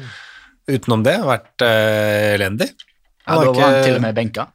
Utenom 0.68 1.05
det 1.07 1.16
vært 1.24 1.64
eh, 1.66 2.34
elendig. 2.36 2.70
Ja, 3.28 3.38
da 3.38 3.52
var 3.52 3.62
han 3.68 3.84
til 3.86 3.96
og 4.00 4.04
med 4.04 4.16
benka. 4.18 4.48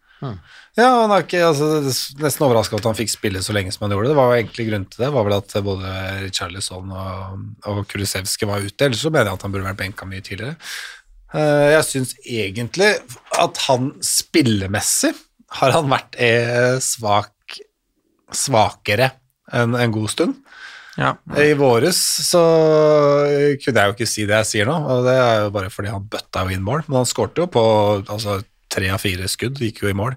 Ja, 0.77 0.87
han 1.03 1.13
er 1.13 1.23
ikke, 1.25 1.41
altså, 1.47 1.67
det 1.85 1.91
er 1.93 2.25
nesten 2.27 2.45
overraska 2.45 2.77
at 2.77 2.85
han 2.89 2.97
fikk 2.99 3.09
spille 3.13 3.41
så 3.45 3.55
lenge 3.57 3.73
som 3.73 3.87
han 3.87 3.95
gjorde. 3.95 4.11
Det 4.13 4.17
var 4.19 4.29
jo 4.33 4.39
egentlig 4.41 4.67
grunnen 4.69 4.89
til 4.93 5.05
det. 5.05 5.11
var 5.15 5.25
vel 5.29 5.37
at 5.39 5.55
både 5.65 5.93
Richarlison 6.25 6.91
og, 6.93 7.39
og 7.71 7.83
Kulusevski 7.89 8.49
var 8.49 8.65
ute. 8.65 8.85
Ellers 8.89 9.01
så 9.05 9.13
mener 9.13 9.31
jeg 9.31 9.39
at 9.39 9.47
han 9.47 9.55
burde 9.55 9.69
vært 9.71 9.81
benka 9.81 10.09
mye 10.09 10.25
tidligere. 10.25 10.57
Eh, 11.33 11.69
Jeg 11.77 11.87
syns 11.89 12.13
egentlig 12.25 12.91
at 13.41 13.63
han 13.69 13.93
spillemessig 14.05 15.15
har 15.61 15.73
han 15.77 15.89
vært 15.93 16.19
eh, 16.21 16.77
svak, 16.83 17.61
svakere 18.35 19.13
en, 19.55 19.77
en 19.79 19.95
god 19.95 20.11
stund. 20.13 20.35
Ja. 20.97 21.13
I 21.37 21.53
våres 21.61 21.99
så 22.25 22.41
kunne 23.63 23.81
jeg 23.83 23.91
jo 23.91 23.95
ikke 23.97 24.09
si 24.09 24.25
det 24.29 24.39
jeg 24.43 24.49
sier 24.51 24.69
nå, 24.69 24.77
og 24.81 25.05
det 25.07 25.17
er 25.21 25.43
jo 25.45 25.51
bare 25.57 25.69
fordi 25.73 25.93
han 25.93 26.07
bøtta 26.09 26.45
jo 26.47 26.55
inn 26.57 26.65
mål, 26.65 26.87
men 26.89 27.03
han 27.03 27.09
skårte 27.09 27.45
jo 27.45 27.49
på 27.53 27.65
altså, 28.09 28.39
tre 28.77 28.93
av 28.93 29.03
fire 29.03 29.31
skudd, 29.33 29.59
gikk 29.63 29.83
jo 29.85 29.91
i 29.91 29.97
mål. 29.97 30.15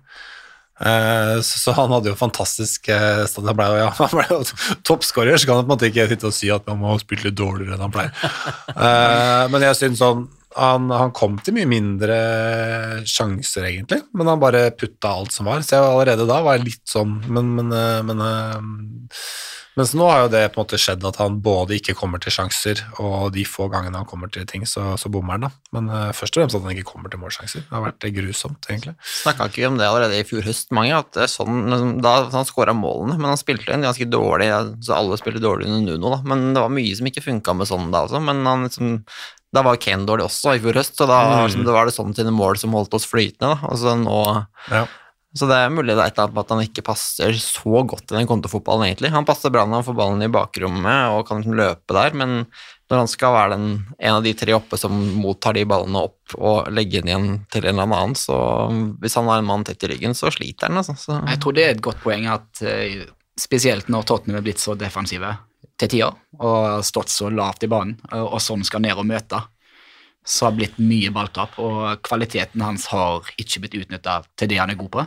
Eh, 0.80 1.42
så, 1.44 1.74
han 1.76 1.92
hadde 1.92 2.08
jo 2.08 2.16
fantastisk 2.16 2.88
eh, 2.88 3.26
Han 3.44 3.56
ble 3.58 3.66
ja, 3.82 3.90
jo 4.30 4.38
toppskårer, 4.88 5.36
så 5.36 5.50
kan 5.50 5.60
han 5.60 5.66
på 5.66 5.74
en 5.74 5.74
måte 5.74 5.90
ikke 5.90 6.08
sitte 6.08 6.30
og 6.30 6.36
si 6.38 6.52
at 6.56 6.70
han 6.72 6.80
må 6.80 6.94
spilt 7.02 7.26
litt 7.28 7.36
dårligere 7.36 7.76
enn 7.76 7.84
han 7.84 7.96
pleier. 7.96 8.14
Eh, 8.76 9.46
men 9.52 9.66
jeg 9.68 9.80
syns 9.82 10.04
sånn 10.04 10.28
han, 10.60 10.88
han 10.90 11.12
kom 11.16 11.36
til 11.46 11.54
mye 11.56 11.68
mindre 11.70 12.16
sjanser, 13.08 13.68
egentlig, 13.68 14.00
men 14.18 14.32
han 14.32 14.40
bare 14.42 14.72
putta 14.74 15.12
alt 15.20 15.36
som 15.36 15.46
var. 15.48 15.62
Så 15.62 15.76
jeg 15.76 15.86
allerede 15.86 16.26
da 16.28 16.40
var 16.44 16.58
jeg 16.58 16.72
litt 16.72 16.90
sånn 16.90 17.20
Men, 17.30 17.52
men, 17.60 17.70
men 18.08 18.24
mens 19.78 19.94
nå 19.98 20.08
har 20.10 20.24
jo 20.24 20.32
det 20.34 20.42
på 20.54 20.60
en 20.60 20.66
måte 20.66 20.80
skjedd 20.82 21.04
at 21.08 21.20
han 21.22 21.38
både 21.46 21.78
ikke 21.78 21.96
kommer 21.98 22.22
til 22.22 22.34
sjanser, 22.34 22.82
og 23.04 23.30
de 23.36 23.46
få 23.48 23.68
gangene 23.72 24.02
han 24.02 24.08
kommer 24.10 24.32
til 24.34 24.48
ting, 24.50 24.66
så, 24.70 24.96
så 25.00 25.12
bommer 25.14 25.38
han, 25.38 25.48
da. 25.48 25.52
Men 25.76 25.92
uh, 25.92 26.10
først 26.16 26.36
og 26.36 26.44
fremst 26.44 26.58
at 26.58 26.66
han 26.66 26.76
ikke 26.76 26.90
kommer 26.90 27.14
til 27.14 27.22
målsjanser. 27.22 27.66
Det 27.68 27.76
har 27.76 27.86
vært 27.86 28.08
eh, 28.08 28.14
grusomt, 28.16 28.70
egentlig. 28.70 28.96
Snakka 29.22 29.50
ikke 29.52 29.68
om 29.70 29.80
det 29.80 29.88
allerede 29.88 30.20
i 30.20 30.28
fjor 30.28 30.48
høst, 30.48 30.74
mange, 30.76 30.98
at 30.98 31.20
er 31.22 31.32
sånn, 31.32 31.66
liksom, 31.72 31.96
da 32.06 32.16
han 32.34 32.48
skåra 32.50 32.76
målene, 32.78 33.20
men 33.20 33.32
han 33.32 33.42
spilte 33.42 33.76
en 33.76 33.88
ganske 33.88 34.10
dårlig, 34.10 34.52
så 34.86 34.98
alle 34.98 35.20
spilte 35.22 35.44
dårlig 35.44 35.70
under 35.70 35.86
Nuno, 35.86 36.16
da, 36.18 36.22
men 36.34 36.50
det 36.56 36.64
var 36.66 36.74
mye 36.74 36.96
som 36.98 37.12
ikke 37.12 37.26
funka 37.26 37.60
med 37.60 37.70
sånn 37.70 37.92
da 37.94 38.06
også, 38.08 38.24
men 38.26 38.42
han 38.50 38.66
liksom, 38.68 38.98
da 39.56 39.64
var 39.66 39.80
Kane 39.82 40.06
dårlig 40.06 40.28
også 40.28 40.56
i 40.56 40.64
fjor 40.64 40.78
høst, 40.78 40.98
så 40.98 41.08
da, 41.10 41.20
liksom, 41.46 41.64
da 41.68 41.76
var 41.76 41.90
det 41.90 41.96
sånn 41.96 42.16
sine 42.18 42.34
mål 42.36 42.60
som 42.62 42.76
holdt 42.78 42.98
oss 42.98 43.08
flytende, 43.10 43.56
da, 43.56 43.70
Altså 43.70 43.96
nå, 43.98 44.24
Ja. 44.70 44.88
Så 45.38 45.46
det 45.46 45.60
er 45.62 45.70
mulig 45.70 45.94
det 45.94 46.08
er 46.08 46.38
at 46.42 46.52
han 46.52 46.64
ikke 46.64 46.84
passer 46.88 47.36
så 47.38 47.84
godt 47.86 48.10
i 48.10 48.18
den 48.18 48.28
kontofotballen, 48.30 48.88
egentlig. 48.88 49.12
Han 49.14 49.28
passer 49.28 49.54
bra 49.54 49.66
når 49.68 49.82
han 49.82 49.86
får 49.86 49.98
ballen 50.00 50.26
i 50.26 50.32
bakrommet 50.34 51.14
og 51.14 51.28
kan 51.28 51.44
liksom 51.44 51.58
løpe 51.60 51.98
der, 51.98 52.16
men 52.18 52.40
når 52.90 53.04
han 53.04 53.12
skal 53.12 53.36
være 53.36 53.52
den, 53.54 53.68
en 54.00 54.16
av 54.16 54.26
de 54.26 54.34
tre 54.34 54.56
oppe 54.58 54.80
som 54.82 54.96
mottar 55.22 55.54
de 55.54 55.68
ballene 55.70 56.02
opp 56.08 56.34
og 56.40 56.72
legger 56.74 57.04
den 57.04 57.12
igjen 57.12 57.28
til 57.54 57.68
en 57.68 57.76
eller 57.76 57.86
annen, 57.86 58.18
så 58.18 58.40
hvis 59.04 59.20
han 59.20 59.30
har 59.30 59.44
en 59.44 59.52
mann 59.52 59.68
tett 59.68 59.86
i 59.86 59.92
ryggen, 59.92 60.18
så 60.18 60.32
sliter 60.34 60.72
han, 60.72 60.82
altså. 60.82 60.98
Så, 60.98 61.20
Jeg 61.30 61.42
tror 61.44 61.58
det 61.58 61.68
er 61.68 61.76
et 61.76 61.86
godt 61.86 62.02
poeng 62.02 62.26
at 62.34 62.64
eh, 62.66 63.06
spesielt 63.38 63.94
når 63.94 64.10
Tottenham 64.10 64.42
er 64.42 64.48
blitt 64.50 64.64
så 64.64 64.74
defensive 64.80 65.36
til 65.80 65.94
tider 65.94 66.18
og 66.42 66.82
stått 66.88 67.14
så 67.14 67.30
lavt 67.30 67.68
i 67.68 67.72
banen, 67.72 68.00
og, 68.10 68.26
og 68.34 68.42
sånn 68.42 68.66
skal 68.66 68.82
ned 68.84 68.98
og 68.98 69.06
møte, 69.08 69.44
så 70.26 70.46
har 70.46 70.54
det 70.54 70.60
blitt 70.62 70.82
mye 70.84 71.12
balltap, 71.14 71.56
og 71.62 72.02
kvaliteten 72.06 72.62
hans 72.62 72.90
har 72.92 73.26
ikke 73.40 73.64
blitt 73.64 73.78
utnytta 73.84 74.20
til 74.38 74.52
det 74.52 74.60
han 74.62 74.74
er 74.74 74.80
god 74.80 74.92
på. 74.94 75.06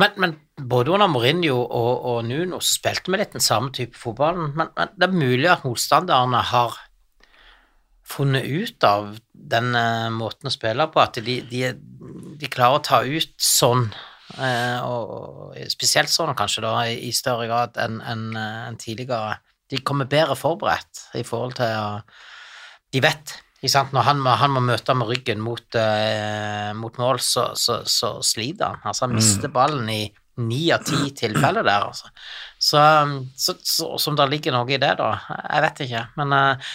Men, 0.00 0.14
men 0.18 0.32
både 0.56 0.94
under 0.94 1.10
Mourinho 1.10 1.58
og, 1.62 1.92
og 2.10 2.24
Nuno 2.26 2.58
så 2.62 2.78
spilte 2.78 3.12
vi 3.12 3.20
litt 3.20 3.36
den 3.36 3.44
samme 3.44 3.70
type 3.76 3.98
fotballen, 3.98 4.54
men, 4.56 4.72
men 4.74 4.96
det 4.96 5.06
er 5.06 5.20
mulig 5.20 5.50
at 5.52 5.66
motstanderne 5.68 6.40
har 6.52 6.78
funnet 8.12 8.44
ut 8.48 8.84
av 8.84 9.12
den 9.32 9.76
eh, 9.78 10.08
måten 10.12 10.50
å 10.50 10.52
spille 10.52 10.88
på, 10.92 11.02
at 11.02 11.20
de, 11.24 11.38
de, 11.48 11.62
de 12.40 12.50
klarer 12.50 12.80
å 12.80 12.84
ta 12.84 13.00
ut 13.06 13.36
sånn, 13.40 13.86
eh, 14.36 14.82
og, 14.82 15.54
spesielt 15.72 16.12
sånn 16.12 16.34
kanskje 16.38 16.64
da, 16.66 16.74
i, 16.90 17.12
større 17.14 17.46
grad 17.50 17.78
enn 17.80 18.00
en, 18.02 18.26
en 18.36 18.80
tidligere. 18.80 19.38
De 19.72 19.80
kommer 19.86 20.10
bedre 20.10 20.36
forberedt 20.36 21.06
i 21.16 21.24
forhold 21.24 21.56
til 21.60 21.78
å 21.78 21.88
De 22.92 23.00
vet, 23.00 23.30
når 23.62 24.02
han 24.02 24.18
må, 24.18 24.30
han 24.34 24.50
må 24.50 24.60
møte 24.64 24.94
med 24.98 25.06
ryggen 25.06 25.42
mot, 25.42 25.62
uh, 25.78 26.72
mot 26.74 26.96
mål, 26.98 27.20
så, 27.22 27.52
så, 27.54 27.82
så 27.86 28.16
sliter 28.26 28.72
han. 28.72 28.80
Altså, 28.82 29.06
han 29.06 29.14
mister 29.14 29.52
ballen 29.54 29.86
i 29.88 30.02
ni 30.42 30.64
av 30.74 30.82
ti 30.82 31.12
tilfeller 31.14 31.62
der, 31.62 31.84
altså. 31.86 32.10
Så, 32.58 32.80
så, 33.36 33.92
som 34.02 34.16
det 34.18 34.26
ligger 34.32 34.56
noe 34.56 34.66
i 34.66 34.80
det, 34.82 34.96
da. 34.98 35.12
Jeg 35.44 35.64
vet 35.66 35.84
ikke, 35.86 36.02
men 36.18 36.34
uh, 36.34 36.72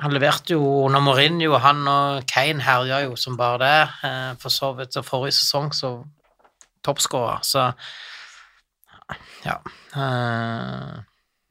han 0.00 0.16
leverte 0.16 0.56
jo 0.56 0.64
under 0.86 1.04
Mourinho, 1.04 1.58
han 1.60 1.84
og 1.84 2.24
Kane 2.30 2.64
herja 2.64 3.02
jo 3.04 3.16
som 3.20 3.36
bare 3.36 3.60
det. 3.60 3.76
Uh, 4.00 4.32
for 4.40 4.56
så 4.56 4.72
vidt 4.78 4.96
så 4.96 5.04
forrige 5.04 5.36
sesong 5.36 5.68
så 5.76 5.98
toppskårer, 6.86 7.44
så 7.44 7.68
ja. 9.44 9.60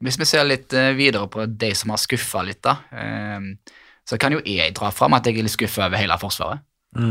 Hvis 0.04 0.18
vi 0.20 0.26
ser 0.28 0.44
litt 0.44 0.74
videre 0.98 1.24
på 1.32 1.46
de 1.48 1.70
som 1.78 1.94
har 1.94 2.00
skuffa 2.02 2.42
litt, 2.44 2.60
da, 2.66 2.74
så 4.06 4.18
kan 4.22 4.32
jo 4.36 4.40
jeg 4.46 4.74
dra 4.78 4.92
fram 4.94 5.16
at 5.18 5.26
jeg 5.26 5.38
er 5.40 5.46
litt 5.48 5.54
skuffa 5.56 5.88
over 5.88 5.98
hele 5.98 6.16
Forsvaret, 6.22 6.62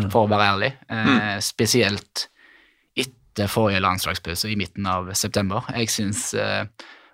for 0.10 0.26
å 0.26 0.30
være 0.32 0.46
ærlig. 0.54 0.72
Eh, 0.90 1.40
Spesielt 1.44 2.28
etter 2.98 3.48
forrige 3.52 3.82
landslagspause 3.84 4.48
i 4.50 4.56
midten 4.56 4.86
av 4.88 5.12
september. 5.14 5.68
Jeg 5.76 5.92
syns 5.92 6.30
eh, 6.34 6.64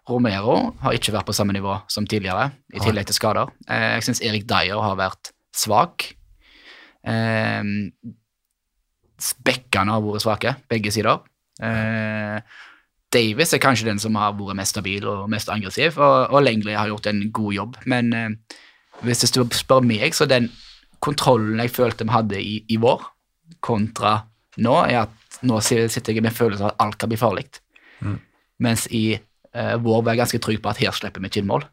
Romero 0.08 0.76
har 0.84 0.94
ikke 0.94 1.12
vært 1.16 1.26
på 1.28 1.34
samme 1.34 1.54
nivå 1.58 1.80
som 1.92 2.06
tidligere, 2.08 2.52
i 2.74 2.80
tillegg 2.80 3.10
til 3.10 3.18
skader. 3.18 3.50
Eh, 3.68 3.96
jeg 3.98 4.04
syns 4.08 4.22
Erik 4.22 4.46
Dyer 4.50 4.80
har 4.82 4.96
vært 5.02 5.34
svak. 5.54 6.12
Eh, 7.04 7.64
Bekkene 9.46 9.94
har 9.94 10.02
vært 10.02 10.24
svake, 10.24 10.56
begge 10.72 10.92
sider. 10.94 11.20
Eh, 11.62 12.40
Davis 13.14 13.52
er 13.54 13.60
kanskje 13.62 13.86
den 13.90 14.00
som 14.00 14.16
har 14.18 14.34
vært 14.38 14.56
mest 14.58 14.74
stabil 14.78 15.06
og 15.06 15.28
mest 15.30 15.50
aggressiv, 15.52 15.98
og, 16.00 16.32
og 16.32 16.46
Langley 16.46 16.74
har 16.78 16.88
gjort 16.90 17.10
en 17.12 17.26
god 17.36 17.54
jobb. 17.58 17.78
Men 17.92 18.14
eh, 18.18 18.30
hvis 19.06 19.34
du 19.34 19.42
spør 19.56 19.84
meg, 19.86 20.14
så 20.16 20.28
den 20.30 20.50
kontrollen 21.02 21.60
jeg 21.64 21.74
følte 21.74 22.06
vi 22.06 22.14
hadde 22.14 22.42
i, 22.42 22.60
i 22.70 22.78
vår, 22.82 23.04
kontra 23.64 24.20
nå, 24.62 24.76
er 24.86 25.04
at 25.06 25.42
nå 25.48 25.58
sitter 25.64 26.14
jeg 26.14 26.24
med 26.24 26.36
følelsen 26.36 26.68
av 26.68 26.74
at 26.74 26.84
alt 26.86 27.00
kan 27.02 27.12
bli 27.12 27.20
farlig. 27.20 27.48
Mens 28.62 28.86
i 28.94 29.16
uh, 29.18 29.76
vår 29.82 30.04
var 30.04 30.14
jeg 30.14 30.22
ganske 30.22 30.42
trygg 30.46 30.62
på 30.64 30.72
at 30.72 30.82
her 30.84 30.94
slipper 30.96 31.24
vi 31.24 31.32
ikke 31.32 31.42
inn 31.42 31.50
mål. 31.50 31.66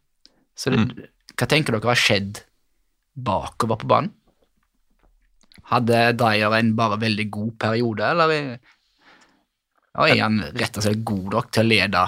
Så 0.59 0.73
det, 0.73 1.09
hva 1.37 1.49
tenker 1.51 1.77
dere 1.77 1.93
har 1.93 2.01
skjedd 2.01 2.41
bakover 3.19 3.81
på 3.83 3.91
banen? 3.91 4.15
Hadde 5.69 6.01
Dyer 6.17 6.55
en 6.57 6.73
bare 6.79 6.97
veldig 7.03 7.27
god 7.35 7.51
periode, 7.61 8.07
eller 8.07 8.33
er, 8.33 8.55
er 10.07 10.23
han 10.23 10.41
rett 10.55 10.79
og 10.79 10.87
slett 10.87 11.05
god 11.05 11.35
nok 11.35 11.51
til 11.53 11.67
å 11.67 11.69
lede 11.69 12.05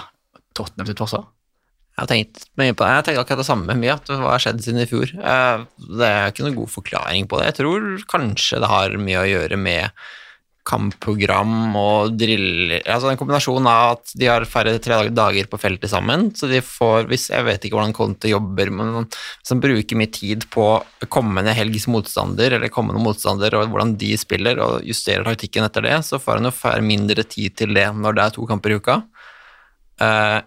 Tottenham 0.56 0.88
sitt 0.88 1.02
forsvar? 1.02 1.26
Jeg 2.00 2.06
har 2.06 2.12
tenkt 2.14 2.46
mye 2.56 2.72
på 2.72 2.80
det. 2.86 2.92
Jeg 2.96 3.04
tenker 3.04 3.20
akkurat 3.20 3.42
det 3.42 3.48
samme 3.50 3.74
mye, 3.76 3.92
at 3.92 4.08
hva 4.08 4.30
har 4.32 4.40
skjedd 4.40 4.62
siden 4.64 4.80
i 4.80 4.88
fjor. 4.88 5.10
Eh, 5.20 5.66
Det 6.00 6.06
er 6.08 6.30
ikke 6.32 6.46
noen 6.46 6.56
god 6.56 6.72
forklaring 6.72 7.28
på 7.28 7.36
det. 7.36 7.50
Jeg 7.50 7.58
tror 7.60 8.06
kanskje 8.08 8.60
det 8.62 8.70
har 8.72 8.96
mye 8.96 9.20
å 9.20 9.28
gjøre 9.28 9.58
med 9.60 9.90
kampprogram 10.70 11.74
og 11.78 12.16
driller 12.20 12.82
Altså 12.84 13.10
en 13.10 13.18
kombinasjon 13.18 13.64
av 13.68 13.94
at 13.94 14.12
de 14.18 14.28
har 14.28 14.44
færre 14.48 14.76
tre 14.82 14.98
dager 15.08 15.48
på 15.50 15.58
feltet 15.60 15.90
sammen, 15.90 16.28
så 16.36 16.48
de 16.50 16.60
får 16.64 17.08
hvis 17.10 17.30
Jeg 17.32 17.46
vet 17.46 17.64
ikke 17.64 17.78
hvordan 17.78 17.96
Conte 17.96 18.30
jobber, 18.30 18.70
men 18.70 19.08
som 19.46 19.60
bruker 19.62 19.98
mye 19.98 20.12
tid 20.12 20.46
på 20.52 20.66
kommende 21.08 21.54
helgs 21.56 21.88
motstander 21.90 22.56
eller 22.56 22.72
kommende 22.72 23.02
motstander 23.02 23.56
og 23.58 23.72
hvordan 23.72 23.96
de 24.00 24.12
spiller, 24.20 24.60
og 24.60 24.84
justerer 24.86 25.26
taktikken 25.26 25.66
etter 25.66 25.88
det, 25.88 25.96
så 26.06 26.20
får 26.20 26.40
han 26.40 26.50
jo 26.50 26.54
færre 26.54 26.84
mindre 26.84 27.24
tid 27.24 27.56
til 27.60 27.74
det 27.76 27.88
når 27.96 28.16
det 28.16 28.24
er 28.26 28.36
to 28.36 28.46
kamper 28.48 28.74
i 28.76 28.80
uka. 28.80 29.02
Eh, 30.00 30.38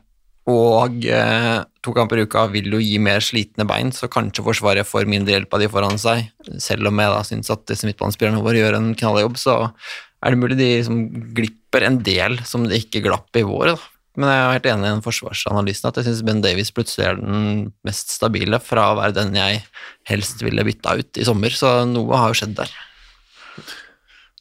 og 0.49 1.05
eh, 1.07 1.61
to 1.83 1.93
kamper 1.95 2.19
i 2.19 2.25
uka 2.27 2.45
vil 2.51 2.73
jo 2.75 2.81
gi 2.83 2.97
mer 2.99 3.23
slitne 3.23 3.63
bein, 3.67 3.93
så 3.95 4.09
kanskje 4.11 4.43
Forsvaret 4.43 4.87
får 4.87 5.07
mindre 5.07 5.37
hjelp 5.37 5.55
av 5.55 5.63
de 5.63 5.69
foran 5.71 5.99
seg. 6.01 6.25
Selv 6.59 6.89
om 6.89 6.99
jeg 6.99 7.13
da 7.13 7.21
syns 7.27 7.51
at 7.53 7.63
disse 7.69 7.87
midtbanespillerne 7.87 8.43
våre 8.43 8.59
gjør 8.59 8.79
en 8.79 8.91
knalljobb, 8.99 9.39
så 9.39 9.55
er 10.23 10.33
det 10.33 10.41
mulig 10.41 10.59
de 10.59 10.69
liksom 10.81 11.01
glipper 11.37 11.87
en 11.87 12.01
del 12.03 12.37
som 12.47 12.67
det 12.67 12.81
ikke 12.83 13.05
glapp 13.07 13.39
i 13.39 13.45
vår. 13.47 13.71
Da. 13.71 13.77
Men 14.19 14.29
jeg 14.29 14.41
er 14.41 14.55
helt 14.57 14.69
enig 14.69 14.85
i 14.85 14.91
den 14.91 15.05
forsvarsanalysen 15.05 15.89
at 15.89 15.99
jeg 15.99 16.09
syns 16.09 16.23
Ben 16.27 16.43
Davies 16.43 16.71
plutselig 16.75 17.07
er 17.07 17.21
den 17.21 17.69
mest 17.87 18.11
stabile 18.13 18.59
fra 18.61 18.91
å 18.91 18.97
være 18.99 19.15
den 19.15 19.37
jeg 19.39 19.63
helst 20.11 20.43
ville 20.43 20.65
bytta 20.67 20.97
ut 20.99 21.19
i 21.19 21.27
sommer, 21.27 21.55
så 21.55 21.79
noe 21.89 22.19
har 22.19 22.33
jo 22.33 22.41
skjedd 22.43 22.57
der. 22.59 22.73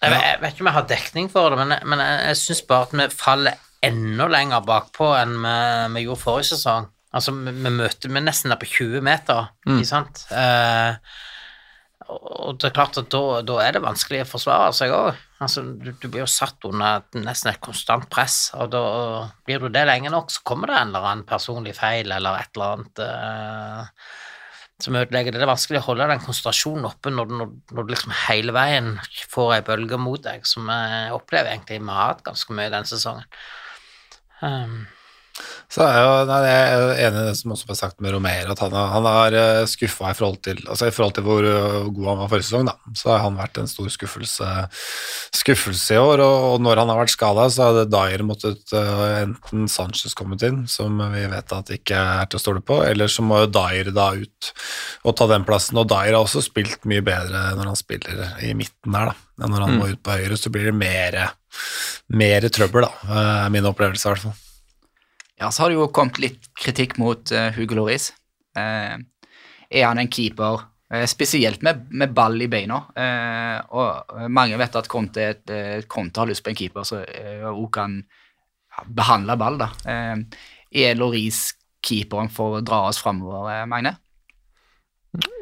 Jeg, 0.02 0.10
vet, 0.10 0.24
jeg 0.26 0.38
vet 0.42 0.54
ikke 0.56 0.64
om 0.64 0.68
jeg 0.72 0.76
har 0.80 0.88
dekning 0.90 1.28
for 1.30 1.54
det, 1.54 1.62
men, 1.62 1.76
men 1.86 2.02
jeg, 2.02 2.22
jeg 2.26 2.40
syns 2.42 2.64
bare 2.66 2.88
at 2.88 2.96
vi 2.98 3.06
faller 3.14 3.68
enda 3.82 4.28
lenger 4.30 4.64
bakpå 4.66 5.12
enn 5.18 5.36
vi, 5.42 5.56
vi 5.96 6.06
gjorde 6.06 6.22
forrige 6.22 6.52
sesong. 6.54 6.88
Altså, 7.12 7.34
vi, 7.36 7.52
vi 7.52 7.74
møter 7.74 8.12
vi 8.12 8.24
nesten 8.24 8.52
der 8.52 8.60
på 8.60 8.70
20 8.70 9.04
meter, 9.04 9.52
ikke 9.68 9.88
sant? 9.88 10.24
Eh, 10.32 10.96
og 12.12 12.58
det 12.60 12.68
er 12.68 12.74
klart 12.76 12.98
at 13.00 13.08
da, 13.12 13.20
da 13.46 13.58
er 13.62 13.76
det 13.76 13.84
vanskelig 13.84 14.24
å 14.24 14.30
forsvare 14.32 14.72
seg 14.76 14.92
òg. 14.96 15.20
Altså, 15.42 15.64
du, 15.64 15.92
du 15.98 16.08
blir 16.08 16.22
jo 16.22 16.30
satt 16.30 16.64
under 16.68 17.04
nesten 17.18 17.52
et 17.52 17.62
konstant 17.62 18.08
press, 18.12 18.50
og 18.56 18.72
da 18.74 18.82
blir 19.46 19.62
du 19.62 19.70
det 19.72 19.84
lenge 19.88 20.12
nok, 20.12 20.32
så 20.32 20.44
kommer 20.46 20.70
det 20.70 20.78
en 20.78 20.92
eller 20.92 21.08
annen 21.08 21.24
personlig 21.28 21.76
feil 21.78 22.12
eller 22.12 22.40
et 22.40 22.52
eller 22.56 22.76
annet 22.76 23.02
eh, 23.06 24.04
som 24.82 24.98
ødelegger 24.98 25.34
det. 25.34 25.40
Det 25.40 25.46
er 25.46 25.52
vanskelig 25.52 25.80
å 25.82 25.86
holde 25.90 26.10
den 26.10 26.22
konsentrasjonen 26.24 26.88
oppe 26.88 27.12
når, 27.14 27.34
når, 27.38 27.50
når 27.72 27.86
du 27.86 27.92
liksom 27.94 28.14
hele 28.26 28.54
veien 28.56 28.94
får 29.32 29.56
ei 29.56 29.64
bølge 29.66 29.98
mot 30.00 30.22
deg, 30.24 30.46
som 30.48 30.70
jeg 30.72 31.12
opplever 31.16 31.52
egentlig 31.52 31.82
vi 31.82 31.92
har 31.92 32.14
hatt 32.14 32.24
ganske 32.26 32.56
mye 32.56 32.72
denne 32.72 32.88
sesongen. 32.88 33.28
Um, 34.42 34.82
Så 35.72 35.80
er 35.80 35.94
jo, 35.96 36.08
nei, 36.28 36.38
jeg 36.44 36.64
er 36.68 36.74
jo 36.82 36.88
enig 37.06 37.20
i 37.22 37.28
det 37.30 37.36
som 37.38 37.52
også 37.54 37.64
ble 37.70 37.74
sagt 37.78 38.02
med 38.04 38.12
Romero, 38.12 38.52
at 38.52 38.60
han, 38.60 38.74
har- 38.76 38.90
han 38.92 39.06
har 39.08 39.36
skuffa 39.70 40.10
i 40.10 40.16
forhold 40.18 40.42
til 40.44 40.58
altså 40.68 40.90
i 40.90 40.92
forhold 40.92 41.14
til 41.16 41.24
hvor 41.24 41.46
uh, 41.48 41.86
god 41.88 42.08
han 42.10 42.18
var 42.20 42.28
forrige 42.28 42.48
sesong, 42.50 42.66
da. 42.68 42.74
Så 43.00 43.08
har 43.14 43.22
han 43.24 43.38
vært 43.40 43.56
en 43.62 43.70
stor 43.70 43.88
skuffelse, 43.94 44.50
skuffelse 45.32 45.96
i 45.96 46.02
år, 46.02 46.20
og, 46.20 46.36
og 46.50 46.60
når 46.66 46.82
han 46.82 46.92
har 46.92 47.00
vært 47.00 47.14
skada, 47.14 47.46
så 47.48 47.70
hadde 47.70 47.86
Dyer 47.94 48.24
måttet 48.28 48.74
uh, 48.76 49.22
enten 49.22 49.64
Sanchez 49.72 50.12
kommet 50.18 50.44
inn, 50.46 50.62
som 50.68 51.00
vi 51.14 51.24
vet 51.32 51.56
at 51.56 51.72
ikke 51.78 51.96
er 52.20 52.28
til 52.28 52.40
å 52.40 52.44
stole 52.44 52.60
på, 52.68 52.82
eller 52.84 53.08
så 53.08 53.24
må 53.24 53.40
jo 53.46 53.50
Dyer 53.56 53.88
da 53.96 54.10
ut 54.20 54.52
og 55.08 55.16
ta 55.18 55.30
den 55.32 55.48
plassen. 55.48 55.80
Og 55.80 55.88
Dyer 55.90 56.12
har 56.12 56.20
også 56.26 56.44
spilt 56.44 56.84
mye 56.84 57.00
bedre 57.08 57.46
når 57.56 57.72
han 57.72 57.80
spiller 57.80 58.26
i 58.44 58.52
midten 58.58 58.92
der, 58.92 59.14
da. 59.14 59.16
enn 59.46 59.56
når 59.56 59.64
han 59.66 59.78
må 59.80 59.88
ut 59.94 60.02
på 60.04 60.18
høyre, 60.20 60.36
så 60.36 60.52
blir 60.52 60.68
det 60.68 60.76
mer, 60.76 61.22
mer 62.12 62.48
trøbbel, 62.48 62.86
da. 62.86 63.20
er 63.46 63.54
min 63.54 63.68
opplevelse, 63.68 64.06
i 64.06 64.12
hvert 64.12 64.26
fall. 64.26 64.38
Ja, 65.42 65.50
så 65.50 65.64
har 65.64 65.72
det 65.72 65.78
jo 65.80 65.88
kommet 65.94 66.20
litt 66.22 66.50
kritikk 66.58 66.98
mot 67.02 67.32
uh, 67.34 67.48
Hugo 67.56 67.78
Lloris. 67.78 68.12
Uh, 68.56 69.00
er 69.72 69.88
han 69.88 70.00
en 70.02 70.10
keeper, 70.12 70.66
eh, 70.92 71.06
spesielt 71.08 71.62
med, 71.62 71.86
med 71.90 72.12
ball 72.14 72.40
i 72.44 72.48
beina? 72.52 72.82
Eh, 72.96 73.58
og 73.72 74.28
mange 74.32 74.58
vet 74.60 74.76
at 74.78 74.88
Conte, 74.92 75.28
et, 75.34 75.44
eh, 75.50 75.84
Conte 75.88 76.20
har 76.20 76.28
lyst 76.28 76.44
på 76.44 76.52
en 76.52 76.58
keeper 76.58 76.86
som 76.88 77.02
eh, 77.06 77.46
også 77.48 77.70
kan 77.78 77.98
behandle 78.92 79.38
ball. 79.40 79.58
da. 79.62 79.70
Eh, 79.88 80.44
er 80.84 80.96
Lloris 80.98 81.52
keeperen 81.82 82.30
for 82.32 82.58
å 82.58 82.64
dra 82.64 82.84
oss 82.90 83.00
framover, 83.02 83.48
eh, 83.54 83.68
Magne? 83.70 83.96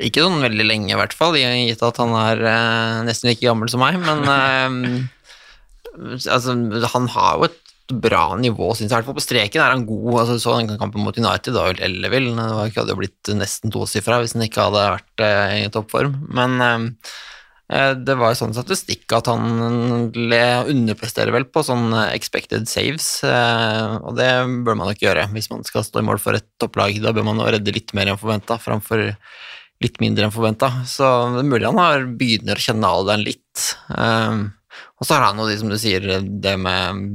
Ikke 0.03 0.25
sånn 0.25 0.43
veldig 0.43 0.67
lenge, 0.67 0.91
i 0.91 0.99
hvert 0.99 1.15
fall, 1.15 1.37
gitt 1.39 1.83
at 1.87 1.99
han 2.03 2.15
er 2.19 2.41
eh, 2.43 3.03
nesten 3.07 3.31
like 3.31 3.45
gammel 3.47 3.71
som 3.71 3.83
meg, 3.83 3.99
men 4.03 4.25
eh, 4.37 5.05
altså, 6.31 6.55
han 6.95 7.09
har 7.15 7.39
jo 7.39 7.49
et 7.51 7.59
bra 7.91 8.37
nivå, 8.39 8.69
synes 8.77 8.87
jeg. 8.87 8.93
I 8.93 8.97
hvert 9.01 9.09
fall 9.09 9.19
på 9.19 9.25
streken 9.25 9.63
er 9.65 9.73
han 9.75 9.87
god. 9.89 10.21
Altså, 10.23 10.37
så 10.39 10.55
den 10.61 10.79
kampen 10.79 11.03
mot 11.03 11.17
United, 11.19 11.55
da 11.57 11.67
vel 11.67 11.83
Ellevill. 11.83 12.31
Det 12.37 12.47
var- 12.55 12.71
hadde 12.77 12.95
jo 12.95 13.01
blitt 13.01 13.33
nesten 13.35 13.73
tosifra 13.75 14.21
hvis 14.23 14.35
han 14.37 14.47
ikke 14.47 14.63
hadde 14.69 14.85
vært 14.95 15.25
eh, 15.27 15.65
i 15.65 15.69
toppform. 15.75 16.15
Men 16.31 16.61
eh, 17.71 17.95
det 17.99 18.17
var 18.19 18.31
jo 18.33 18.39
sånn 18.45 18.55
statistikk 18.55 19.11
at 19.19 19.27
han 19.31 19.43
underpresterer 20.71 21.35
vel 21.35 21.47
på 21.51 21.63
sånn 21.67 21.91
eh, 21.95 22.15
expected 22.15 22.69
saves, 22.71 23.23
eh, 23.27 23.97
og 24.01 24.15
det 24.19 24.31
bør 24.67 24.79
man 24.79 24.93
ikke 24.93 25.09
gjøre 25.09 25.29
hvis 25.35 25.51
man 25.53 25.67
skal 25.67 25.83
stå 25.87 26.03
i 26.03 26.07
mål 26.07 26.23
for 26.23 26.39
et 26.39 26.47
topplag. 26.63 27.01
Da 27.03 27.13
bør 27.17 27.27
man 27.27 27.43
jo 27.43 27.51
redde 27.51 27.75
litt 27.75 27.95
mer 27.97 28.11
enn 28.13 28.21
forventa, 28.21 28.59
framfor 28.63 29.09
litt 29.81 29.99
mindre 30.03 30.27
enn 30.29 30.35
forventa. 30.35 30.71
Så 30.87 31.07
det 31.35 31.45
er 31.45 31.51
mulig 31.51 31.67
han 31.69 31.81
har 31.81 32.07
begynner 32.21 32.59
å 32.59 32.65
kjenne 32.67 32.91
alderen 32.91 33.25
litt. 33.25 33.69
Um, 33.91 34.51
og 35.01 35.09
så 35.09 35.17
er 35.17 35.27
han 35.27 35.41
jo 35.41 35.49
de, 35.49 35.59
som 35.61 35.73
du 35.73 35.79
sier, 35.81 36.05
det 36.21 36.57
med 36.61 37.07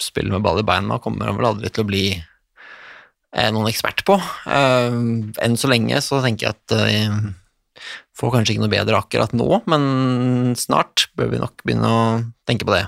spill 0.00 0.30
med 0.32 0.44
ball 0.44 0.62
i 0.62 0.64
beina 0.64 0.96
kommer 1.02 1.28
han 1.28 1.36
vel 1.36 1.50
aldri 1.50 1.68
til 1.72 1.84
å 1.84 1.88
bli 1.90 2.04
eh, 2.14 3.50
noen 3.52 3.68
ekspert 3.68 4.04
på. 4.08 4.16
Um, 4.46 5.32
enn 5.40 5.58
så 5.60 5.68
lenge 5.68 6.00
så 6.04 6.22
tenker 6.24 6.48
jeg 6.48 6.56
at 6.56 6.76
uh, 6.76 7.90
får 8.16 8.32
kanskje 8.34 8.54
ikke 8.54 8.64
noe 8.64 8.72
bedre 8.72 9.00
akkurat 9.00 9.34
nå, 9.36 9.48
men 9.70 10.54
snart 10.58 11.08
bør 11.18 11.34
vi 11.34 11.42
nok 11.42 11.64
begynne 11.64 11.90
å 11.90 12.00
tenke 12.48 12.68
på 12.68 12.76
det. 12.76 12.86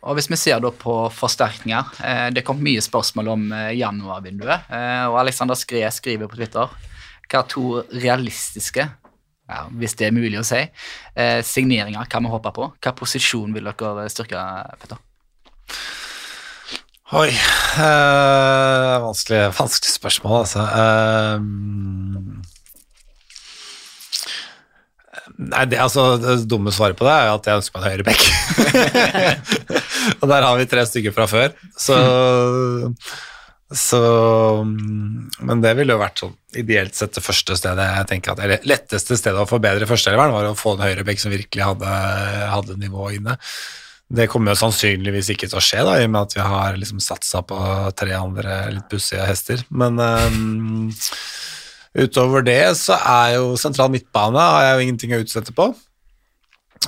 Og 0.00 0.16
Hvis 0.16 0.30
vi 0.32 0.38
ser 0.40 0.62
da 0.64 0.70
på 0.72 0.94
forsterkninger 1.12 1.90
eh, 2.08 2.28
Det 2.32 2.44
kom 2.46 2.62
mye 2.64 2.80
spørsmål 2.80 3.26
om 3.34 3.42
eh, 3.52 3.74
januarvinduet. 3.76 4.70
Eh, 4.72 5.02
og 5.10 5.18
Alexander 5.20 5.58
Skre 5.58 5.82
skriver 5.92 6.30
på 6.30 6.40
Twitter 6.40 6.72
hva 7.30 7.44
to 7.46 7.82
realistiske, 7.92 8.82
ja, 9.50 9.64
hvis 9.82 9.96
det 9.98 10.06
er 10.08 10.14
mulig 10.14 10.38
å 10.40 10.46
si, 10.46 10.60
eh, 11.18 11.40
signeringer 11.46 12.06
kan 12.10 12.22
vi 12.24 12.30
håpe 12.32 12.52
på. 12.54 12.70
Hva 12.78 12.92
posisjon 12.96 13.54
vil 13.56 13.66
dere 13.70 14.06
styrke, 14.12 14.44
Petter? 14.80 15.00
Oi 17.10 17.30
eh, 17.34 18.96
vanskelig, 19.02 19.50
vanskelig 19.56 19.94
spørsmål, 19.96 20.34
altså. 20.44 20.62
Eh, 20.62 21.38
nei, 25.50 25.64
det, 25.72 25.80
altså, 25.82 26.04
det 26.22 26.46
dumme 26.50 26.70
svaret 26.74 26.98
på 26.98 27.08
det 27.08 27.16
er 27.16 27.32
at 27.32 27.48
jeg 27.50 27.58
ønsker 27.62 27.74
meg 27.74 27.82
en 27.82 27.90
høyre 27.90 28.06
bekk. 28.06 28.22
og 30.20 30.26
der 30.30 30.46
har 30.46 30.54
vi 30.60 30.70
tre 30.70 30.86
stykker 30.86 31.16
fra 31.16 31.26
før, 31.30 31.48
så 31.74 31.98
så 33.70 34.64
Men 34.66 35.60
det 35.62 35.76
ville 35.78 35.94
jo 35.94 36.00
vært 36.00 36.22
sånn 36.24 36.32
ideelt 36.58 36.96
sett 36.98 37.14
det 37.14 37.22
første 37.22 37.54
stedet 37.54 37.84
jeg 37.86 38.08
tenker 38.10 38.32
at 38.32 38.40
Eller 38.42 38.64
letteste 38.66 39.14
stedet 39.18 39.38
å 39.38 39.46
forbedre 39.46 39.86
førsteelveren 39.86 40.34
var 40.34 40.48
å 40.48 40.56
få 40.58 40.74
en 40.74 40.82
høyrebekk 40.88 41.22
som 41.22 41.30
virkelig 41.30 41.68
hadde, 41.68 41.92
hadde 42.50 42.78
nivå 42.80 43.12
inne. 43.14 43.36
Det 44.10 44.26
kommer 44.26 44.52
jo 44.52 44.58
sannsynligvis 44.64 45.28
ikke 45.30 45.46
til 45.46 45.60
å 45.60 45.62
skje, 45.62 45.84
da, 45.86 45.92
i 46.00 46.06
og 46.08 46.10
med 46.10 46.24
at 46.24 46.32
vi 46.34 46.42
har 46.42 46.78
liksom 46.80 47.02
satsa 47.04 47.44
på 47.46 47.58
tre 47.94 48.16
andre 48.18 48.56
litt 48.74 48.88
bussige 48.90 49.22
hester. 49.28 49.62
Men 49.70 50.02
um, 50.02 50.88
utover 51.94 52.42
det 52.42 52.64
så 52.80 52.98
er 52.98 53.36
jo 53.36 53.54
sentral 53.60 53.92
midtbane 53.94 54.48
har 54.56 54.66
jeg 54.66 54.74
jo 54.74 54.88
ingenting 54.88 55.14
å 55.14 55.20
utsette 55.22 55.54
på. 55.54 55.68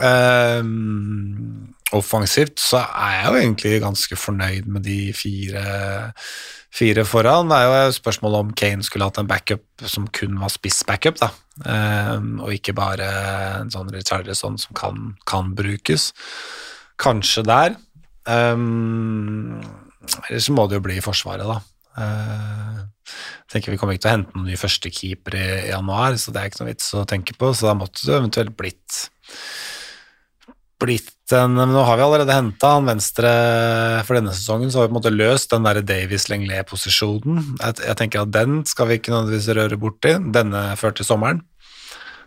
Um, 0.03 1.71
offensivt 1.95 2.59
så 2.59 2.81
er 2.81 3.15
jeg 3.21 3.29
jo 3.29 3.39
egentlig 3.45 3.73
ganske 3.85 4.19
fornøyd 4.19 4.67
med 4.73 4.87
de 4.89 4.99
fire, 5.15 5.63
fire 6.73 7.05
foran. 7.05 7.51
Det 7.51 7.59
er 7.59 7.69
jo 7.69 7.95
spørsmålet 7.99 8.47
om 8.47 8.53
Kane 8.57 8.87
skulle 8.87 9.09
hatt 9.09 9.21
en 9.21 9.29
backup 9.31 9.87
som 9.89 10.09
kun 10.15 10.39
var 10.41 10.53
spiss-backup, 10.53 11.21
da. 11.21 11.31
Um, 11.69 12.39
og 12.41 12.55
ikke 12.57 12.75
bare 12.77 13.09
en 13.61 13.73
sånn 13.73 13.93
Richarlison 13.93 14.57
som 14.61 14.77
kan, 14.79 15.13
kan 15.29 15.53
brukes. 15.59 16.11
Kanskje 17.03 17.45
der. 17.49 17.77
Um, 18.25 19.61
så 20.07 20.55
må 20.57 20.67
det 20.69 20.81
jo 20.81 20.87
bli 20.87 20.99
i 20.99 21.05
Forsvaret, 21.05 21.47
da. 21.47 21.61
Uh, 21.93 22.81
tenker 23.53 23.75
Vi 23.75 23.77
kommer 23.77 23.93
ikke 23.97 24.07
til 24.07 24.13
å 24.13 24.17
hente 24.17 24.33
noen 24.37 24.49
ny 24.49 24.57
førstekeeper 24.57 25.37
i, 25.37 25.47
i 25.67 25.73
januar, 25.75 26.17
så 26.17 26.33
det 26.33 26.41
er 26.41 26.51
ikke 26.51 26.63
noe 26.63 26.73
vits 26.73 26.89
å 26.97 27.05
tenke 27.09 27.37
på. 27.37 27.53
Så 27.53 27.69
da 27.69 27.77
måtte 27.77 28.07
det 28.07 28.17
eventuelt 28.17 28.57
blitt 28.57 29.03
blitt 30.83 31.33
en 31.33 31.55
Men 31.57 31.71
nå 31.73 31.85
har 31.87 31.97
vi 31.97 32.05
allerede 32.05 32.35
henta 32.37 32.75
han 32.75 32.89
venstre 32.91 33.31
for 34.05 34.19
denne 34.19 34.35
sesongen, 34.37 34.69
så 34.69 34.81
har 34.81 34.89
vi 34.89 34.91
på 34.91 34.97
en 34.97 34.99
måte 34.99 35.15
løst 35.15 35.55
den 35.55 35.65
der 35.65 35.81
Davies-Lenglet-posisjonen. 35.89 37.39
Jeg, 37.63 37.79
jeg 37.87 37.99
tenker 38.01 38.27
at 38.27 38.35
den 38.35 38.61
skal 38.69 38.91
vi 38.91 38.99
ikke 38.99 39.15
nødvendigvis 39.15 39.49
røre 39.57 39.81
borti, 39.81 40.13
denne 40.35 40.67
før 40.81 40.99
til 40.99 41.09
sommeren. 41.09 41.41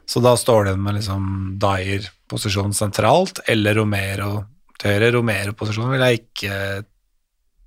Så 0.10 0.22
da 0.22 0.36
står 0.38 0.70
det 0.70 0.76
med 0.82 0.98
liksom 1.00 1.30
Dyer-posisjonen 1.62 2.74
sentralt, 2.78 3.44
eller 3.52 3.78
Romero 3.78 4.34
til 4.82 4.96
høyre. 4.96 5.14
Romero-posisjonen 5.18 5.96
vil 5.96 6.06
jeg 6.08 6.22
ikke 6.24 6.58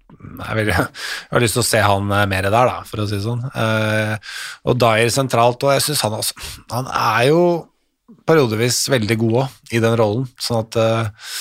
jeg, 0.08 0.54
vil, 0.56 0.70
jeg 0.72 1.32
har 1.34 1.44
lyst 1.44 1.58
til 1.58 1.64
å 1.64 1.70
se 1.70 1.80
han 1.84 2.06
mer 2.08 2.48
der, 2.48 2.54
da, 2.54 2.78
for 2.88 3.02
å 3.02 3.08
si 3.08 3.18
det 3.18 3.24
sånn. 3.26 3.42
Eh, 3.52 4.14
og 4.66 4.78
Dyer 4.80 5.10
sentralt, 5.12 5.66
og 5.66 5.74
jeg 5.76 5.84
syns 5.84 6.06
han 6.06 6.16
også 6.16 6.46
Han 6.72 6.88
er 6.88 7.26
jo 7.28 7.42
periodevis 8.28 8.84
veldig 8.92 9.16
god 9.20 9.40
òg 9.44 9.74
i 9.76 9.82
den 9.84 9.96
rollen, 10.00 10.28
sånn 10.40 10.62
at 10.64 10.78
uh, 10.80 11.32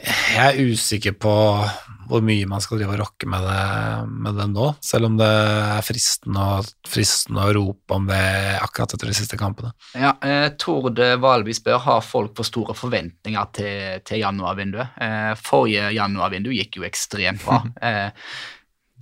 jeg 0.00 0.44
er 0.46 0.72
usikker 0.72 1.16
på 1.20 1.32
hvor 2.08 2.22
mye 2.24 2.46
man 2.48 2.60
skal 2.60 2.80
drive 2.80 2.94
og 2.96 3.00
rocke 3.02 3.28
med 3.30 3.44
det, 3.46 3.58
med 4.24 4.36
det 4.36 4.46
nå, 4.52 4.68
selv 4.84 5.08
om 5.08 5.18
det 5.20 5.28
er 5.28 5.84
fristende, 5.86 6.46
fristende 6.88 7.44
å 7.46 7.52
rope 7.56 7.96
om 7.96 8.08
det 8.08 8.22
akkurat 8.58 8.96
etter 8.96 9.12
de 9.12 9.16
siste 9.16 9.38
kampene. 9.40 9.72
Ja, 9.96 10.14
eh, 10.24 10.48
Tord 10.60 11.00
Valby 11.22 11.54
spør 11.56 11.80
har 11.86 12.02
folk 12.04 12.34
for 12.36 12.48
store 12.48 12.76
forventninger 12.76 13.52
til, 13.56 14.00
til 14.08 14.24
januarvinduet. 14.24 14.98
Eh, 15.06 15.30
forrige 15.40 15.92
januarvindu 15.96 16.52
gikk 16.56 16.80
jo 16.80 16.88
ekstremt 16.88 17.44
bra. 17.46 17.62
Eh, 17.82 18.12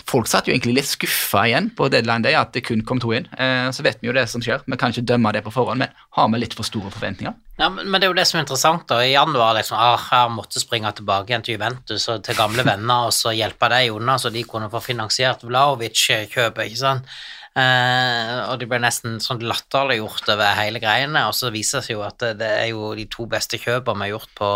folk 0.09 0.29
satt 0.31 0.49
jo 0.49 0.55
egentlig 0.55 0.77
litt 0.79 0.89
skuffa 0.89 1.45
igjen 1.49 1.71
på 1.77 1.89
deadline 1.93 2.25
day, 2.25 2.37
at 2.39 2.53
det 2.55 2.63
kun 2.67 2.85
kom 2.87 3.01
to 3.03 3.13
inn. 3.17 3.29
Eh, 3.37 3.69
så 3.75 3.85
vet 3.87 4.01
vi 4.01 4.11
jo 4.11 4.15
det 4.17 4.27
som 4.31 4.43
skjer. 4.45 4.63
Vi 4.67 4.79
kan 4.81 4.95
ikke 4.95 5.07
dømme 5.09 5.33
det 5.37 5.43
på 5.47 5.53
forhånd, 5.55 5.83
men 5.83 5.95
har 6.17 6.31
vi 6.33 6.43
litt 6.43 6.57
for 6.59 6.69
store 6.69 6.93
forventninger? 6.95 7.35
Ja, 7.61 7.69
men, 7.69 7.91
men 7.91 8.01
det 8.01 8.09
er 8.09 8.15
jo 8.15 8.19
det 8.21 8.27
som 8.31 8.39
er 8.39 8.47
interessant. 8.47 8.87
da, 8.89 9.01
I 9.05 9.13
januar 9.13 9.59
liksom, 9.59 9.81
ah, 9.81 9.99
her 10.11 10.31
måtte 10.33 10.63
springe 10.63 10.93
tilbake 10.97 11.33
igjen 11.33 11.45
til 11.47 11.59
Juventus 11.59 12.09
og 12.13 12.25
til 12.27 12.39
gamle 12.39 12.65
venner 12.67 13.11
og 13.11 13.17
så 13.17 13.35
hjelpe 13.37 13.69
dem 13.73 13.99
unna, 13.99 14.17
så 14.21 14.33
de 14.33 14.47
kunne 14.49 14.71
få 14.73 14.83
finansiert 14.85 15.45
Vlaovic-kjøpet. 15.45 16.65
ikke 16.67 16.81
sant? 16.81 17.13
Eh, 17.59 18.37
og 18.47 18.61
de 18.61 18.69
ble 18.71 18.79
nesten 18.79 19.19
sånn 19.23 19.43
latterliggjort 19.43 20.29
over 20.31 20.59
hele 20.61 20.81
greiene, 20.83 21.27
og 21.27 21.35
så 21.35 21.51
viser 21.51 21.81
det 21.81 21.89
seg 21.89 21.97
jo 21.97 22.05
at 22.07 22.19
det, 22.23 22.37
det 22.45 22.51
er 22.61 22.69
jo 22.71 22.93
de 22.95 23.09
to 23.11 23.27
beste 23.31 23.59
kjøpene 23.59 23.99
vi 23.99 24.07
har 24.07 24.15
gjort 24.15 24.35
på 24.39 24.51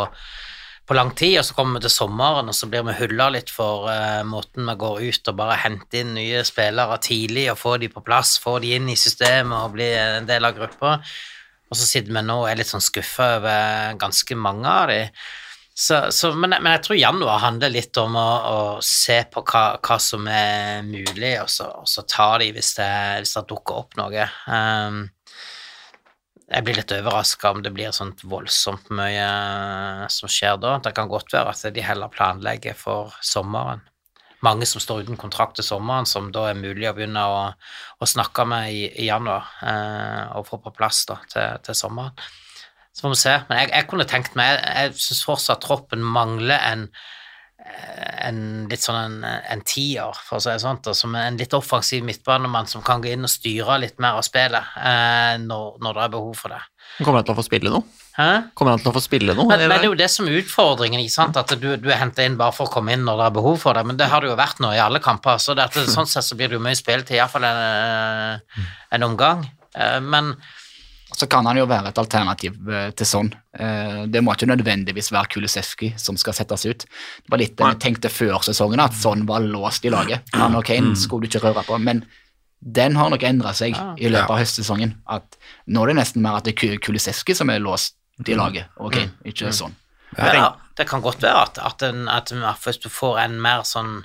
på 0.85 0.97
lang 0.97 1.15
tid, 1.17 1.39
og 1.41 1.47
så 1.49 1.55
kommer 1.57 1.79
vi 1.79 1.87
til 1.87 1.95
sommeren, 1.95 2.51
og 2.51 2.57
så 2.57 2.69
blir 2.69 2.85
vi 2.85 2.97
hulla 2.99 3.31
litt 3.33 3.53
for 3.53 3.87
uh, 3.89 4.21
måten 4.29 4.67
vi 4.69 4.75
går 4.81 4.99
ut 5.01 5.31
og 5.31 5.39
bare 5.39 5.61
henter 5.63 6.03
inn 6.03 6.13
nye 6.19 6.43
spillere 6.45 6.99
tidlig 7.05 7.47
og 7.53 7.61
får 7.61 7.79
de 7.85 7.89
på 7.95 8.03
plass, 8.05 8.37
får 8.43 8.61
de 8.65 8.75
inn 8.77 8.91
i 8.93 8.99
systemet 9.01 9.57
og 9.57 9.79
blir 9.79 9.97
en 10.21 10.29
del 10.29 10.45
av 10.45 10.59
gruppa. 10.59 10.99
Og 11.73 11.79
så 11.81 11.89
sitter 11.89 12.13
vi 12.13 12.25
nå 12.27 12.37
og 12.43 12.51
er 12.51 12.61
litt 12.61 12.69
sånn 12.69 12.85
skuffa 12.85 13.31
over 13.39 13.97
ganske 14.03 14.37
mange 14.37 14.69
av 14.69 14.93
de. 14.93 15.01
Så, 15.75 15.97
så, 16.15 16.31
men, 16.37 16.53
men, 16.61 16.71
jeg 16.77 16.85
tror 16.85 17.01
januar 17.01 17.41
handler 17.43 17.73
litt 17.75 17.99
om 17.99 18.15
å, 18.15 18.29
å 18.47 18.59
se 18.85 19.17
på 19.27 19.43
hva, 19.43 19.65
hva, 19.83 19.97
som 19.99 20.29
er 20.31 20.85
mulig, 20.87 21.33
og 21.43 21.51
så, 21.51 21.67
og 21.81 21.89
så 21.91 22.05
ta 22.07 22.29
de 22.39 22.53
hvis 22.55 22.77
det, 22.77 22.93
hvis 23.25 23.35
det 23.35 23.47
dukker 23.51 23.81
opp 23.81 23.97
noe. 23.99 24.29
Um, 24.47 25.01
jeg 26.45 26.65
blir 26.65 26.77
litt 26.77 26.93
overraska 26.93 27.55
om 27.55 27.63
det 27.65 27.73
blir 27.73 27.95
sånt 27.97 28.21
voldsomt 28.29 28.91
mye 28.93 29.25
som 30.13 30.31
skjer 30.31 30.59
da. 30.61 30.77
Det 30.85 30.93
kan 30.97 31.09
godt 31.09 31.33
være 31.33 31.55
at 31.55 31.75
de 31.75 31.85
heller 31.85 32.13
planlegger 32.13 32.77
for 32.77 33.15
sommeren. 33.25 33.81
Mange 34.45 34.69
som 34.69 34.83
står 34.83 35.07
uten 35.07 35.17
kontrakt 35.17 35.57
til 35.57 35.65
sommeren, 35.65 36.05
som 36.05 36.29
da 36.35 36.51
er 36.51 36.59
mulig 36.59 36.91
å 36.91 36.93
begynne 36.97 37.23
å, 37.25 37.39
å 37.97 38.09
snakke 38.09 38.45
med 38.49 38.75
i, 38.77 38.83
i 39.01 39.09
januar 39.09 39.49
eh, 39.65 40.35
og 40.37 40.45
få 40.51 40.61
på 40.61 40.75
plass 40.77 41.07
da, 41.09 41.17
til, 41.33 41.63
til, 41.65 41.79
sommeren. 41.79 42.13
Så 42.93 43.07
får 43.07 43.15
vi 43.15 43.21
se. 43.23 43.35
Men 43.49 43.63
jeg, 43.63 43.71
jeg 43.73 43.89
kunne 43.91 44.07
tenkt 44.07 44.37
meg 44.39 44.53
Jeg, 44.53 44.75
jeg 44.77 45.07
syns 45.07 45.25
fortsatt 45.27 45.65
troppen 45.65 46.05
mangler 46.05 46.61
en 46.61 46.85
en 48.25 48.69
litt 48.71 48.85
sånn 48.85 48.99
en, 48.99 49.17
en 49.25 49.63
tier, 49.67 50.15
for 50.27 50.39
å 50.39 50.43
si 50.43 50.53
det 50.53 50.63
sånn, 50.63 50.81
som 50.97 51.15
en 51.19 51.39
litt 51.41 51.55
offensiv 51.57 52.05
midtbanemann 52.07 52.69
som 52.71 52.85
kan 52.85 53.03
gå 53.03 53.13
inn 53.15 53.27
og 53.27 53.33
styre 53.33 53.79
litt 53.83 54.01
mer 54.03 54.21
av 54.21 54.27
spillet 54.27 54.77
eh, 54.81 55.35
når, 55.43 55.77
når, 55.83 55.99
det 55.99 56.07
er 56.07 56.15
behov 56.15 56.39
for 56.39 56.55
det. 56.55 56.63
Kommer 57.01 57.21
han 57.21 57.29
til 57.29 57.35
å 57.35 57.39
få 57.39 57.47
spille 57.47 57.73
noe? 57.73 57.85
Hæ? 58.15 58.29
Kommer 58.55 58.77
han 58.77 58.83
til 58.83 58.93
å 58.93 58.95
få 58.95 59.03
spille 59.03 59.35
noe? 59.35 59.49
Men, 59.51 59.65
men 59.65 59.75
det 59.75 59.81
er 59.81 59.91
jo 59.91 59.99
det 59.99 60.11
som 60.13 60.29
er 60.29 60.39
utfordringen, 60.43 61.03
ikke 61.03 61.17
sant? 61.17 61.41
at 61.41 61.55
du, 61.61 61.71
du 61.81 61.89
er 61.91 62.01
henta 62.01 62.27
inn 62.27 62.39
bare 62.41 62.55
for 62.55 62.69
å 62.69 62.75
komme 62.75 62.95
inn 62.95 63.07
når 63.07 63.21
det 63.21 63.29
er 63.29 63.39
behov 63.41 63.59
for 63.65 63.77
det, 63.77 63.87
men 63.89 64.01
det 64.01 64.11
har 64.13 64.25
det 64.25 64.31
jo 64.31 64.39
vært 64.39 64.61
nå 64.63 64.75
i 64.77 64.83
alle 64.83 65.03
kamper, 65.05 65.41
så 65.43 65.57
det, 65.59 65.71
sånn 65.75 66.11
sett 66.11 66.27
så 66.27 66.39
blir 66.39 66.53
det 66.53 66.61
jo 66.61 66.65
mye 66.65 66.79
spill 66.79 67.05
til 67.07 67.19
iallfall 67.19 67.49
en, 67.49 68.45
en 68.95 69.09
omgang. 69.09 69.49
Eh, 69.75 69.99
men 70.05 70.35
så 71.15 71.29
kan 71.31 71.47
han 71.47 71.59
jo 71.59 71.67
være 71.71 71.93
et 71.93 72.01
alternativ 72.01 72.57
eh, 72.71 72.89
til 72.99 73.09
sånn. 73.09 73.31
Eh, 73.55 74.03
det 74.11 74.23
må 74.25 74.35
ikke 74.35 74.49
nødvendigvis 74.51 75.13
være 75.15 75.31
Kulisevskij 75.37 75.95
som 76.01 76.19
skal 76.21 76.37
settes 76.37 76.67
ut. 76.67 76.85
Det 76.87 77.31
var 77.31 77.43
litt 77.43 77.55
det 77.59 77.71
vi 77.71 77.81
tenkte 77.85 78.11
før 78.13 78.43
sesongen, 78.47 78.83
at 78.83 78.97
sånn 78.99 79.27
var 79.29 79.45
låst 79.47 79.87
i 79.87 79.93
laget. 79.95 80.27
Han 80.35 80.59
og 80.59 80.67
Kane 80.67 80.97
skulle 80.99 81.27
du 81.27 81.31
ikke 81.31 81.45
røre 81.47 81.65
på. 81.67 81.79
Men 81.79 82.03
den 82.65 82.97
har 82.97 83.13
nok 83.13 83.23
endra 83.29 83.53
seg 83.55 83.77
i 84.01 84.11
løpet 84.11 84.33
av 84.33 84.41
høstsesongen. 84.41 84.97
At 85.07 85.39
nå 85.67 85.85
er 85.85 85.93
det 85.93 86.01
nesten 86.01 86.25
mer 86.25 86.41
at 86.41 86.49
det 86.49 86.57
er 86.57 86.81
Kulisevskij 86.83 87.39
som 87.39 87.53
er 87.53 87.63
låst 87.63 87.99
i 88.27 88.37
laget, 88.39 88.71
og 88.79 88.95
Kane, 88.95 89.11
ikke 89.27 89.51
sånn. 89.55 89.75
Ja, 90.15 90.55
det 90.79 90.87
kan 90.87 91.03
godt 91.03 91.23
være 91.23 91.47
at, 91.49 91.59
at, 91.59 91.83
en, 91.83 92.09
at 92.09 92.31
hvis 92.63 92.79
du 92.83 92.89
får 92.93 93.19
en 93.25 93.41
mer 93.43 93.65
sånn 93.67 94.05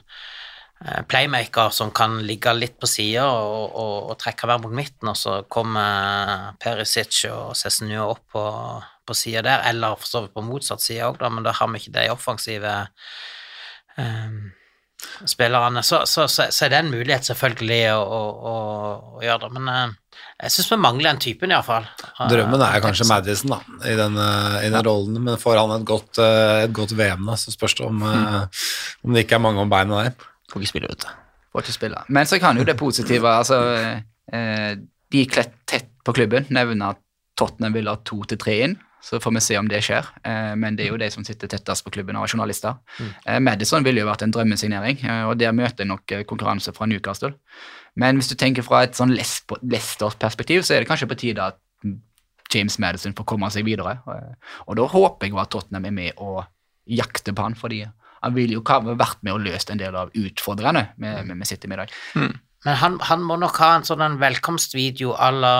playmaker 0.79 1.73
som 1.75 1.91
kan 1.91 2.21
ligge 2.23 2.53
litt 2.55 2.77
på 2.79 2.87
sida 2.87 3.25
og, 3.27 3.73
og, 3.75 3.95
og, 4.11 4.13
trekke 4.21 4.47
hver 4.47 4.61
mot 4.63 4.75
midten, 4.75 5.11
og 5.11 5.17
så 5.19 5.41
kommer 5.51 6.53
Perisic 6.61 7.25
og 7.27 7.51
Cézinho 7.59 8.05
opp 8.13 8.23
på, 8.31 8.45
på 9.03 9.17
sida 9.17 9.43
der, 9.43 9.65
eller 9.73 9.99
for 9.99 10.07
så 10.07 10.23
vidt 10.23 10.37
på 10.37 10.45
motsatt 10.45 10.83
side 10.85 11.09
òg, 11.09 11.19
men 11.33 11.43
da 11.43 11.55
har 11.57 11.67
vi 11.73 11.83
ikke 11.83 11.97
de 11.97 12.05
offensive 12.13 12.77
um, 13.97 14.39
spillerne. 15.27 15.83
Så, 15.83 16.05
så, 16.07 16.29
så, 16.31 16.47
så, 16.47 16.65
er 16.65 16.71
det 16.71 16.79
en 16.79 16.93
mulighet, 16.95 17.27
selvfølgelig, 17.27 17.81
å, 17.99 18.23
å, 18.23 18.55
å 19.19 19.27
gjøre 19.27 19.49
det, 19.49 19.51
men 19.59 19.69
uh, 19.75 20.23
jeg 20.45 20.55
syns 20.55 20.71
vi 20.71 20.79
mangler 20.79 21.11
den 21.11 21.21
typen, 21.27 21.51
iallfall. 21.51 21.91
Drømmen 22.31 22.63
er 22.63 22.79
kanskje 22.87 23.11
Madison, 23.11 23.57
da, 23.57 23.59
i 23.83 23.99
den, 23.99 24.15
i 24.63 24.71
den 24.71 24.87
rollen, 24.87 25.19
men 25.27 25.43
får 25.43 25.59
han 25.59 25.75
et 25.75 25.87
godt, 25.91 26.23
et 26.23 26.71
godt 26.71 26.95
VM, 26.95 27.27
da, 27.27 27.35
så 27.35 27.51
spørs 27.51 27.75
det 27.81 27.87
om, 27.91 27.99
mm. 27.99 28.59
om 29.03 29.15
det 29.15 29.27
ikke 29.27 29.41
er 29.41 29.47
mange 29.49 29.67
om 29.67 29.75
beina 29.75 30.05
der. 30.07 30.29
Får 30.49 30.63
ikke 30.63 30.73
spille, 30.73 30.91
vet 30.91 31.05
du. 31.05 31.09
Får 31.53 31.65
ikke 31.65 31.77
spille. 31.77 32.03
Men 32.09 32.29
så 32.29 32.39
kan 32.41 32.57
jo 32.57 32.65
det 32.67 32.77
positive 32.77 33.29
altså, 33.29 33.59
eh, 34.33 34.73
De 35.09 35.25
klett 35.29 35.55
tett 35.69 35.89
på 36.05 36.13
klubben 36.13 36.45
nevner 36.53 36.95
at 36.95 37.01
Tottenham 37.39 37.73
vil 37.73 37.89
ha 37.89 37.95
to 38.05 38.21
til 38.27 38.39
tre 38.41 38.55
inn. 38.65 38.77
Så 39.01 39.21
får 39.23 39.31
vi 39.37 39.41
se 39.41 39.55
om 39.55 39.67
det 39.71 39.79
skjer. 39.85 40.07
Eh, 40.27 40.55
men 40.59 40.75
det 40.75 40.85
er 40.85 40.91
jo 40.91 40.99
de 40.99 41.07
som 41.13 41.23
sitter 41.23 41.47
tettest 41.47 41.85
på 41.85 41.93
klubben 41.95 42.17
av 42.19 42.27
journalister. 42.27 42.75
Mm. 42.99 43.11
Eh, 43.25 43.39
Madison 43.39 43.85
ville 43.85 44.03
jo 44.03 44.09
vært 44.09 44.25
en 44.25 44.33
drømmesignering, 44.35 44.99
eh, 45.05 45.23
og 45.29 45.37
der 45.39 45.55
møter 45.55 45.85
jeg 45.85 45.91
nok 45.93 46.11
eh, 46.11 46.25
konkurranse 46.27 46.73
fra 46.75 46.87
Newcastle. 46.89 47.31
Men 47.95 48.19
hvis 48.19 48.29
du 48.31 48.35
tenker 48.35 48.65
fra 48.65 48.83
et 48.83 48.99
sånn 48.99 49.15
Leicester-perspektiv, 49.15 50.65
så 50.67 50.75
er 50.75 50.83
det 50.83 50.91
kanskje 50.91 51.07
på 51.09 51.19
tide 51.23 51.47
at 51.53 51.61
James 52.53 52.79
Madison 52.81 53.15
får 53.15 53.27
komme 53.29 53.49
seg 53.53 53.67
videre. 53.67 53.99
Eh, 54.03 54.55
og 54.67 54.79
da 54.79 54.87
håper 54.89 55.27
jeg 55.27 55.35
jo 55.35 55.41
at 55.41 55.53
Tottenham 55.53 55.87
er 55.87 55.95
med 55.95 56.19
og 56.19 56.43
jakter 56.89 57.35
på 57.37 57.45
han, 57.45 57.55
fordi 57.57 57.83
han 58.19 58.35
ville 58.35 58.57
jo 58.57 58.63
vært 58.63 59.21
med 59.23 59.33
og 59.33 59.43
løst 59.45 59.71
en 59.71 59.79
del 59.81 59.95
av 59.95 60.13
utfordrerne 60.17 60.89
vi, 60.97 61.45
sitter 61.47 61.71
med 61.71 61.79
i 61.79 61.81
dag. 61.83 61.93
Men 62.65 62.79
han, 62.81 62.97
han 63.07 63.21
må 63.23 63.37
nok 63.39 63.59
ha 63.63 63.75
en 63.77 63.85
sånn 63.87 64.17
velkomstvideo 64.19 65.13
à 65.15 65.29
la 65.31 65.53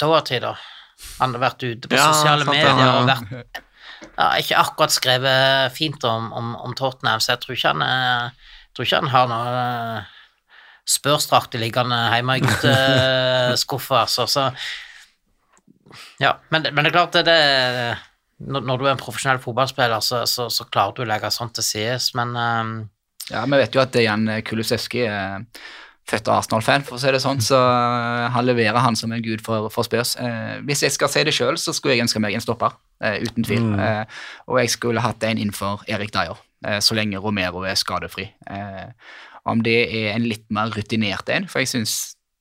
Doherty, 0.00 0.40
da. 0.42 0.56
Han 1.20 1.34
har 1.36 1.42
vært 1.42 1.62
ute 1.62 1.90
på 1.90 1.98
Ja, 1.98 2.08
sosiale 2.10 2.46
sant 2.46 2.56
medier 2.56 2.96
og 2.96 3.08
vært 3.10 3.62
ja, 4.14 4.28
Ikke 4.38 4.58
akkurat 4.60 4.94
skrevet 4.94 5.74
fint 5.74 6.04
om, 6.06 6.30
om, 6.34 6.54
om 6.64 6.74
Tottenham, 6.78 7.22
så 7.22 7.34
jeg 7.34 7.44
tror 7.44 7.56
ikke 7.56 7.72
han, 7.74 7.84
jeg 7.84 8.74
tror 8.76 8.88
ikke 8.88 9.00
han 9.02 9.12
har 9.14 9.30
noe 9.30 9.54
eh, 9.60 10.10
spørsdrakter 10.94 11.62
liggende 11.62 11.98
hjemme 12.12 12.38
i 12.38 12.44
gutteskuffa, 12.44 14.04
altså. 14.04 14.26
Så 14.30 14.48
Ja, 16.22 16.34
men, 16.50 16.66
men 16.72 16.84
det 16.84 16.90
er 16.90 16.96
klart 16.96 17.16
det, 17.16 17.24
det 17.28 17.38
når, 18.46 18.66
når 18.68 18.80
du 18.80 18.84
er 18.86 18.92
en 18.94 19.00
profesjonell 19.00 19.40
fotballspiller, 19.42 20.02
så, 20.04 20.24
så, 20.30 20.48
så 20.52 20.66
klarer 20.68 20.96
du 20.96 21.04
å 21.04 21.08
legge 21.08 21.32
sånt 21.34 21.56
til 21.58 21.66
sides, 21.66 22.12
men 22.18 22.36
um... 22.36 22.76
Ja, 23.30 23.46
Vi 23.48 23.56
vet 23.56 23.72
jo 23.72 23.80
at 23.80 23.96
Jan 23.96 24.28
Kulusevski 24.44 25.06
er 25.08 25.46
født 26.08 26.28
Arsenal-fan, 26.28 26.84
for 26.84 26.98
å 26.98 27.00
si 27.00 27.12
det 27.14 27.22
sånn, 27.24 27.40
så 27.40 27.56
eh, 27.56 28.26
han 28.34 28.44
leverer 28.44 28.76
han 28.84 28.96
som 28.98 29.12
en 29.16 29.22
gud 29.24 29.40
for, 29.44 29.70
for 29.72 29.86
Spurs. 29.86 30.14
Eh, 30.20 30.58
hvis 30.68 30.84
jeg 30.84 30.92
skal 30.92 31.08
si 31.08 31.22
det 31.24 31.32
sjøl, 31.32 31.56
så 31.60 31.72
skulle 31.72 31.96
jeg 31.96 32.04
ønske 32.04 32.20
meg 32.20 32.36
en 32.36 32.44
stopper, 32.44 32.76
eh, 33.00 33.22
uten 33.24 33.46
tvil. 33.46 33.70
Eh, 33.80 34.02
og 34.50 34.60
jeg 34.60 34.74
skulle 34.74 35.04
hatt 35.04 35.24
en 35.24 35.40
innenfor 35.40 35.86
Erik 35.88 36.12
Dyer, 36.12 36.36
eh, 36.66 36.76
så 36.84 36.98
lenge 36.98 37.22
Romero 37.24 37.64
er 37.64 37.80
skadefri. 37.80 38.28
Eh, 38.52 38.92
om 39.48 39.64
det 39.64 39.78
er 39.88 40.12
en 40.12 40.28
litt 40.28 40.44
mer 40.52 40.72
rutinert 40.76 41.32
en, 41.32 41.48
for 41.48 41.64
jeg 41.64 41.72
syns 41.72 41.96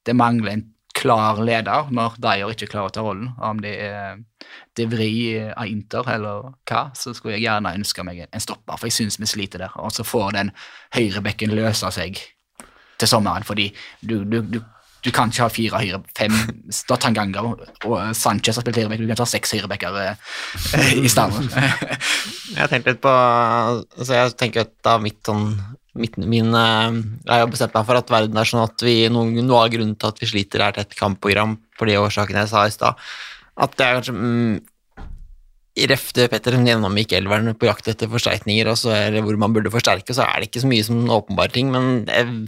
det 0.07 0.15
mangler 0.19 0.57
en 0.57 0.67
klar 0.93 1.39
leder 1.41 1.89
når 1.91 2.19
Dyer 2.21 2.51
ikke 2.53 2.69
klarer 2.75 2.91
å 2.91 2.95
ta 2.95 3.03
rollen. 3.03 3.31
Om 3.41 3.63
det 3.63 3.73
er 3.87 4.19
De 4.77 4.87
Vri 4.89 5.13
av 5.53 5.69
Inter 5.69 6.07
eller 6.15 6.51
hva, 6.69 6.83
så 6.97 7.13
skulle 7.13 7.37
jeg 7.37 7.45
gjerne 7.45 7.75
ønske 7.77 8.05
meg 8.05 8.23
en 8.25 8.43
stopper, 8.43 8.77
for 8.77 8.89
jeg 8.89 8.97
syns 8.97 9.19
vi 9.21 9.29
sliter 9.29 9.65
der. 9.65 9.75
Og 9.81 9.93
så 9.93 10.05
får 10.07 10.33
den 10.37 10.53
høyrebekken 10.95 11.53
løse 11.53 11.91
seg 11.93 12.21
til 12.97 13.09
sommeren, 13.09 13.45
fordi 13.45 13.69
du, 14.01 14.21
du, 14.23 14.39
du, 14.41 14.59
du 15.03 15.11
kan 15.11 15.31
ikke 15.31 15.43
ha 15.43 15.51
fire 15.51 15.81
høyre, 15.83 15.99
fem 16.17 16.33
da 16.89 16.97
og 17.35 18.01
Sanchez 18.15 18.57
har 18.57 18.63
spilt 18.63 18.79
høyrebekk, 18.79 19.03
du 19.03 19.07
kan 19.07 19.15
ikke 19.17 19.25
ha 19.25 19.31
seks 19.33 19.55
høyrebekker 19.57 20.01
eh, 20.01 20.91
i 21.03 21.11
stedet. 21.11 21.43
Jeg 22.57 22.69
tenkte 22.71 22.93
litt 22.93 23.01
på 23.03 23.13
altså 23.13 24.13
Jeg 24.13 24.35
tenker 24.39 24.67
at 24.67 24.75
da 24.85 24.99
mitt 25.01 25.19
sånn 25.25 25.49
mitt, 25.99 26.17
min, 26.17 26.53
eh, 26.55 26.95
Jeg 27.27 27.43
har 27.43 27.51
bestemt 27.51 27.75
meg 27.75 27.85
for 27.89 27.99
at 27.99 28.13
verden 28.13 28.39
er 28.39 28.49
sånn 28.49 28.63
at 28.63 28.85
vi, 28.85 28.95
noen, 29.13 29.35
noe 29.45 29.65
av 29.65 29.73
grunnen 29.73 29.97
til 29.99 30.13
at 30.13 30.21
vi 30.21 30.29
sliter, 30.29 30.63
er 30.63 30.77
tett 30.77 30.95
kampprogram 30.97 31.57
for 31.77 31.89
de 31.89 31.99
årsakene 31.99 32.45
jeg 32.45 32.53
sa 32.53 32.65
i 32.67 32.73
stad. 32.73 32.99
At 33.61 33.75
det 33.77 33.85
er 33.85 33.99
kanskje 33.99 34.15
mm, 34.17 34.55
i 35.73 35.87
ref 35.89 36.11
Petter 36.13 36.53
som 36.53 36.65
gjennomgikk 36.67 37.15
elveren 37.17 37.53
på 37.57 37.69
jakt 37.69 37.87
etter 37.89 38.09
forsterkninger, 38.11 38.69
og 38.69 38.77
så 38.77 38.93
er 38.93 39.15
det 39.15 39.23
hvor 39.25 39.37
man 39.41 39.53
burde 39.55 39.73
forsterke, 39.73 40.13
så 40.13 40.25
er 40.27 40.41
det 40.41 40.51
ikke 40.51 40.61
så 40.63 40.69
mye 40.69 40.85
som 40.85 41.01
åpenbare 41.13 41.53
ting, 41.55 41.71
men 41.73 42.03
jeg, 42.05 42.43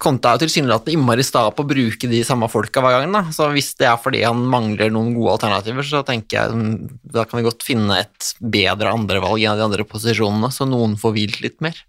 Conte 0.00 0.28
er 0.30 0.36
jo 0.38 0.44
tilsynelatende 0.44 0.94
innmari 0.94 1.24
sta 1.26 1.42
på 1.52 1.64
å 1.64 1.68
bruke 1.68 2.08
de 2.08 2.20
samme 2.24 2.46
folka 2.48 2.80
hver 2.80 2.94
gang, 2.94 3.10
da. 3.12 3.24
Så 3.34 3.48
hvis 3.52 3.72
det 3.80 3.88
er 3.90 3.98
fordi 4.00 4.22
han 4.22 4.38
mangler 4.52 4.92
noen 4.92 5.10
gode 5.16 5.34
alternativer, 5.34 5.84
så 5.84 6.00
tenker 6.06 6.38
jeg 6.38 6.56
mm, 6.56 6.76
da 7.16 7.24
kan 7.28 7.40
vi 7.40 7.46
godt 7.48 7.66
finne 7.66 7.98
et 8.04 8.30
bedre 8.40 8.92
andrevalg 8.94 9.42
i 9.42 9.48
de 9.48 9.64
andre 9.66 9.84
posisjonene, 9.88 10.52
så 10.54 10.68
noen 10.68 10.94
får 11.00 11.16
hvilt 11.16 11.40
litt 11.44 11.58
mer. 11.64 11.80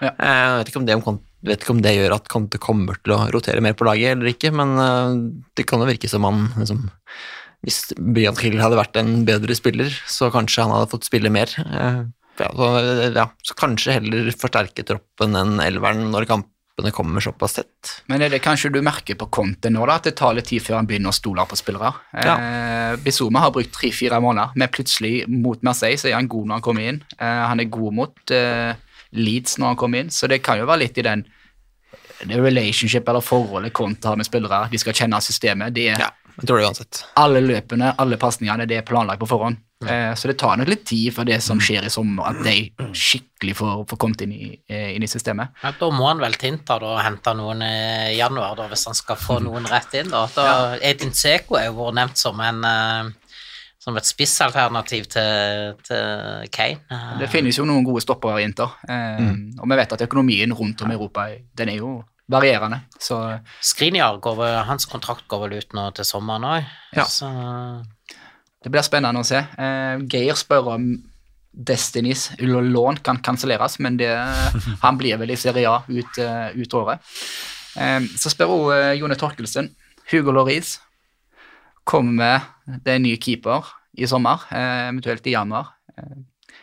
Ja. 0.00 0.14
Eh, 0.14 0.44
Jeg 0.44 0.60
vet 0.60 0.70
ikke, 0.70 0.80
om 0.84 0.86
det, 0.88 0.98
vet 1.50 1.66
ikke 1.66 1.74
om 1.74 1.82
det 1.84 1.96
gjør 1.98 2.16
at 2.16 2.30
Konte 2.32 2.62
kommer 2.62 3.00
til 3.02 3.16
å 3.18 3.24
rotere 3.34 3.64
mer 3.64 3.76
på 3.76 3.88
laget 3.88 4.14
eller 4.14 4.32
ikke, 4.32 4.54
men 4.54 4.78
eh, 4.84 5.18
det 5.58 5.66
kan 5.68 5.82
jo 5.82 5.90
virke 5.90 6.08
som 6.12 6.28
han 6.28 6.46
liksom 6.60 6.86
Hvis 7.66 7.92
Brian 7.98 8.36
Hill 8.38 8.60
hadde 8.62 8.78
vært 8.78 8.96
en 9.00 9.24
bedre 9.26 9.54
spiller, 9.58 9.90
så 10.06 10.28
kanskje 10.30 10.62
han 10.66 10.74
hadde 10.76 10.92
fått 10.92 11.08
spille 11.10 11.30
mer. 11.34 11.50
Eh, 11.58 12.04
Ja, 12.38 12.52
så, 12.54 12.66
ja, 13.16 13.24
så 13.42 13.54
kanskje 13.58 13.96
heller 13.96 14.28
forsterke 14.30 14.84
troppen 14.86 15.34
enn 15.34 15.56
elveren 15.58 16.04
når 16.12 16.28
kampene 16.30 16.92
kommer 16.94 17.18
såpass 17.24 17.56
tett. 17.56 17.96
Men 18.06 18.22
er 18.22 18.30
det 18.30 18.38
kanskje 18.44 18.70
du 18.70 18.78
merker 18.86 19.18
på 19.18 19.26
Conte 19.34 19.72
nå, 19.74 19.82
da, 19.90 19.96
at 19.98 20.06
det 20.06 20.12
tar 20.20 20.36
litt 20.38 20.46
tid 20.46 20.62
før 20.62 20.76
han 20.78 20.86
begynner 20.86 21.10
å 21.10 21.16
stole 21.18 21.42
på 21.50 21.58
spillere? 21.58 21.90
Eh, 22.14 22.94
Bizuma 23.02 23.42
har 23.42 23.50
brukt 23.56 23.74
tre-fire 23.74 24.20
måneder, 24.22 24.54
men 24.54 24.70
plutselig 24.70 25.24
mot 25.26 25.58
Marseille 25.66 25.98
så 25.98 26.12
er 26.12 26.14
han 26.20 26.30
god 26.30 26.46
når 26.46 26.60
han 26.60 26.66
kommer 26.68 26.86
inn. 26.92 27.02
Eh, 27.18 27.42
han 27.50 27.58
er 27.58 27.72
god 27.74 27.98
mot 27.98 28.30
eh, 28.38 28.78
Leeds 29.18 29.58
når 29.58 29.72
han 29.74 29.80
kommer 29.82 30.04
inn, 30.06 30.14
så 30.14 30.30
det 30.30 30.38
kan 30.46 30.62
jo 30.62 30.70
være 30.70 30.84
litt 30.86 31.02
i 31.02 31.06
den 31.10 31.26
relationship 32.38 33.08
eller 33.08 33.20
forholdet 33.22 33.72
Conte 33.74 34.08
har 34.10 34.16
med 34.18 34.26
spillere. 34.26 34.68
De 34.70 34.78
skal 34.78 34.94
kjenne 34.94 35.20
systemet. 35.22 35.74
Det 35.74 35.88
er 35.92 36.06
Ja, 36.06 36.08
jeg 36.38 36.46
tror 36.46 36.58
det 36.60 36.66
uansett. 36.68 37.04
alle 37.16 37.40
løpene, 37.42 37.94
alle 37.98 38.16
pasningene, 38.16 38.66
det 38.70 38.76
er 38.78 38.86
planlagt 38.86 39.20
på 39.20 39.26
forhånd. 39.28 39.56
Eh, 39.86 40.14
så 40.18 40.26
det 40.26 40.36
tar 40.38 40.56
nok 40.58 40.66
litt 40.68 40.84
tid 40.86 41.12
for 41.14 41.24
det 41.28 41.36
som 41.42 41.60
skjer 41.62 41.84
i 41.86 41.90
sommer, 41.90 42.32
at 42.32 42.40
de 42.42 42.72
skikkelig 42.98 43.54
får, 43.60 43.84
får 43.90 43.98
kommet 44.02 44.22
inn 44.26 44.32
i, 44.34 44.48
eh, 44.68 44.88
inn 44.96 45.02
i 45.06 45.10
systemet. 45.10 45.52
Ja, 45.62 45.70
da 45.78 45.90
må 45.94 46.08
han 46.08 46.18
vel 46.18 46.34
til 46.34 46.52
Inter 46.56 46.80
da, 46.82 46.96
og 46.96 47.02
hente 47.04 47.34
noen 47.38 47.62
i 47.62 48.16
januar, 48.18 48.56
da, 48.58 48.66
hvis 48.72 48.84
han 48.90 48.94
skal 48.98 49.16
få 49.22 49.38
noen 49.44 49.66
rett 49.70 49.94
inn. 50.00 50.10
Da. 50.10 50.24
Da, 50.34 50.48
Edin 50.82 51.14
Seko 51.14 51.58
er 51.60 51.68
jo 51.70 51.76
vært 51.78 51.94
nevnt 52.00 52.18
som, 52.18 52.40
en, 52.42 52.58
eh, 52.64 53.38
som 53.78 53.96
et 53.96 54.10
spissalternativ 54.10 55.06
til, 55.14 55.74
til 55.86 56.48
Kane. 56.50 56.82
Eh, 56.90 57.18
Det 57.22 57.30
finnes 57.30 57.56
jo 57.58 57.64
noen 57.70 57.86
gode 57.86 58.02
stoppere 58.02 58.42
i 58.42 58.46
Inter, 58.50 58.74
eh, 58.88 59.30
og 59.62 59.66
vi 59.70 59.78
vet 59.78 59.92
at 59.94 60.06
økonomien 60.08 60.54
rundt 60.58 60.82
om 60.82 60.90
i 60.90 60.98
Europa 60.98 61.28
den 61.54 61.68
er 61.74 61.78
jo 61.82 62.00
varierende. 62.28 62.82
Så 63.00 63.18
Skriniar, 63.64 64.18
går 64.22 64.36
vel, 64.38 64.56
hans 64.68 64.86
kontrakt 64.88 65.26
går 65.30 65.46
vel 65.46 65.58
ut 65.62 65.76
nå 65.76 65.88
til 65.96 66.06
sommeren 66.06 66.46
òg. 66.48 66.72
Ja. 66.96 67.06
Så 67.08 67.28
det 68.64 68.72
blir 68.74 68.84
spennende 68.84 69.22
å 69.22 69.26
se. 69.26 69.40
Eh, 69.40 70.02
Geir 70.10 70.38
spør 70.38 70.74
om 70.74 70.90
Destinys 71.52 72.28
lån 72.38 73.00
kan 73.06 73.20
kanselleres, 73.24 73.78
men 73.82 73.96
det, 73.98 74.10
han 74.84 74.98
blir 75.00 75.18
vel 75.20 75.32
i 75.32 75.38
Serie 75.40 75.70
A 75.70 75.80
ut, 75.88 76.20
eh, 76.22 76.58
ut 76.58 76.76
året. 76.76 77.14
Eh, 77.78 78.00
så 78.18 78.32
spør 78.34 78.54
hun 78.54 79.00
Jone 79.00 79.18
Torkelsen. 79.18 79.72
Hugo 80.12 80.32
Loris 80.32 80.78
kommer 81.88 82.44
det 82.64 82.98
en 82.98 83.04
ny 83.04 83.14
keeper 83.20 83.64
i 83.98 84.06
sommer, 84.08 84.44
eventuelt 84.52 85.26
i 85.26 85.32
januar. 85.32 85.72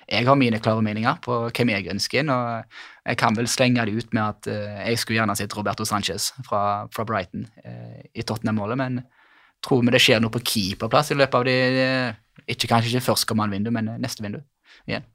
Eh, 0.08 0.20
jeg 0.20 0.28
har 0.28 0.40
mine 0.40 0.60
klare 0.64 0.84
meninger 0.86 1.20
på 1.26 1.40
hvem 1.50 1.74
jeg 1.74 1.90
ønsker 1.94 2.22
inn, 2.22 2.34
og 2.34 2.64
jeg 3.06 3.20
kan 3.22 3.38
vel 3.38 3.50
slenge 3.52 3.86
det 3.88 3.96
ut 3.96 4.16
med 4.18 4.24
at 4.24 4.50
uh, 4.50 4.82
jeg 4.90 5.02
skulle 5.02 5.20
gjerne 5.20 5.36
sett 5.38 5.54
Roberto 5.58 5.86
Sanchez 5.86 6.32
fra, 6.48 6.62
fra 6.94 7.06
Brighton 7.06 7.46
uh, 7.66 8.02
i 8.14 8.26
Tottenham-målet, 8.26 8.80
men 8.82 9.02
tror 9.66 9.84
vi 9.86 9.94
det 9.94 10.02
skjer 10.04 10.22
noe 10.22 10.34
på 10.34 10.44
keeperplass 10.46 11.12
i 11.14 11.18
løpet 11.20 11.40
av 11.40 11.46
de... 11.48 11.56
ikke 12.52 12.70
kanskje 12.70 12.94
ikke 12.94 13.08
førstkommende 13.12 13.58
vindu, 13.58 13.72
men 13.74 13.96
neste 14.02 14.26
vindu 14.26 14.42
igjen. 14.86 15.06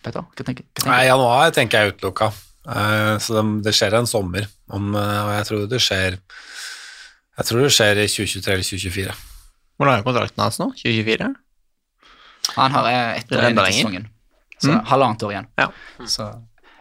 Petter, 0.00 0.24
hva 0.24 0.46
tenker, 0.46 0.64
hva 0.64 0.80
tenker 0.80 0.94
Nei, 0.94 1.02
januar 1.08 1.52
tenker 1.54 1.78
jeg 1.78 1.90
er 1.90 1.94
utelukka. 1.94 2.30
Uh, 2.60 3.16
så 3.22 3.36
det, 3.38 3.44
det 3.66 3.74
skjer 3.76 3.96
en 3.98 4.08
sommer, 4.08 4.46
om, 4.70 4.92
eh, 4.94 5.20
og 5.24 5.30
jeg 5.32 5.46
tror 5.48 5.62
det 5.70 5.78
skjer 5.80 6.18
Jeg 6.20 7.46
tror 7.48 7.62
det 7.64 7.70
skjer 7.72 8.00
i 8.02 8.04
2023 8.06 8.52
eller 8.52 8.66
2024. 8.68 9.14
Hvor 9.80 9.88
lang 9.88 10.00
er 10.00 10.04
kontrakten 10.04 10.42
hans 10.44 10.60
nå? 10.60 10.68
2024? 10.76 11.30
Han 12.56 12.72
har 12.72 12.86
eh, 12.90 13.18
ett 13.18 13.32
år 13.32 13.44
igjen 13.44 13.58
i 13.58 13.72
sesongen, 13.72 14.06
så 14.60 14.70
Mm. 14.70 14.84
halvannet 14.86 15.22
år 15.22 15.32
igjen. 15.34 15.46
Ja. 15.58 15.68
Så 16.06 16.24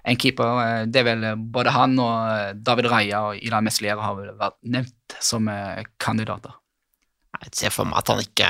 en 0.06 0.18
keeper, 0.18 0.56
eh, 0.64 0.86
det 0.86 1.02
er 1.02 1.04
vel 1.04 1.24
eh, 1.24 1.36
både 1.36 1.72
han 1.76 1.98
og 2.00 2.64
David 2.64 2.90
Raja 2.92 3.22
og 3.30 3.38
Ilan 3.44 3.64
Meslier 3.68 4.00
har 4.00 4.16
vel 4.16 4.32
vært 4.40 4.58
nevnt 4.64 5.20
som 5.20 5.48
kandidater. 6.00 6.56
Jeg 7.40 7.54
ser 7.56 7.70
for 7.72 7.86
meg 7.86 8.00
at 8.02 8.08
han 8.10 8.20
ikke 8.20 8.48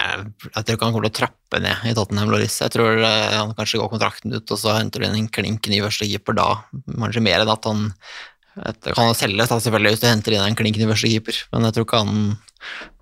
Jeg 0.56 0.64
tror 0.66 0.76
ikke 0.78 0.86
han 0.88 0.94
kommer 0.96 1.10
til 1.10 1.12
å 1.12 1.28
trappe 1.28 1.60
ned 1.62 1.84
i 1.86 1.94
Tottenham 1.94 2.32
Loris. 2.32 2.56
Jeg 2.64 2.72
tror 2.74 3.04
han 3.04 3.52
kanskje 3.54 3.78
går 3.82 3.90
kontrakten 3.92 4.34
ut, 4.34 4.50
og 4.50 4.58
så 4.58 4.78
henter 4.80 5.04
du 5.04 5.06
en 5.06 5.28
klink 5.28 5.68
ny 5.70 5.82
førstekeeper 5.84 6.34
da. 6.40 6.48
Kanskje 6.88 7.22
mer 7.22 7.44
enn 7.44 7.52
at 7.54 7.66
han 7.70 7.92
Det 8.84 8.96
kan 8.96 9.14
selges 9.16 9.52
selvfølgelig 9.52 9.92
hvis 9.94 10.02
du 10.02 10.08
henter 10.10 10.34
inn 10.34 10.42
en 10.48 10.56
klink 10.58 10.80
ny 10.80 10.88
førstekeeper, 10.90 11.38
men 11.54 11.68
jeg 11.68 11.74
tror 11.76 11.86
ikke 11.86 12.02
han 12.02 12.38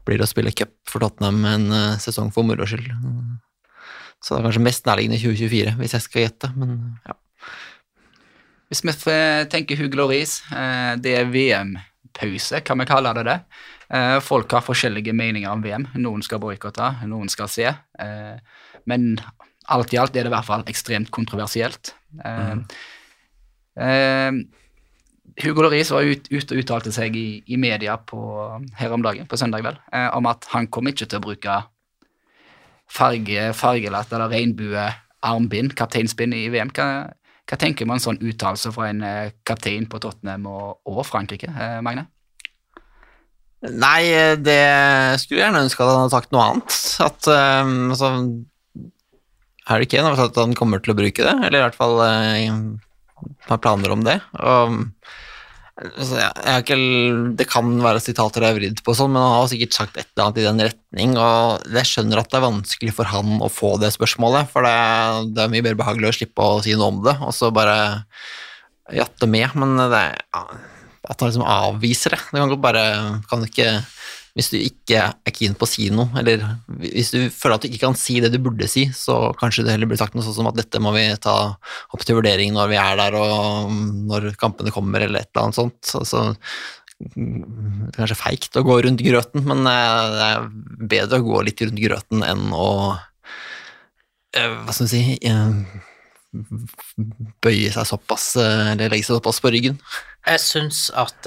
blir 0.06 0.22
å 0.22 0.28
spille 0.28 0.52
cup 0.52 0.74
for 0.86 1.00
Tottenham 1.00 1.46
en 1.46 1.98
sesong 2.04 2.34
for 2.34 2.44
moro 2.44 2.66
skyld. 2.68 2.92
Så 4.24 4.34
det 4.34 4.42
er 4.42 4.48
kanskje 4.48 4.66
mest 4.66 4.88
nærliggende 4.90 5.20
2024, 5.22 5.76
hvis 5.80 5.94
jeg 5.98 6.06
skal 6.08 6.24
gjette, 6.26 6.50
men 6.58 6.72
ja. 7.08 7.14
Hvis 8.68 8.82
vi 8.84 8.94
tenker 9.54 9.80
Hugel 9.80 10.02
og 10.04 10.10
Riis, 10.12 10.42
det 11.00 11.14
er 11.16 11.30
VM-pause, 11.32 12.60
kan 12.68 12.82
vi 12.82 12.88
kalle 12.90 13.14
det 13.16 13.24
det. 13.30 13.36
Eh, 13.96 14.18
Folk 14.20 14.52
har 14.52 14.66
forskjellige 14.66 15.14
meninger 15.16 15.48
om 15.48 15.62
VM. 15.64 15.86
Noen 16.04 16.26
skal 16.26 16.42
boikotte, 16.44 16.90
noen 17.08 17.30
skal 17.32 17.48
se. 17.48 17.70
Eh, 17.72 18.36
Men 18.88 19.20
alt 19.70 19.94
i 19.94 19.98
alt 20.00 20.16
er 20.16 20.24
det 20.24 20.32
i 20.32 20.36
hvert 20.36 20.48
fall 20.48 20.64
ekstremt 20.68 21.10
kontroversielt. 21.12 21.94
Mm. 22.24 22.62
Uh, 23.78 24.32
Hugo 25.44 25.62
Loris 25.66 25.92
var 25.92 26.08
ut- 26.08 26.30
ute 26.32 26.56
og 26.56 26.62
uttalte 26.64 26.92
seg 26.96 27.16
i, 27.20 27.44
i 27.52 27.58
media 27.60 27.98
på, 28.00 28.18
her 28.80 28.96
om 28.96 29.04
dagen, 29.06 29.28
på 29.30 29.38
søndag 29.38 29.66
vel, 29.68 29.76
uh, 29.94 30.08
om 30.18 30.26
at 30.32 30.48
han 30.54 30.70
kom 30.72 30.88
ikke 30.90 31.06
til 31.06 31.20
å 31.20 31.26
bruke 31.28 31.58
farge, 32.92 33.52
fargelatt 33.58 34.12
eller 34.16 34.32
regnbuearmbind, 34.34 35.76
kapteinsbind 35.78 36.36
i 36.38 36.48
VM. 36.54 36.72
Hva, 36.76 36.88
hva 37.48 37.60
tenker 37.60 37.90
man 37.90 38.04
sånn 38.04 38.20
uttalelse 38.20 38.74
fra 38.76 38.90
en 38.92 39.04
eh, 39.06 39.34
kaptein 39.48 39.88
på 39.90 40.02
Tottenham 40.04 40.48
og, 40.52 40.80
og 40.90 41.04
Frankrike, 41.08 41.52
eh, 41.52 41.80
Magne? 41.86 42.08
Nei, 43.68 44.04
det 44.38 44.62
skulle 45.18 45.40
jeg 45.40 45.48
gjerne 45.48 45.64
ønske 45.66 45.82
at 45.82 45.90
han 45.90 46.04
hadde 46.04 46.14
sagt 46.14 46.34
noe 46.36 46.44
annet. 46.46 46.76
At 47.02 47.30
um, 47.66 47.72
altså 47.94 48.12
Harry 49.68 49.88
Kane 49.90 50.12
har 50.12 50.20
sagt 50.20 50.38
at 50.38 50.44
han 50.46 50.56
kommer 50.58 50.84
til 50.84 50.94
å 50.94 50.98
bruke 50.98 51.26
det, 51.26 51.34
eller 51.48 51.60
i 51.60 51.64
hvert 51.66 51.78
fall 51.78 51.98
eh, 52.06 52.52
har 53.50 53.64
planer 53.64 53.96
om 53.96 54.06
det. 54.06 54.20
Og, 54.38 54.84
altså, 55.78 56.20
har 56.22 56.64
ikke, 56.64 56.78
det 57.38 57.48
kan 57.50 57.70
være 57.84 58.02
sitater 58.04 58.44
jeg 58.44 58.54
har 58.54 58.58
vridd 58.58 58.82
på, 58.86 58.96
sånn, 58.98 59.14
men 59.14 59.22
han 59.24 59.36
har 59.42 59.52
sikkert 59.52 59.78
sagt 59.78 60.00
et 60.00 60.08
eller 60.10 60.26
annet 60.26 60.42
i 60.42 60.48
den 60.48 60.64
retning. 60.68 61.14
og 61.22 61.70
Jeg 61.78 61.92
skjønner 61.92 62.22
at 62.22 62.32
det 62.32 62.40
er 62.40 62.48
vanskelig 62.48 62.96
for 62.98 63.12
han 63.12 63.38
å 63.46 63.52
få 63.52 63.76
det 63.82 63.94
spørsmålet, 63.96 64.50
for 64.54 64.66
det, 64.66 64.74
det 65.38 65.46
er 65.46 65.54
mye 65.54 65.68
mer 65.68 65.78
behagelig 65.80 66.12
å 66.12 66.18
slippe 66.20 66.50
å 66.58 66.64
si 66.66 66.76
noe 66.78 66.90
om 66.96 67.04
det, 67.06 67.18
og 67.22 67.36
så 67.36 67.52
bare 67.54 67.78
jatte 68.96 69.30
med. 69.30 69.54
Men 69.60 69.78
det, 69.94 70.04
ja, 70.34 70.44
at 71.08 71.22
han 71.22 71.30
liksom 71.30 71.46
avviser 71.48 72.16
det 72.16 72.20
Det 72.32 72.42
kan 72.42 72.52
godt 72.52 72.66
bare 72.66 72.84
kan 73.30 73.46
ikke 73.46 73.70
hvis 74.38 74.52
du 74.54 74.58
ikke 74.62 75.02
er 75.02 75.34
keen 75.34 75.56
på 75.58 75.66
å 75.66 75.70
si 75.70 75.88
noe, 75.90 76.12
eller 76.20 76.44
hvis 76.78 77.10
du 77.10 77.24
føler 77.34 77.56
at 77.56 77.64
du 77.64 77.72
ikke 77.72 77.88
kan 77.88 77.96
si 77.98 78.20
det 78.22 78.30
du 78.30 78.38
burde 78.46 78.68
si, 78.70 78.84
så 78.94 79.32
kanskje 79.40 79.66
det 79.66 79.74
heller 79.74 79.90
blir 79.90 79.98
sagt 79.98 80.14
noe 80.14 80.26
sånn 80.26 80.36
som 80.36 80.50
at 80.52 80.60
dette 80.60 80.82
må 80.84 80.92
vi 80.94 81.08
ta 81.24 81.38
opp 81.58 82.04
til 82.06 82.20
vurdering 82.20 82.54
når 82.54 82.70
vi 82.70 82.78
er 82.78 83.00
der 83.00 83.18
og 83.18 83.72
når 84.12 84.30
kampene 84.38 84.74
kommer, 84.76 85.02
eller 85.02 85.26
et 85.26 85.32
eller 85.32 85.48
annet 85.48 85.58
sånt. 85.58 85.80
Så, 85.90 86.04
så 86.06 86.22
mm, 86.28 87.42
det 87.88 87.96
er 87.96 87.98
kanskje 88.04 88.20
feigt 88.20 88.62
å 88.62 88.66
gå 88.68 88.78
rundt 88.86 89.02
grøten, 89.08 89.42
men 89.50 89.66
eh, 89.74 90.04
det 90.14 90.30
er 90.30 90.48
bedre 90.94 91.22
å 91.24 91.28
gå 91.32 91.42
litt 91.50 91.66
rundt 91.66 91.82
grøten 91.88 92.24
enn 92.30 92.54
å 92.54 92.70
eh, 94.38 94.54
Hva 94.54 94.70
skal 94.70 94.86
vi 94.86 94.94
si 94.94 95.20
eh, 95.34 95.84
Bøye 97.42 97.74
seg 97.74 97.90
såpass, 97.90 98.36
eller 98.38 98.92
legge 98.92 99.08
seg 99.08 99.18
såpass 99.18 99.42
på 99.42 99.50
ryggen. 99.50 99.82
Jeg 100.28 100.44
syns 100.44 100.88
at 100.94 101.26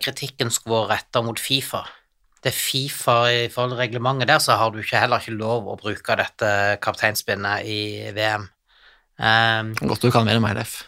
kritikken 0.00 0.54
skulle 0.54 0.86
vært 0.86 1.02
retta 1.02 1.20
mot 1.26 1.36
Fifa. 1.36 1.82
Det 2.40 2.52
Fifa 2.56 3.18
i 3.28 3.48
forhold 3.52 3.74
til 3.74 3.82
reglementet 3.82 4.30
der, 4.30 4.40
så 4.40 4.56
har 4.56 4.72
du 4.72 4.80
ikke, 4.80 5.00
heller 5.02 5.20
ikke 5.20 5.36
lov 5.36 5.68
å 5.68 5.76
bruke 5.80 6.16
dette 6.16 6.54
kapteinspinnet 6.80 7.68
i 7.68 7.82
VM. 8.16 8.48
Um, 9.20 9.74
Godt 9.84 10.06
du 10.06 10.08
kan 10.08 10.24
mer 10.24 10.38
enn 10.38 10.44
meg, 10.46 10.54
Leif. 10.56 10.78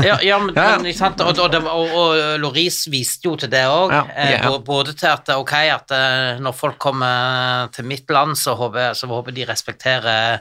ja, 0.00 0.14
ja, 0.24 0.38
men, 0.40 0.54
Ja, 0.56 0.78
ja. 0.80 0.92
sant? 0.96 1.20
Og, 1.20 1.36
og, 1.44 1.56
og, 1.60 1.92
og 1.92 2.38
Loris 2.40 2.86
viste 2.88 3.28
jo 3.28 3.34
til 3.36 3.52
det 3.52 3.66
òg. 3.68 3.92
Ja. 3.92 4.48
Både 4.64 4.94
til 4.96 5.10
at 5.12 5.28
ok, 5.34 5.52
at 5.74 5.92
eh, 5.92 6.40
når 6.40 6.56
folk 6.56 6.78
kommer 6.80 7.68
til 7.76 7.84
mitt 7.90 8.08
land, 8.08 8.32
så 8.40 8.56
håper, 8.56 8.96
så 8.96 9.10
håper 9.12 9.36
de 9.36 9.44
respekterer 9.50 10.40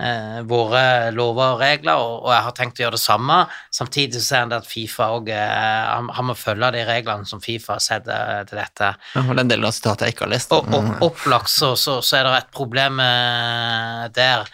eh, 0.00 0.38
våre 0.48 0.82
lover 1.14 1.54
og 1.54 1.62
regler, 1.62 2.00
og, 2.00 2.24
og 2.26 2.32
jeg 2.34 2.46
har 2.46 2.56
tenkt 2.56 2.80
å 2.80 2.84
gjøre 2.84 2.98
det 2.98 3.02
samme. 3.02 3.38
Samtidig 3.74 4.18
så 4.18 4.24
sier 4.26 4.44
han 4.44 4.52
det 4.52 4.60
at 4.62 4.70
Fifa 4.70 5.10
òg 5.16 5.30
han, 5.34 6.10
han 6.14 6.28
må 6.30 6.36
følge 6.38 6.72
de 6.78 6.84
reglene 6.88 7.28
som 7.28 7.42
Fifa 7.44 7.78
setter 7.82 8.48
til 8.48 8.60
dette. 8.60 8.92
Ja, 9.14 9.24
det 9.28 9.44
er 9.44 9.58
en 9.58 9.68
av 9.68 9.76
sitatet 9.76 10.08
jeg 10.08 10.16
ikke 10.16 10.26
har 10.26 10.34
lest. 10.34 10.54
Og, 10.56 10.68
og 10.74 11.06
opplagt 11.10 11.52
så, 11.52 11.74
så, 11.78 11.98
så 12.04 12.20
er 12.20 12.28
det 12.28 12.36
et 12.42 12.52
problem 12.54 13.02
eh, 13.04 14.04
der. 14.16 14.48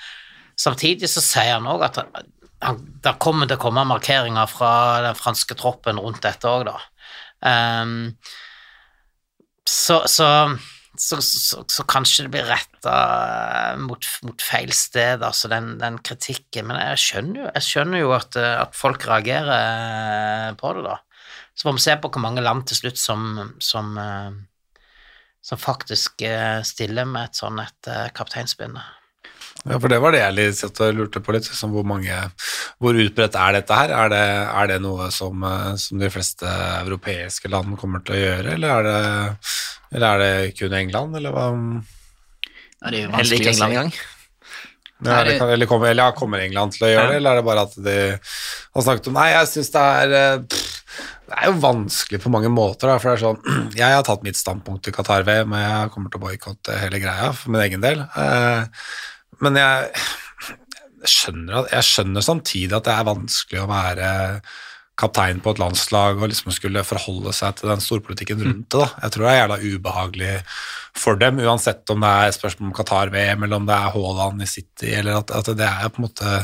Samtidig 0.59 1.11
så 1.11 1.23
sier 1.25 1.57
han 1.59 1.69
òg 1.71 1.85
at 1.89 2.01
han, 2.65 2.81
det 3.05 3.17
kommer 3.23 3.49
til 3.49 3.59
å 3.59 3.65
komme 3.65 3.85
markeringer 3.89 4.49
fra 4.51 4.73
den 5.05 5.19
franske 5.19 5.57
troppen 5.59 6.01
rundt 6.01 6.23
dette 6.25 6.49
òg, 6.49 6.69
da. 6.71 6.79
Um, 7.45 8.15
så, 9.69 10.03
så, 10.09 10.27
så, 11.01 11.19
så, 11.25 11.65
så 11.71 11.85
kanskje 11.91 12.27
det 12.27 12.35
blir 12.37 12.49
retta 12.49 12.95
mot, 13.81 14.07
mot 14.27 14.45
feil 14.45 14.73
sted, 14.77 15.23
altså 15.27 15.51
den, 15.53 15.75
den 15.81 15.99
kritikken. 16.05 16.69
Men 16.71 16.81
jeg 16.81 17.03
skjønner 17.05 17.43
jo, 17.43 17.51
jeg 17.59 17.69
skjønner 17.69 18.05
jo 18.05 18.15
at, 18.17 18.41
eh, 18.41 18.55
at 18.63 18.79
folk 18.79 19.07
reagerer 19.11 19.55
eh, 19.59 20.51
på 20.61 20.75
det, 20.79 20.87
da. 20.87 20.99
Så 21.55 21.69
får 21.69 21.77
vi 21.77 21.85
se 21.85 21.95
på 22.03 22.11
hvor 22.11 22.23
mange 22.23 22.43
land 22.43 22.67
til 22.67 22.81
slutt 22.81 22.99
som, 22.99 23.55
som 23.63 23.95
eh, 24.01 24.43
som 25.45 25.61
faktisk 25.61 26.23
eh, 26.25 26.63
stiller 26.65 27.05
med 27.05 27.29
et 27.29 27.37
sånn 27.37 27.59
et 27.61 27.89
eh, 27.93 28.07
kapteinspinne. 28.17 28.81
Ja, 29.65 29.79
for 29.79 29.93
det 29.93 29.99
var 30.03 30.13
det 30.13 30.23
jeg 30.23 30.37
litt 30.37 30.57
satt 30.59 30.81
og 30.85 30.97
lurte 30.97 31.21
på 31.25 31.35
litt, 31.37 31.47
liksom, 31.49 31.73
hvor 31.77 31.85
mange, 31.89 32.17
hvor 32.83 32.97
utbredt 33.01 33.37
er 33.39 33.59
dette 33.59 33.77
her? 33.77 33.93
Er 33.93 34.11
det, 34.13 34.25
er 34.49 34.71
det 34.73 34.79
noe 34.85 35.11
som, 35.15 35.45
eh, 35.45 35.75
som 35.81 36.01
de 36.01 36.11
fleste 36.13 36.49
europeiske 36.81 37.53
land 37.53 37.77
kommer 37.81 38.05
til 38.05 38.17
å 38.17 38.23
gjøre, 38.23 38.57
eller 38.57 38.75
er 38.79 38.89
det, 38.89 38.97
eller 39.95 40.07
er 40.09 40.25
det 40.25 40.55
kun 40.59 40.75
England, 40.77 41.17
eller 41.21 41.35
hva? 41.35 41.47
Det 42.85 42.91
er 42.91 42.99
jo 43.07 43.15
Heller 43.15 43.39
ikke. 43.39 43.53
England 43.55 43.73
engang. 43.73 43.93
Ja, 43.95 45.11
Nei, 45.11 45.15
eller, 45.15 45.31
det- 45.31 45.39
kan, 45.41 45.51
eller, 45.53 45.67
kommer, 45.69 45.91
eller 45.91 46.07
ja, 46.07 46.13
kommer 46.17 46.41
England 46.45 46.73
til 46.77 46.87
å 46.87 46.91
gjøre 46.93 47.09
det, 47.11 47.17
eller 47.19 47.31
er 47.35 47.41
det 47.41 47.45
bare 47.49 47.65
at 47.67 47.75
de 47.85 47.97
har 48.15 48.85
snakket 48.87 49.09
om 49.11 49.17
Nei, 49.19 49.27
jeg 49.35 49.49
syns 49.51 49.73
det 49.75 49.83
er 49.83 50.15
eh, 50.21 50.37
pff, 50.49 50.77
Det 51.29 51.35
er 51.41 51.49
jo 51.51 51.57
vanskelig 51.65 52.21
på 52.23 52.31
mange 52.33 52.53
måter, 52.53 52.89
da, 52.89 52.99
for 53.03 53.11
det 53.11 53.17
er 53.19 53.25
sånn 53.25 53.73
Jeg 53.81 53.97
har 53.99 54.07
tatt 54.07 54.23
mitt 54.25 54.39
standpunkt 54.39 54.89
i 54.89 54.95
Qatar-VM, 54.95 55.53
og 55.53 55.65
jeg 55.65 55.91
kommer 55.97 56.13
til 56.15 56.23
å 56.23 56.25
boikotte 56.29 56.79
hele 56.79 57.01
greia 57.03 57.33
for 57.37 57.53
min 57.53 57.65
egen 57.67 57.85
del. 57.85 58.05
Eh, 58.07 58.87
men 59.43 59.59
jeg 59.59 60.05
skjønner, 61.11 61.59
at, 61.65 61.73
jeg 61.75 61.89
skjønner 61.91 62.25
samtidig 62.25 62.77
at 62.79 62.87
det 62.87 62.95
er 62.95 63.09
vanskelig 63.11 63.61
å 63.65 63.69
være 63.69 64.13
kaptein 65.01 65.41
på 65.43 65.55
et 65.55 65.61
landslag 65.63 66.21
og 66.21 66.31
liksom 66.31 66.53
skulle 66.55 66.85
forholde 66.87 67.33
seg 67.35 67.59
til 67.59 67.73
den 67.73 67.83
storpolitikken 67.83 68.43
rundt 68.45 68.69
det. 68.71 68.79
da. 68.79 68.89
Jeg 69.03 69.15
tror 69.15 69.27
det 69.27 69.33
er 69.33 69.41
jævla 69.41 69.59
ubehagelig 69.65 70.35
for 70.95 71.19
dem, 71.19 71.41
uansett 71.43 71.91
om 71.91 72.05
det 72.05 72.13
er 72.15 72.37
spørsmål 72.37 72.71
om 72.71 72.77
Qatar-VM, 72.79 73.47
eller 73.47 73.59
om 73.59 73.67
det 73.69 73.75
er 73.75 73.95
Haaland 73.97 74.45
i 74.45 74.51
City, 74.51 74.93
eller 74.95 75.19
at, 75.19 75.35
at 75.35 75.51
det 75.59 75.67
er 75.67 75.91
på 75.91 76.03
en 76.03 76.07
måte 76.07 76.35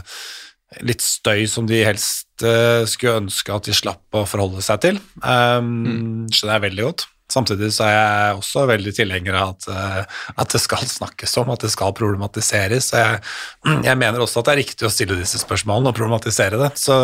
litt 0.87 1.03
støy 1.03 1.47
som 1.51 1.67
de 1.67 1.81
helst 1.83 2.45
uh, 2.47 2.87
skulle 2.89 3.25
ønske 3.25 3.55
at 3.55 3.67
de 3.67 3.75
slapp 3.75 4.19
å 4.19 4.27
forholde 4.29 4.63
seg 4.65 4.83
til. 4.85 5.01
Um, 5.23 6.29
Skjønner 6.31 6.57
jeg 6.59 6.67
veldig 6.69 6.87
godt. 6.87 7.07
Samtidig 7.31 7.69
så 7.75 7.87
er 7.87 7.95
jeg 7.95 8.39
også 8.41 8.65
veldig 8.67 8.93
tilhenger 8.95 9.37
av 9.39 9.55
at, 9.55 9.69
uh, 9.71 10.21
at 10.43 10.55
det 10.55 10.63
skal 10.63 10.87
snakkes 10.99 11.37
om, 11.43 11.55
at 11.55 11.67
det 11.67 11.73
skal 11.75 11.95
problematiseres. 11.99 12.91
Så 12.93 13.03
jeg, 13.03 13.23
jeg 13.89 13.99
mener 14.03 14.23
også 14.23 14.43
at 14.43 14.51
det 14.51 14.57
er 14.57 14.63
riktig 14.65 14.87
å 14.89 14.93
stille 14.95 15.19
disse 15.19 15.43
spørsmålene 15.43 15.91
og 15.91 15.99
problematisere 15.99 16.61
det. 16.63 16.75
Så, 16.83 16.99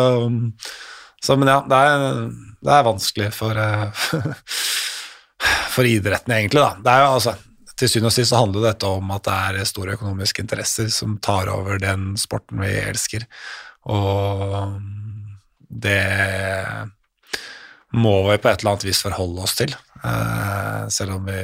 så 1.23 1.37
men 1.39 1.49
ja, 1.51 1.59
det 1.67 1.77
er, 1.77 2.07
det 2.63 2.73
er 2.73 2.87
vanskelig 2.87 3.29
for, 3.35 3.57
eh, 3.57 4.07
for 5.75 5.89
idretten, 5.89 6.35
egentlig. 6.37 6.63
Da. 6.63 6.73
Det 6.83 6.93
er 6.93 7.05
jo 7.05 7.13
altså, 7.17 7.35
til 7.77 7.91
syvende 7.91 8.11
og 8.11 8.17
sist 8.17 8.33
så 8.33 8.41
handler 8.41 8.67
dette 8.69 8.89
om 8.89 9.13
at 9.13 9.25
det 9.27 9.37
er 9.61 9.69
store 9.69 9.97
økonomiske 9.97 10.43
interesser 10.45 10.91
som 10.93 11.17
tar 11.23 11.49
over 11.53 11.81
den 11.81 12.11
sporten 12.17 12.61
vi 12.63 12.73
elsker. 12.81 13.27
Og 13.87 14.77
det 15.67 16.03
må 17.97 18.13
vi 18.29 18.37
på 18.41 18.49
et 18.49 18.61
eller 18.61 18.75
annet 18.75 18.87
vis 18.87 19.01
forholde 19.05 19.43
oss 19.45 19.55
til, 19.59 19.73
eh, 20.03 20.85
selv 20.93 21.17
om 21.17 21.27
vi 21.29 21.41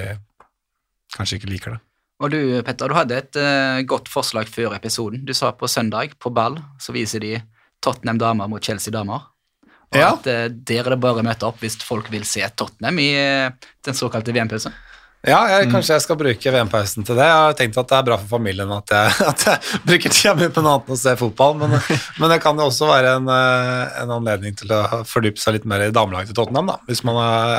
kanskje 1.15 1.39
ikke 1.39 1.51
liker 1.51 1.75
det. 1.75 1.81
Og 2.23 2.31
du, 2.31 2.39
Petter, 2.63 2.87
du 2.87 2.95
hadde 2.95 3.17
et 3.19 3.37
eh, 3.39 3.81
godt 3.89 4.09
forslag 4.11 4.47
før 4.47 4.75
episoden. 4.77 5.25
Du 5.27 5.33
sa 5.35 5.51
på 5.51 5.67
søndag, 5.67 6.15
på 6.19 6.31
ball, 6.33 6.59
så 6.79 6.95
viser 6.95 7.23
de 7.23 7.35
Tottenham 7.83 8.21
damer 8.21 8.47
mot 8.51 8.63
Chelsea 8.63 8.93
damer. 8.93 9.32
Og 9.93 9.99
Ja. 9.99 10.13
at 10.15 10.27
eh, 10.27 10.47
der 10.49 10.87
er 10.87 10.95
det 10.95 11.01
bare 11.03 11.21
å 11.21 11.27
møte 11.27 11.45
opp 11.45 11.61
hvis 11.61 11.77
folk 11.85 12.09
vil 12.13 12.25
se 12.25 12.41
Tottenham 12.57 12.97
i 12.99 13.11
eh, 13.19 13.69
den 13.85 13.97
såkalte 13.97 14.33
VM-pausen. 14.33 14.73
Ja, 15.23 15.37
jeg, 15.47 15.69
kanskje 15.71 15.95
jeg 15.95 16.03
skal 16.03 16.17
bruke 16.19 16.51
VM-pausen 16.51 17.05
til 17.07 17.15
det. 17.15 17.23
Jeg 17.29 17.43
har 17.45 17.53
tenkt 17.55 17.77
at 17.79 17.87
det 17.87 17.95
er 17.95 18.07
bra 18.09 18.17
for 18.19 18.27
familien 18.33 18.71
at 18.75 18.91
jeg, 18.91 19.13
at 19.31 19.45
jeg 19.47 19.79
bruker 19.85 20.11
tida 20.11 20.33
mi 20.35 20.49
på 20.51 20.63
noe 20.65 20.73
annet 20.75 20.89
enn 20.91 20.97
å 20.97 20.99
se 20.99 21.13
fotball, 21.21 21.55
men, 21.61 21.77
men 22.19 22.33
det 22.33 22.41
kan 22.43 22.59
jo 22.59 22.67
også 22.67 22.89
være 22.89 23.13
en, 23.21 23.29
eh, 23.31 24.01
en 24.03 24.11
anledning 24.17 24.57
til 24.59 24.73
å 24.75 25.03
fordype 25.07 25.39
seg 25.39 25.59
litt 25.59 25.69
mer 25.69 25.85
i 25.85 25.93
damelaget 25.95 26.33
til 26.33 26.41
Tottenham, 26.41 26.73
da, 26.73 26.79
hvis 26.89 27.05
man 27.07 27.21
er, 27.23 27.55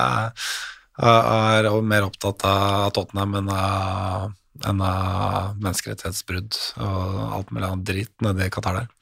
er, 1.01 1.65
er 1.71 1.71
mer 1.95 2.11
opptatt 2.11 2.45
av 2.51 2.91
Tottenham 2.99 3.39
enn 3.41 3.49
av, 3.55 4.35
enn 4.69 4.85
av 4.85 5.57
menneskerettighetsbrudd 5.65 6.61
og 6.85 7.17
alt 7.39 7.55
mulig 7.55 7.71
annet 7.71 7.89
dritt 7.89 8.29
nede 8.29 8.45
i 8.45 8.53
Qatar 8.53 8.83
der. 8.83 8.93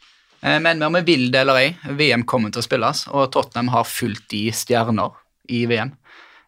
Eh, 0.42 0.58
Men 0.60 0.82
om 0.82 0.92
vi 0.98 1.02
vil 1.06 1.30
det 1.32 1.40
eller 1.44 1.60
ei, 1.60 1.68
VM 1.98 2.24
kommer 2.28 2.50
til 2.52 2.62
å 2.62 2.66
spilles, 2.66 3.06
og 3.12 3.30
Tottenham 3.34 3.70
har 3.74 3.84
fulgt 3.88 4.34
i 4.34 4.48
stjerner 4.54 5.14
i 5.48 5.64
VM. 5.70 5.94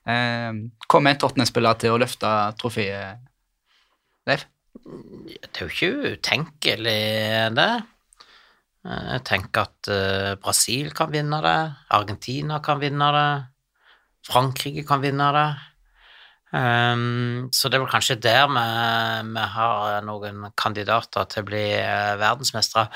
Eh, 0.07 0.53
Kommer 0.89 1.15
en 1.15 1.21
Tottenham-spiller 1.23 1.79
til 1.81 1.95
å 1.95 2.01
løfte 2.03 2.31
trofeet, 2.61 3.23
Leif? 4.29 4.47
Det 4.85 5.51
er 5.55 5.62
jo 5.62 5.71
ikke 5.71 6.15
utenkelig, 6.16 7.01
det. 7.57 7.71
Eh, 8.85 9.05
Jeg 9.15 9.25
tenker 9.25 9.69
at 9.69 9.89
eh, 9.89 10.35
Brasil 10.43 10.91
kan 10.93 11.12
vinne 11.15 11.41
det, 11.45 11.59
Argentina 11.91 12.61
kan 12.61 12.81
vinne 12.83 13.12
det, 13.15 13.29
Frankrike 14.29 14.85
kan 14.89 15.01
vinne 15.05 15.31
det. 15.37 15.49
Um, 16.55 17.49
så 17.51 17.66
det 17.66 17.77
er 17.77 17.83
vel 17.83 17.91
kanskje 17.91 18.15
der 18.23 18.47
vi, 18.47 18.61
vi 19.35 19.47
har 19.57 20.05
noen 20.07 20.45
kandidater 20.57 21.27
til 21.27 21.43
å 21.43 21.47
bli 21.49 21.62
verdensmestere. 22.21 22.87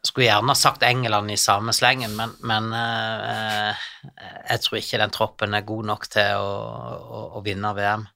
Skulle 0.00 0.30
gjerne 0.30 0.54
sagt 0.56 0.84
England 0.86 1.32
i 1.32 1.36
samme 1.36 1.74
slengen, 1.76 2.14
men, 2.16 2.32
men 2.48 2.70
eh, 2.72 3.82
jeg 4.48 4.62
tror 4.64 4.78
ikke 4.78 5.00
den 5.02 5.12
troppen 5.12 5.56
er 5.56 5.66
god 5.68 5.90
nok 5.90 6.06
til 6.08 6.40
å, 6.40 6.54
å, 7.00 7.20
å 7.36 7.42
vinne 7.44 7.74
VM. 7.76 8.06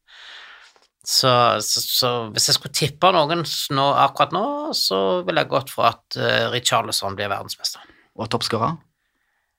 Så, 1.05 1.29
så, 1.61 1.83
så 1.85 2.11
hvis 2.33 2.49
jeg 2.49 2.57
skulle 2.57 2.77
tippe 2.79 3.11
noen 3.13 3.45
nå, 3.45 3.85
akkurat 4.01 4.33
nå, 4.33 4.47
så 4.73 5.01
ville 5.27 5.45
jeg 5.45 5.53
gått 5.53 5.73
for 5.75 5.91
at 5.91 6.17
uh, 6.17 6.49
Richarlison 6.55 7.19
blir 7.19 7.29
verdensmester. 7.29 7.85
Og 8.17 8.31
toppskårer? 8.33 8.79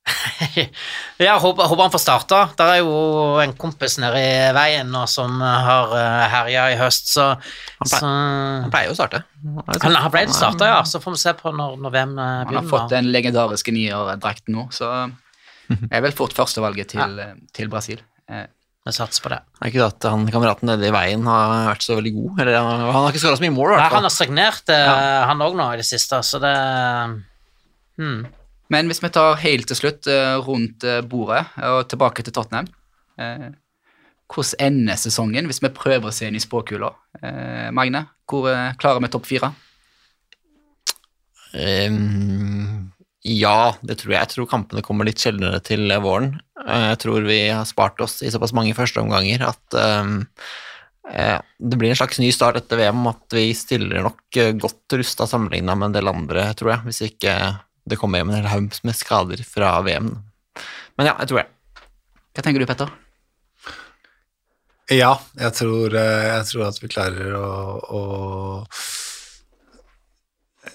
Ja, 1.25 1.37
håper, 1.39 1.63
håper 1.63 1.83
han 1.87 1.93
får 1.93 2.01
starta. 2.03 2.39
Der 2.59 2.71
er 2.75 2.81
jo 2.83 2.95
en 3.41 3.53
kompis 3.57 3.97
nede 4.01 4.19
i 4.19 4.33
veien 4.55 4.89
nå 4.93 5.05
som 5.09 5.39
har 5.41 5.93
uh, 5.95 6.25
herja 6.31 6.65
i 6.73 6.79
høst, 6.79 7.09
så 7.13 7.31
Han 7.79 7.89
så- 7.89 8.01
Han 8.05 8.71
pleier 8.73 8.91
jo 8.91 8.95
å 8.95 8.99
starte. 8.99 9.23
Han, 9.45 9.95
han 9.95 10.11
ble 10.13 10.25
starta, 10.33 10.67
ja. 10.69 10.81
Så 10.87 11.01
får 11.03 11.15
vi 11.15 11.21
se 11.23 11.33
på 11.39 11.53
når, 11.55 11.77
når 11.81 11.95
VM 11.95 12.15
begynner. 12.17 12.51
Han 12.51 12.59
har 12.59 12.69
fått 12.69 12.91
den 12.93 13.09
legendariske 13.13 13.73
nierdrakten 13.75 14.57
nå, 14.57 14.67
så 14.75 14.91
er 15.93 16.05
vel 16.05 16.13
fort 16.15 16.35
førstevalget 16.37 16.93
til, 16.93 17.17
ja. 17.21 17.31
til 17.55 17.71
Brasil. 17.71 18.03
Eh, 18.29 18.45
Vi 18.85 18.93
satser 18.93 19.23
på 19.23 19.31
det. 19.33 19.39
Er 19.63 19.71
ikke 19.71 19.81
det 19.81 19.87
at 19.95 20.05
han 20.13 20.27
kameraten 20.29 20.69
nede 20.69 20.85
i 20.85 20.93
veien 20.93 21.23
har 21.25 21.71
vært 21.71 21.85
så 21.87 21.95
veldig 21.97 22.13
god. 22.19 22.41
Eller 22.43 22.59
han, 22.59 22.83
han 22.85 22.99
har 22.99 23.07
ikke 23.09 23.23
skåra 23.23 23.39
så 23.39 23.45
mye 23.47 23.55
mål, 23.55 23.71
i 23.71 23.77
Nei, 23.79 23.81
hvert 23.81 23.97
han 23.97 24.05
har 24.05 24.13
stagnert, 24.13 24.69
ja. 24.69 24.97
han 25.31 25.41
òg 25.41 25.55
nå 25.57 25.71
i 25.73 25.79
det 25.81 25.87
siste, 25.87 26.19
så 26.21 26.41
det 26.43 26.51
hmm. 27.97 28.19
Men 28.73 28.89
hvis 28.89 29.03
vi 29.03 29.11
tar 29.13 29.37
helt 29.43 29.67
til 29.69 29.77
slutt 29.77 30.09
eh, 30.09 30.35
rundt 30.41 30.85
eh, 30.87 31.03
bordet 31.05 31.43
og 31.67 31.85
tilbake 31.91 32.25
til 32.25 32.33
Tottenham 32.33 32.69
eh, 33.21 33.51
Hvordan 34.25 34.63
ender 34.71 34.97
sesongen 34.97 35.45
hvis 35.49 35.61
vi 35.61 35.73
prøver 35.75 36.09
å 36.09 36.15
se 36.15 36.25
inn 36.25 36.37
i 36.37 36.41
spåkula? 36.41 36.89
Magne, 37.77 38.07
hvor 38.25 38.47
klarer 38.81 39.03
vi 39.03 39.09
topp 39.13 39.27
fire? 39.29 39.51
Um, 41.53 42.89
ja, 43.21 43.75
det 43.85 43.99
tror 43.99 44.15
jeg. 44.15 44.23
Jeg 44.23 44.31
tror 44.33 44.49
kampene 44.49 44.81
kommer 44.81 45.05
litt 45.05 45.21
sjeldnere 45.21 45.61
til 45.61 45.93
våren. 46.01 46.39
Jeg 46.57 46.97
tror 47.05 47.29
vi 47.29 47.37
har 47.51 47.69
spart 47.69 48.01
oss 48.01 48.17
i 48.25 48.31
såpass 48.33 48.55
mange 48.57 48.73
førsteomganger 48.73 49.45
at 49.45 49.77
eh, 49.77 51.37
det 51.61 51.77
blir 51.77 51.93
en 51.93 52.01
slags 52.01 52.17
ny 52.17 52.31
start 52.33 52.57
etter 52.63 52.81
VM, 52.81 53.05
at 53.13 53.37
vi 53.37 53.51
stiller 53.53 54.01
nok 54.09 54.41
godt 54.57 54.97
rusta 54.97 55.29
sammenligna 55.29 55.77
med 55.77 55.91
en 55.91 55.97
del 55.99 56.09
andre, 56.09 56.49
tror 56.57 56.73
jeg, 56.73 56.85
hvis 56.89 57.03
ikke 57.11 57.37
det 57.85 57.97
kommer 58.01 58.21
hjem 58.21 58.31
en 58.31 58.39
hel 58.39 58.51
haug 58.51 58.77
med 58.83 58.97
skader 58.97 59.41
fra 59.45 59.77
VM. 59.85 60.11
Men 60.97 61.09
ja, 61.11 61.15
jeg 61.21 61.31
tror 61.31 61.43
det. 61.43 61.49
Hva 62.35 62.43
tenker 62.43 62.61
du, 62.61 62.67
Petter? 62.69 62.93
Ja, 64.93 65.15
jeg 65.39 65.53
tror, 65.57 65.95
eh, 65.97 66.25
jeg 66.29 66.45
tror 66.51 66.67
at 66.67 66.77
vi 66.81 66.91
klarer 66.91 67.33
å, 67.39 67.47
å 67.89 68.01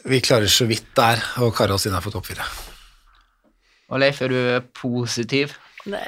Vi 0.06 0.20
klarer 0.24 0.50
så 0.50 0.64
vidt 0.70 0.88
der 0.96 1.20
å 1.42 1.50
kare 1.54 1.74
oss 1.74 1.86
innafor 1.86 2.14
topp 2.14 2.30
fire. 2.30 2.46
Og 3.90 4.00
Leif, 4.00 4.20
er 4.22 4.32
du 4.32 4.40
positiv? 4.74 5.54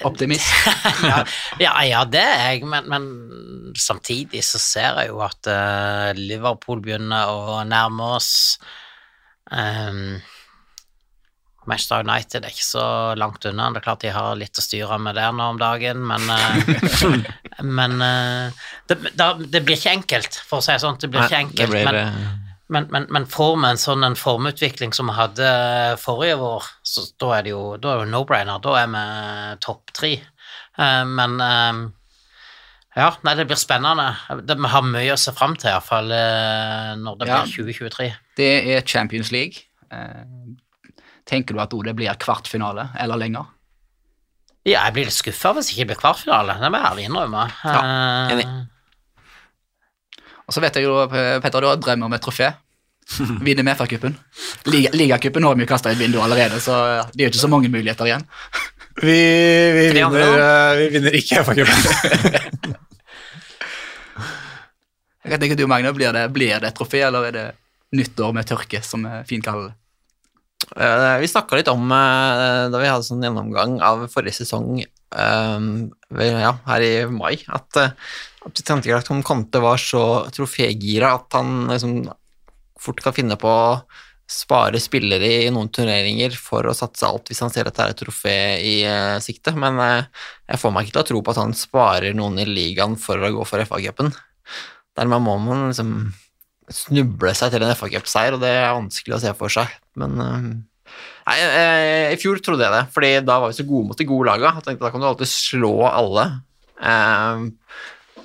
Optimist? 0.07 0.47
ja, 1.11 1.23
ja, 1.61 1.73
ja, 1.89 2.03
det 2.05 2.23
er 2.23 2.43
jeg, 2.53 2.67
men, 2.69 2.89
men 2.91 3.73
samtidig 3.79 4.43
så 4.47 4.61
ser 4.63 5.01
jeg 5.01 5.11
jo 5.11 5.23
at 5.25 5.49
eh, 5.51 6.13
Liverpool 6.19 6.83
begynner 6.85 7.31
å 7.33 7.63
nærme 7.69 8.13
oss. 8.19 8.33
Um, 9.51 10.21
Manchester 11.71 12.03
United 12.03 12.43
er 12.45 12.51
ikke 12.51 12.65
så 12.67 12.85
langt 13.15 13.45
unna. 13.47 13.69
Det 13.71 13.79
er 13.79 13.85
klart 13.87 14.03
de 14.03 14.11
har 14.15 14.35
litt 14.39 14.59
å 14.59 14.65
styre 14.65 14.97
med 14.99 15.15
der 15.15 15.31
nå 15.37 15.45
om 15.55 15.61
dagen, 15.61 16.01
men 16.09 16.25
eh, 16.35 17.27
Men 17.63 18.01
eh, 18.03 18.63
det, 18.91 18.97
det 19.53 19.61
blir 19.63 19.77
ikke 19.77 19.93
enkelt, 19.93 20.39
for 20.49 20.59
å 20.59 20.65
si 20.65 20.73
det 20.75 20.83
sånn. 20.83 20.97
Det 20.99 21.11
blir 21.13 21.23
ikke 21.23 21.37
det 21.37 21.45
enkelt, 21.45 21.71
blir, 21.71 21.87
men, 21.87 22.41
men, 22.73 22.87
men, 22.91 23.07
men 23.15 23.27
får 23.31 23.53
vi 23.61 23.69
en 23.71 23.79
sånn 23.79 24.07
en 24.09 24.17
formutvikling 24.19 24.95
som 24.97 25.11
vi 25.13 25.15
hadde 25.19 25.49
forrige 26.03 26.39
vår, 26.41 26.67
så 26.83 27.05
da 27.23 27.31
er 27.39 27.47
det 27.47 27.53
jo, 27.55 27.63
da 27.79 27.93
er 27.95 28.03
det 28.07 28.13
no-brainer. 28.15 28.63
Da 28.65 28.75
er 28.81 28.91
vi 28.97 29.05
topp 29.63 29.93
tre. 29.95 30.13
Eh, 30.81 31.03
men 31.13 31.39
ja, 32.97 33.09
nei, 33.25 33.37
det 33.39 33.47
blir 33.49 33.61
spennende. 33.61 34.09
Vi 34.43 34.73
har 34.75 34.83
mye 34.89 35.15
å 35.15 35.21
se 35.21 35.33
fram 35.37 35.55
til, 35.57 35.71
iallfall 35.71 36.11
når 37.05 37.21
det 37.23 37.31
Ja. 37.31 37.39
blir 37.45 37.55
2023. 37.71 38.11
Det 38.37 38.51
er 38.75 38.83
Champions 38.85 39.31
League. 39.33 39.69
Eh, 41.23 41.29
tenker 41.31 41.55
du 41.55 41.61
at 41.63 41.73
Ode 41.75 41.87
det 41.93 41.97
blir 41.97 42.15
kvartfinale 42.19 42.89
eller 43.01 43.17
lenger? 43.21 43.45
Ja, 44.67 44.85
jeg 44.87 44.93
blir 44.95 45.05
litt 45.09 45.15
skuffa 45.17 45.53
hvis 45.57 45.69
det 45.71 45.77
ikke 45.77 45.89
blir 45.93 46.01
kvartfinale, 46.03 46.55
det 46.61 46.69
må 46.71 46.79
jeg 46.79 46.87
ærlig 46.91 47.05
innrømme. 47.09 47.45
Ja, 47.65 47.81
enig. 48.35 48.47
Og 50.47 50.55
så 50.55 50.61
vet 50.63 50.75
jeg 50.77 50.85
jo, 50.87 50.97
Petter, 51.09 51.61
du 51.63 51.67
har 51.71 51.77
drømmer 51.83 52.07
om 52.07 52.13
et 52.15 52.23
trofé. 52.23 52.53
Vinne 53.47 53.65
med 53.67 53.75
FA-cupen. 53.79 54.15
Liga- 54.71 54.93
Ligacupen 54.95 55.43
har 55.47 55.55
vi 55.59 55.65
jo 55.65 55.71
kasta 55.73 55.91
i 55.91 55.97
et 55.97 56.03
vindu 56.03 56.21
allerede, 56.23 56.61
så 56.63 56.77
det 57.13 57.21
er 57.23 57.27
jo 57.27 57.33
ikke 57.33 57.43
så 57.43 57.51
mange 57.51 57.69
muligheter 57.73 58.07
igjen. 58.11 58.25
Vi, 59.03 59.17
vi, 59.75 59.87
vinner, 59.97 60.39
eh, 60.39 60.77
vi 60.79 60.89
vinner 60.95 61.17
ikke 61.19 61.43
FA-cupen. 61.43 62.79
Hva 65.23 65.39
tenker 65.39 65.57
du, 65.59 65.67
Magne? 65.71 65.93
Blir 65.95 66.13
det, 66.15 66.25
blir 66.35 66.55
det 66.63 66.71
et 66.73 66.77
trofé, 66.79 67.03
eller 67.07 67.29
er 67.31 67.37
det 67.37 67.45
nyttår 67.99 68.33
med 68.35 68.47
tørke, 68.49 68.81
som 68.87 69.05
er 69.07 69.23
fint 69.29 69.45
kaller 69.47 69.71
det? 69.71 69.77
Eh, 70.77 71.19
Vi 71.21 71.29
snakka 71.29 71.59
litt 71.59 71.71
om 71.73 71.91
eh, 71.93 72.69
da 72.73 72.81
vi 72.81 72.91
hadde 72.91 73.07
sånn 73.07 73.25
gjennomgang 73.25 73.79
av 73.85 74.07
forrige 74.13 74.43
sesong 74.43 74.83
eh, 74.83 75.67
ja, 76.23 76.53
her 76.69 76.87
i 76.87 76.93
mai, 77.11 77.35
at, 77.53 77.83
at 77.83 78.63
vi 78.63 78.65
tenkte 78.67 78.97
at 78.97 79.11
Conte 79.27 79.63
var 79.63 79.81
så 79.81 80.05
trofégira 80.33 81.15
at 81.19 81.39
han 81.39 81.67
liksom 81.73 82.01
fort 82.83 83.03
kan 83.05 83.15
finne 83.15 83.37
på 83.39 83.51
å 83.51 83.83
spare 84.33 84.81
spillere 84.81 85.29
i 85.45 85.51
noen 85.53 85.69
turneringer 85.69 86.33
for 86.41 86.65
å 86.65 86.75
satse 86.75 87.05
alt 87.05 87.29
hvis 87.29 87.43
han 87.45 87.53
ser 87.53 87.69
at 87.69 87.77
det 87.77 87.85
er 87.85 87.93
et 87.93 88.01
trofé 88.01 88.37
i 88.65 88.77
sikte, 89.21 89.53
men 89.53 89.77
jeg 89.83 90.61
får 90.63 90.73
meg 90.73 90.87
ikke 90.87 90.95
til 90.97 91.03
å 91.03 91.09
tro 91.11 91.21
på 91.21 91.35
at 91.35 91.41
han 91.43 91.53
sparer 91.59 92.17
noen 92.17 92.41
i 92.41 92.47
ligaen 92.49 92.97
for 92.97 93.21
å 93.21 93.33
gå 93.35 93.45
for 93.45 93.61
FA-cupen. 93.69 94.09
Dermed 94.97 95.25
må 95.27 95.37
man 95.43 95.67
liksom 95.69 95.93
snuble 96.71 97.33
seg 97.37 97.55
til 97.55 97.65
en 97.65 97.75
FA 97.79 97.89
Cup-seier, 97.93 98.37
og 98.37 98.45
det 98.45 98.53
er 98.53 98.77
vanskelig 98.77 99.17
å 99.17 99.23
se 99.25 99.33
for 99.39 99.53
seg. 99.53 99.73
Men 99.99 100.23
eh, 100.23 100.47
nei, 101.31 101.39
eh, 101.49 102.13
i 102.15 102.21
fjor 102.21 102.43
trodde 102.45 102.67
jeg 102.67 102.75
det, 102.77 102.85
fordi 102.95 103.15
da 103.27 103.41
var 103.43 103.53
vi 103.53 103.59
så 103.59 103.67
gode 103.69 103.91
mot 103.91 103.99
de 103.99 104.09
gode 104.09 104.31
laga. 104.31 104.55
Jeg 104.59 104.69
tenkte 104.69 104.87
da 104.87 104.93
kan 104.95 105.03
du 105.03 105.09
alltid 105.11 105.33
slå 105.33 105.75
alle. 105.91 106.29
Eh, 106.83 107.49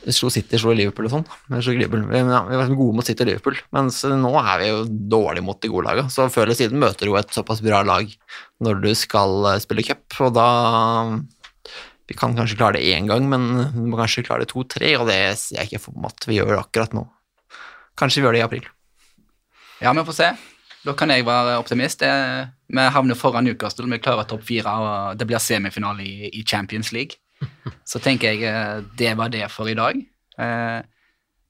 vi 0.07 0.13
slo 0.15 0.29
City, 0.31 0.55
slo 0.55 0.71
Liverpool 0.71 1.09
og 1.09 1.17
sånn. 1.17 1.25
Vi 1.51 1.57
var 1.59 2.69
gode 2.71 2.95
mot 2.95 3.07
City 3.07 3.25
og 3.25 3.31
Liverpool, 3.31 3.57
mens 3.75 3.99
nå 4.07 4.31
er 4.39 4.61
vi 4.61 4.69
jo 4.69 4.83
dårlige 5.11 5.43
mot 5.43 5.59
de 5.59 5.71
gode 5.71 5.89
laga. 5.89 6.05
Så 6.13 6.29
før 6.31 6.45
eller 6.45 6.59
siden 6.59 6.79
møter 6.79 7.03
du 7.03 7.11
jo 7.11 7.17
et 7.19 7.33
såpass 7.35 7.59
bra 7.65 7.81
lag 7.83 8.13
når 8.63 8.79
du 8.85 8.93
skal 8.95 9.51
eh, 9.51 9.59
spille 9.63 9.83
cup, 9.87 10.05
og 10.23 10.37
da 10.37 10.47
Vi 12.07 12.15
kan 12.15 12.37
kanskje 12.37 12.55
klare 12.55 12.79
det 12.79 12.87
én 12.95 13.03
gang, 13.03 13.25
men 13.27 13.41
vi 13.73 13.89
må 13.91 13.97
kanskje 13.99 14.23
klare 14.23 14.45
det 14.45 14.53
to-tre, 14.53 14.93
og 14.95 15.09
det 15.09 15.35
ser 15.35 15.57
jeg 15.57 15.67
ikke 15.67 15.81
for 15.89 15.97
meg 15.99 16.13
at 16.13 16.27
vi 16.29 16.37
gjør 16.37 16.61
akkurat 16.61 16.93
nå. 16.95 17.01
Kanskje 17.97 18.21
vi 18.21 18.27
gjør 18.27 18.37
det 18.37 18.39
i 18.43 18.45
april. 18.45 18.67
Ja, 19.81 19.93
vi 19.93 20.03
får 20.07 20.15
se. 20.17 20.29
Da 20.85 20.93
kan 20.97 21.09
jeg 21.11 21.25
være 21.27 21.57
optimist. 21.59 21.99
Det- 21.99 22.47
Vi 22.69 22.81
havner 22.81 23.15
foran 23.15 23.43
Newcastle, 23.45 23.85
vi 23.89 23.97
klarer 23.97 24.25
topp 24.27 24.43
fire, 24.43 24.67
og 24.67 25.17
det 25.17 25.25
blir 25.27 25.39
semifinale 25.39 26.03
i, 26.03 26.29
i 26.33 26.43
Champions 26.43 26.91
League. 26.91 27.15
Så 27.85 27.99
tenker 28.03 28.33
jeg 28.33 28.43
eh, 28.43 28.81
det 28.97 29.13
var 29.17 29.29
det 29.29 29.49
for 29.51 29.67
i 29.69 29.73
dag. 29.73 29.95
Eh, 30.37 30.81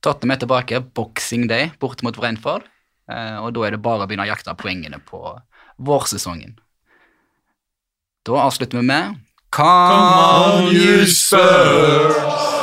Tottenham 0.04 0.36
er 0.36 0.40
tilbake 0.44 0.80
boxing 0.94 1.48
day 1.50 1.72
borte 1.82 2.04
mot 2.06 2.16
Brentford, 2.16 2.64
eh, 3.10 3.38
og 3.42 3.54
da 3.56 3.64
er 3.66 3.72
det 3.72 3.82
bare 3.82 4.06
å 4.06 4.08
begynne 4.08 4.28
å 4.28 4.30
jakte 4.30 4.54
poengene 4.56 5.00
på 5.10 5.24
vårsesongen. 5.80 6.54
Da 8.26 8.38
avslutter 8.46 8.78
vi 8.78 8.86
med 8.86 9.16
Come, 9.50 10.68
on, 10.68 10.70
you 10.76 11.06
spur! 11.08 12.57